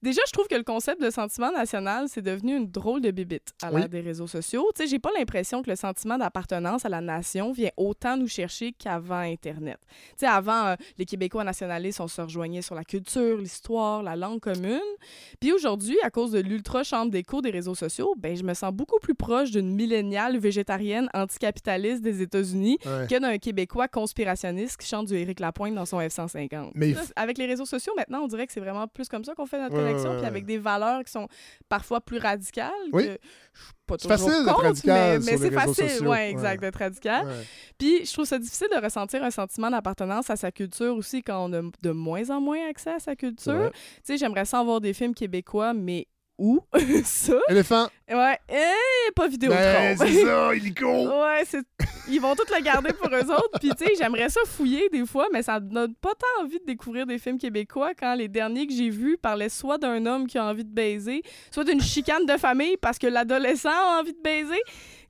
Déjà, 0.03 0.21
je 0.27 0.33
trouve 0.33 0.47
que 0.49 0.55
le 0.55 0.63
concept 0.63 1.03
de 1.03 1.11
sentiment 1.11 1.51
national, 1.53 2.07
c'est 2.09 2.23
devenu 2.23 2.57
une 2.57 2.71
drôle 2.71 3.01
de 3.01 3.11
bibite 3.11 3.53
à 3.63 3.71
l'ère 3.71 3.83
Oui. 3.85 3.89
des 3.89 4.01
réseaux 4.01 4.27
sociaux. 4.27 4.69
Tu 4.75 4.83
sais, 4.85 4.89
j'ai 4.89 4.99
pas 5.01 5.11
l'impression 5.19 5.63
que 5.63 5.71
le 5.71 5.77
sentiment 5.77 6.19
d'appartenance 6.19 6.85
à 6.85 6.89
la 6.89 7.01
nation 7.01 7.53
vient 7.53 7.71
autant 7.77 8.17
nous 8.17 8.29
chercher 8.29 8.73
qu'avant 8.73 9.19
Internet. 9.21 9.79
Tu 9.89 9.97
sais, 10.19 10.27
avant, 10.27 10.67
euh, 10.69 10.75
les 10.99 11.05
Québécois 11.07 11.45
nationalistes, 11.45 12.01
on 12.01 12.09
se 12.09 12.21
rejoignait 12.21 12.63
sur 12.63 12.75
la 12.75 12.85
culture, 12.85 13.37
l'histoire, 13.39 14.03
la 14.03 14.17
langue 14.17 14.41
commune. 14.41 14.81
Puis 15.41 15.53
aujourd'hui, 15.53 15.97
à 16.03 16.11
cause 16.11 16.31
de 16.33 16.41
l'ultra 16.41 16.83
chambre 16.85 17.11
d'écho 17.11 17.41
des 17.43 17.51
réseaux 17.51 17.75
sociaux, 17.75 18.15
ben, 18.19 18.37
je 18.37 18.43
me 18.45 18.55
sens 18.55 18.73
beaucoup 18.73 18.99
plus 19.01 19.15
proche 19.15 19.51
d'une 19.51 19.75
milléniale 19.75 20.39
végétarienne 20.39 21.09
anticapitaliste 21.15 22.03
des 22.03 22.23
États-Unis 22.23 22.79
Ouais. 22.87 23.07
que 23.09 23.19
d'un 23.19 23.39
Québécois 23.39 23.89
conspirationniste 23.89 24.77
qui 24.81 24.87
chante 24.87 25.07
du 25.07 25.15
Éric 25.15 25.41
Lapointe 25.41 25.75
dans 25.75 25.87
son 25.87 25.99
F-150. 26.01 26.73
Mais 26.75 26.93
Là, 26.93 27.01
avec 27.17 27.39
les 27.39 27.47
réseaux 27.47 27.65
sociaux, 27.65 27.93
maintenant, 27.97 28.21
on 28.23 28.27
dirait 28.29 28.47
que 28.47 28.53
c'est 28.53 28.61
vraiment 28.61 28.87
plus 28.89 29.09
comme 29.09 29.25
ça 29.25 29.35
qu'on 29.35 29.47
fait 29.47 29.61
notre 29.61 29.75
Ouais, 29.77 29.83
connexion, 29.83 30.11
ouais, 30.11 30.17
puis 30.19 30.27
avec 30.27 30.45
des 30.47 30.59
valeurs 30.59 31.05
qui 31.05 31.11
sont 31.13 31.29
parfois 31.69 32.01
plus 32.01 32.19
radicales. 32.19 32.71
Oui. 32.93 33.07
que 33.07 33.19
je 33.55 33.61
pas 33.99 34.17
toujours 34.17 34.31
facile 34.31 34.45
contre, 34.47 34.63
radical 34.63 35.19
mais, 35.21 35.25
mais 35.33 35.37
c'est 35.39 35.51
facile, 35.51 35.89
sociaux. 35.91 36.11
ouais, 36.11 36.31
exact, 36.31 36.51
Ouais. 36.53 36.59
d'être 36.67 36.79
radical. 36.79 37.27
Ouais. 37.27 37.33
Puis 37.79 38.05
je 38.07 38.13
trouve 38.13 38.25
ça 38.25 38.39
difficile 38.39 38.69
de 38.75 38.83
ressentir 38.83 39.23
un 39.23 39.31
sentiment 39.31 39.71
d'appartenance 39.71 40.31
à 40.31 40.37
sa 40.37 40.51
culture 40.51 40.95
aussi 40.97 41.23
quand 41.23 41.45
on 41.49 41.53
a 41.53 41.63
de 41.83 41.91
moins 41.91 42.31
en 42.31 42.41
moins 42.41 42.69
accès 42.69 42.91
à 42.93 42.99
sa 42.99 43.17
culture. 43.17 43.71
Tu 43.73 43.81
sais, 44.03 44.17
j'aimerais 44.17 44.45
ça 44.45 44.63
voir 44.63 44.81
des 44.81 44.93
films 44.93 45.15
québécois, 45.15 45.73
mais 45.75 46.07
où 46.41 46.61
ça? 47.05 47.39
Éléphant. 47.51 47.87
Ouais, 48.09 48.39
et 48.49 49.13
pas 49.15 49.29
Vidéotron. 49.29 49.61
Ben, 49.61 49.97
c'est 49.97 50.25
ça, 50.25 50.55
illico. 50.57 50.89
Ouais, 50.89 51.45
c'est... 51.45 51.61
ils 52.09 52.21
vont 52.21 52.35
tous 52.35 52.53
le 52.53 52.63
garder 52.63 52.93
pour 52.93 53.09
eux 53.09 53.31
autres. 53.31 53.61
Puis, 53.61 53.71
tu 53.79 53.85
sais, 53.85 53.93
j'aimerais 53.97 54.31
ça 54.31 54.41
fouiller 54.47 54.89
des 54.89 55.07
fois, 55.07 55.29
mais 55.33 55.43
ça 55.43 55.61
me 55.61 55.69
donne 55.69 55.95
pas 55.95 56.15
tant 56.19 56.43
envie 56.45 56.59
de 56.59 56.65
découvrir 56.65 57.07
des 57.07 57.19
films 57.19 57.39
québécois 57.39 57.93
quand 57.95 58.15
les 58.15 58.27
derniers 58.27 58.67
que 58.67 58.73
j'ai 58.73 58.91
vus 58.91 59.19
parlaient 59.19 59.51
soit 59.51 59.79
d'un 59.79 60.05
homme 60.07 60.27
qui 60.27 60.39
a 60.39 60.45
envie 60.45 60.65
de 60.65 60.73
baiser, 60.73 61.23
soit 61.51 61.65
d'une 61.65 61.81
chicane 61.81 62.27
de 62.27 62.37
famille 62.37 62.77
parce 62.79 62.99
que 62.99 63.07
l'adolescent 63.07 63.69
a 63.69 64.01
envie 64.01 64.15
de 64.15 64.23
baiser. 64.23 64.61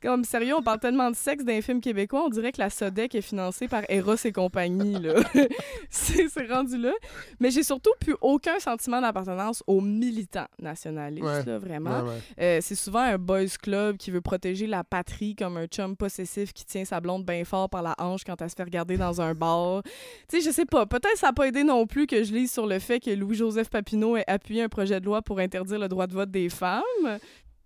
Comme 0.03 0.25
sérieux, 0.25 0.55
on 0.57 0.63
parle 0.63 0.81
tellement 0.81 1.11
de 1.11 1.17
sexe 1.17 1.45
dans 1.45 1.53
les 1.53 1.61
films 1.63 1.81
québécois, 1.81 2.23
on 2.25 2.29
dirait 2.31 2.53
que 2.53 2.59
la 2.61 2.71
SODEC 2.71 3.15
est 3.15 3.21
financée 3.21 3.69
par 3.69 3.83
Eros 3.91 4.15
et 4.25 4.33
compagnie. 4.33 4.99
Là. 4.99 5.15
c'est, 5.91 6.29
c'est 6.29 6.47
rendu 6.51 6.79
là. 6.79 6.93
Mais 7.39 7.51
j'ai 7.51 7.63
surtout 7.63 7.91
plus 8.01 8.15
aucun 8.21 8.59
sentiment 8.61 9.01
d'appartenance 9.01 9.63
aux 9.67 9.81
militants 9.81 10.47
nationalistes, 10.61 11.25
Ouais. 11.25 11.45
là, 11.45 11.59
vraiment. 11.59 12.03
Ouais, 12.03 12.09
ouais. 12.09 12.19
Euh, 12.41 12.59
c'est 12.63 12.75
souvent 12.75 13.01
un 13.01 13.19
boys 13.19 13.45
club 13.61 13.97
qui 13.99 14.11
veut 14.11 14.21
protéger 14.21 14.67
la 14.67 14.85
patrie 14.85 15.35
comme 15.37 15.57
un 15.59 15.67
chum 15.67 15.97
possessif 15.97 16.53
qui 16.53 16.65
tient 16.65 16.85
sa 16.85 17.01
blonde 17.01 17.25
bien 17.27 17.45
fort 17.45 17.69
par 17.69 17.83
la 17.83 17.95
hanche 17.99 18.25
quand 18.25 18.41
elle 18.41 18.51
se 18.51 18.55
fait 18.57 18.65
regarder 18.65 18.97
dans 18.97 19.21
un 19.21 19.35
bar. 19.35 19.83
Tu 20.29 20.41
sais, 20.41 20.41
je 20.41 20.51
sais 20.55 20.65
pas. 20.67 20.87
Peut-être 20.87 21.17
ça 21.19 21.27
n'a 21.29 21.33
pas 21.33 21.47
aidé 21.47 21.63
non 21.65 21.87
plus 21.87 22.07
que 22.07 22.25
je 22.25 22.33
lise 22.33 22.51
sur 22.53 22.67
le 22.67 22.79
fait 22.79 23.01
que 23.01 23.11
Louis-Joseph 23.11 23.69
Papineau 23.69 24.17
ait 24.17 24.25
appuyé 24.27 24.63
un 24.63 24.69
projet 24.69 24.99
de 25.01 25.05
loi 25.05 25.21
pour 25.23 25.39
interdire 25.41 25.79
le 25.79 25.89
droit 25.89 26.07
de 26.07 26.15
vote 26.15 26.31
des 26.31 26.49
femmes. 26.49 26.83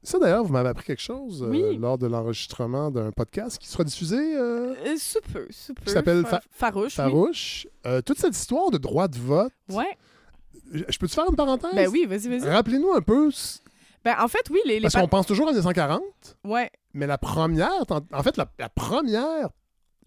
Ça, 0.04 0.18
d'ailleurs, 0.18 0.44
vous 0.44 0.52
m'avez 0.52 0.68
appris 0.68 0.84
quelque 0.84 1.00
chose 1.02 1.42
euh, 1.42 1.46
Oui. 1.48 1.76
lors 1.78 1.96
de 1.98 2.06
l'enregistrement 2.06 2.90
d'un 2.90 3.10
podcast 3.10 3.58
qui 3.58 3.66
sera 3.68 3.82
diffusé, 3.84 4.16
euh, 4.36 4.74
Euh, 4.86 4.96
sous 4.98 5.18
peu, 5.32 5.46
sous 5.50 5.72
peu. 5.74 5.82
Qui 5.86 5.92
s'appelle 5.92 6.24
Fa- 6.26 6.42
Farouche. 6.50 6.94
Farouche. 6.94 7.66
Toute 8.04 8.18
cette 8.18 8.36
histoire 8.36 8.70
de 8.70 8.78
droit 8.78 9.08
de 9.08 9.18
vote, 9.18 9.52
Ouais. 9.70 9.96
je 10.72 10.98
peux-tu 10.98 11.14
faire 11.14 11.24
une 11.28 11.36
parenthèse? 11.36 11.74
Ben 11.74 11.88
oui, 11.88 12.06
vas-y, 12.06 12.28
vas-y. 12.28 12.48
Rappelez-nous 12.48 12.92
un 12.92 13.00
peu, 13.00 13.30
Ben 14.04 14.16
en 14.20 14.28
fait, 14.28 14.48
oui, 14.50 14.60
les. 14.66 14.74
les 14.74 14.80
parce 14.82 14.94
qu'on 14.94 15.08
pense 15.08 15.26
toujours 15.26 15.46
en 15.46 15.50
1940, 15.52 16.02
Ouais. 16.44 16.70
mais 16.92 17.06
la 17.06 17.16
première, 17.18 17.70
en, 17.88 18.00
en 18.12 18.22
fait, 18.22 18.36
la, 18.36 18.46
la 18.58 18.68
première, 18.68 19.48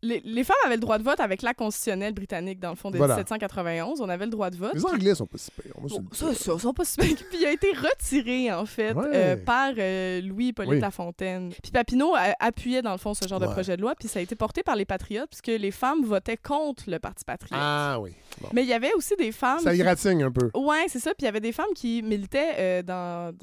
Les, 0.08 0.22
les 0.24 0.44
femmes 0.44 0.56
avaient 0.66 0.76
le 0.76 0.82
droit 0.82 0.98
de 0.98 1.04
vote 1.04 1.20
avec 1.20 1.42
l'acte 1.42 1.60
constitutionnel 1.60 2.14
britannique, 2.14 2.60
dans 2.60 2.70
le 2.70 2.76
fond, 2.76 2.92
de 2.92 2.98
Voilà. 2.98 3.16
1791. 3.16 4.02
On 4.02 4.10
avait 4.10 4.26
le 4.26 4.32
droit 4.32 4.50
de 4.50 4.56
vote. 4.58 4.74
les 4.74 4.86
Anglais 4.86 5.16
sont 5.16 5.26
pas 5.26 5.38
si 5.38 5.52
pires. 5.52 5.74
le 5.82 5.90
ça, 6.16 6.34
ça, 6.34 6.58
sont 6.60 6.74
pas 6.74 6.86
si 6.86 6.98
pires. 6.98 7.18
Puis 7.30 7.40
il 7.42 7.46
a 7.46 7.52
été 7.52 7.68
retiré, 7.72 8.52
en 8.54 8.66
fait, 8.66 8.94
Ouais. 8.94 9.06
euh, 9.14 9.36
par 9.38 9.74
euh, 9.78 10.22
Louis-Hippolyte 10.22 10.72
Oui. 10.72 10.80
Lafontaine. 10.80 11.50
Puis 11.62 11.72
Papineau 11.72 12.14
a- 12.16 12.34
appuyait, 12.40 12.82
dans 12.82 12.92
le 12.94 12.98
fond, 12.98 13.14
ce 13.14 13.28
genre 13.28 13.40
de 13.40 13.48
projet 13.48 13.76
de 13.78 13.82
loi. 13.82 13.94
Puis 14.00 14.08
ça 14.08 14.20
a 14.20 14.22
été 14.22 14.36
porté 14.36 14.64
par 14.64 14.76
les 14.76 14.86
patriotes, 14.86 15.30
puisque 15.30 15.48
les 15.48 15.72
femmes 15.72 16.04
votaient 16.04 16.38
contre 16.38 16.84
le 16.88 17.00
Parti 17.00 17.26
patriote. 17.26 17.60
Ah 17.62 17.98
oui. 18.00 18.12
Bon. 18.42 18.50
Mais 18.54 18.64
il 18.64 18.68
y 18.70 18.74
avait 18.74 18.94
aussi 18.94 19.16
des 19.18 19.32
femmes... 19.32 19.60
Ça 19.60 19.74
qui- 19.74 19.82
un 20.22 20.32
peu. 20.32 20.50
Ouais, 20.56 20.86
c'est 20.88 21.00
ça. 21.00 21.12
Puis 21.12 21.24
il 21.24 21.26
y 21.26 21.28
avait 21.28 21.40
des 21.40 21.52
femmes 21.52 21.74
qui 21.76 22.02
militaient 22.02 22.54
euh, 22.58 22.84
dans, 22.84 23.34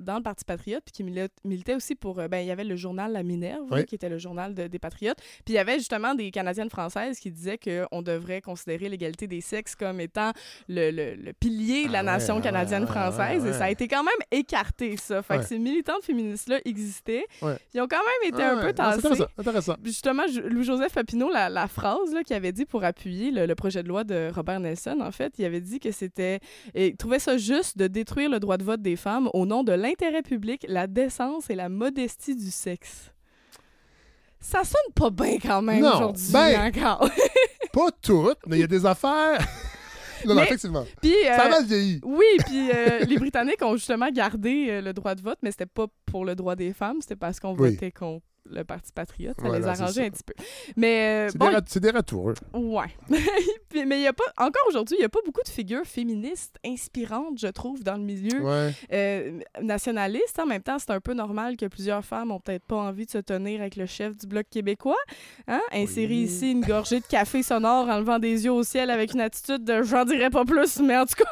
dans, 0.00 0.16
le 0.16 0.22
Parti 0.22 0.44
patriote, 0.44 0.82
puis 0.84 0.92
qui 0.92 1.04
mili- 1.04 1.28
militaient 1.44 1.74
aussi 1.74 1.94
pour. 1.94 2.14
ben, 2.16 2.38
il 2.38 2.46
y 2.46 2.50
avait 2.50 2.64
le 2.64 2.76
journal 2.76 3.12
La 3.12 3.22
Minerve, 3.22 3.66
Oui. 3.70 3.84
qui 3.86 3.94
était 3.94 4.08
le 4.08 4.18
journal 4.18 4.54
de- 4.54 4.66
des 4.66 4.78
patriotes. 4.78 5.18
Puis 5.44 5.48
il 5.48 5.54
y 5.54 5.58
avait 5.58 5.78
justement 5.78 6.09
des 6.14 6.30
Canadiennes 6.30 6.70
françaises 6.70 7.18
qui 7.18 7.30
disaient 7.30 7.58
qu'on 7.58 8.02
devrait 8.02 8.40
considérer 8.40 8.88
l'égalité 8.88 9.26
des 9.26 9.40
sexes 9.40 9.74
comme 9.74 10.00
étant 10.00 10.32
le, 10.68 10.90
le- 10.90 11.14
le 11.14 11.32
pilier 11.32 11.86
de 11.86 11.92
la 11.92 12.00
Ah 12.00 12.02
nation 12.02 12.36
ouais, 12.36 12.42
canadienne-française. 12.42 13.42
ouais, 13.42 13.50
Et 13.50 13.52
ça 13.52 13.64
a 13.64 13.70
été 13.70 13.88
quand 13.88 14.02
même 14.02 14.12
écarté, 14.30 14.96
ça. 14.96 15.22
Fait 15.22 15.38
que 15.38 15.44
ces 15.44 15.58
militantes 15.58 16.04
féministes-là 16.04 16.60
existaient. 16.64 17.24
Ils 17.74 17.80
ont 17.80 17.88
quand 17.88 17.96
même 17.98 18.32
été 18.32 18.42
Ah 18.42 18.52
un 18.56 18.60
peu 18.60 18.68
Ah, 18.68 18.72
tassés. 18.72 18.98
intéressant. 18.98 19.26
intéressant. 19.38 19.76
Justement, 19.84 20.26
Ju- 20.26 20.42
Louis-Joseph 20.48 20.92
Papineau, 20.92 21.30
la, 21.30 21.48
la 21.48 21.68
phrase 21.68 22.14
qu'il 22.26 22.36
avait 22.36 22.52
dit 22.52 22.64
pour 22.64 22.84
appuyer 22.84 23.30
le, 23.30 23.46
le 23.46 23.54
projet 23.54 23.82
de 23.82 23.88
loi 23.88 24.04
de 24.04 24.30
Robert 24.34 24.60
Nelson, 24.60 24.98
en 25.00 25.12
fait, 25.12 25.32
il 25.38 25.44
avait 25.44 25.60
dit 25.60 25.80
que 25.80 25.90
c'était. 25.92 26.40
Il 26.74 26.96
trouvait 26.96 27.18
ça 27.18 27.36
juste 27.36 27.76
de 27.78 27.86
détruire 27.86 28.30
le 28.30 28.40
droit 28.40 28.56
de 28.56 28.64
vote 28.64 28.82
des 28.82 28.96
femmes 28.96 29.28
au 29.34 29.46
nom 29.46 29.62
de 29.64 29.72
l'intérêt 29.72 30.22
public, 30.22 30.64
la 30.68 30.86
décence 30.86 31.50
et 31.50 31.54
la 31.54 31.68
modestie 31.68 32.34
du 32.36 32.50
sexe. 32.50 33.12
Ça 34.40 34.64
sonne 34.64 34.92
pas 34.94 35.10
bien 35.10 35.38
quand 35.38 35.62
même 35.62 35.84
aujourd'hui 35.84 36.32
ben- 36.32 36.68
encore. 36.74 37.08
Pas 37.72 37.90
toutes, 38.02 38.38
mais 38.46 38.56
il 38.56 38.60
y 38.60 38.64
a 38.64 38.66
des 38.66 38.84
affaires. 38.84 39.38
non, 40.26 40.34
Mais- 40.34 40.42
effectivement. 40.44 40.84
Euh, 41.04 41.36
Ça 41.36 41.42
a 41.44 41.48
mal 41.48 41.64
vieilli. 41.64 42.00
Oui, 42.04 42.24
puis 42.46 42.70
euh, 42.74 43.00
les 43.00 43.16
Britanniques 43.16 43.62
ont 43.62 43.76
justement 43.76 44.08
gardé 44.10 44.66
euh, 44.70 44.80
le 44.80 44.92
droit 44.92 45.14
de 45.14 45.20
vote, 45.22 45.38
mais 45.42 45.50
c'était 45.52 45.66
pas 45.66 45.86
pour 46.06 46.24
le 46.24 46.34
droit 46.34 46.56
des 46.56 46.72
femmes, 46.72 46.96
c'était 47.00 47.16
parce 47.16 47.38
qu'on 47.38 47.54
Oui. 47.56 47.70
votait 47.72 47.92
contre 47.92 48.24
le 48.48 48.64
Parti 48.64 48.92
patriote. 48.92 49.36
Ça 49.40 49.46
Voilà, 49.48 49.58
les 49.58 49.66
arrangeait 49.80 50.06
un 50.06 50.10
petit 50.10 50.22
peu. 50.24 50.34
Mais 50.76 51.26
euh, 51.26 51.28
C'est 51.30 51.38
bon, 51.38 51.50
des, 51.50 51.80
des 51.80 51.90
ratours. 51.90 52.32
Ouais. 52.54 52.86
Puis- 53.68 53.84
mais 53.84 53.98
il 54.00 54.02
y 54.02 54.06
a 54.06 54.12
pas 54.12 54.24
encore 54.38 54.62
aujourd'hui, 54.68 54.96
il 54.98 55.02
y 55.02 55.04
a 55.04 55.08
pas 55.08 55.20
beaucoup 55.24 55.42
de 55.44 55.48
figures 55.48 55.84
féministes 55.84 56.56
inspirantes, 56.64 57.38
je 57.38 57.46
trouve, 57.48 57.82
dans 57.84 57.96
le 57.96 58.02
milieu 58.02 58.40
Ouais. 58.40 58.72
euh, 58.92 59.40
nationaliste. 59.60 60.38
En 60.38 60.46
même 60.46 60.62
temps, 60.62 60.78
c'est 60.78 60.90
un 60.90 61.00
peu 61.00 61.14
normal 61.14 61.56
que 61.56 61.66
plusieurs 61.66 62.04
femmes 62.04 62.30
ont 62.30 62.40
peut-être 62.40 62.64
pas 62.64 62.76
envie 62.76 63.06
de 63.06 63.10
se 63.10 63.18
tenir 63.18 63.60
avec 63.60 63.76
le 63.76 63.86
chef 63.86 64.16
du 64.16 64.26
bloc 64.26 64.46
québécois. 64.50 64.96
Hein? 65.48 65.60
Insérer 65.72 66.06
Oui. 66.14 66.22
ici 66.22 66.50
une 66.52 66.62
gorgée 66.64 67.00
de 67.00 67.06
café 67.06 67.42
sonore 67.42 67.88
en 67.88 67.98
levant 67.98 68.18
des 68.18 68.44
yeux 68.44 68.52
au 68.52 68.62
ciel 68.62 68.90
avec 68.90 69.14
une 69.14 69.20
attitude 69.20 69.64
de 69.64 69.82
j'en 69.82 70.04
dirais 70.04 70.30
pas 70.30 70.44
plus, 70.44 70.80
mais 70.80 70.96
en 70.96 71.06
tout 71.06 71.14
cas. 71.14 71.30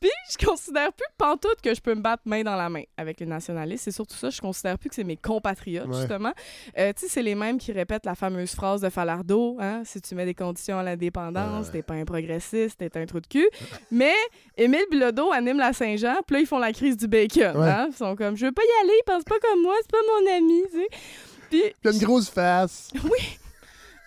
Puis, 0.00 0.10
je 0.38 0.44
considère 0.46 0.92
plus 0.92 1.06
pantoute 1.16 1.60
que 1.62 1.74
je 1.74 1.80
peux 1.80 1.94
me 1.94 2.00
battre 2.02 2.22
main 2.26 2.42
dans 2.42 2.56
la 2.56 2.68
main 2.68 2.82
avec 2.96 3.20
les 3.20 3.26
nationalistes. 3.26 3.84
C'est 3.84 3.90
surtout 3.90 4.16
ça, 4.16 4.28
je 4.30 4.40
considère 4.40 4.78
plus 4.78 4.88
que 4.90 4.94
c'est 4.94 5.04
mes 5.04 5.16
compatriotes, 5.16 5.86
Ouais. 5.86 5.94
justement. 5.98 6.32
Euh, 6.78 6.92
tu 6.92 7.02
sais, 7.06 7.08
c'est 7.12 7.22
les 7.22 7.34
mêmes 7.34 7.58
qui 7.58 7.72
répètent 7.72 8.04
la 8.04 8.14
fameuse 8.14 8.54
phrase 8.54 8.80
de 8.82 8.90
Falardeau, 8.90 9.56
hein, 9.60 9.82
si 9.84 10.00
tu 10.00 10.14
mets 10.14 10.26
des 10.26 10.34
conditions 10.34 10.78
à 10.78 10.82
l'indépendance, 10.82 11.66
Ouais. 11.66 11.72
t'es 11.72 11.82
pas 11.82 11.94
un 11.94 12.04
progressiste, 12.04 12.78
t'es 12.78 12.96
un 12.98 13.06
trou 13.06 13.20
de 13.20 13.26
cul. 13.26 13.48
Mais 13.90 14.12
Émile 14.56 14.84
Bilodeau 14.90 15.32
anime 15.32 15.58
la 15.58 15.72
Saint-Jean, 15.72 16.16
puis 16.26 16.34
là, 16.36 16.40
ils 16.40 16.46
font 16.46 16.58
la 16.58 16.72
crise 16.72 16.96
du 16.96 17.08
bacon. 17.08 17.56
Ouais. 17.56 17.68
hein. 17.68 17.86
Ils 17.90 17.96
sont 17.96 18.14
comme, 18.16 18.36
je 18.36 18.46
veux 18.46 18.52
pas 18.52 18.62
y 18.62 18.84
aller, 18.84 18.94
il 19.00 19.04
pense 19.06 19.24
pas 19.24 19.36
comme 19.40 19.62
moi, 19.62 19.74
c'est 19.80 19.90
pas 19.90 19.98
mon 20.20 20.36
ami, 20.36 20.62
tu 20.70 20.78
sais. 20.78 20.88
Puis, 21.50 21.92
une 21.92 21.98
grosse 22.04 22.28
face. 22.28 22.90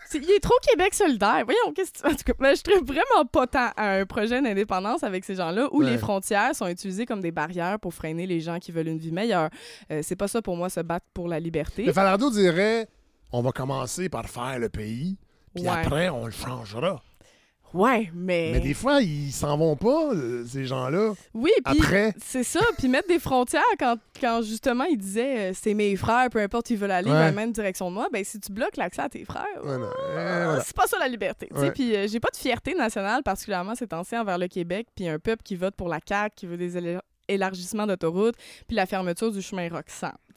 c'est- 0.10 0.18
il 0.20 0.30
est 0.32 0.39
trop 0.39 0.55
Québec 0.62 0.93
solidaire. 0.93 1.43
Voyons, 1.45 1.74
qu'est-ce 1.76 1.91
que 1.91 1.99
tu... 1.99 2.05
En 2.05 2.10
tout 2.16 2.24
cas, 2.26 2.34
mais 2.39 2.55
je 2.55 2.62
trouve 2.64 2.84
vraiment 2.86 3.26
pas 3.32 3.47
tant 3.47 3.70
à 3.76 3.91
un 3.99 4.05
projet 4.05 4.41
d'indépendance 4.41 5.03
avec 5.03 5.26
ces 5.26 5.36
gens-là 5.36 5.68
où 5.72 5.80
Ouais. 5.84 5.91
les 5.91 5.97
frontières 5.97 6.55
sont 6.55 6.68
utilisées 6.68 7.05
comme 7.05 7.22
des 7.22 7.32
barrières 7.32 7.80
pour 7.80 7.93
freiner 7.93 8.26
les 8.28 8.39
gens 8.39 8.60
qui 8.60 8.72
veulent 8.72 8.88
une 8.88 8.97
vie 8.97 9.12
meilleure. 9.12 9.49
Euh, 9.91 10.01
c'est 10.03 10.16
pas 10.16 10.28
ça 10.28 10.41
pour 10.41 10.55
moi, 10.58 10.70
se 10.70 10.80
battre 10.80 11.05
pour 11.14 11.28
la 11.28 11.39
liberté. 11.39 11.84
Le 11.86 11.93
Falardeau 11.93 12.30
dirait 12.30 12.88
on 13.32 13.41
va 13.41 13.51
commencer 13.51 14.08
par 14.10 14.28
faire 14.30 14.58
le 14.58 14.70
pays, 14.70 15.18
puis 15.53 15.64
Ouais. 15.66 15.70
après, 15.70 16.08
on 16.10 16.26
le 16.26 16.32
changera. 16.32 17.01
Ouais, 17.74 18.09
mais... 18.13 18.51
Mais 18.53 18.59
des 18.61 18.74
fois, 18.74 19.01
ils 19.01 19.32
s'en 19.32 19.57
vont 19.57 19.76
pas, 19.76 20.13
euh, 20.13 20.45
ces 20.47 20.65
gens-là. 20.65 21.13
Oui, 21.34 21.51
puis 21.65 21.78
Après. 21.80 22.13
c'est 22.24 22.43
ça. 22.43 22.61
Puis 22.78 22.88
mettre 22.88 23.07
des 23.09 23.20
frontières 23.20 23.61
quand, 23.78 23.97
quand 24.22 24.41
justement 24.41 24.86
il 24.86 24.97
disait 24.97 25.49
euh, 25.49 25.51
c'est 25.53 25.74
mes 25.74 25.95
frères, 25.95 26.30
peu 26.30 26.39
importe 26.39 26.70
ils 26.70 26.78
veulent 26.78 26.91
aller, 26.91 27.07
Ouais. 27.09 27.13
dans 27.13 27.20
la 27.20 27.32
même 27.32 27.51
direction 27.51 27.89
de 27.89 27.95
moi, 27.95 28.07
ben 28.11 28.24
si 28.24 28.39
tu 28.39 28.51
bloques 28.51 28.78
l'accès 28.78 29.01
à 29.01 29.09
tes 29.09 29.26
frères, 29.26 29.43
Ouais, 29.63 29.72
euh, 29.72 30.45
voilà. 30.45 30.63
c'est 30.65 30.76
pas 30.76 30.88
ça 30.88 30.97
la 30.97 31.07
liberté. 31.07 31.47
tu 31.51 31.55
sais. 31.59 31.61
Ouais. 31.68 31.72
Puis 31.72 31.95
euh, 31.95 32.07
j'ai 32.07 32.20
pas 32.20 32.30
de 32.32 32.38
fierté 32.38 32.74
nationale, 32.74 33.22
particulièrement 33.24 33.76
ces 33.76 33.88
temps-ci 33.88 34.18
envers 34.18 34.38
le 34.38 34.47
Québec, 34.47 34.88
puis 34.95 35.07
un 35.09 35.20
peuple 35.20 35.43
qui 35.43 35.55
vote 35.55 35.76
pour 35.76 35.89
la 35.89 35.99
CAQ, 36.07 36.34
qui 36.36 36.45
veut 36.47 36.57
des 36.57 36.78
élargissements 37.28 37.88
d'autoroutes, 37.88 38.36
puis 38.68 38.76
la 38.76 38.86
fermeture 38.86 39.32
du 39.32 39.42
chemin 39.42 39.70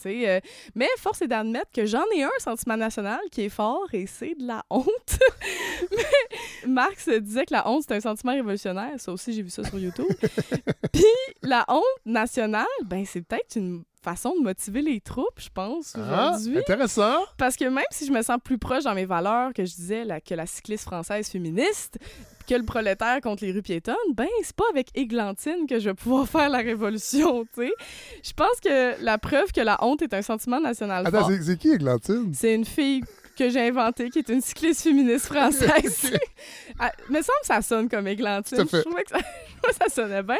sais. 0.00 0.28
Euh, 0.28 0.40
mais 0.74 0.88
force 0.98 1.22
est 1.22 1.28
d'admettre 1.28 1.70
que 1.72 1.86
j'en 1.86 2.04
ai 2.14 2.22
un 2.22 2.30
sentiment 2.38 2.76
national 2.76 3.20
qui 3.30 3.42
est 3.42 3.48
fort 3.48 3.86
et 3.92 4.06
c'est 4.06 4.34
de 4.34 4.46
la 4.46 4.64
honte. 4.70 5.18
mais 5.90 6.68
Marx 6.68 7.08
disait 7.08 7.46
que 7.46 7.52
la 7.52 7.68
honte, 7.68 7.84
c'est 7.86 7.94
un 7.94 8.00
sentiment 8.00 8.32
révolutionnaire. 8.32 8.92
Ça 8.98 9.12
aussi, 9.12 9.32
j'ai 9.32 9.42
vu 9.42 9.50
ça 9.50 9.64
sur 9.64 9.78
YouTube. 9.78 10.06
Puis 10.92 11.04
la 11.42 11.64
honte 11.68 11.82
nationale, 12.06 12.66
ben 12.84 13.04
c'est 13.04 13.22
peut-être 13.22 13.56
une 13.56 13.84
façon 14.02 14.34
de 14.34 14.42
motiver 14.42 14.80
les 14.80 15.00
troupes, 15.00 15.38
je 15.38 15.50
pense, 15.52 15.94
Ah, 15.96 16.30
aujourd'hui. 16.34 16.58
intéressant. 16.58 17.18
Parce 17.36 17.54
que 17.56 17.66
même 17.66 17.84
si 17.90 18.06
je 18.06 18.12
me 18.12 18.22
sens 18.22 18.38
plus 18.42 18.56
proche 18.56 18.84
dans 18.84 18.94
mes 18.94 19.04
valeurs 19.04 19.52
que 19.52 19.64
je 19.64 19.74
disais 19.74 20.04
la- 20.04 20.22
que 20.22 20.34
la 20.34 20.46
cycliste 20.46 20.84
française 20.84 21.28
féministe, 21.28 21.98
que 22.50 22.54
le 22.56 22.64
prolétaire 22.64 23.20
contre 23.20 23.44
les 23.44 23.52
rues 23.52 23.62
piétonnes, 23.62 23.94
ben 24.14 24.26
c'est 24.42 24.56
pas 24.56 24.64
avec 24.70 24.88
Églantine 24.96 25.66
que 25.68 25.78
je 25.78 25.90
vais 25.90 25.94
pouvoir 25.94 26.26
faire 26.28 26.48
la 26.48 26.58
révolution, 26.58 27.44
tu 27.54 27.62
sais. 27.62 27.72
Je 28.24 28.32
pense 28.32 28.58
que 28.60 29.00
la 29.04 29.18
preuve 29.18 29.52
que 29.52 29.60
la 29.60 29.78
honte 29.84 30.02
est 30.02 30.12
un 30.14 30.22
sentiment 30.22 30.60
national 30.60 31.06
Attends, 31.06 31.20
fort, 31.20 31.30
c'est 31.42 31.56
qui, 31.56 31.70
Églantine? 31.70 32.32
c'est 32.34 32.52
une 32.52 32.64
fille 32.64 33.02
que 33.36 33.48
j'ai 33.48 33.68
inventée 33.68 34.10
qui 34.10 34.18
est 34.18 34.28
une 34.28 34.40
cycliste 34.40 34.82
féministe 34.82 35.26
française. 35.26 36.12
Ah, 36.82 36.92
me 37.10 37.16
semble 37.16 37.38
que 37.42 37.46
ça 37.46 37.60
sonne 37.60 37.90
comme 37.90 38.08
Églantine. 38.08 38.64
Je 38.72 38.80
trouvais 38.80 39.02
que 39.02 39.10
ça, 39.10 39.18
ça 39.72 39.88
sonnait 39.90 40.22
bien. 40.22 40.38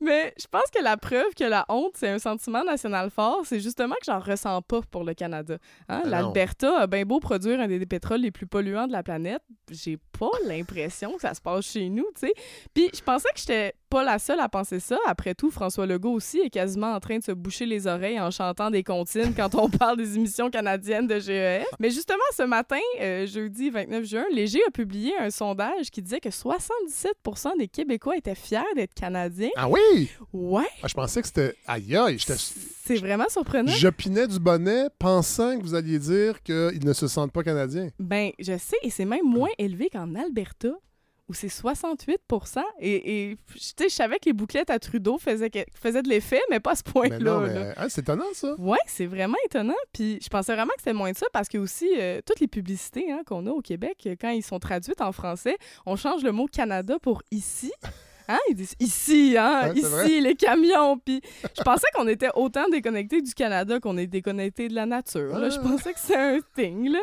Mais 0.00 0.32
je 0.40 0.46
pense 0.50 0.70
que 0.74 0.82
la 0.82 0.96
preuve 0.96 1.34
que 1.36 1.44
la 1.44 1.66
honte, 1.68 1.92
c'est 1.96 2.08
un 2.08 2.18
sentiment 2.18 2.64
national 2.64 3.10
fort, 3.10 3.42
c'est 3.44 3.60
justement 3.60 3.94
que 3.96 4.06
j'en 4.06 4.18
ressens 4.18 4.62
pas 4.62 4.80
pour 4.90 5.04
le 5.04 5.12
Canada. 5.12 5.58
Hein? 5.90 6.00
Ah. 6.02 6.08
L'Alberta 6.08 6.78
a 6.78 6.86
bien 6.86 7.04
beau 7.04 7.20
produire 7.20 7.60
un 7.60 7.68
des 7.68 7.84
pétroles 7.84 8.22
les 8.22 8.30
plus 8.30 8.46
polluants 8.46 8.86
de 8.86 8.92
la 8.92 9.02
planète. 9.02 9.42
J'ai 9.70 9.98
pas 10.18 10.30
l'impression 10.46 11.14
que 11.14 11.20
ça 11.20 11.34
se 11.34 11.40
passe 11.40 11.64
chez 11.66 11.88
nous, 11.88 12.06
tu 12.14 12.26
sais. 12.26 12.32
Puis 12.74 12.90
je 12.94 13.02
pensais 13.02 13.28
que 13.34 13.40
j'étais 13.40 13.74
pas 13.88 14.02
la 14.02 14.18
seule 14.18 14.40
à 14.40 14.48
penser 14.48 14.80
ça. 14.80 14.98
Après 15.06 15.34
tout, 15.34 15.50
François 15.50 15.86
Legault 15.86 16.12
aussi 16.12 16.38
est 16.40 16.50
quasiment 16.50 16.92
en 16.94 17.00
train 17.00 17.18
de 17.18 17.24
se 17.24 17.32
boucher 17.32 17.66
les 17.66 17.86
oreilles 17.86 18.18
en 18.20 18.30
chantant 18.30 18.70
des 18.70 18.82
comptines 18.82 19.34
quand 19.34 19.54
on 19.54 19.68
parle 19.70 19.96
des 19.96 20.16
émissions 20.16 20.50
canadiennes 20.50 21.06
de 21.06 21.18
GES. 21.18 21.64
Mais 21.78 21.90
justement, 21.90 22.18
ce 22.36 22.42
matin, 22.42 22.78
euh, 23.00 23.26
jeudi 23.26 23.70
29 23.70 24.04
juin, 24.04 24.24
Léger 24.32 24.60
a 24.66 24.70
publié 24.70 25.12
un 25.18 25.30
sondage 25.30 25.90
qui 25.90 26.02
disait 26.02 26.20
que 26.20 26.30
77 26.30 27.12
des 27.58 27.68
Québécois 27.68 28.16
étaient 28.16 28.34
fiers 28.34 28.58
d'être 28.74 28.94
Canadiens. 28.94 29.50
Ah 29.56 29.68
oui! 29.68 30.10
Ouais, 30.32 30.66
Ah, 30.82 30.88
je 30.88 30.94
pensais 30.94 31.20
que 31.20 31.26
c'était. 31.28 31.54
Aïe, 31.66 31.96
aïe, 31.96 32.18
c'est 32.86 32.96
vraiment 32.98 33.28
surprenant. 33.28 33.72
J'opinais 33.72 34.28
du 34.28 34.38
bonnet 34.38 34.86
pensant 34.98 35.58
que 35.58 35.62
vous 35.64 35.74
alliez 35.74 35.98
dire 35.98 36.40
qu'ils 36.42 36.84
ne 36.84 36.92
se 36.92 37.08
sentent 37.08 37.32
pas 37.32 37.42
canadiens. 37.42 37.88
Ben, 37.98 38.30
je 38.38 38.56
sais, 38.56 38.76
et 38.82 38.90
c'est 38.90 39.04
même 39.04 39.24
moins 39.24 39.48
élevé 39.58 39.90
qu'en 39.90 40.05
Alberta, 40.14 40.68
où 41.28 41.34
c'est 41.34 41.48
68 41.48 42.20
Et, 42.78 43.30
et 43.30 43.38
je 43.78 43.88
savais 43.88 44.18
que 44.18 44.26
les 44.26 44.32
bouclettes 44.32 44.70
à 44.70 44.78
Trudeau 44.78 45.18
faisaient, 45.18 45.50
faisaient 45.74 46.02
de 46.02 46.08
l'effet, 46.08 46.40
mais 46.50 46.60
pas 46.60 46.72
à 46.72 46.76
ce 46.76 46.84
point-là. 46.84 47.40
mais 47.40 47.74
hein, 47.76 47.86
c'est 47.88 48.02
étonnant, 48.02 48.24
ça. 48.32 48.54
Ouais, 48.58 48.78
c'est 48.86 49.06
vraiment 49.06 49.36
étonnant. 49.44 49.74
Puis 49.92 50.18
je 50.22 50.28
pensais 50.28 50.54
vraiment 50.54 50.72
que 50.74 50.80
c'était 50.80 50.92
moins 50.92 51.10
de 51.10 51.16
ça 51.16 51.26
parce 51.32 51.48
que 51.48 51.58
aussi, 51.58 51.88
euh, 51.98 52.20
toutes 52.24 52.40
les 52.40 52.46
publicités 52.46 53.10
hein, 53.10 53.22
qu'on 53.26 53.46
a 53.46 53.50
au 53.50 53.60
Québec, 53.60 54.08
quand 54.20 54.30
ils 54.30 54.44
sont 54.44 54.60
traduites 54.60 55.00
en 55.00 55.12
français, 55.12 55.56
on 55.84 55.96
change 55.96 56.22
le 56.22 56.32
mot 56.32 56.46
Canada 56.46 56.98
pour 57.00 57.22
ici. 57.30 57.72
Hein? 58.28 58.38
Ils 58.48 58.54
disent 58.54 58.74
ici, 58.80 59.36
hein? 59.38 59.70
Ouais, 59.72 59.80
c'est 59.80 60.04
ici, 60.06 60.20
les 60.20 60.34
camions. 60.34 60.98
Puis 60.98 61.20
je 61.56 61.62
pensais 61.62 61.86
qu'on 61.94 62.08
était 62.08 62.30
autant 62.34 62.68
déconnectés 62.70 63.22
du 63.22 63.34
Canada 63.34 63.78
qu'on 63.80 63.96
est 63.96 64.06
déconnectés 64.06 64.68
de 64.68 64.74
la 64.74 64.86
nature. 64.86 65.38
là. 65.38 65.48
Je 65.48 65.58
Ouais. 65.58 65.62
pensais 65.62 65.92
que 65.92 65.98
c'était 66.00 66.16
un 66.16 66.38
thing. 66.56 66.88
là. 66.90 66.98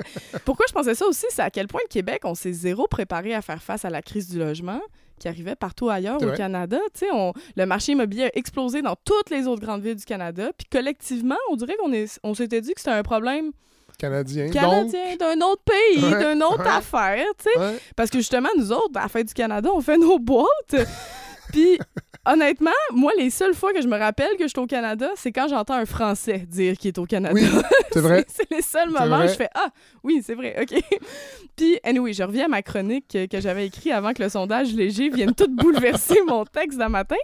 Pourquoi 0.46 0.66
je 0.68 0.74
pensais 0.74 0.96
ça 0.96 1.06
aussi? 1.06 1.26
C'est 1.30 1.42
à 1.42 1.50
quel 1.50 1.68
point 1.68 1.82
le 1.84 1.90
Québec, 1.90 2.22
on 2.26 2.36
s'est 2.36 2.52
zéro 2.54 2.88
préparé 2.88 3.34
à 3.34 3.42
faire 3.42 3.62
face 3.62 3.86
à 3.86 3.90
la 3.90 4.02
crise 4.02 4.30
du 4.30 4.40
logement 4.40 4.82
qui 5.20 5.28
arrivait 5.28 5.56
partout 5.56 5.90
ailleurs 5.90 6.18
C'est 6.20 6.26
au. 6.32 6.34
Canada. 6.36 6.80
On- 7.14 7.34
le 7.56 7.66
marché 7.66 7.94
immobilier 7.94 8.26
a 8.26 8.32
explosé 8.38 8.82
dans 8.82 8.96
toutes 9.06 9.30
les 9.30 9.48
autres 9.48 9.62
grandes 9.62 9.82
villes 9.82 9.96
du 9.96 10.06
Canada. 10.06 10.52
Puis 10.58 10.68
collectivement, 10.70 11.38
on 11.52 11.56
dirait 11.56 11.76
qu'on 11.76 11.92
on 12.24 12.34
s'était 12.34 12.60
dit 12.62 12.74
que 12.74 12.80
c'était 12.82 12.92
un 12.92 13.04
problème 13.04 13.52
Canadien. 13.98 14.50
Canadien 14.50 15.16
d'un 15.18 15.40
autre 15.46 15.64
pays, 15.64 16.04
Ouais, 16.04 16.34
d'une 16.34 16.44
autre 16.44 16.64
ouais. 16.64 16.68
affaire. 16.70 17.26
tu 17.38 17.50
sais. 17.54 17.60
Ouais. 17.60 17.78
Parce 17.96 18.10
que 18.10 18.18
justement, 18.20 18.50
nous 18.58 18.72
autres, 18.72 18.98
à 18.98 19.02
la 19.04 19.08
fête 19.08 19.28
du 19.28 19.34
Canada, 19.34 19.70
on 19.74 19.82
fait 19.82 19.98
nos 19.98 20.20
boîtes. 20.20 20.48
Puis, 21.52 21.78
honnêtement, 22.26 22.72
moi, 22.94 23.12
les 23.18 23.30
seules 23.30 23.54
fois 23.54 23.74
que 23.74 23.82
je 23.82 23.88
me 23.88 23.98
rappelle 23.98 24.36
que 24.38 24.44
je 24.44 24.50
suis 24.50 24.60
au 24.60 24.66
Canada, 24.68 25.10
c'est 25.16 25.32
quand 25.32 25.48
j'entends 25.48 25.76
un 25.76 25.86
Français 25.86 26.40
dire 26.48 26.78
qu'il 26.78 26.90
est 26.90 26.98
au 26.98 27.06
Canada. 27.06 27.34
Oui, 27.34 27.46
c'est 27.92 28.00
vrai. 28.02 28.26
c'est 28.34 28.50
les 28.52 28.62
seuls 28.62 28.90
moments 28.90 29.20
où 29.20 29.28
je 29.28 29.34
fais 29.34 29.50
Ah, 29.56 29.70
oui, 30.04 30.22
c'est 30.26 30.36
vrai, 30.36 30.56
OK. 30.62 30.80
Puis, 31.56 31.80
anyway, 31.84 32.14
je 32.14 32.24
reviens 32.24 32.46
à 32.46 32.48
ma 32.48 32.62
chronique 32.62 33.06
que, 33.12 33.26
que 33.28 33.40
j'avais 33.40 33.68
écrite 33.68 33.92
avant 33.92 34.14
que 34.14 34.24
le 34.24 34.30
sondage 34.30 34.74
léger 34.74 35.10
vienne 35.10 35.34
tout 35.36 35.48
bouleverser 35.50 36.18
mon 36.28 36.46
texte 36.46 36.78
d'un 36.80 36.90
matin. 36.90 37.16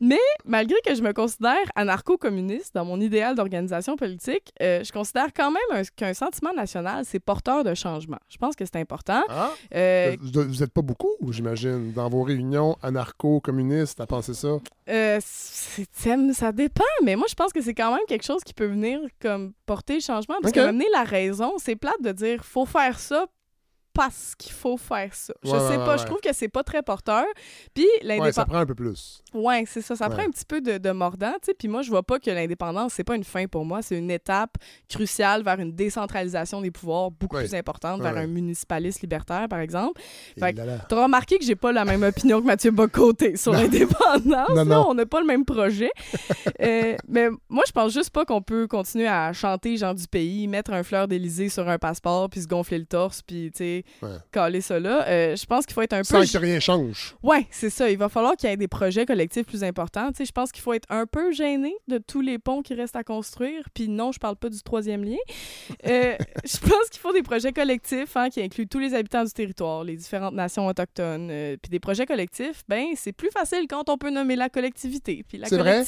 Mais 0.00 0.18
malgré 0.44 0.76
que 0.84 0.94
je 0.96 1.02
me 1.02 1.12
considère 1.12 1.56
anarcho-communiste 1.76 2.74
dans 2.74 2.84
mon 2.84 3.00
idéal 3.00 3.36
d'organisation 3.36 3.96
politique, 3.96 4.52
euh, 4.60 4.82
je 4.82 4.90
considère 4.92 5.28
quand 5.34 5.52
même 5.52 5.62
un- 5.80 5.84
qu'un 5.96 6.12
sentiment 6.12 6.52
national, 6.52 7.04
c'est 7.06 7.20
porteur 7.20 7.62
de 7.62 7.72
changement. 7.74 8.18
Je 8.28 8.36
pense 8.36 8.56
que 8.56 8.64
c'est 8.64 8.76
important. 8.76 9.22
Ah, 9.28 9.50
Euh, 9.74 10.16
vous 10.20 10.42
vous 10.42 10.62
êtes 10.62 10.72
pas 10.72 10.82
beaucoup, 10.82 11.12
j'imagine, 11.30 11.92
dans 11.92 12.08
vos 12.08 12.22
réunions 12.24 12.76
anarcho-communistes 12.82 14.00
à 14.00 14.06
penser 14.06 14.31
ça? 14.32 14.58
Euh, 14.88 15.18
ça- 15.22 15.82
dépend, 16.52 16.84
mais 17.02 17.16
moi, 17.16 17.26
je 17.28 17.34
pense 17.34 17.52
que 17.52 17.60
c'est 17.60 17.74
quand 17.74 17.90
même 17.92 18.04
quelque 18.08 18.24
chose 18.24 18.42
qui 18.44 18.54
peut 18.54 18.66
venir 18.66 19.00
comme 19.20 19.52
porter 19.66 19.94
le 19.94 20.00
changement. 20.00 20.36
Parce 20.42 20.52
Ok. 20.56 20.64
que 20.64 20.70
la 20.92 21.04
raison, 21.04 21.54
c'est 21.58 21.76
plate 21.76 22.00
de 22.02 22.12
dire 22.12 22.44
faut 22.44 22.66
faire 22.66 22.98
ça 22.98 23.26
parce 23.94 24.34
qu'il 24.36 24.52
faut 24.52 24.76
faire 24.76 25.14
ça. 25.14 25.34
Je 25.42 25.50
sais 25.50 25.56
ouais, 25.56 25.76
pas, 25.76 25.92
ouais, 25.92 25.98
je 25.98 26.04
trouve 26.06 26.20
que 26.20 26.32
c'est 26.32 26.48
pas 26.48 26.62
très 26.62 26.82
porteur. 26.82 27.24
Puis 27.74 27.82
Ouais, 27.84 28.00
ça 28.00 28.06
l'indépendance. 28.06 28.44
prend 28.46 28.58
un 28.58 28.66
peu 28.66 28.74
plus. 28.74 29.22
Ouais, 29.34 29.64
c'est 29.66 29.82
ça. 29.82 29.96
Ça 29.96 30.08
prend 30.08 30.22
un 30.22 30.30
petit 30.30 30.44
peu 30.44 30.60
de, 30.60 30.78
de 30.78 30.90
mordant, 30.90 31.32
tu 31.34 31.46
sais. 31.46 31.54
Puis 31.54 31.68
moi, 31.68 31.82
je 31.82 31.90
vois 31.90 32.02
pas 32.02 32.18
que 32.18 32.30
l'indépendance, 32.30 32.94
c'est 32.94 33.04
pas 33.04 33.16
une 33.16 33.24
fin 33.24 33.46
pour 33.46 33.64
moi. 33.64 33.82
C'est 33.82 33.98
une 33.98 34.10
étape 34.10 34.56
cruciale 34.88 35.42
vers 35.42 35.58
une 35.58 35.72
décentralisation 35.72 36.60
des 36.60 36.70
pouvoirs 36.70 37.10
beaucoup 37.10 37.36
plus 37.36 37.54
importante, 37.54 38.00
vers 38.00 38.16
un 38.16 38.26
municipalisme 38.26 39.00
libertaire, 39.02 39.48
par 39.48 39.60
exemple. 39.60 40.00
Fait. 40.38 40.54
T'as 40.88 41.02
remarqué 41.02 41.38
que 41.38 41.44
j'ai 41.44 41.56
pas 41.56 41.72
la 41.72 41.84
même 41.84 42.02
opinion 42.02 42.40
que 42.40 42.46
Mathieu 42.46 42.70
Bocoté 42.70 43.36
sur 43.36 43.52
l'indépendance. 43.52 44.50
Non. 44.66 44.86
On 44.88 44.94
n'a 44.94 45.06
pas 45.06 45.20
le 45.20 45.26
même 45.26 45.44
projet. 45.44 45.90
Euh, 46.60 46.96
mais 47.08 47.28
moi, 47.48 47.64
je 47.66 47.72
pense 47.72 47.92
juste 47.92 48.10
pas 48.10 48.24
qu'on 48.24 48.40
peut 48.40 48.68
continuer 48.68 49.08
à 49.08 49.32
chanter 49.32 49.76
genre 49.76 49.94
du 49.94 50.06
pays, 50.06 50.46
mettre 50.46 50.72
un 50.72 50.84
fleur 50.84 51.08
d'Élysée 51.08 51.48
sur 51.48 51.68
un 51.68 51.78
passeport, 51.78 52.30
puis 52.30 52.40
se 52.40 52.46
gonfler 52.46 52.78
le 52.78 52.84
torse, 52.84 53.20
puis 53.22 53.50
tu 53.50 53.58
sais, 53.58 53.81
sais, 54.00 54.06
caler 54.30 54.60
ça 54.60 54.78
là. 54.80 55.06
Euh, 55.08 55.36
je 55.36 55.46
pense 55.46 55.66
qu'il 55.66 55.74
faut 55.74 55.82
être 55.82 55.92
un 55.92 56.04
Sans 56.04 56.20
peu... 56.20 56.26
que 56.26 56.38
rien 56.38 56.60
change. 56.60 57.16
Ouais, 57.22 57.46
c'est 57.50 57.70
ça. 57.70 57.90
Il 57.90 57.98
va 57.98 58.08
falloir 58.08 58.36
qu'il 58.36 58.48
y 58.48 58.52
ait 58.52 58.56
des 58.56 58.68
projets 58.68 59.06
collectifs 59.06 59.46
plus 59.46 59.64
importants. 59.64 60.10
Tu 60.10 60.18
sais, 60.18 60.24
je 60.24 60.32
pense 60.32 60.52
qu'il 60.52 60.62
faut 60.62 60.72
être 60.72 60.86
un 60.90 61.06
peu 61.06 61.32
gêné 61.32 61.74
de 61.88 61.98
tous 61.98 62.20
les 62.20 62.38
ponts 62.38 62.62
qui 62.62 62.74
restent 62.74 62.96
à 62.96 63.04
construire. 63.04 63.64
Puis 63.74 63.88
non, 63.88 64.12
je 64.12 64.18
parle 64.18 64.36
pas 64.36 64.48
du 64.48 64.60
troisième 64.62 65.04
lien. 65.04 65.16
Euh, 65.86 66.16
je 66.44 66.58
pense 66.58 66.88
qu'il 66.90 67.00
faut 67.00 67.12
des 67.12 67.22
projets 67.22 67.52
collectifs 67.52 68.16
hein, 68.16 68.30
qui 68.30 68.42
incluent 68.42 68.68
tous 68.68 68.78
les 68.78 68.94
habitants 68.94 69.24
du 69.24 69.32
territoire, 69.32 69.84
les 69.84 69.96
différentes 69.96 70.34
nations 70.34 70.66
autochtones. 70.66 71.28
Euh, 71.30 71.56
puis 71.60 71.70
des 71.70 71.80
projets 71.80 72.06
collectifs, 72.06 72.62
ben 72.68 72.88
c'est 72.96 73.12
plus 73.12 73.30
facile 73.30 73.66
quand 73.68 73.88
on 73.88 73.98
peut 73.98 74.10
nommer 74.10 74.36
la 74.36 74.48
collectivité. 74.48 75.24
Puis 75.26 75.38
la 75.38 75.48
vrai? 75.48 75.84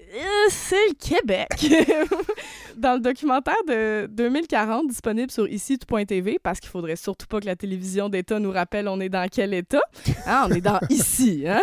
Euh, 0.00 0.48
c'est 0.48 0.88
le 0.88 0.94
Québec. 0.94 1.48
Dans 2.76 2.94
le 2.94 3.00
documentaire 3.00 3.62
de 3.68 4.06
2040 4.10 4.88
disponible 4.88 5.30
sur 5.30 5.46
ici.tv, 5.48 6.38
parce 6.42 6.60
qu'il 6.60 6.70
faudrait 6.70 6.96
surtout 6.96 7.26
pas 7.26 7.40
que 7.40 7.46
la 7.46 7.56
télévision 7.56 8.08
d'État 8.08 8.38
nous 8.38 8.50
rappelle 8.50 8.88
on 8.88 8.98
est 9.00 9.10
dans 9.10 9.28
quel 9.30 9.52
État. 9.52 9.82
Hein, 10.26 10.46
on 10.48 10.52
est 10.54 10.60
dans 10.60 10.80
ici. 10.90 11.44
Hein? 11.46 11.62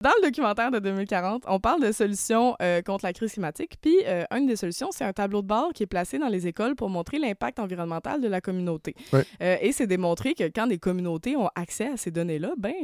Dans 0.00 0.10
le 0.20 0.26
documentaire 0.26 0.70
de 0.70 0.80
2040, 0.80 1.44
on 1.46 1.60
parle 1.60 1.82
de 1.82 1.92
solutions 1.92 2.56
euh, 2.60 2.82
contre 2.82 3.04
la 3.04 3.12
crise 3.12 3.32
climatique. 3.32 3.76
Puis 3.80 3.96
euh, 4.06 4.24
une 4.36 4.46
des 4.46 4.56
solutions, 4.56 4.88
c'est 4.90 5.04
un 5.04 5.12
tableau 5.12 5.42
de 5.42 5.46
bord 5.46 5.72
qui 5.72 5.84
est 5.84 5.86
placé 5.86 6.18
dans 6.18 6.28
les 6.28 6.46
écoles 6.46 6.74
pour 6.74 6.90
montrer 6.90 7.18
l'impact 7.18 7.60
environnemental 7.60 8.20
de 8.20 8.28
la 8.28 8.40
communauté. 8.40 8.94
Euh, 9.14 9.56
et 9.60 9.72
c'est 9.72 9.86
démontré 9.86 10.34
que 10.34 10.44
quand 10.44 10.66
des 10.66 10.78
communautés 10.78 11.36
ont 11.36 11.48
accès 11.54 11.88
à 11.88 11.96
ces 11.96 12.10
données-là, 12.10 12.52
ben 12.58 12.74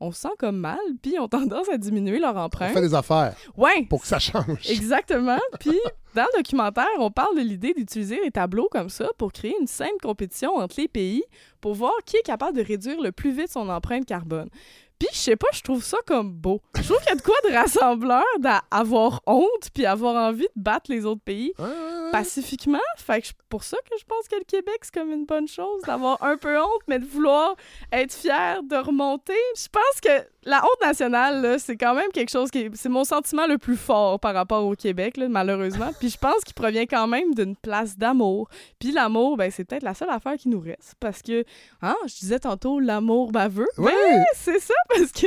on 0.00 0.12
se 0.12 0.20
sent 0.22 0.28
comme 0.38 0.56
mal, 0.56 0.78
puis 1.02 1.18
ont 1.18 1.28
tendance 1.28 1.68
à 1.68 1.76
diminuer 1.76 2.18
leur 2.18 2.34
On 2.36 2.40
empreinte. 2.40 2.72
fait 2.72 2.80
des 2.80 2.94
affaires 2.94 3.34
Ouais, 3.56 3.86
pour 3.88 4.00
que 4.02 4.06
ça 4.08 4.18
change. 4.18 4.68
Exactement. 4.68 5.38
Puis, 5.60 5.78
dans 6.14 6.22
le 6.32 6.38
documentaire, 6.38 6.86
on 6.98 7.10
parle 7.10 7.36
de 7.36 7.42
l'idée 7.42 7.74
d'utiliser 7.74 8.18
les 8.24 8.30
tableaux 8.30 8.68
comme 8.70 8.88
ça 8.88 9.08
pour 9.18 9.32
créer 9.32 9.54
une 9.60 9.66
saine 9.66 9.88
compétition 10.02 10.56
entre 10.56 10.80
les 10.80 10.88
pays 10.88 11.22
pour 11.60 11.74
voir 11.74 11.92
qui 12.06 12.16
est 12.16 12.22
capable 12.22 12.56
de 12.56 12.62
réduire 12.64 13.00
le 13.00 13.12
plus 13.12 13.30
vite 13.32 13.50
son 13.52 13.68
empreinte 13.68 14.06
carbone. 14.06 14.48
Puis, 14.98 15.08
je 15.12 15.18
sais 15.18 15.36
pas, 15.36 15.46
je 15.52 15.62
trouve 15.62 15.82
ça 15.82 15.96
comme 16.06 16.30
beau. 16.30 16.60
Je 16.76 16.82
trouve 16.82 16.98
qu'il 16.98 17.08
y 17.08 17.12
a 17.12 17.14
de 17.16 17.22
quoi 17.22 17.36
de 17.48 17.54
rassembleur 17.54 18.22
d'avoir 18.38 19.22
honte 19.26 19.70
puis 19.74 19.86
avoir 19.86 20.14
envie 20.16 20.42
de 20.56 20.62
battre 20.62 20.90
les 20.90 21.06
autres 21.06 21.22
pays 21.24 21.52
Ouais, 21.58 21.64
ouais, 21.64 21.70
ouais. 21.70 21.99
Pacifiquement. 22.12 22.78
Fait 22.96 23.22
que 23.22 23.28
pour 23.48 23.64
ça 23.64 23.76
que 23.78 23.98
je 23.98 24.04
pense 24.04 24.28
que 24.28 24.36
le 24.36 24.44
Québec, 24.44 24.78
c'est 24.82 24.94
comme 24.94 25.10
une 25.10 25.26
bonne 25.26 25.48
chose 25.48 25.82
d'avoir 25.82 26.22
un 26.22 26.36
peu 26.36 26.58
honte, 26.58 26.82
mais 26.86 26.98
de 26.98 27.04
vouloir 27.04 27.56
être 27.92 28.12
fier 28.12 28.62
de 28.62 28.76
remonter. 28.76 29.32
Je 29.56 29.68
pense 29.68 30.00
que 30.02 30.26
la 30.44 30.58
honte 30.58 30.80
nationale, 30.82 31.58
c'est 31.58 31.76
quand 31.76 31.94
même 31.94 32.10
quelque 32.12 32.30
chose 32.30 32.50
qui 32.50 32.60
est... 32.60 32.70
C'est 32.74 32.88
mon 32.88 33.04
sentiment 33.04 33.46
le 33.46 33.58
plus 33.58 33.76
fort 33.76 34.18
par 34.20 34.34
rapport 34.34 34.64
au 34.64 34.74
Québec, 34.74 35.16
là, 35.16 35.28
malheureusement. 35.28 35.90
Puis 35.98 36.10
je 36.10 36.18
pense 36.18 36.42
qu'il 36.44 36.54
provient 36.54 36.86
quand 36.86 37.06
même 37.06 37.34
d'une 37.34 37.56
place 37.56 37.98
d'amour. 37.98 38.48
Puis 38.78 38.92
l'amour, 38.92 39.36
ben, 39.36 39.50
c'est 39.50 39.64
peut-être 39.64 39.82
la 39.82 39.94
seule 39.94 40.10
affaire 40.10 40.36
qui 40.36 40.48
nous 40.48 40.60
reste. 40.60 40.94
Parce 41.00 41.22
que, 41.22 41.44
hein, 41.82 41.96
je 42.06 42.14
disais 42.20 42.38
tantôt 42.38 42.80
l'amour 42.80 43.32
baveux. 43.32 43.68
Ben, 43.76 44.24
c'est 44.34 44.60
ça, 44.60 44.74
parce 44.88 45.12
que 45.12 45.26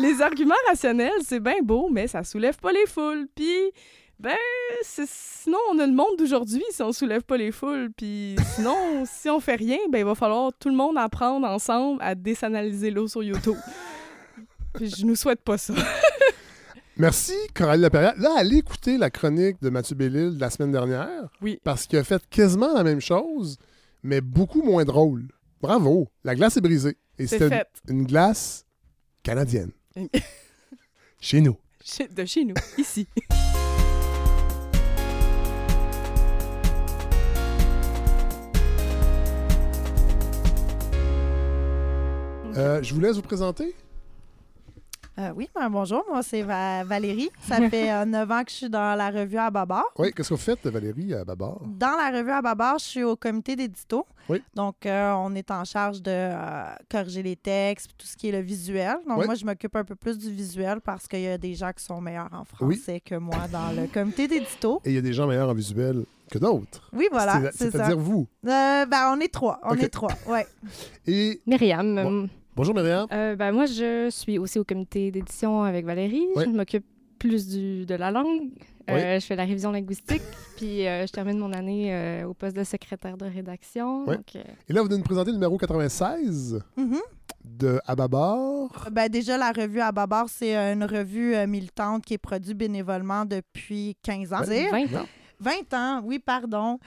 les 0.00 0.22
arguments 0.22 0.54
rationnels, 0.68 1.22
c'est 1.24 1.40
bien 1.40 1.60
beau, 1.62 1.88
mais 1.90 2.06
ça 2.06 2.24
soulève 2.24 2.56
pas 2.58 2.72
les 2.72 2.86
foules. 2.86 3.26
Puis... 3.34 3.72
Ben, 4.18 4.36
sinon, 4.82 5.58
on 5.72 5.78
a 5.78 5.86
le 5.86 5.92
monde 5.92 6.16
d'aujourd'hui 6.18 6.62
si 6.70 6.82
on 6.82 6.92
soulève 6.92 7.22
pas 7.22 7.36
les 7.36 7.52
foules. 7.52 7.90
Puis 7.96 8.36
sinon, 8.54 9.04
si 9.06 9.28
on 9.28 9.40
fait 9.40 9.56
rien, 9.56 9.78
ben, 9.90 9.98
il 9.98 10.04
va 10.04 10.14
falloir 10.14 10.52
tout 10.58 10.68
le 10.68 10.74
monde 10.74 10.96
apprendre 10.96 11.46
ensemble 11.46 12.00
à 12.02 12.14
désanalyser 12.14 12.90
l'eau 12.90 13.08
sur 13.08 13.22
YouTube. 13.22 13.56
Puis 14.74 14.90
je 14.96 15.04
nous 15.04 15.16
souhaite 15.16 15.42
pas 15.42 15.58
ça. 15.58 15.74
Merci, 16.96 17.34
Coralie 17.54 17.82
Laperrière. 17.82 18.14
Là, 18.16 18.30
allez 18.38 18.56
écouter 18.58 18.96
la 18.96 19.10
chronique 19.10 19.60
de 19.60 19.68
Mathieu 19.68 19.94
Bellil 19.94 20.36
de 20.36 20.40
la 20.40 20.48
semaine 20.48 20.72
dernière. 20.72 21.28
Oui. 21.42 21.60
Parce 21.62 21.86
qu'il 21.86 21.98
a 21.98 22.04
fait 22.04 22.22
quasiment 22.30 22.72
la 22.72 22.84
même 22.84 23.00
chose, 23.00 23.58
mais 24.02 24.22
beaucoup 24.22 24.62
moins 24.62 24.84
drôle. 24.84 25.28
Bravo. 25.60 26.08
La 26.24 26.34
glace 26.34 26.56
est 26.56 26.62
brisée. 26.62 26.96
Et 27.18 27.26
C'est 27.26 27.38
c'était 27.38 27.64
une, 27.88 27.98
une 28.00 28.06
glace 28.06 28.64
canadienne. 29.22 29.72
Chez 31.20 31.42
nous. 31.42 31.56
De 32.14 32.24
chez 32.24 32.44
nous, 32.44 32.54
ici. 32.78 33.06
Euh, 42.56 42.82
je 42.82 42.94
vous 42.94 43.00
laisse 43.00 43.16
vous 43.16 43.22
présenter. 43.22 43.74
Euh, 45.18 45.30
oui, 45.34 45.48
ben, 45.54 45.70
bonjour, 45.70 46.04
moi 46.10 46.22
c'est 46.22 46.42
Va- 46.42 46.84
Valérie. 46.84 47.30
Ça 47.40 47.56
fait 47.70 47.90
euh, 47.90 48.04
9 48.04 48.30
ans 48.30 48.44
que 48.44 48.50
je 48.50 48.56
suis 48.56 48.68
dans 48.68 48.94
la 48.94 49.10
revue 49.10 49.38
à 49.38 49.50
Babar. 49.50 49.82
Oui, 49.98 50.12
qu'est-ce 50.14 50.28
que 50.28 50.34
vous 50.34 50.40
faites, 50.40 50.66
Valérie, 50.66 51.14
à 51.14 51.24
Babar? 51.24 51.58
Dans 51.64 51.96
la 51.96 52.18
revue 52.18 52.30
à 52.32 52.42
Babar, 52.42 52.78
je 52.78 52.84
suis 52.84 53.02
au 53.02 53.16
comité 53.16 53.56
d'édito. 53.56 54.04
Oui. 54.28 54.42
Donc, 54.54 54.84
euh, 54.84 55.12
on 55.16 55.34
est 55.34 55.50
en 55.50 55.64
charge 55.64 56.02
de 56.02 56.10
euh, 56.10 56.64
corriger 56.90 57.22
les 57.22 57.36
textes, 57.36 57.92
tout 57.96 58.06
ce 58.06 58.14
qui 58.14 58.28
est 58.28 58.32
le 58.32 58.40
visuel. 58.40 58.96
Donc, 59.08 59.18
Oui. 59.20 59.24
moi, 59.24 59.34
je 59.36 59.46
m'occupe 59.46 59.74
un 59.74 59.84
peu 59.84 59.94
plus 59.94 60.18
du 60.18 60.30
visuel 60.30 60.82
parce 60.82 61.08
qu'il 61.08 61.20
y 61.22 61.28
a 61.28 61.38
des 61.38 61.54
gens 61.54 61.72
qui 61.74 61.82
sont 61.82 61.98
meilleurs 62.02 62.28
en 62.32 62.44
Oui. 62.60 62.76
français 62.76 63.00
que 63.00 63.14
moi 63.14 63.48
dans 63.50 63.70
le 63.74 63.86
comité 63.86 64.28
d'édito. 64.28 64.82
Et 64.84 64.90
il 64.90 64.94
y 64.96 64.98
a 64.98 65.02
des 65.02 65.14
gens 65.14 65.26
meilleurs 65.26 65.48
en 65.48 65.54
visuel 65.54 66.04
que 66.30 66.36
d'autres. 66.38 66.90
Oui, 66.92 67.08
voilà. 67.10 67.40
C'est-à-dire 67.54 67.96
vous. 67.98 68.26
Euh, 68.46 68.84
ben, 68.84 69.14
on 69.16 69.20
est 69.20 69.32
trois. 69.32 69.60
On 69.62 69.74
est 69.76 69.88
trois, 69.88 70.12
ouais. 70.28 70.46
Et 71.06 71.40
Myriam. 71.46 71.94
Bon. 72.02 72.28
Bonjour, 72.56 72.74
Myriam. 72.74 73.06
euh, 73.12 73.36
ben, 73.36 73.52
moi, 73.52 73.66
je 73.66 74.08
suis 74.10 74.38
aussi 74.38 74.58
au 74.58 74.64
comité 74.64 75.10
d'édition 75.10 75.62
avec 75.62 75.84
Valérie. 75.84 76.26
Oui. 76.34 76.44
Je 76.46 76.50
m'occupe 76.50 76.84
plus 77.18 77.46
du, 77.48 77.86
de 77.86 77.94
la 77.94 78.10
langue. 78.10 78.50
Euh, 78.90 79.18
Je 79.18 79.24
fais 79.26 79.36
la 79.36 79.44
révision 79.44 79.72
linguistique. 79.72 80.22
puis 80.56 80.86
euh, 80.86 81.06
je 81.06 81.12
termine 81.12 81.38
mon 81.38 81.52
année 81.52 81.92
euh, 81.94 82.26
au 82.26 82.34
poste 82.34 82.56
de 82.56 82.62
secrétaire 82.64 83.16
de 83.16 83.24
rédaction. 83.26 84.04
Oui. 84.06 84.16
Donc, 84.16 84.36
euh, 84.36 84.42
Et 84.68 84.72
là, 84.72 84.80
vous 84.80 84.86
venez 84.86 84.96
de 84.96 85.00
nous 85.00 85.04
présenter 85.04 85.30
le 85.30 85.36
numéro 85.36 85.56
96 85.58 86.60
Mhm. 86.76 86.98
de 87.44 87.80
À 87.86 87.96
Babar. 87.96 88.88
Ben, 88.92 89.08
déjà, 89.08 89.36
la 89.38 89.50
revue 89.52 89.80
à 89.80 89.90
Babar, 89.92 90.28
c'est 90.28 90.54
une 90.54 90.84
revue 90.84 91.34
militante 91.48 92.04
qui 92.04 92.14
est 92.14 92.18
produite 92.18 92.56
bénévolement 92.56 93.24
depuis 93.24 93.96
15 94.02 94.32
ans. 94.32 94.40
Ouais. 94.40 94.62
Dire. 94.62 94.70
20 94.70 95.00
ans. 95.00 95.06
20 95.40 95.74
ans, 95.74 96.02
oui, 96.04 96.18
pardon. 96.18 96.78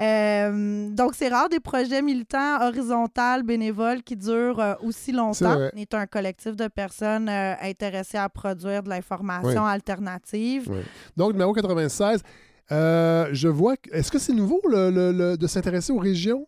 Euh, 0.00 0.88
donc, 0.90 1.14
c'est 1.14 1.28
rare 1.28 1.48
des 1.48 1.60
projets 1.60 2.02
militants 2.02 2.60
horizontaux, 2.60 3.42
bénévoles 3.44 4.02
qui 4.02 4.16
durent 4.16 4.60
euh, 4.60 4.74
aussi 4.82 5.12
longtemps. 5.12 5.54
vrai. 5.54 5.70
On 5.74 5.78
est 5.78 5.94
un 5.94 6.06
collectif 6.06 6.54
de 6.56 6.68
personnes 6.68 7.28
euh, 7.28 7.54
intéressées 7.62 8.18
à 8.18 8.28
produire 8.28 8.82
de 8.82 8.88
l'information 8.90 9.62
Oui. 9.64 9.70
alternative. 9.70 10.70
Donc, 11.16 11.32
numéro 11.32 11.52
96. 11.52 12.22
Euh, 12.72 13.28
je 13.32 13.48
vois. 13.48 13.76
que- 13.76 13.90
Est-ce 13.92 14.10
que 14.10 14.18
c'est 14.18 14.32
nouveau 14.32 14.60
le- 14.68 14.90
le- 14.90 15.12
le- 15.12 15.36
de 15.36 15.46
s'intéresser 15.46 15.92
aux 15.92 15.98
régions? 15.98 16.46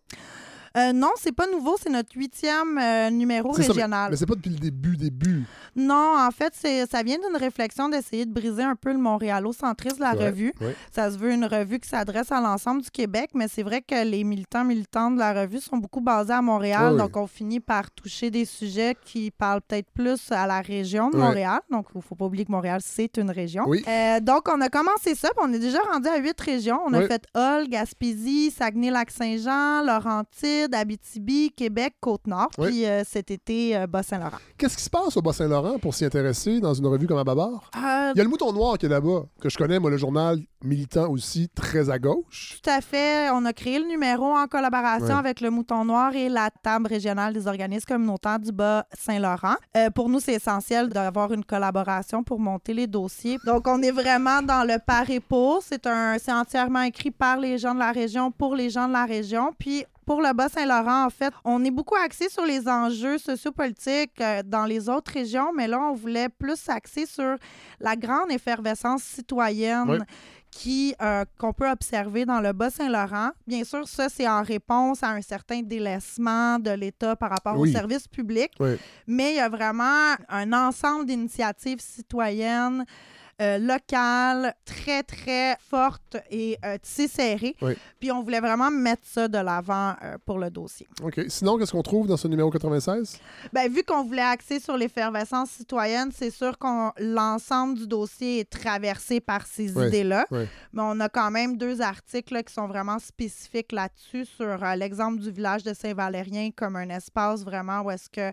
Euh, 0.77 0.93
non, 0.93 1.09
c'est 1.17 1.31
pas 1.31 1.47
nouveau, 1.47 1.75
c'est 1.81 1.89
notre 1.89 2.15
huitième 2.15 2.77
euh, 2.77 3.09
numéro 3.09 3.53
C'est 3.53 3.63
ça, 3.63 3.73
régional. 3.73 4.11
Mais 4.11 4.17
c'est 4.17 4.25
pas 4.25 4.35
depuis 4.35 4.51
le 4.51 4.57
début, 4.59 4.95
début. 4.97 5.43
Non, 5.75 6.15
en 6.17 6.31
fait, 6.31 6.53
c'est 6.55 6.85
ça 6.89 7.03
vient 7.03 7.17
d'une 7.17 7.37
réflexion 7.37 7.89
d'essayer 7.89 8.25
de 8.25 8.31
briser 8.33 8.63
un 8.63 8.75
peu 8.75 8.91
le 8.91 8.97
montréalocentrisme 8.99 9.97
de 9.97 10.01
la 10.03 10.13
Ouais, 10.15 10.27
revue. 10.27 10.53
ouais. 10.61 10.75
Ça 10.91 11.11
se 11.11 11.17
veut 11.17 11.31
une 11.31 11.45
revue 11.45 11.79
qui 11.79 11.87
s'adresse 11.89 12.31
à 12.31 12.41
l'ensemble 12.41 12.81
du 12.81 12.91
Québec, 12.91 13.31
mais 13.33 13.47
c'est 13.47 13.63
vrai 13.63 13.81
que 13.81 14.03
les 14.05 14.23
militants 14.23 14.65
militantes 14.65 15.15
de 15.15 15.19
la 15.19 15.33
revue 15.41 15.59
sont 15.59 15.77
beaucoup 15.77 16.01
basés 16.01 16.33
à 16.33 16.41
Montréal, 16.41 16.93
Ouais, 16.93 16.97
donc 16.99 17.15
on 17.17 17.27
finit 17.27 17.59
par 17.59 17.89
toucher 17.91 18.29
des 18.31 18.45
sujets 18.45 18.95
qui 19.05 19.31
parlent 19.31 19.61
peut-être 19.61 19.89
plus 19.91 20.31
à 20.31 20.45
la 20.47 20.61
région 20.61 21.09
de. 21.09 21.17
Montréal. 21.17 21.59
Donc, 21.69 21.87
il 21.93 21.97
ne 21.97 22.01
faut 22.03 22.15
pas 22.15 22.25
oublier 22.25 22.45
que 22.45 22.51
Montréal, 22.51 22.79
c'est 22.83 23.17
une 23.17 23.29
région. 23.31 23.65
Oui. 23.67 23.83
Euh, 23.87 24.19
donc, 24.19 24.47
on 24.53 24.59
a 24.61 24.69
commencé 24.69 25.15
ça, 25.15 25.29
puis 25.29 25.45
on 25.47 25.51
est 25.53 25.59
déjà 25.59 25.79
rendu 25.91 26.07
à 26.07 26.17
huit 26.17 26.39
régions. 26.39 26.79
On 26.85 26.93
a 26.93 27.01
fait 27.07 27.23
Hall, 27.35 27.67
Gaspésie, 27.67 28.51
Saguenay-Lac-Saint-Jean, 28.51 29.83
Laurentide, 30.59 30.75
Abitibi, 30.75 31.51
Québec, 31.55 31.95
Côte-Nord, 31.99 32.49
puis 32.61 32.85
euh, 32.85 33.03
cet 33.05 33.31
été, 33.31 33.75
euh, 33.75 33.87
Bas-Saint-Laurent. 33.87 34.37
Qu'est-ce 34.57 34.77
qui 34.77 34.83
se 34.83 34.89
passe 34.89 35.15
au 35.17 35.21
Bas-Saint-Laurent 35.21 35.79
pour 35.79 35.93
s'y 35.93 36.05
intéresser 36.05 36.59
dans 36.59 36.73
une 36.73 36.87
revue 36.87 37.07
comme 37.07 37.17
à 37.17 37.23
Babar? 37.23 37.69
Euh, 37.75 38.11
Il 38.15 38.17
y 38.17 38.21
a 38.21 38.23
le 38.23 38.29
Mouton 38.29 38.51
Noir 38.53 38.77
qui 38.77 38.85
est 38.85 38.89
là-bas, 38.89 39.23
que 39.41 39.49
je 39.49 39.57
connais, 39.57 39.79
moi, 39.79 39.89
le 39.89 39.97
journal 39.97 40.39
militant 40.63 41.09
aussi, 41.09 41.47
très 41.49 41.89
à 41.89 41.97
gauche. 41.99 42.59
Tout 42.61 42.69
à 42.69 42.81
fait. 42.81 43.29
On 43.31 43.45
a 43.45 43.53
créé 43.53 43.79
le 43.79 43.85
numéro 43.87 44.25
en 44.35 44.47
collaboration 44.47 45.07
Ouais. 45.07 45.13
avec 45.13 45.39
le 45.41 45.49
Mouton 45.49 45.85
Noir 45.85 46.13
et 46.15 46.27
la 46.29 46.49
table 46.49 46.87
régionale 46.87 47.33
des 47.33 47.47
organismes 47.47 47.85
communautaires 47.87 48.39
du 48.39 48.51
Bas-Saint-Laurent. 48.51 49.55
Euh, 49.77 49.89
pour 49.89 50.09
nous, 50.09 50.19
c'est 50.19 50.33
essentiel 50.33 50.89
d'avoir 50.89 51.31
une 51.31 51.45
collaboration 51.45 52.23
pour 52.23 52.39
monter 52.39 52.73
les 52.73 52.87
dossiers. 52.87 53.37
Donc, 53.45 53.67
on 53.67 53.81
est 53.81 53.91
vraiment 53.91 54.41
dans 54.41 54.65
le 54.67 54.77
par 54.85 55.09
et 55.09 55.19
pour. 55.21 55.61
C'est 55.63 55.87
un, 55.87 56.17
c'est 56.19 56.33
entièrement 56.33 56.81
écrit 56.81 57.11
par 57.11 57.37
les 57.37 57.57
gens 57.57 57.73
de 57.73 57.79
la 57.79 57.91
région, 57.91 58.31
pour 58.31 58.55
les 58.55 58.69
gens 58.69 58.87
de 58.87 58.93
la 58.93 59.05
région. 59.05 59.53
Puis, 59.57 59.85
pour 60.09 60.23
le 60.23 60.33
Bas-Saint-Laurent, 60.33 61.05
en 61.05 61.11
fait, 61.11 61.31
on 61.45 61.63
est 61.63 61.69
beaucoup 61.69 61.93
axé 61.95 62.29
sur 62.29 62.43
les 62.43 62.67
enjeux 62.67 63.19
sociopolitiques 63.19 64.19
euh, 64.21 64.41
dans 64.43 64.65
les 64.65 64.89
autres 64.89 65.11
régions, 65.11 65.51
mais 65.55 65.67
là, 65.67 65.79
on 65.79 65.93
voulait 65.93 66.29
plus 66.29 66.55
s'axer 66.55 67.05
sur 67.05 67.35
la 67.79 67.95
grande 67.95 68.31
effervescence 68.31 69.03
citoyenne 69.03 70.03
qui 70.49 70.95
euh, 70.99 71.25
qu'on 71.37 71.53
peut 71.53 71.69
observer 71.69 72.25
dans 72.25 72.41
le 72.41 72.53
Bas-Saint-Laurent. 72.53 73.29
Bien 73.45 73.63
sûr, 73.63 73.87
ça, 73.87 74.09
c'est 74.09 74.27
en 74.27 74.41
réponse 74.41 75.03
à 75.03 75.09
un 75.11 75.21
certain 75.21 75.61
délaissement 75.61 76.57
de 76.57 76.71
l'État 76.71 77.15
par 77.15 77.29
rapport 77.29 77.59
Oui. 77.59 77.69
aux 77.69 77.71
services 77.71 78.07
publics. 78.07 78.53
Oui. 78.59 78.77
Mais 79.05 79.33
il 79.33 79.35
y 79.35 79.39
a 79.39 79.49
vraiment 79.49 80.15
un 80.27 80.53
ensemble 80.53 81.05
d'initiatives 81.05 81.81
citoyennes 81.81 82.83
euh, 83.41 83.57
locale, 83.57 84.53
très, 84.65 85.03
très 85.03 85.57
forte 85.69 86.17
et 86.29 86.57
euh, 86.65 86.77
tissée 86.81 87.07
serrée. 87.07 87.55
Oui. 87.61 87.73
Puis 87.99 88.11
on 88.11 88.23
voulait 88.23 88.39
vraiment 88.39 88.71
mettre 88.71 89.03
ça 89.05 89.27
de 89.27 89.37
l'avant 89.37 89.95
euh, 90.03 90.17
pour 90.25 90.39
le 90.39 90.49
dossier. 90.49 90.87
OK. 91.03 91.21
Sinon, 91.27 91.57
qu'est-ce 91.57 91.71
qu'on 91.71 91.83
trouve 91.83 92.07
dans 92.07 92.17
ce 92.17 92.27
numéro 92.27 92.49
96? 92.49 93.19
Ben, 93.53 93.71
vu 93.71 93.83
qu'on 93.83 94.03
voulait 94.03 94.21
axer 94.21 94.59
sur 94.59 94.77
l'effervescence 94.77 95.49
citoyenne, 95.51 96.09
c'est 96.13 96.31
sûr 96.31 96.57
que 96.57 96.67
l'ensemble 97.01 97.77
du 97.77 97.87
dossier 97.87 98.39
est 98.39 98.49
traversé 98.49 99.19
par 99.19 99.45
ces 99.45 99.71
idées-là. 99.71 100.25
Mais 100.31 100.81
on 100.81 100.99
a 100.99 101.09
quand 101.09 101.31
même 101.31 101.57
deux 101.57 101.81
articles 101.81 102.33
là, 102.33 102.43
qui 102.43 102.53
sont 102.53 102.67
vraiment 102.67 102.99
spécifiques 102.99 103.71
là-dessus, 103.71 104.25
sur 104.25 104.63
euh, 104.63 104.75
l'exemple 104.75 105.19
du 105.19 105.31
village 105.31 105.63
de 105.63 105.73
Saint-Valérien 105.73 106.49
comme 106.55 106.75
un 106.75 106.89
espace 106.89 107.43
vraiment 107.43 107.81
où 107.81 107.91
est-ce 107.91 108.09
que 108.09 108.31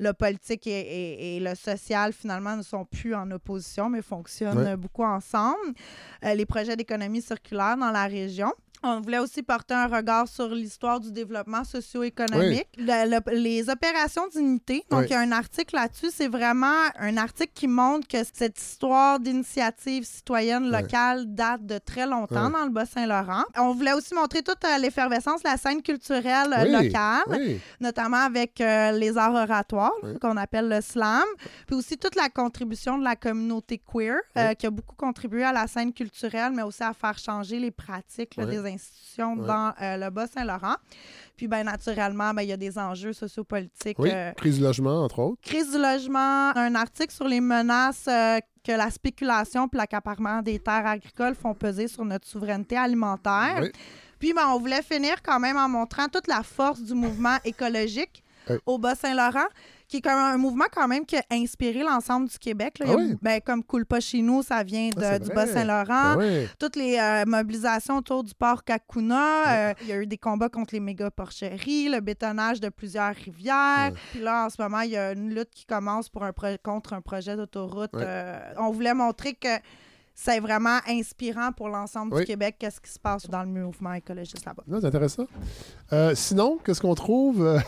le 0.00 0.12
politique 0.14 0.66
et, 0.66 0.70
et- 0.80 1.36
et 1.36 1.40
le 1.40 1.54
social, 1.54 2.12
finalement, 2.14 2.56
ne 2.56 2.62
sont 2.62 2.84
plus 2.86 3.14
en 3.14 3.30
opposition, 3.30 3.90
mais 3.90 4.00
fonctionnent 4.02 4.56
Ouais. 4.64 4.76
beaucoup 4.76 5.04
ensemble. 5.04 5.74
Euh, 6.24 6.34
les 6.34 6.46
projets 6.46 6.74
d'économie 6.74 7.20
circulaire 7.20 7.76
dans 7.76 7.90
la 7.90 8.06
région. 8.06 8.50
On 8.82 9.00
voulait 9.00 9.18
aussi 9.18 9.42
porter 9.42 9.74
un 9.74 9.86
regard 9.86 10.26
sur 10.28 10.48
l'histoire 10.48 11.00
du 11.00 11.12
développement 11.12 11.64
socio-économique, 11.64 12.68
Le- 12.78 13.10
le- 13.10 13.36
les 13.38 13.68
opérations 13.68 14.26
d'unité. 14.34 14.84
Donc, 14.90 15.00
Oui. 15.00 15.06
il 15.08 15.12
y 15.12 15.14
a 15.14 15.20
un 15.20 15.32
article 15.32 15.74
là-dessus. 15.74 16.08
C'est 16.12 16.28
vraiment 16.28 16.84
un 16.98 17.16
article 17.16 17.52
qui 17.54 17.68
montre 17.68 18.08
que 18.08 18.18
cette 18.32 18.58
histoire 18.58 19.20
d'initiative 19.20 20.04
citoyenne 20.04 20.70
locale 20.70 21.26
date 21.34 21.66
de 21.66 21.78
très 21.78 22.06
longtemps 22.06 22.48
dans 22.50 22.64
le 22.64 22.70
Bas-Saint-Laurent. 22.70 23.44
On 23.58 23.72
voulait 23.74 23.92
aussi 23.92 24.14
montrer 24.14 24.42
toute 24.42 24.64
euh, 24.64 24.78
l'effervescence 24.78 25.42
de 25.42 25.48
la 25.48 25.56
scène 25.56 25.82
culturelle 25.82 26.52
euh, 26.56 26.64
locale 26.82 27.58
notamment 27.80 28.18
avec 28.18 28.60
euh, 28.60 28.92
les 28.92 29.16
arts 29.18 29.34
oratoires, 29.34 29.92
qu'on 30.20 30.36
appelle 30.36 30.68
le 30.68 30.80
slam, 30.80 31.24
puis 31.66 31.76
aussi 31.76 31.96
toute 31.98 32.14
la 32.16 32.28
contribution 32.28 32.98
de 32.98 33.04
la 33.04 33.16
communauté 33.16 33.78
queer, 33.78 34.18
qui 34.58 34.66
a 34.66 34.70
beaucoup 34.70 34.96
contribué 34.96 35.44
à 35.44 35.52
la 35.52 35.66
scène 35.66 35.92
culturelle, 35.92 36.52
mais 36.54 36.62
aussi 36.62 36.82
à 36.82 36.92
faire 36.92 37.18
changer 37.18 37.58
les 37.58 37.70
pratiques 37.70 38.36
là, 38.36 38.46
des 38.46 38.58
institutions 38.74 39.36
dans 39.36 39.72
euh, 39.80 39.96
le 39.96 40.10
Bas-Saint-Laurent. 40.10 40.76
Puis, 41.36 41.48
ben, 41.48 41.64
naturellement, 41.64 42.32
ben, 42.34 42.42
il 42.42 42.48
y 42.48 42.52
a 42.52 42.56
des 42.56 42.78
enjeux 42.78 43.12
sociopolitiques. 43.12 43.98
Oui. 43.98 44.10
euh, 44.12 44.32
Crise 44.32 44.58
du 44.58 44.62
logement, 44.62 45.04
entre 45.04 45.18
autres. 45.20 45.40
Crise 45.42 45.70
du 45.72 45.78
logement, 45.78 46.54
un 46.56 46.74
article 46.74 47.12
sur 47.12 47.26
les 47.28 47.40
menaces 47.40 48.06
euh, 48.08 48.38
que 48.62 48.72
la 48.72 48.90
spéculation 48.90 49.68
puis 49.68 49.78
l'accaparement 49.78 50.42
des 50.42 50.58
terres 50.58 50.86
agricoles 50.86 51.34
font 51.34 51.54
peser 51.54 51.88
sur 51.88 52.04
notre 52.04 52.26
souveraineté 52.28 52.76
alimentaire. 52.76 53.58
Oui. 53.62 53.72
Puis, 54.18 54.34
ben, 54.34 54.42
on 54.48 54.58
voulait 54.58 54.82
finir 54.82 55.22
quand 55.22 55.40
même 55.40 55.56
en 55.56 55.68
montrant 55.68 56.08
toute 56.08 56.26
la 56.26 56.42
force 56.42 56.82
du 56.82 56.92
mouvement 56.94 57.36
écologique 57.44 58.22
Oui. 58.50 58.56
au 58.66 58.76
Bas-Saint-Laurent, 58.78 59.48
qui 59.90 59.96
est 59.96 60.00
comme 60.00 60.12
un 60.12 60.36
mouvement 60.36 60.66
quand 60.72 60.86
même 60.88 61.04
qui 61.04 61.16
a 61.16 61.22
inspiré 61.32 61.82
l'ensemble 61.82 62.28
du 62.28 62.38
Québec. 62.38 62.78
là. 62.78 62.86
A- 62.86 62.92
Ah 62.92 62.96
oui? 62.96 63.16
ben, 63.20 63.40
comme 63.44 63.62
Coule 63.64 63.84
pas 63.84 64.00
chez 64.00 64.22
nous, 64.22 64.42
ça 64.42 64.62
vient 64.62 64.88
de- 64.90 65.02
Ah, 65.02 65.18
du. 65.18 65.28
Bas-Saint-Laurent. 65.30 66.16
Ben 66.16 66.18
oui. 66.18 66.48
Toutes 66.58 66.76
les 66.76 66.96
euh, 66.98 67.24
mobilisations 67.26 67.96
autour 67.98 68.22
du 68.24 68.32
port 68.34 68.62
Kakuna. 68.64 69.70
euh, 69.70 69.74
il 69.82 69.88
y 69.88 69.92
a 69.92 69.96
eu 69.98 70.06
des 70.06 70.16
combats 70.18 70.48
contre 70.48 70.74
les 70.74 70.80
méga 70.80 71.10
porcheries, 71.10 71.88
le 71.88 72.00
bétonnage 72.00 72.60
de 72.60 72.68
plusieurs 72.68 73.14
rivières. 73.14 73.90
Ouais. 73.92 73.98
Puis 74.12 74.20
là, 74.20 74.46
en 74.46 74.48
ce 74.50 74.62
moment, 74.62 74.80
il 74.80 74.90
y 74.92 74.96
a 74.96 75.12
une 75.12 75.34
lutte 75.34 75.50
qui 75.50 75.66
commence 75.66 76.08
pour 76.08 76.22
un 76.24 76.32
contre 76.62 76.92
un 76.92 77.00
projet 77.00 77.36
d'autoroute. 77.36 77.90
Ouais. 77.94 78.02
Euh, 78.06 78.38
on 78.58 78.70
voulait 78.70 78.94
montrer 78.94 79.34
que 79.34 79.48
c'est 80.14 80.38
vraiment 80.38 80.78
inspirant 80.86 81.50
pour 81.50 81.68
l'ensemble 81.68 82.14
Oui. 82.14 82.20
du 82.20 82.26
Québec, 82.26 82.56
qu'est-ce 82.58 82.80
qui 82.80 82.90
se 82.90 82.98
passe 82.98 83.26
dans 83.28 83.42
le 83.42 83.48
mouvement 83.48 83.94
écologiste 83.94 84.44
là-bas. 84.44 84.62
Non, 84.68 84.78
c'est 84.80 84.86
intéressant. 84.86 85.26
Euh, 85.92 86.14
sinon, 86.14 86.58
qu'est-ce 86.64 86.80
qu'on 86.80 86.94
trouve? 86.94 87.60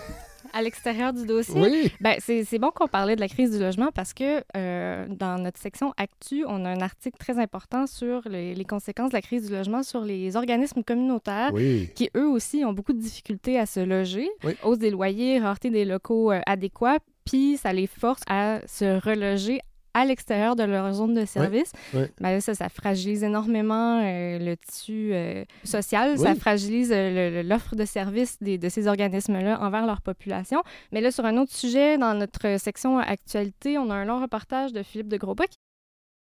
À 0.52 0.62
l'extérieur 0.62 1.12
du 1.12 1.24
dossier, 1.26 1.60
Oui. 1.60 1.92
Ben, 2.00 2.16
c'est 2.18 2.44
c'est 2.44 2.58
bon 2.58 2.70
qu'on 2.70 2.88
parlait 2.88 3.16
de 3.16 3.20
la 3.20 3.28
crise 3.28 3.50
du 3.52 3.58
logement 3.58 3.90
parce 3.94 4.12
que 4.12 4.42
euh, 4.56 5.06
dans 5.08 5.38
notre 5.42 5.58
section 5.58 5.92
Actu, 5.96 6.44
on 6.46 6.64
a 6.64 6.68
un 6.70 6.80
article 6.80 7.16
très 7.18 7.38
important 7.38 7.86
sur 7.86 8.22
les, 8.28 8.54
les 8.54 8.64
conséquences 8.64 9.10
de 9.10 9.16
la 9.16 9.22
crise 9.22 9.46
du 9.48 9.52
logement 9.54 9.82
sur 9.82 10.02
les 10.02 10.36
organismes 10.36 10.82
communautaires 10.82 11.50
Oui. 11.54 11.88
qui, 11.94 12.10
eux 12.16 12.28
aussi, 12.28 12.64
ont 12.64 12.72
beaucoup 12.72 12.92
de 12.92 13.00
difficultés 13.00 13.58
à 13.58 13.66
se 13.66 13.80
loger. 13.80 14.28
Oui. 14.44 14.54
Hausse 14.62 14.78
des 14.78 14.90
loyers, 14.90 15.38
rareté 15.38 15.70
des 15.70 15.84
locaux 15.84 16.32
euh, 16.32 16.40
adéquats, 16.46 16.98
puis 17.24 17.56
ça 17.56 17.72
les 17.72 17.86
force 17.86 18.22
à 18.28 18.60
se 18.66 19.00
reloger 19.04 19.60
à 19.94 20.04
l'extérieur 20.04 20.56
de 20.56 20.62
leur 20.64 20.92
zone 20.92 21.14
de 21.14 21.24
service. 21.24 21.72
Ben, 22.20 22.40
ça, 22.40 22.54
ça 22.54 22.68
fragilise 22.68 23.22
énormément 23.24 24.00
euh, 24.02 24.38
le 24.38 24.56
tissu 24.56 25.10
euh, 25.12 25.44
social. 25.64 26.12
Oui. 26.16 26.24
Ça 26.24 26.34
fragilise 26.34 26.90
euh, 26.94 27.42
l'offre 27.42 27.76
de 27.76 27.84
services 27.84 28.38
des- 28.42 28.58
de 28.58 28.68
ces 28.68 28.86
organismes-là 28.88 29.60
envers 29.60 29.86
leur 29.86 30.00
population. 30.00 30.62
Mais 30.92 31.00
là, 31.00 31.10
sur 31.10 31.24
un 31.24 31.36
autre 31.36 31.52
sujet, 31.52 31.98
dans 31.98 32.14
notre 32.14 32.58
section 32.58 32.98
actualité, 32.98 33.78
on 33.78 33.90
a 33.90 33.94
un 33.94 34.04
long 34.04 34.20
reportage 34.20 34.72
de 34.72 34.82
Philippe 34.82 35.08
de 35.08 35.16
Grosbois 35.16 35.46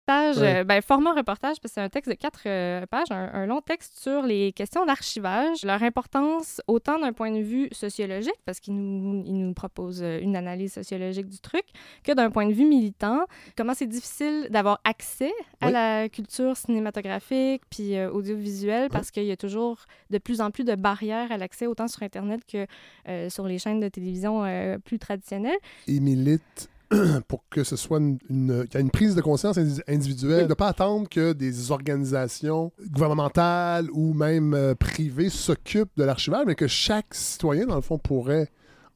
reportage, 0.08 0.38
Ouais. 0.38 0.60
euh, 0.60 0.64
ben, 0.64 0.80
format 0.82 1.12
reportage, 1.12 1.56
parce 1.60 1.60
que 1.60 1.68
c'est 1.68 1.80
un 1.80 1.88
texte 1.88 2.08
de 2.10 2.14
quatre 2.16 2.40
euh, 2.46 2.86
pages, 2.86 3.10
un, 3.10 3.30
un 3.32 3.46
long 3.46 3.60
texte 3.60 3.98
sur 3.98 4.22
les 4.22 4.52
questions 4.52 4.84
d'archivage, 4.86 5.64
leur 5.64 5.82
importance 5.82 6.60
autant 6.66 6.98
d'un 6.98 7.12
point 7.12 7.30
de 7.30 7.40
vue 7.40 7.68
sociologique, 7.72 8.32
parce 8.44 8.60
qu'il 8.60 8.74
nous, 8.74 9.22
il 9.26 9.34
nous 9.38 9.52
propose 9.54 10.00
euh, 10.02 10.20
une 10.20 10.36
analyse 10.36 10.72
sociologique 10.72 11.28
du 11.28 11.38
truc, 11.40 11.64
que 12.04 12.12
d'un 12.12 12.30
point 12.30 12.46
de 12.46 12.52
vue 12.52 12.64
militant, 12.64 13.24
comment 13.56 13.74
c'est 13.74 13.86
difficile 13.86 14.48
d'avoir 14.50 14.80
accès 14.84 15.32
à 15.60 15.66
Oui. 15.66 15.72
la 15.72 16.08
culture 16.08 16.56
cinématographique 16.56 17.62
puis 17.70 17.96
euh, 17.96 18.10
audiovisuelle, 18.10 18.88
parce 18.90 19.10
qu'il 19.10 19.24
y 19.24 19.32
a 19.32 19.36
toujours 19.36 19.78
de 20.10 20.18
plus 20.18 20.40
en 20.40 20.50
plus 20.50 20.64
de 20.64 20.74
barrières 20.74 21.30
à 21.32 21.36
l'accès, 21.36 21.66
autant 21.66 21.88
sur 21.88 22.02
Internet 22.02 22.40
que 22.50 22.66
euh, 23.08 23.28
sur 23.30 23.46
les 23.46 23.58
chaînes 23.58 23.80
de 23.80 23.88
télévision 23.88 24.44
plus 24.84 24.98
traditionnelles. 24.98 25.58
Il 25.86 26.02
milite 26.02 26.68
pour 27.28 27.44
que 27.50 27.64
ce 27.64 27.76
soit 27.76 27.98
une, 27.98 28.66
y 28.72 28.76
ait 28.76 28.80
une 28.80 28.90
prise 28.90 29.14
de 29.14 29.20
conscience 29.20 29.58
indi- 29.58 29.82
individuelle, 29.88 30.44
de 30.44 30.48
ne 30.48 30.54
pas 30.54 30.68
attendre 30.68 31.08
que 31.08 31.32
des 31.32 31.70
organisations 31.70 32.72
gouvernementales 32.90 33.88
ou 33.92 34.14
même 34.14 34.54
euh, 34.54 34.74
privées 34.74 35.28
s'occupent 35.30 35.96
de 35.96 36.04
l'archivage, 36.04 36.44
mais 36.46 36.54
que 36.54 36.66
chaque 36.66 37.14
citoyen, 37.14 37.66
dans 37.66 37.76
le 37.76 37.82
fond, 37.82 37.98
pourrait 37.98 38.50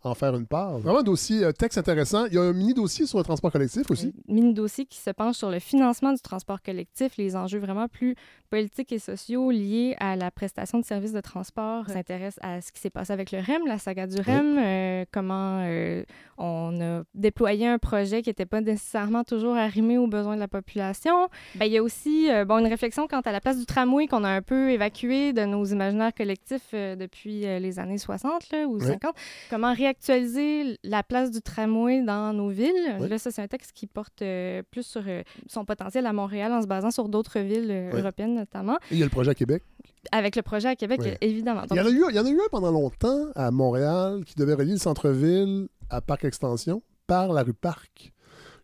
en 0.04 0.14
faire 0.14 0.34
une 0.34 0.46
part. 0.46 0.78
Vraiment 0.78 0.98
un 0.98 1.02
dossier, 1.04 1.44
un 1.44 1.52
texte 1.52 1.78
intéressant. 1.78 2.24
Il 2.26 2.34
y 2.34 2.38
a 2.38 2.42
un 2.42 2.52
mini-dossier 2.52 3.06
sur 3.06 3.18
le 3.18 3.24
transport 3.24 3.52
collectif 3.52 3.88
aussi. 3.88 4.12
Un 4.28 4.32
mini-dossier 4.34 4.84
qui 4.84 4.98
se 4.98 5.10
penche 5.10 5.36
sur 5.36 5.48
le 5.50 5.60
financement 5.60 6.12
du 6.12 6.20
transport 6.20 6.60
collectif, 6.60 7.16
les 7.18 7.36
enjeux 7.36 7.60
vraiment 7.60 7.86
plus 7.86 8.16
politiques 8.52 8.92
et 8.92 8.98
sociaux 8.98 9.50
liés 9.50 9.96
à 9.98 10.14
la 10.14 10.30
prestation 10.30 10.78
de 10.78 10.84
services 10.84 11.14
de 11.14 11.22
transport. 11.22 11.84
On 11.88 11.90
s'intéresse 11.90 12.38
à 12.42 12.60
ce 12.60 12.70
qui 12.70 12.82
s'est 12.82 12.90
passé 12.90 13.10
avec 13.10 13.32
le 13.32 13.38
REM, 13.38 13.66
la 13.66 13.78
saga 13.78 14.06
du 14.06 14.20
REM, 14.20 14.58
euh, 14.58 15.06
comment 15.10 15.60
euh, 15.62 16.02
on 16.36 16.78
a 16.82 17.02
déployé 17.14 17.66
un 17.66 17.78
projet 17.78 18.20
qui 18.20 18.28
n'était 18.28 18.44
pas 18.44 18.60
nécessairement 18.60 19.24
toujours 19.24 19.56
arrimé 19.56 19.96
aux 19.96 20.06
besoins 20.06 20.34
de 20.34 20.40
la 20.40 20.48
population. 20.48 21.28
Ben, 21.54 21.64
il 21.64 21.72
y 21.72 21.78
a 21.78 21.82
aussi 21.82 22.30
euh, 22.30 22.44
bon, 22.44 22.58
une 22.58 22.66
réflexion 22.66 23.06
quant 23.08 23.22
à 23.22 23.32
la 23.32 23.40
place 23.40 23.58
du 23.58 23.64
tramway 23.64 24.06
qu'on 24.06 24.22
a 24.22 24.28
un 24.28 24.42
peu 24.42 24.70
évacué 24.70 25.32
de 25.32 25.46
nos 25.46 25.64
imaginaires 25.64 26.12
collectifs 26.14 26.72
depuis 26.74 27.40
les 27.40 27.78
années 27.78 27.96
60 27.96 28.50
là, 28.50 28.66
ou 28.66 28.76
Ouais. 28.76 28.84
50. 28.86 29.14
Comment 29.48 29.72
réactualiser 29.72 30.78
la 30.84 31.02
place 31.02 31.30
du 31.30 31.40
tramway 31.40 32.02
dans 32.02 32.34
nos 32.34 32.50
villes? 32.50 32.96
Ouais. 33.00 33.08
Là, 33.08 33.16
ça, 33.16 33.30
c'est 33.30 33.40
un 33.40 33.48
texte 33.48 33.72
qui 33.72 33.86
porte 33.86 34.22
plus 34.70 34.82
sur 34.86 35.04
son 35.46 35.64
potentiel 35.64 36.04
à 36.04 36.12
Montréal 36.12 36.52
en 36.52 36.60
se 36.60 36.66
basant 36.66 36.90
sur 36.90 37.08
d'autres 37.08 37.38
villes 37.38 37.90
européennes 37.94 38.41
notamment. 38.42 38.76
Et 38.90 38.94
il 38.94 38.98
y 38.98 39.02
a 39.02 39.06
le 39.06 39.10
projet 39.10 39.30
à 39.30 39.34
Québec. 39.34 39.62
Avec 40.10 40.34
le 40.36 40.42
projet 40.42 40.68
à 40.68 40.76
Québec, 40.76 41.00
Ouais. 41.00 41.16
évidemment. 41.20 41.62
Il 41.70 41.76
y, 41.76 41.80
en 41.80 41.86
a 41.86 41.90
eu, 41.90 42.04
il 42.10 42.16
y 42.16 42.18
en 42.18 42.26
a 42.26 42.30
eu 42.30 42.36
un 42.38 42.48
pendant 42.50 42.70
longtemps 42.72 43.26
à 43.34 43.50
Montréal 43.50 44.24
qui 44.26 44.34
devait 44.34 44.54
relier 44.54 44.72
le 44.72 44.78
centre-ville 44.78 45.68
à 45.90 46.00
Parc 46.00 46.24
Extension 46.24 46.82
par 47.06 47.32
la 47.32 47.42
rue 47.42 47.54
Parc. 47.54 48.12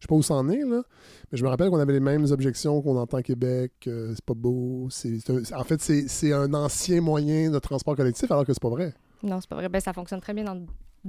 Je 0.01 0.05
sais 0.05 0.09
pas 0.09 0.15
où 0.15 0.23
ça 0.23 0.35
en 0.35 0.49
est, 0.49 0.65
là, 0.65 0.83
mais 1.33 1.39
je 1.39 1.43
me 1.45 1.49
rappelle 1.49 1.71
qu'on 1.71 1.79
avait 1.81 1.93
les 1.93 1.99
mêmes 2.01 2.25
objections 2.31 2.81
qu'on 2.83 2.97
entend 2.97 3.17
à 3.17 3.23
Québec. 3.23 3.73
euh, 3.89 4.13
c'est 4.15 4.25
pas 4.25 4.35
beau. 4.35 4.87
c'est 4.91 5.19
c'est 5.19 5.31
un- 5.53 5.59
en 5.59 5.65
fait, 5.65 5.81
c'est 5.81 6.07
c'est 6.09 6.33
un 6.33 6.55
ancien 6.55 7.01
moyen 7.01 7.51
de 7.51 7.59
transport 7.59 7.97
collectif, 7.97 8.31
alors 8.31 8.45
que 8.47 8.53
c'est 8.53 8.63
pas 8.63 8.69
vrai. 8.69 8.95
Non, 9.25 9.41
c'est 9.41 9.49
pas 9.51 9.57
vrai. 9.57 9.69
Ben, 9.69 9.81
ça 9.81 9.93
fonctionne 9.93 10.21
très 10.21 10.35
bien 10.35 10.45
dans 10.45 10.55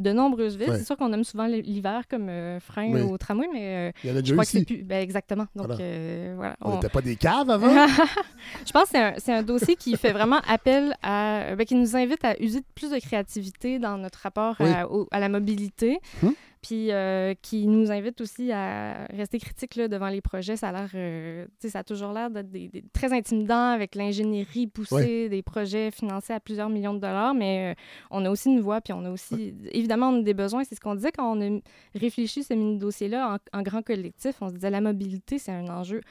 de 0.01 0.11
nombreuses 0.11 0.57
villes. 0.57 0.69
Ouais. 0.69 0.77
C'est 0.77 0.85
sûr 0.85 0.97
qu'on 0.97 1.11
aime 1.13 1.23
souvent 1.23 1.45
l'hiver 1.47 2.03
comme 2.09 2.29
euh, 2.29 2.59
frein 2.59 2.89
Oui. 2.91 3.01
au 3.01 3.17
tramway, 3.17 3.47
mais 3.53 3.89
euh, 3.89 3.91
Il 4.03 4.09
y 4.09 4.13
en 4.13 4.17
a 4.17 4.23
je 4.23 4.31
crois 4.33 4.45
que 4.45 4.51
c'est 4.51 4.65
plus... 4.65 4.83
Ben, 4.83 5.01
exactement. 5.01 5.47
Donc, 5.55 5.67
Voilà. 5.67 5.81
euh, 5.83 6.33
voilà. 6.35 6.55
On 6.61 6.71
On- 6.71 6.73
n'était 6.75 6.89
pas 6.89 7.01
des 7.01 7.15
caves 7.15 7.49
avant. 7.49 7.67
je 8.65 8.71
pense 8.71 8.89
que 8.89 8.97
c'est 9.17 9.31
un, 9.33 9.39
un 9.39 9.43
dossier 9.43 9.75
qui 9.75 9.95
fait 9.97 10.11
vraiment 10.11 10.39
appel 10.47 10.93
à. 11.03 11.55
ben, 11.57 11.65
qui 11.65 11.75
nous 11.75 11.95
invite 11.95 12.23
à 12.25 12.41
user 12.41 12.59
de 12.59 12.65
plus 12.75 12.91
de 12.91 12.99
créativité 12.99 13.79
dans 13.79 13.97
notre 13.97 14.19
rapport 14.19 14.55
Oui. 14.59 14.69
à, 14.69 14.89
au- 14.89 15.07
à 15.11 15.19
la 15.19 15.29
mobilité. 15.29 15.99
Hum? 16.23 16.33
Puis 16.61 16.91
euh, 16.91 17.33
qui 17.41 17.67
nous 17.67 17.89
invite 17.89 18.19
aussi 18.19 18.51
à 18.51 19.05
rester 19.11 19.39
critique 19.39 19.75
là, 19.77 19.87
devant 19.87 20.09
les 20.09 20.19
projets. 20.19 20.57
Ça 20.57 20.69
a 20.69 20.71
l'air. 20.73 20.89
euh, 20.93 21.45
tu 21.45 21.51
sais, 21.61 21.69
ça 21.69 21.79
a 21.79 21.83
toujours 21.85 22.11
l'air 22.11 22.29
d'être 22.29 22.49
des- 22.51 22.67
des- 22.67 22.83
très 22.91 23.13
intimidant 23.13 23.69
avec 23.71 23.95
l'ingénierie 23.95 24.67
poussée, 24.67 25.29
des 25.29 25.41
projets 25.41 25.89
financés 25.89 26.33
à 26.33 26.41
plusieurs 26.41 26.67
millions 26.69 26.93
de 26.93 26.99
dollars. 26.99 27.33
Mais 27.33 27.71
euh, 27.71 27.81
on 28.11 28.25
a 28.25 28.29
aussi 28.29 28.49
une 28.49 28.59
voix, 28.59 28.81
puis 28.81 28.91
on 28.91 29.05
a 29.05 29.09
aussi. 29.09 29.55
Évidemment, 29.71 30.09
on 30.09 30.19
a 30.19 30.21
des 30.21 30.33
besoins. 30.33 30.65
C'est 30.65 30.75
ce 30.75 30.81
qu'on 30.81 30.95
disait 30.95 31.13
quand 31.13 31.31
on 31.37 31.41
a 31.41 31.59
réfléchi 31.95 32.43
ce 32.43 32.53
mini-dossier-là 32.53 33.37
en, 33.53 33.59
en 33.59 33.61
grand 33.61 33.81
collectif. 33.81 34.35
On 34.41 34.49
se 34.49 34.55
disait 34.55 34.69
la 34.69 34.81
mobilité, 34.81 35.37
c'est 35.39 35.53
un 35.53 35.67
enjeu 35.69 36.01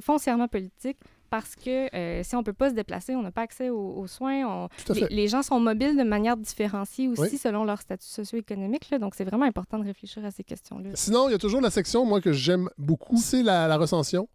foncièrement 0.00 0.46
politique 0.48 0.98
parce 1.32 1.56
que 1.56 1.88
euh, 1.96 2.22
si 2.22 2.36
on 2.36 2.40
ne 2.40 2.44
peut 2.44 2.52
pas 2.52 2.68
se 2.68 2.74
déplacer, 2.74 3.16
on 3.16 3.22
n'a 3.22 3.30
pas 3.30 3.40
accès 3.40 3.70
aux, 3.70 3.94
aux 3.96 4.06
soins. 4.06 4.46
on- 4.46 4.68
les, 5.08 5.28
gens 5.28 5.42
sont 5.42 5.58
mobiles 5.58 5.96
de 5.96 6.02
manière 6.02 6.36
différenciée 6.36 7.08
aussi 7.08 7.22
Oui. 7.22 7.38
selon 7.38 7.64
leur 7.64 7.80
statut 7.80 8.06
socio-économique. 8.06 8.92
Donc, 9.00 9.14
c'est 9.14 9.24
vraiment 9.24 9.46
important 9.46 9.78
de 9.78 9.84
réfléchir 9.84 10.22
à 10.26 10.30
ces 10.30 10.44
questions-là. 10.44 10.90
Sinon, 10.92 11.30
il 11.30 11.32
y 11.32 11.34
a 11.34 11.38
toujours 11.38 11.62
la 11.62 11.70
section, 11.70 12.04
moi, 12.04 12.20
que 12.20 12.32
j'aime 12.34 12.68
beaucoup, 12.76 13.16
c'est 13.16 13.42
la, 13.42 13.66
la 13.66 13.78
recension. 13.78 14.28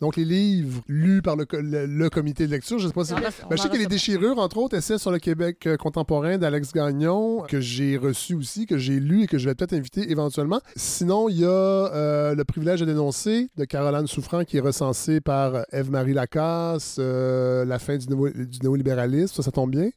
Donc, 0.00 0.16
les 0.16 0.24
livres 0.24 0.80
lus 0.86 1.22
par 1.22 1.34
le, 1.34 1.44
le, 1.52 2.10
comité 2.10 2.46
de 2.46 2.52
lecture, 2.52 2.78
je 2.78 2.86
sais 2.86 2.92
pas 2.92 3.04
si... 3.04 3.14
Ben, 3.14 3.30
je 3.50 3.56
sais 3.56 3.68
que 3.68 3.76
Les 3.76 3.86
Déchirures, 3.86 4.38
entre 4.38 4.58
autres, 4.58 4.76
essais 4.76 4.96
sur 4.96 5.10
le 5.10 5.18
Québec 5.18 5.66
euh, 5.66 5.76
contemporain 5.76 6.38
d'Alex 6.38 6.72
Gagnon, 6.72 7.42
que 7.48 7.60
j'ai 7.60 7.96
reçu 7.96 8.34
aussi, 8.34 8.66
que 8.66 8.78
j'ai 8.78 9.00
lu 9.00 9.24
et 9.24 9.26
que 9.26 9.38
je 9.38 9.48
vais 9.48 9.56
peut-être 9.56 9.72
inviter 9.72 10.10
éventuellement. 10.10 10.60
Sinon, 10.76 11.28
il 11.28 11.40
y 11.40 11.44
a 11.44 11.48
euh, 11.48 12.34
Le 12.36 12.44
privilège 12.44 12.80
de 12.80 12.84
dénoncer 12.84 13.50
de 13.56 13.64
Caroline 13.64 14.06
Souffrant, 14.06 14.44
qui 14.44 14.58
est 14.58 14.60
recensé 14.60 15.20
par 15.20 15.64
Eve-Marie 15.72 16.14
Lacasse, 16.14 16.96
euh, 17.00 17.64
La 17.64 17.80
fin 17.80 17.96
du, 17.96 18.06
du 18.06 18.58
néolibéralisme, 18.62 19.34
ça, 19.34 19.42
ça 19.42 19.50
tombe 19.50 19.72
bien. 19.72 19.90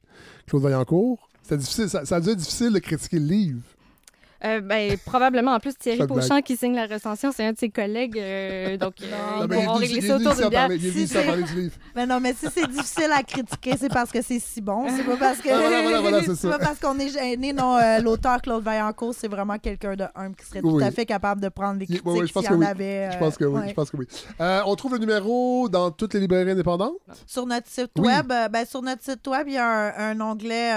Claude 0.48 0.64
Vaillancourt. 0.64 1.30
Difficile, 1.52 1.90
ça, 1.90 2.06
ça 2.06 2.15
a 2.15 2.22
dû 2.22 2.30
être 2.30 2.38
difficile 2.38 2.72
de 2.72 2.80
critiquer 2.80 3.19
le 3.19 3.26
livre. 3.26 3.60
Euh, 4.43 4.59
ben, 4.61 4.97
probablement. 5.05 5.53
En 5.53 5.59
plus, 5.59 5.76
Thierry 5.76 6.05
Beauchamp 6.07 6.41
qui 6.41 6.57
signe 6.57 6.76
la 6.76 6.88
recension, 6.88 7.31
c'est 7.35 7.45
un 7.45 7.53
de 7.53 7.57
ses 7.57 7.69
collègues. 7.69 8.18
Euh, 8.18 8.76
donc, 8.77 8.95
euh, 9.01 9.47
ils 9.49 9.65
vont 9.65 9.73
régler 9.73 10.01
ça 10.01 10.18
autour 10.18 10.34
d'une 10.34 10.49
bière. 10.49 10.69
Mais 11.95 12.07
non, 12.07 12.19
mais 12.19 12.34
si 12.34 12.47
c'est 12.51 12.68
difficile 12.68 13.11
à 13.15 13.22
critiquer, 13.22 13.76
c'est 13.77 13.89
parce 13.89 14.11
que 14.11 14.22
c'est 14.22 14.39
si 14.39 14.61
bon. 14.61 14.88
C'est 14.89 15.03
pas 15.03 15.18
parce 15.18 15.39
que. 15.39 15.49
Ah, 15.49 16.34
c'est 16.35 16.49
pas 16.49 16.59
parce 16.59 16.80
qu'on 16.80 16.97
est 16.99 17.09
gêné. 17.09 17.53
Non, 17.53 17.77
l'auteur 18.01 18.41
Claude 18.41 18.63
Vaillancourt, 18.63 19.13
c'est 19.13 19.27
vraiment 19.27 19.57
quelqu'un 19.59 19.95
de 19.95 20.05
humble 20.15 20.35
qui 20.35 20.45
serait 20.45 20.61
tout 20.61 20.80
à 20.81 20.91
fait 20.91 21.05
capable 21.05 21.41
de 21.41 21.49
prendre 21.49 21.80
les 21.80 21.85
critiques 21.85 22.05
oui, 22.05 22.27
s'il 22.27 22.43
y 22.43 22.49
en 22.49 22.61
avait. 22.61 23.11
Je 23.11 23.18
pense 23.18 23.38
que 23.38 23.45
oui. 23.45 23.61
Je 23.68 23.73
pense 23.73 23.91
que 23.91 23.97
oui. 23.97 24.07
on 24.39 24.76
trouve 24.76 24.93
le 24.93 24.99
numéro 24.99 25.69
dans 25.69 25.91
toutes 25.91 26.13
les 26.13 26.19
librairies 26.19 26.51
indépendantes? 26.51 26.95
Sur 27.27 27.45
notre 27.45 27.68
site 27.68 27.91
web. 27.97 28.27
ben, 28.27 28.65
sur 28.65 28.81
notre 28.81 29.03
site 29.03 29.27
web, 29.27 29.47
il 29.47 29.53
y 29.53 29.57
a 29.57 30.09
un, 30.09 30.19
onglet 30.19 30.72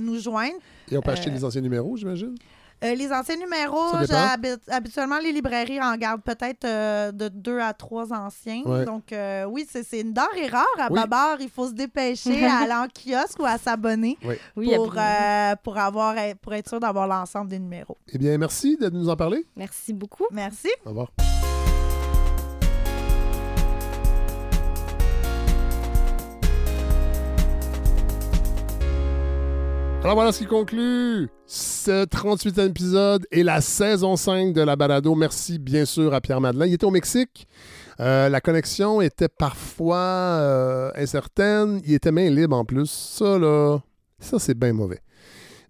Nous 0.00 0.20
joindre. 0.20 0.54
Et 0.90 0.96
on 0.96 1.02
peut 1.02 1.10
acheter 1.10 1.30
les 1.30 1.44
anciens 1.44 1.62
numéros, 1.62 1.96
j'imagine? 1.96 2.36
Euh, 2.84 2.94
les 2.94 3.12
anciens 3.12 3.36
numéros, 3.36 3.94
habituellement, 4.68 5.18
les 5.18 5.32
librairies 5.32 5.80
en 5.80 5.96
gardent 5.96 6.22
peut-être 6.22 6.64
euh, 6.64 7.12
de 7.12 7.28
deux 7.28 7.58
à 7.58 7.72
trois 7.72 8.12
anciens. 8.12 8.62
Donc, 8.84 9.12
euh, 9.12 9.44
oui, 9.44 9.66
c'est 9.70 10.00
une 10.00 10.12
denrée 10.12 10.48
rare 10.48 10.66
à 10.78 10.88
Babar. 10.90 11.36
Il 11.40 11.48
faut 11.48 11.68
se 11.68 11.74
dépêcher 11.74 12.44
à 12.44 12.56
aller 12.62 12.72
en 12.72 12.86
kiosque 12.86 13.38
ou 13.40 13.44
à 13.46 13.58
s'abonner 13.58 14.18
pour, 14.54 14.94
pour, 15.62 15.78
avoir, 15.78 16.14
pour 16.42 16.54
être 16.54 16.68
sûr 16.68 16.80
d'avoir 16.80 17.06
l'ensemble 17.06 17.48
des 17.48 17.58
numéros. 17.58 17.96
Eh 18.12 18.18
bien, 18.18 18.36
merci 18.38 18.76
de 18.76 18.88
nous 18.90 19.08
en 19.08 19.16
parler. 19.16 19.46
Merci 19.56 19.92
beaucoup. 19.92 20.26
Merci. 20.30 20.68
Au 20.84 20.90
revoir. 20.90 21.10
Alors 30.04 30.16
voilà 30.16 30.32
ce 30.32 30.40
qui 30.40 30.44
conclut 30.44 31.30
ce 31.46 32.04
38e 32.04 32.68
épisode 32.68 33.26
et 33.32 33.42
la 33.42 33.62
saison 33.62 34.16
5 34.16 34.52
de 34.52 34.60
la 34.60 34.76
balado. 34.76 35.14
Merci 35.14 35.58
bien 35.58 35.86
sûr 35.86 36.12
à 36.12 36.20
Pierre 36.20 36.42
Madeleine. 36.42 36.68
Il 36.68 36.74
était 36.74 36.84
au 36.84 36.90
Mexique. 36.90 37.48
Euh, 38.00 38.28
la 38.28 38.42
connexion 38.42 39.00
était 39.00 39.30
parfois 39.30 39.96
euh, 39.96 40.90
incertaine. 40.94 41.80
Il 41.86 41.94
était 41.94 42.12
main 42.12 42.28
libre 42.28 42.54
en 42.54 42.66
plus. 42.66 42.90
Ça, 42.90 43.38
là, 43.38 43.78
ça, 44.18 44.38
c'est 44.38 44.52
bien 44.52 44.74
mauvais. 44.74 45.00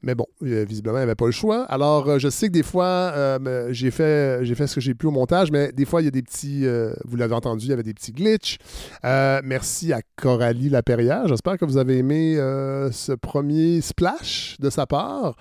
Mais 0.04 0.14
bon, 0.14 0.26
euh, 0.42 0.66
visiblement, 0.68 0.98
il 0.98 1.00
n'y 1.00 1.04
avait 1.04 1.14
pas 1.14 1.24
le 1.24 1.32
choix. 1.32 1.62
Alors, 1.64 2.08
euh, 2.08 2.18
je 2.18 2.28
sais 2.28 2.48
que 2.48 2.52
des 2.52 2.62
fois, 2.62 2.84
euh, 2.84 3.68
j'ai 3.70 3.90
fait, 3.90 4.44
fait 4.54 4.66
ce 4.66 4.74
que 4.74 4.80
j'ai 4.80 4.94
pu 4.94 5.06
au 5.06 5.10
montage, 5.10 5.50
mais 5.50 5.72
des 5.72 5.86
fois, 5.86 6.02
il 6.02 6.04
y 6.04 6.08
a 6.08 6.10
des 6.10 6.22
petits, 6.22 6.66
vous 7.04 7.16
l'avez 7.16 7.34
entendu, 7.34 7.66
il 7.66 7.70
y 7.70 7.72
avait 7.72 7.82
des 7.82 7.94
petits 7.94 8.12
glitches. 8.12 8.58
merci 9.02 9.92
à 9.92 10.00
Coralie 10.16 10.68
Laperrière. 10.68 11.26
J'espère 11.26 11.58
que 11.58 11.64
vous 11.64 11.78
avez 11.78 11.98
aimé 11.98 12.36
ce 12.36 13.12
premier 13.12 13.80
splash 13.80 14.56
de 14.60 14.68
sa 14.68 14.86
part. 14.86 15.36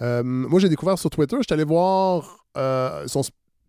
moi, 0.00 0.60
j'ai 0.60 0.68
découvert 0.68 0.98
sur 0.98 1.10
Twitter, 1.10 1.36
je 1.38 1.44
suis 1.44 1.54
allé 1.54 1.64
voir 1.64 2.46
son 3.06 3.22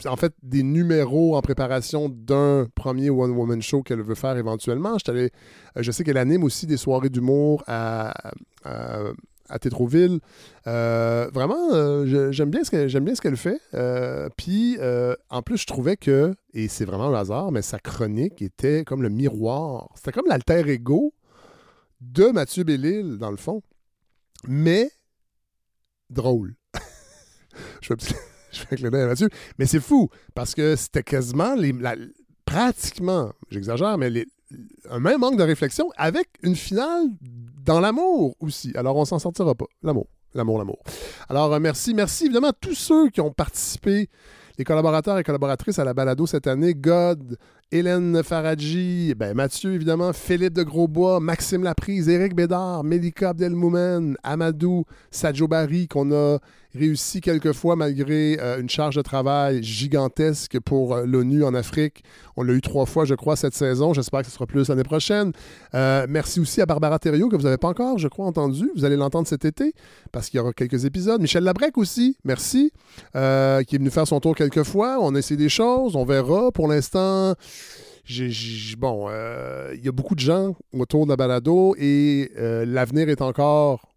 en 0.06 0.18
fait 0.18 0.34
des 0.44 0.64
numéros 0.64 1.38
en 1.38 1.42
préparation 1.42 2.10
d'un 2.10 2.68
premier 2.76 3.10
One 3.10 3.32
Woman 3.32 3.62
Show 3.62 3.84
qu'elle 3.84 4.02
veut 4.02 4.16
faire 4.16 4.36
éventuellement. 4.36 4.98
Je, 4.98 5.30
je 5.78 5.92
sais 5.92 6.04
qu'elle 6.04 6.18
anime 6.18 6.44
aussi 6.44 6.68
des 6.68 6.76
soirées 6.76 7.08
d'humour 7.08 7.64
à 7.68 8.14
Tétroville. 9.60 10.20
Euh, 10.68 11.30
vraiment, 11.34 11.74
euh, 11.74 12.32
j'aime 12.32 12.50
bien 12.50 12.64
ce 12.64 13.22
qu'elle 13.22 13.38
fait. 13.38 13.60
Euh, 13.74 14.30
puis, 14.38 14.78
en 15.30 15.42
plus, 15.42 15.58
je 15.58 15.68
trouvais 15.68 15.98
que, 15.98 16.34
et 16.54 16.68
c'est 16.68 16.86
vraiment 16.86 17.06
un 17.06 17.14
hasard, 17.14 17.52
mais 17.52 17.62
sa 17.62 17.80
chronique 17.80 18.42
était 18.42 18.84
comme 18.84 19.02
le 19.02 19.10
miroir. 19.10 19.90
C'était 19.96 20.12
comme 20.12 20.28
l'alter 20.28 20.68
ego 20.70 21.14
de 22.02 22.28
Mathieu 22.28 22.64
Bellil, 22.64 23.18
dans 23.18 23.32
le 23.32 23.38
fond. 23.38 23.62
Mais 24.48 24.92
drôle. 26.10 26.56
je 27.82 27.94
fais, 28.00 28.16
je 28.52 28.60
fais 28.62 28.90
Mathieu. 28.90 29.30
Mais 29.58 29.66
c'est 29.66 29.80
fou, 29.80 30.10
parce 30.34 30.54
que 30.54 30.76
c'était 30.76 31.04
quasiment, 31.04 31.56
les, 31.56 31.74
pratiquement, 32.46 33.32
j'exagère, 33.50 33.98
mais 33.98 34.10
les, 34.10 34.28
un 34.90 35.00
même 35.00 35.20
manque 35.20 35.38
de 35.38 35.44
réflexion 35.44 35.90
avec 35.98 36.28
une 36.42 36.56
finale 36.56 37.08
dans 37.66 37.80
l'amour 37.80 38.36
aussi. 38.40 38.72
Alors, 38.76 38.96
on 38.96 39.06
s'en 39.06 39.20
sortira 39.20 39.56
pas. 39.56 39.66
L'amour, 39.82 40.08
l'amour, 40.34 40.58
l'amour. 40.58 40.80
Alors, 41.30 41.54
euh, 41.54 41.60
merci. 41.60 41.94
Merci 41.94 42.26
évidemment 42.26 42.50
à 42.50 42.54
tous 42.54 42.76
ceux 42.76 43.10
qui 43.10 43.22
ont 43.22 43.32
participé, 43.32 44.10
les 44.58 44.64
collaborateurs 44.64 45.18
et 45.18 45.24
collaboratrices 45.24 45.80
à 45.80 45.84
la 45.84 45.94
balado 45.94 46.26
cette 46.26 46.48
année. 46.48 46.74
God, 46.74 47.38
Hélène 47.72 48.22
Faradji, 48.24 49.16
ben 49.16 49.34
Mathieu 49.34 49.74
évidemment, 49.74 50.14
Philippe 50.14 50.54
de 50.54 50.64
Grosbois, 50.64 51.20
Maxime 51.20 51.64
Laprise, 51.64 52.08
Éric 52.08 52.36
Bédard, 52.36 52.84
Melika 52.84 53.30
Abdelmoumen, 53.30 54.16
Amadou 54.24 54.86
Sadjobari, 55.10 55.88
qu'on 55.88 56.12
a 56.12 56.38
réussi 56.76 57.22
quelquefois 57.22 57.76
malgré 57.76 58.38
euh, 58.40 58.60
une 58.60 58.70
charge 58.70 58.96
de 58.96 59.02
travail 59.02 59.62
gigantesque 59.64 60.60
pour 60.60 60.96
euh, 60.96 61.06
l'ONU 61.06 61.44
en 61.44 61.54
Afrique. 61.54 62.04
On 62.36 62.42
l'a 62.42 62.54
eu 62.54 62.62
trois 62.62 62.88
fois, 62.88 63.06
je 63.06 63.14
crois, 63.14 63.36
cette 63.36 63.54
saison. 63.54 63.94
J'espère 63.94 64.22
que 64.22 64.28
ce 64.28 64.32
sera 64.32 64.48
plus 64.48 64.70
l'année 64.70 64.84
prochaine. 64.84 65.34
Euh, 65.76 66.08
merci 66.10 66.40
aussi 66.40 66.62
à 66.62 66.66
Barbara 66.66 66.98
Thériault, 66.98 67.30
que 67.30 67.36
vous 67.36 67.44
n'avez 67.44 67.58
pas 67.58 67.68
encore, 67.68 68.00
je 68.00 68.08
crois, 68.08 68.26
entendu. 68.26 68.72
Vous 68.76 68.86
allez 68.86 68.96
l'entendre 68.96 69.28
cet 69.28 69.46
été, 69.46 69.74
parce 70.12 70.30
qu'il 70.30 70.40
y 70.40 70.42
aura 70.42 70.52
quelques 70.52 70.86
épisodes. 70.86 71.22
Michel 71.22 71.44
Labrec 71.44 71.78
aussi, 71.78 72.18
merci, 72.24 72.72
qui 73.14 73.20
est 73.20 73.78
venu 73.78 73.92
faire 73.92 74.08
son 74.08 74.20
tour 74.20 74.36
quelques 74.36 74.64
fois. 74.64 74.98
On 75.00 75.14
a 75.14 75.20
essayé 75.20 75.38
des 75.38 75.50
choses, 75.50 75.96
on 75.96 76.06
verra. 76.06 76.52
Pour 76.52 76.68
l'instant, 76.68 77.36
bon, 78.78 79.10
il 79.74 79.84
y 79.84 79.88
a 79.88 79.92
beaucoup 79.92 80.16
de 80.16 80.20
gens 80.20 80.56
autour 80.74 81.06
de 81.06 81.12
la 81.12 81.16
balado 81.16 81.76
et 81.78 82.32
l'avenir 82.38 83.10
est 83.10 83.22
encore 83.22 83.94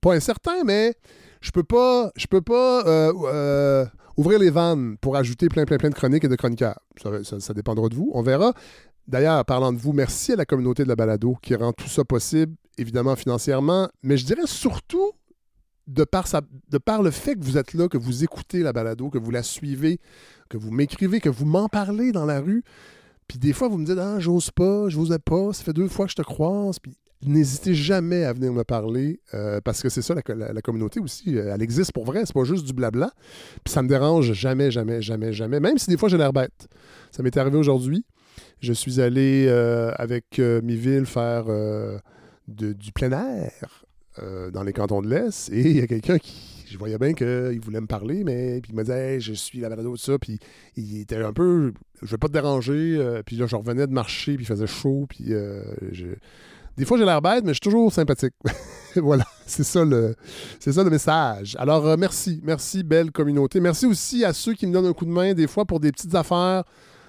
pas 0.00 0.14
incertain, 0.14 0.64
mais 0.64 0.94
je 1.40 1.50
peux 1.50 1.62
pas, 1.62 2.10
peux 2.30 2.40
pas 2.40 2.86
euh, 2.86 3.12
euh, 3.26 3.86
ouvrir 4.16 4.38
les 4.38 4.50
vannes 4.50 4.96
pour 5.00 5.16
ajouter 5.16 5.48
plein, 5.48 5.64
plein, 5.64 5.78
plein 5.78 5.90
de 5.90 5.94
chroniques 5.94 6.24
et 6.24 6.28
de 6.28 6.36
chroniqueurs. 6.36 6.78
Ça, 7.22 7.54
dépendra 7.54 7.88
de 7.88 7.94
vous. 7.94 8.10
On 8.14 8.22
verra. 8.22 8.52
D'ailleurs, 9.06 9.44
parlant 9.44 9.72
de 9.72 9.78
vous, 9.78 9.92
merci 9.92 10.32
à 10.32 10.36
la 10.36 10.44
communauté 10.44 10.84
de 10.84 10.88
la 10.88 10.96
balado 10.96 11.36
qui 11.40 11.54
rend 11.54 11.72
tout 11.72 11.88
ça 11.88 12.04
possible, 12.04 12.54
évidemment 12.76 13.16
financièrement, 13.16 13.88
mais 14.02 14.16
je 14.18 14.26
dirais 14.26 14.46
surtout 14.46 15.12
de 15.88 16.04
par, 16.04 17.02
le 17.02 17.10
fait 17.10 17.34
que 17.34 17.42
vous 17.42 17.58
êtes 17.58 17.74
là, 17.74 17.88
que 17.88 17.98
vous 17.98 18.22
écoutez 18.22 18.60
la 18.60 18.72
balado, 18.72 19.08
que 19.10 19.18
vous 19.18 19.30
la 19.30 19.42
suivez, 19.42 19.98
que 20.48 20.56
vous 20.56 20.70
m'écrivez, 20.70 21.20
que 21.20 21.28
vous 21.28 21.46
m'en 21.46 21.68
parlez 21.68 22.12
dans 22.12 22.26
la 22.26 22.40
rue. 22.40 22.62
Puis 23.26 23.38
des 23.38 23.52
fois, 23.52 23.68
vous 23.68 23.78
me 23.78 23.84
dites 23.84 23.98
Ah, 23.98 24.18
j'ose 24.20 24.50
pas, 24.50 24.88
je 24.88 24.98
n'osais 24.98 25.18
pas, 25.18 25.52
ça 25.52 25.64
fait 25.64 25.72
deux 25.72 25.88
fois 25.88 26.06
que 26.06 26.12
je 26.12 26.16
te 26.16 26.22
croise. 26.22 26.78
Puis 26.78 26.92
N'hésitez 27.26 27.74
jamais 27.74 28.22
à 28.22 28.32
venir 28.32 28.52
me 28.52 28.62
parler 28.62 29.20
euh, 29.34 29.60
parce 29.60 29.82
que 29.82 29.88
c'est 29.88 30.02
ça, 30.02 30.14
la, 30.14 30.62
communauté 30.62 31.00
aussi. 31.00 31.36
Euh, 31.36 31.52
elle 31.52 31.62
existe 31.62 31.92
pour 31.92 32.04
vrai, 32.04 32.22
c'est 32.24 32.32
pas 32.32 32.44
juste 32.44 32.64
du 32.64 32.72
blabla. 32.72 33.10
Puis 33.64 33.72
ça 33.74 33.82
me 33.82 33.88
dérange 33.88 34.32
jamais, 34.34 34.70
jamais, 34.70 35.02
jamais, 35.02 35.32
jamais. 35.32 35.58
Même 35.58 35.78
si 35.78 35.90
des 35.90 35.96
fois 35.96 36.08
j'ai 36.08 36.16
l'air 36.16 36.32
bête. 36.32 36.68
Ça 37.10 37.24
m'est 37.24 37.36
arrivé 37.36 37.56
aujourd'hui. 37.56 38.04
Je 38.60 38.72
suis 38.72 39.00
allé 39.00 39.46
euh, 39.48 39.90
avec 39.96 40.38
Miville 40.38 41.06
faire 41.06 41.46
du 42.46 42.92
plein 42.92 43.10
air 43.10 43.84
dans 44.52 44.62
les 44.62 44.72
cantons 44.72 45.02
de 45.02 45.08
l'Est 45.08 45.50
et 45.50 45.60
il 45.60 45.76
y 45.76 45.80
a 45.80 45.86
quelqu'un 45.86 46.18
qui. 46.18 46.56
Je 46.70 46.76
voyais 46.76 46.98
bien 46.98 47.14
qu'il 47.14 47.60
voulait 47.62 47.80
me 47.80 47.86
parler, 47.86 48.24
mais 48.24 48.60
puis 48.60 48.72
il 48.72 48.76
me 48.76 48.82
disait 48.82 49.20
Je 49.20 49.32
suis 49.32 49.60
la 49.60 49.70
balado 49.70 49.92
de 49.92 49.98
ça. 49.98 50.18
Puis 50.18 50.38
il 50.76 51.00
était 51.00 51.16
un 51.16 51.32
peu. 51.32 51.72
Je 52.02 52.10
vais 52.10 52.18
pas 52.18 52.28
te 52.28 52.34
déranger. 52.34 53.22
puis 53.24 53.36
là, 53.36 53.46
je 53.46 53.56
revenais 53.56 53.86
de 53.86 53.92
marcher, 53.92 54.34
puis 54.34 54.44
il 54.44 54.46
faisait 54.46 54.66
chaud. 54.66 55.06
Puis 55.08 55.32
je 55.92 56.08
des 56.78 56.84
fois, 56.84 56.96
j'ai 56.96 57.04
l'air 57.04 57.20
bête, 57.20 57.42
mais 57.44 57.50
je 57.50 57.54
suis 57.54 57.60
toujours 57.60 57.92
sympathique. 57.92 58.34
voilà, 58.96 59.24
c'est 59.46 59.64
ça, 59.64 59.84
le, 59.84 60.14
c'est 60.60 60.72
ça 60.72 60.84
le 60.84 60.90
message. 60.90 61.56
Alors, 61.58 61.84
euh, 61.84 61.96
merci. 61.98 62.40
Merci, 62.44 62.84
belle 62.84 63.10
communauté. 63.10 63.58
Merci 63.58 63.84
aussi 63.84 64.24
à 64.24 64.32
ceux 64.32 64.54
qui 64.54 64.64
me 64.64 64.72
donnent 64.72 64.86
un 64.86 64.92
coup 64.92 65.04
de 65.04 65.10
main, 65.10 65.34
des 65.34 65.48
fois, 65.48 65.64
pour 65.64 65.80
des 65.80 65.90
petites 65.90 66.14
affaires. 66.14 66.62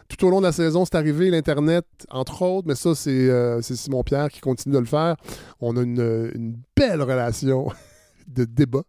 Tout 0.10 0.26
au 0.26 0.30
long 0.30 0.40
de 0.40 0.46
la 0.46 0.52
saison, 0.52 0.86
c'est 0.86 0.96
arrivé, 0.96 1.30
l'Internet, 1.30 1.86
entre 2.10 2.42
autres, 2.42 2.68
mais 2.68 2.76
ça, 2.76 2.96
c'est, 2.96 3.12
euh, 3.12 3.62
Simon 3.62 4.04
Pierre 4.04 4.30
qui 4.30 4.42
continue 4.42 4.74
de 4.74 4.80
le 4.80 4.86
faire. 4.86 5.16
On 5.62 5.78
a 5.78 5.82
une, 5.82 6.32
une 6.34 6.58
belle 6.76 7.02
relation 7.02 7.72
de 8.28 8.44
débat. 8.44 8.84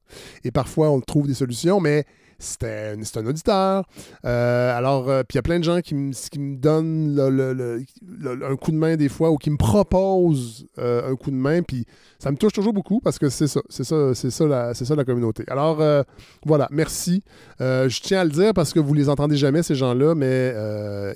Et 0.45 0.51
parfois, 0.51 0.91
on 0.91 1.01
trouve 1.01 1.27
des 1.27 1.35
solutions, 1.35 1.79
mais 1.79 2.05
c'était 2.41 2.97
un 3.17 3.27
auditeur. 3.27 3.85
Euh, 4.25 4.77
alors, 4.77 5.09
euh, 5.09 5.23
puis 5.23 5.35
il 5.35 5.39
y 5.39 5.39
a 5.39 5.43
plein 5.43 5.59
de 5.59 5.65
gens 5.65 5.81
qui, 5.81 5.95
me 5.95 6.57
donnent 6.57 7.19
un 8.43 8.57
coup 8.57 8.73
de 8.73 8.77
main 8.77 8.97
des 8.97 9.09
fois 9.09 9.31
ou 9.31 9.37
qui 9.37 9.51
me 9.51 9.57
proposent 9.57 10.67
euh, 10.79 11.13
un 11.13 11.17
coup 11.17 11.31
de 11.31 11.37
main. 11.37 11.63
Puis 11.63 11.87
ça 12.19 12.31
me 12.31 12.37
touche 12.37 12.53
toujours 12.53 12.73
beaucoup 12.73 13.01
parce 13.01 13.19
que 13.19 13.29
c'est 13.29 13.47
ça, 13.47 13.61
c'est 13.69 13.85
ça, 13.85 14.15
c'est 14.15 14.31
ça, 14.31 14.47
la, 14.47 14.75
ça 14.75 14.95
la 14.95 15.05
communauté. 15.05 15.45
Alors, 15.49 15.83
voilà, 16.45 16.67
merci. 16.71 17.23
je 17.61 18.01
tiens 18.01 18.21
à 18.21 18.25
le 18.25 18.31
dire 18.31 18.55
parce 18.55 18.73
que 18.73 18.81
vous 18.81 18.95
les 18.95 19.09
entendez 19.09 19.37
jamais, 19.37 19.63
ces 19.63 19.75
gens-là, 19.75 20.15
mais 20.15 20.55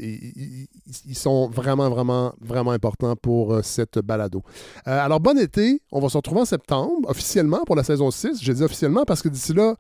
ils 0.01 1.17
sont 1.17 1.49
vraiment, 1.49 1.89
vraiment, 1.89 2.35
vraiment 2.41 2.73
importants 2.73 3.17
pour 3.17 3.59
cette 3.63 3.99
balado. 3.99 4.43
alors, 4.85 5.21
bon 5.21 5.39
été. 5.39 5.81
On 5.91 6.01
va 6.01 6.09
se 6.09 6.17
retrouver 6.17 6.43
en 6.43 6.45
septembre, 6.45 7.09
officiellement, 7.09 7.63
pour 7.65 7.77
la 7.77 7.85
saison 7.85 8.11
6. 8.11 8.43
Je 8.43 8.53
dis 8.53 8.63
officiellement 8.63 9.05
parce 9.05 9.23
que 9.23 9.29
d'ici 9.29 9.55
là, 9.55 9.75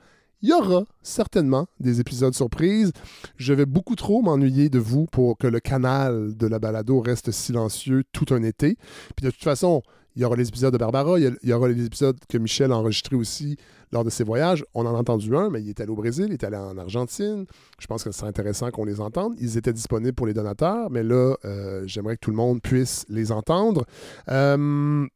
il 0.45 0.49
y 0.49 0.53
aura 0.53 0.85
certainement 1.03 1.69
des 1.81 2.01
épisodes 2.01 2.35
surprises. 2.35 2.93
Je 3.39 3.55
vais 3.55 3.65
beaucoup 3.65 3.97
trop 3.97 4.21
m'ennuyer 4.21 4.69
de 4.69 4.79
vous 4.79 5.07
pour 5.07 5.39
que 5.39 5.47
le 5.47 5.59
canal 5.59 6.37
de 6.37 6.47
la 6.47 6.59
balado 6.59 7.01
reste 7.01 7.31
silencieux 7.31 8.05
tout 8.12 8.27
un 8.29 8.43
été. 8.43 8.77
Puis 9.16 9.25
de 9.25 9.31
toute 9.31 9.43
façon, 9.43 9.81
il 10.15 10.21
y 10.21 10.25
aura 10.27 10.37
les 10.37 10.47
épisodes 10.47 10.71
de 10.71 10.77
Barbara, 10.77 11.19
il 11.19 11.35
y 11.43 11.53
aura 11.55 11.69
les 11.69 11.87
épisodes 11.87 12.19
que 12.29 12.37
Michel 12.37 12.73
a 12.73 12.77
enregistrés 12.77 13.16
aussi 13.16 13.57
lors 13.91 14.05
de 14.05 14.11
ses 14.11 14.23
voyages. 14.23 14.66
On 14.75 14.85
en 14.85 14.95
a 14.95 14.99
entendu 14.99 15.35
un, 15.35 15.49
mais 15.49 15.62
il 15.62 15.71
est 15.71 15.81
allé 15.81 15.89
au 15.89 15.97
Brésil, 15.97 16.27
il 16.29 16.35
est 16.35 16.45
allé 16.45 16.59
en 16.59 16.77
Argentine. 16.77 17.47
Je 17.79 17.87
pense 17.87 18.05
que 18.05 18.12
c'est 18.12 18.27
intéressant 18.27 18.71
qu'on 18.71 18.85
les 18.85 19.01
entende. 19.01 19.35
Ils 19.41 19.57
étaient 19.57 19.73
disponibles 19.73 20.15
pour 20.15 20.27
les 20.27 20.35
donateurs, 20.35 20.91
mais 20.91 21.03
là, 21.03 21.37
euh, 21.47 21.85
j'aimerais 21.87 22.16
que 22.16 22.21
tout 22.21 22.31
le 22.31 22.37
monde 22.37 22.61
puisse 22.61 23.07
les 23.09 23.33
entendre. 23.33 23.87
Euh, 24.29 25.07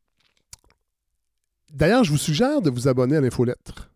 d'ailleurs, 1.71 2.05
je 2.05 2.13
vous 2.13 2.17
suggère 2.17 2.63
de 2.63 2.71
vous 2.71 2.89
abonner 2.89 3.19
à 3.19 3.21
l'infolettre 3.21 3.91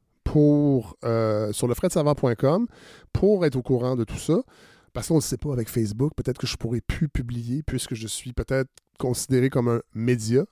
euh, 1.05 1.53
sur 1.53 1.69
lefredsavant.com 1.69 2.67
pour 3.13 3.45
être 3.47 3.57
au 3.57 3.63
courant 3.63 3.97
de 3.97 4.05
tout 4.05 4.19
ça. 4.19 4.43
Parce 4.93 5.09
qu'on 5.09 5.17
ne 5.17 5.21
sait 5.21 5.39
pas 5.39 5.53
avec 5.53 5.69
Facebook, 5.69 6.13
peut-être 6.15 6.39
que 6.39 6.47
je 6.47 6.57
pourrais 6.57 6.83
plus 6.83 7.09
publier 7.09 7.63
puisque 7.63 7.95
je 7.95 8.07
suis 8.07 8.33
peut-être 8.33 8.69
considéré 8.99 9.49
comme 9.49 9.69
un 9.69 9.81
média 9.95 10.45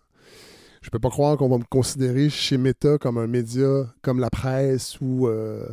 je 0.83 0.89
peux 0.89 0.99
pas 0.99 1.11
croire 1.11 1.37
qu'on 1.37 1.51
va 1.51 1.59
me 1.59 1.65
considérer 1.69 2.31
chez 2.31 2.57
Meta 2.57 2.97
comme 2.97 3.19
un 3.19 3.27
média 3.27 3.87
comme 4.01 4.19
la 4.19 4.31
presse 4.31 4.99
ou, 5.03 5.29
euh, 5.29 5.69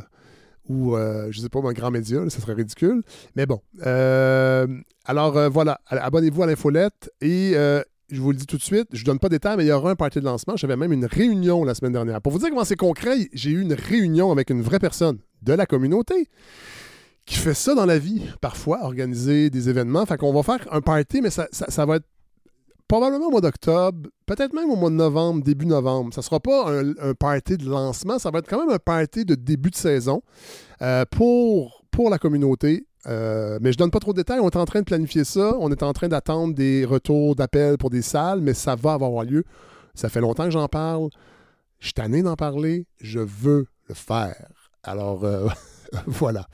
ou 0.68 0.96
euh, 0.96 1.28
je 1.30 1.40
sais 1.40 1.48
pas, 1.48 1.60
un 1.60 1.72
grand 1.72 1.90
média. 1.90 2.28
ça 2.28 2.40
serait 2.40 2.52
ridicule. 2.52 3.02
Mais 3.34 3.46
bon. 3.46 3.62
Alors 5.06 5.50
voilà, 5.50 5.80
abonnez-vous 5.86 6.42
à 6.42 6.46
l'infolette 6.46 7.10
et 7.22 7.54
je 8.10 8.20
vous 8.20 8.30
le 8.32 8.36
dis 8.36 8.46
tout 8.46 8.56
de 8.56 8.62
suite, 8.62 8.88
je 8.92 9.02
ne 9.02 9.04
donne 9.04 9.18
pas 9.18 9.28
d'état, 9.28 9.56
mais 9.56 9.64
il 9.64 9.68
y 9.68 9.72
aura 9.72 9.90
un 9.90 9.96
party 9.96 10.20
de 10.20 10.24
lancement. 10.24 10.56
J'avais 10.56 10.76
même 10.76 10.92
une 10.92 11.04
réunion 11.04 11.64
la 11.64 11.74
semaine 11.74 11.92
dernière. 11.92 12.22
Pour 12.22 12.32
vous 12.32 12.38
dire 12.38 12.48
comment 12.48 12.64
c'est 12.64 12.76
concret, 12.76 13.28
j'ai 13.32 13.50
eu 13.50 13.60
une 13.60 13.74
réunion 13.74 14.32
avec 14.32 14.50
une 14.50 14.62
vraie 14.62 14.78
personne 14.78 15.18
de 15.42 15.52
la 15.52 15.66
communauté 15.66 16.28
qui 17.26 17.36
fait 17.36 17.54
ça 17.54 17.74
dans 17.74 17.84
la 17.84 17.98
vie, 17.98 18.22
parfois, 18.40 18.82
organiser 18.82 19.50
des 19.50 19.68
événements. 19.68 20.06
Fait 20.06 20.16
qu'on 20.16 20.32
va 20.32 20.42
faire 20.42 20.66
un 20.72 20.80
party, 20.80 21.20
mais 21.20 21.28
ça, 21.28 21.46
va 21.84 21.96
être 21.96 22.06
probablement 22.88 23.26
au 23.26 23.30
mois 23.30 23.42
d'octobre, 23.42 24.08
peut-être 24.24 24.54
même 24.54 24.70
au 24.70 24.76
mois 24.76 24.88
de 24.88 24.94
novembre, 24.94 25.44
début 25.44 25.66
novembre. 25.66 26.14
Ça 26.14 26.22
ne 26.22 26.24
sera 26.24 26.40
pas 26.40 26.72
un, 26.72 27.12
party 27.12 27.58
de 27.58 27.68
lancement, 27.68 28.18
ça 28.18 28.30
va 28.30 28.38
être 28.38 28.48
quand 28.48 28.58
même 28.58 28.74
un 28.74 28.78
party 28.78 29.26
de 29.26 29.34
début 29.34 29.68
de 29.68 29.76
saison 29.76 30.22
euh, 30.80 31.04
pour 31.10 32.08
la 32.08 32.18
communauté. 32.18 32.87
Euh, 33.06 33.58
mais 33.60 33.72
je 33.72 33.76
ne 33.76 33.80
donne 33.80 33.90
pas 33.90 34.00
trop 34.00 34.12
de 34.12 34.18
détails. 34.18 34.40
On 34.40 34.48
est 34.48 34.56
en 34.56 34.64
train 34.64 34.80
de 34.80 34.84
planifier 34.84 35.24
ça. 35.24 35.54
On 35.60 35.70
est 35.70 35.82
en 35.82 35.92
train 35.92 36.08
d'attendre 36.08 36.54
des 36.54 36.84
retours 36.84 37.36
d'appels 37.36 37.78
pour 37.78 37.90
des 37.90 38.02
salles, 38.02 38.40
mais 38.40 38.54
ça 38.54 38.74
va 38.74 38.94
avoir 38.94 39.24
lieu. 39.24 39.44
Ça 39.94 40.08
fait 40.08 40.20
longtemps 40.20 40.44
que 40.44 40.50
j'en 40.50 40.68
parle. 40.68 41.08
Je 41.78 41.86
suis 41.86 41.94
tanné 41.94 42.22
d'en 42.22 42.36
parler. 42.36 42.86
Je 43.00 43.20
veux 43.20 43.66
le 43.88 43.94
faire. 43.94 44.48
Alors, 44.82 45.24
euh, 45.24 45.48
voilà. 46.06 46.46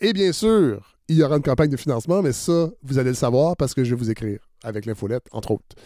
et 0.00 0.12
bien 0.12 0.32
sûr, 0.32 0.96
il 1.08 1.16
y 1.16 1.22
aura 1.22 1.36
une 1.36 1.42
campagne 1.42 1.70
de 1.70 1.76
financement, 1.76 2.22
mais 2.22 2.32
ça, 2.32 2.70
vous 2.82 2.98
allez 2.98 3.10
le 3.10 3.14
savoir 3.14 3.56
parce 3.56 3.74
que 3.74 3.84
je 3.84 3.90
vais 3.90 3.96
vous 3.96 4.10
écrire 4.10 4.40
avec 4.64 4.86
l'infolette, 4.86 5.24
entre 5.32 5.52
autres. 5.52 5.76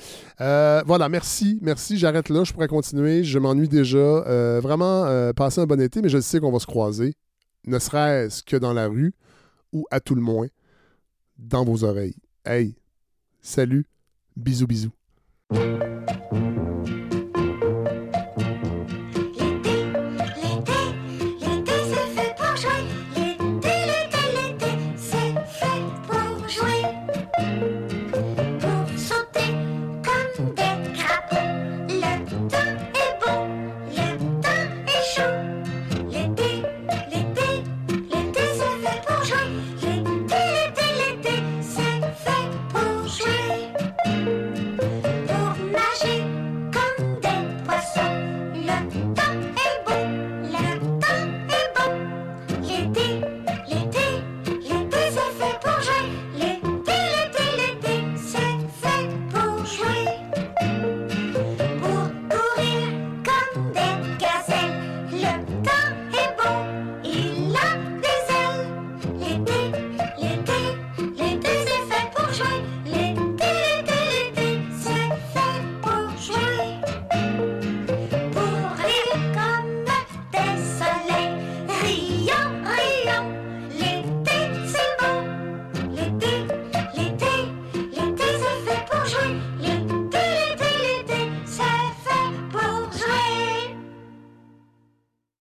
Euh, 0.41 0.83
voilà, 0.87 1.09
merci, 1.09 1.59
merci. 1.61 1.99
J'arrête 1.99 2.29
là, 2.31 2.45
je 2.45 2.53
pourrais 2.53 2.69
continuer. 2.69 3.25
Je 3.25 3.39
m'ennuie 3.39 3.69
déjà. 3.69 3.99
Euh, 3.99 4.61
vraiment, 4.63 5.05
euh, 5.05 5.33
passez 5.33 5.61
un 5.61 5.67
bon 5.67 5.81
été, 5.81 6.01
mais 6.01 6.09
je 6.09 6.19
sais 6.21 6.41
qu'on 6.41 6.53
va 6.53 6.59
se 6.59 6.67
croiser, 6.67 7.15
ne 7.67 7.79
serait-ce 7.79 8.43
que 8.43 8.57
dans 8.57 8.73
la 8.73 8.89
rue 8.89 9.13
ou 9.73 9.87
à 9.91 10.01
tout 10.01 10.15
le 10.15 10.23
moins 10.23 10.49
dans 11.39 11.65
vos 11.65 11.85
oreilles. 11.85 12.17
Hey, 12.45 12.77
salut, 13.41 13.87
bisous 14.37 14.67
bisous. 14.67 14.93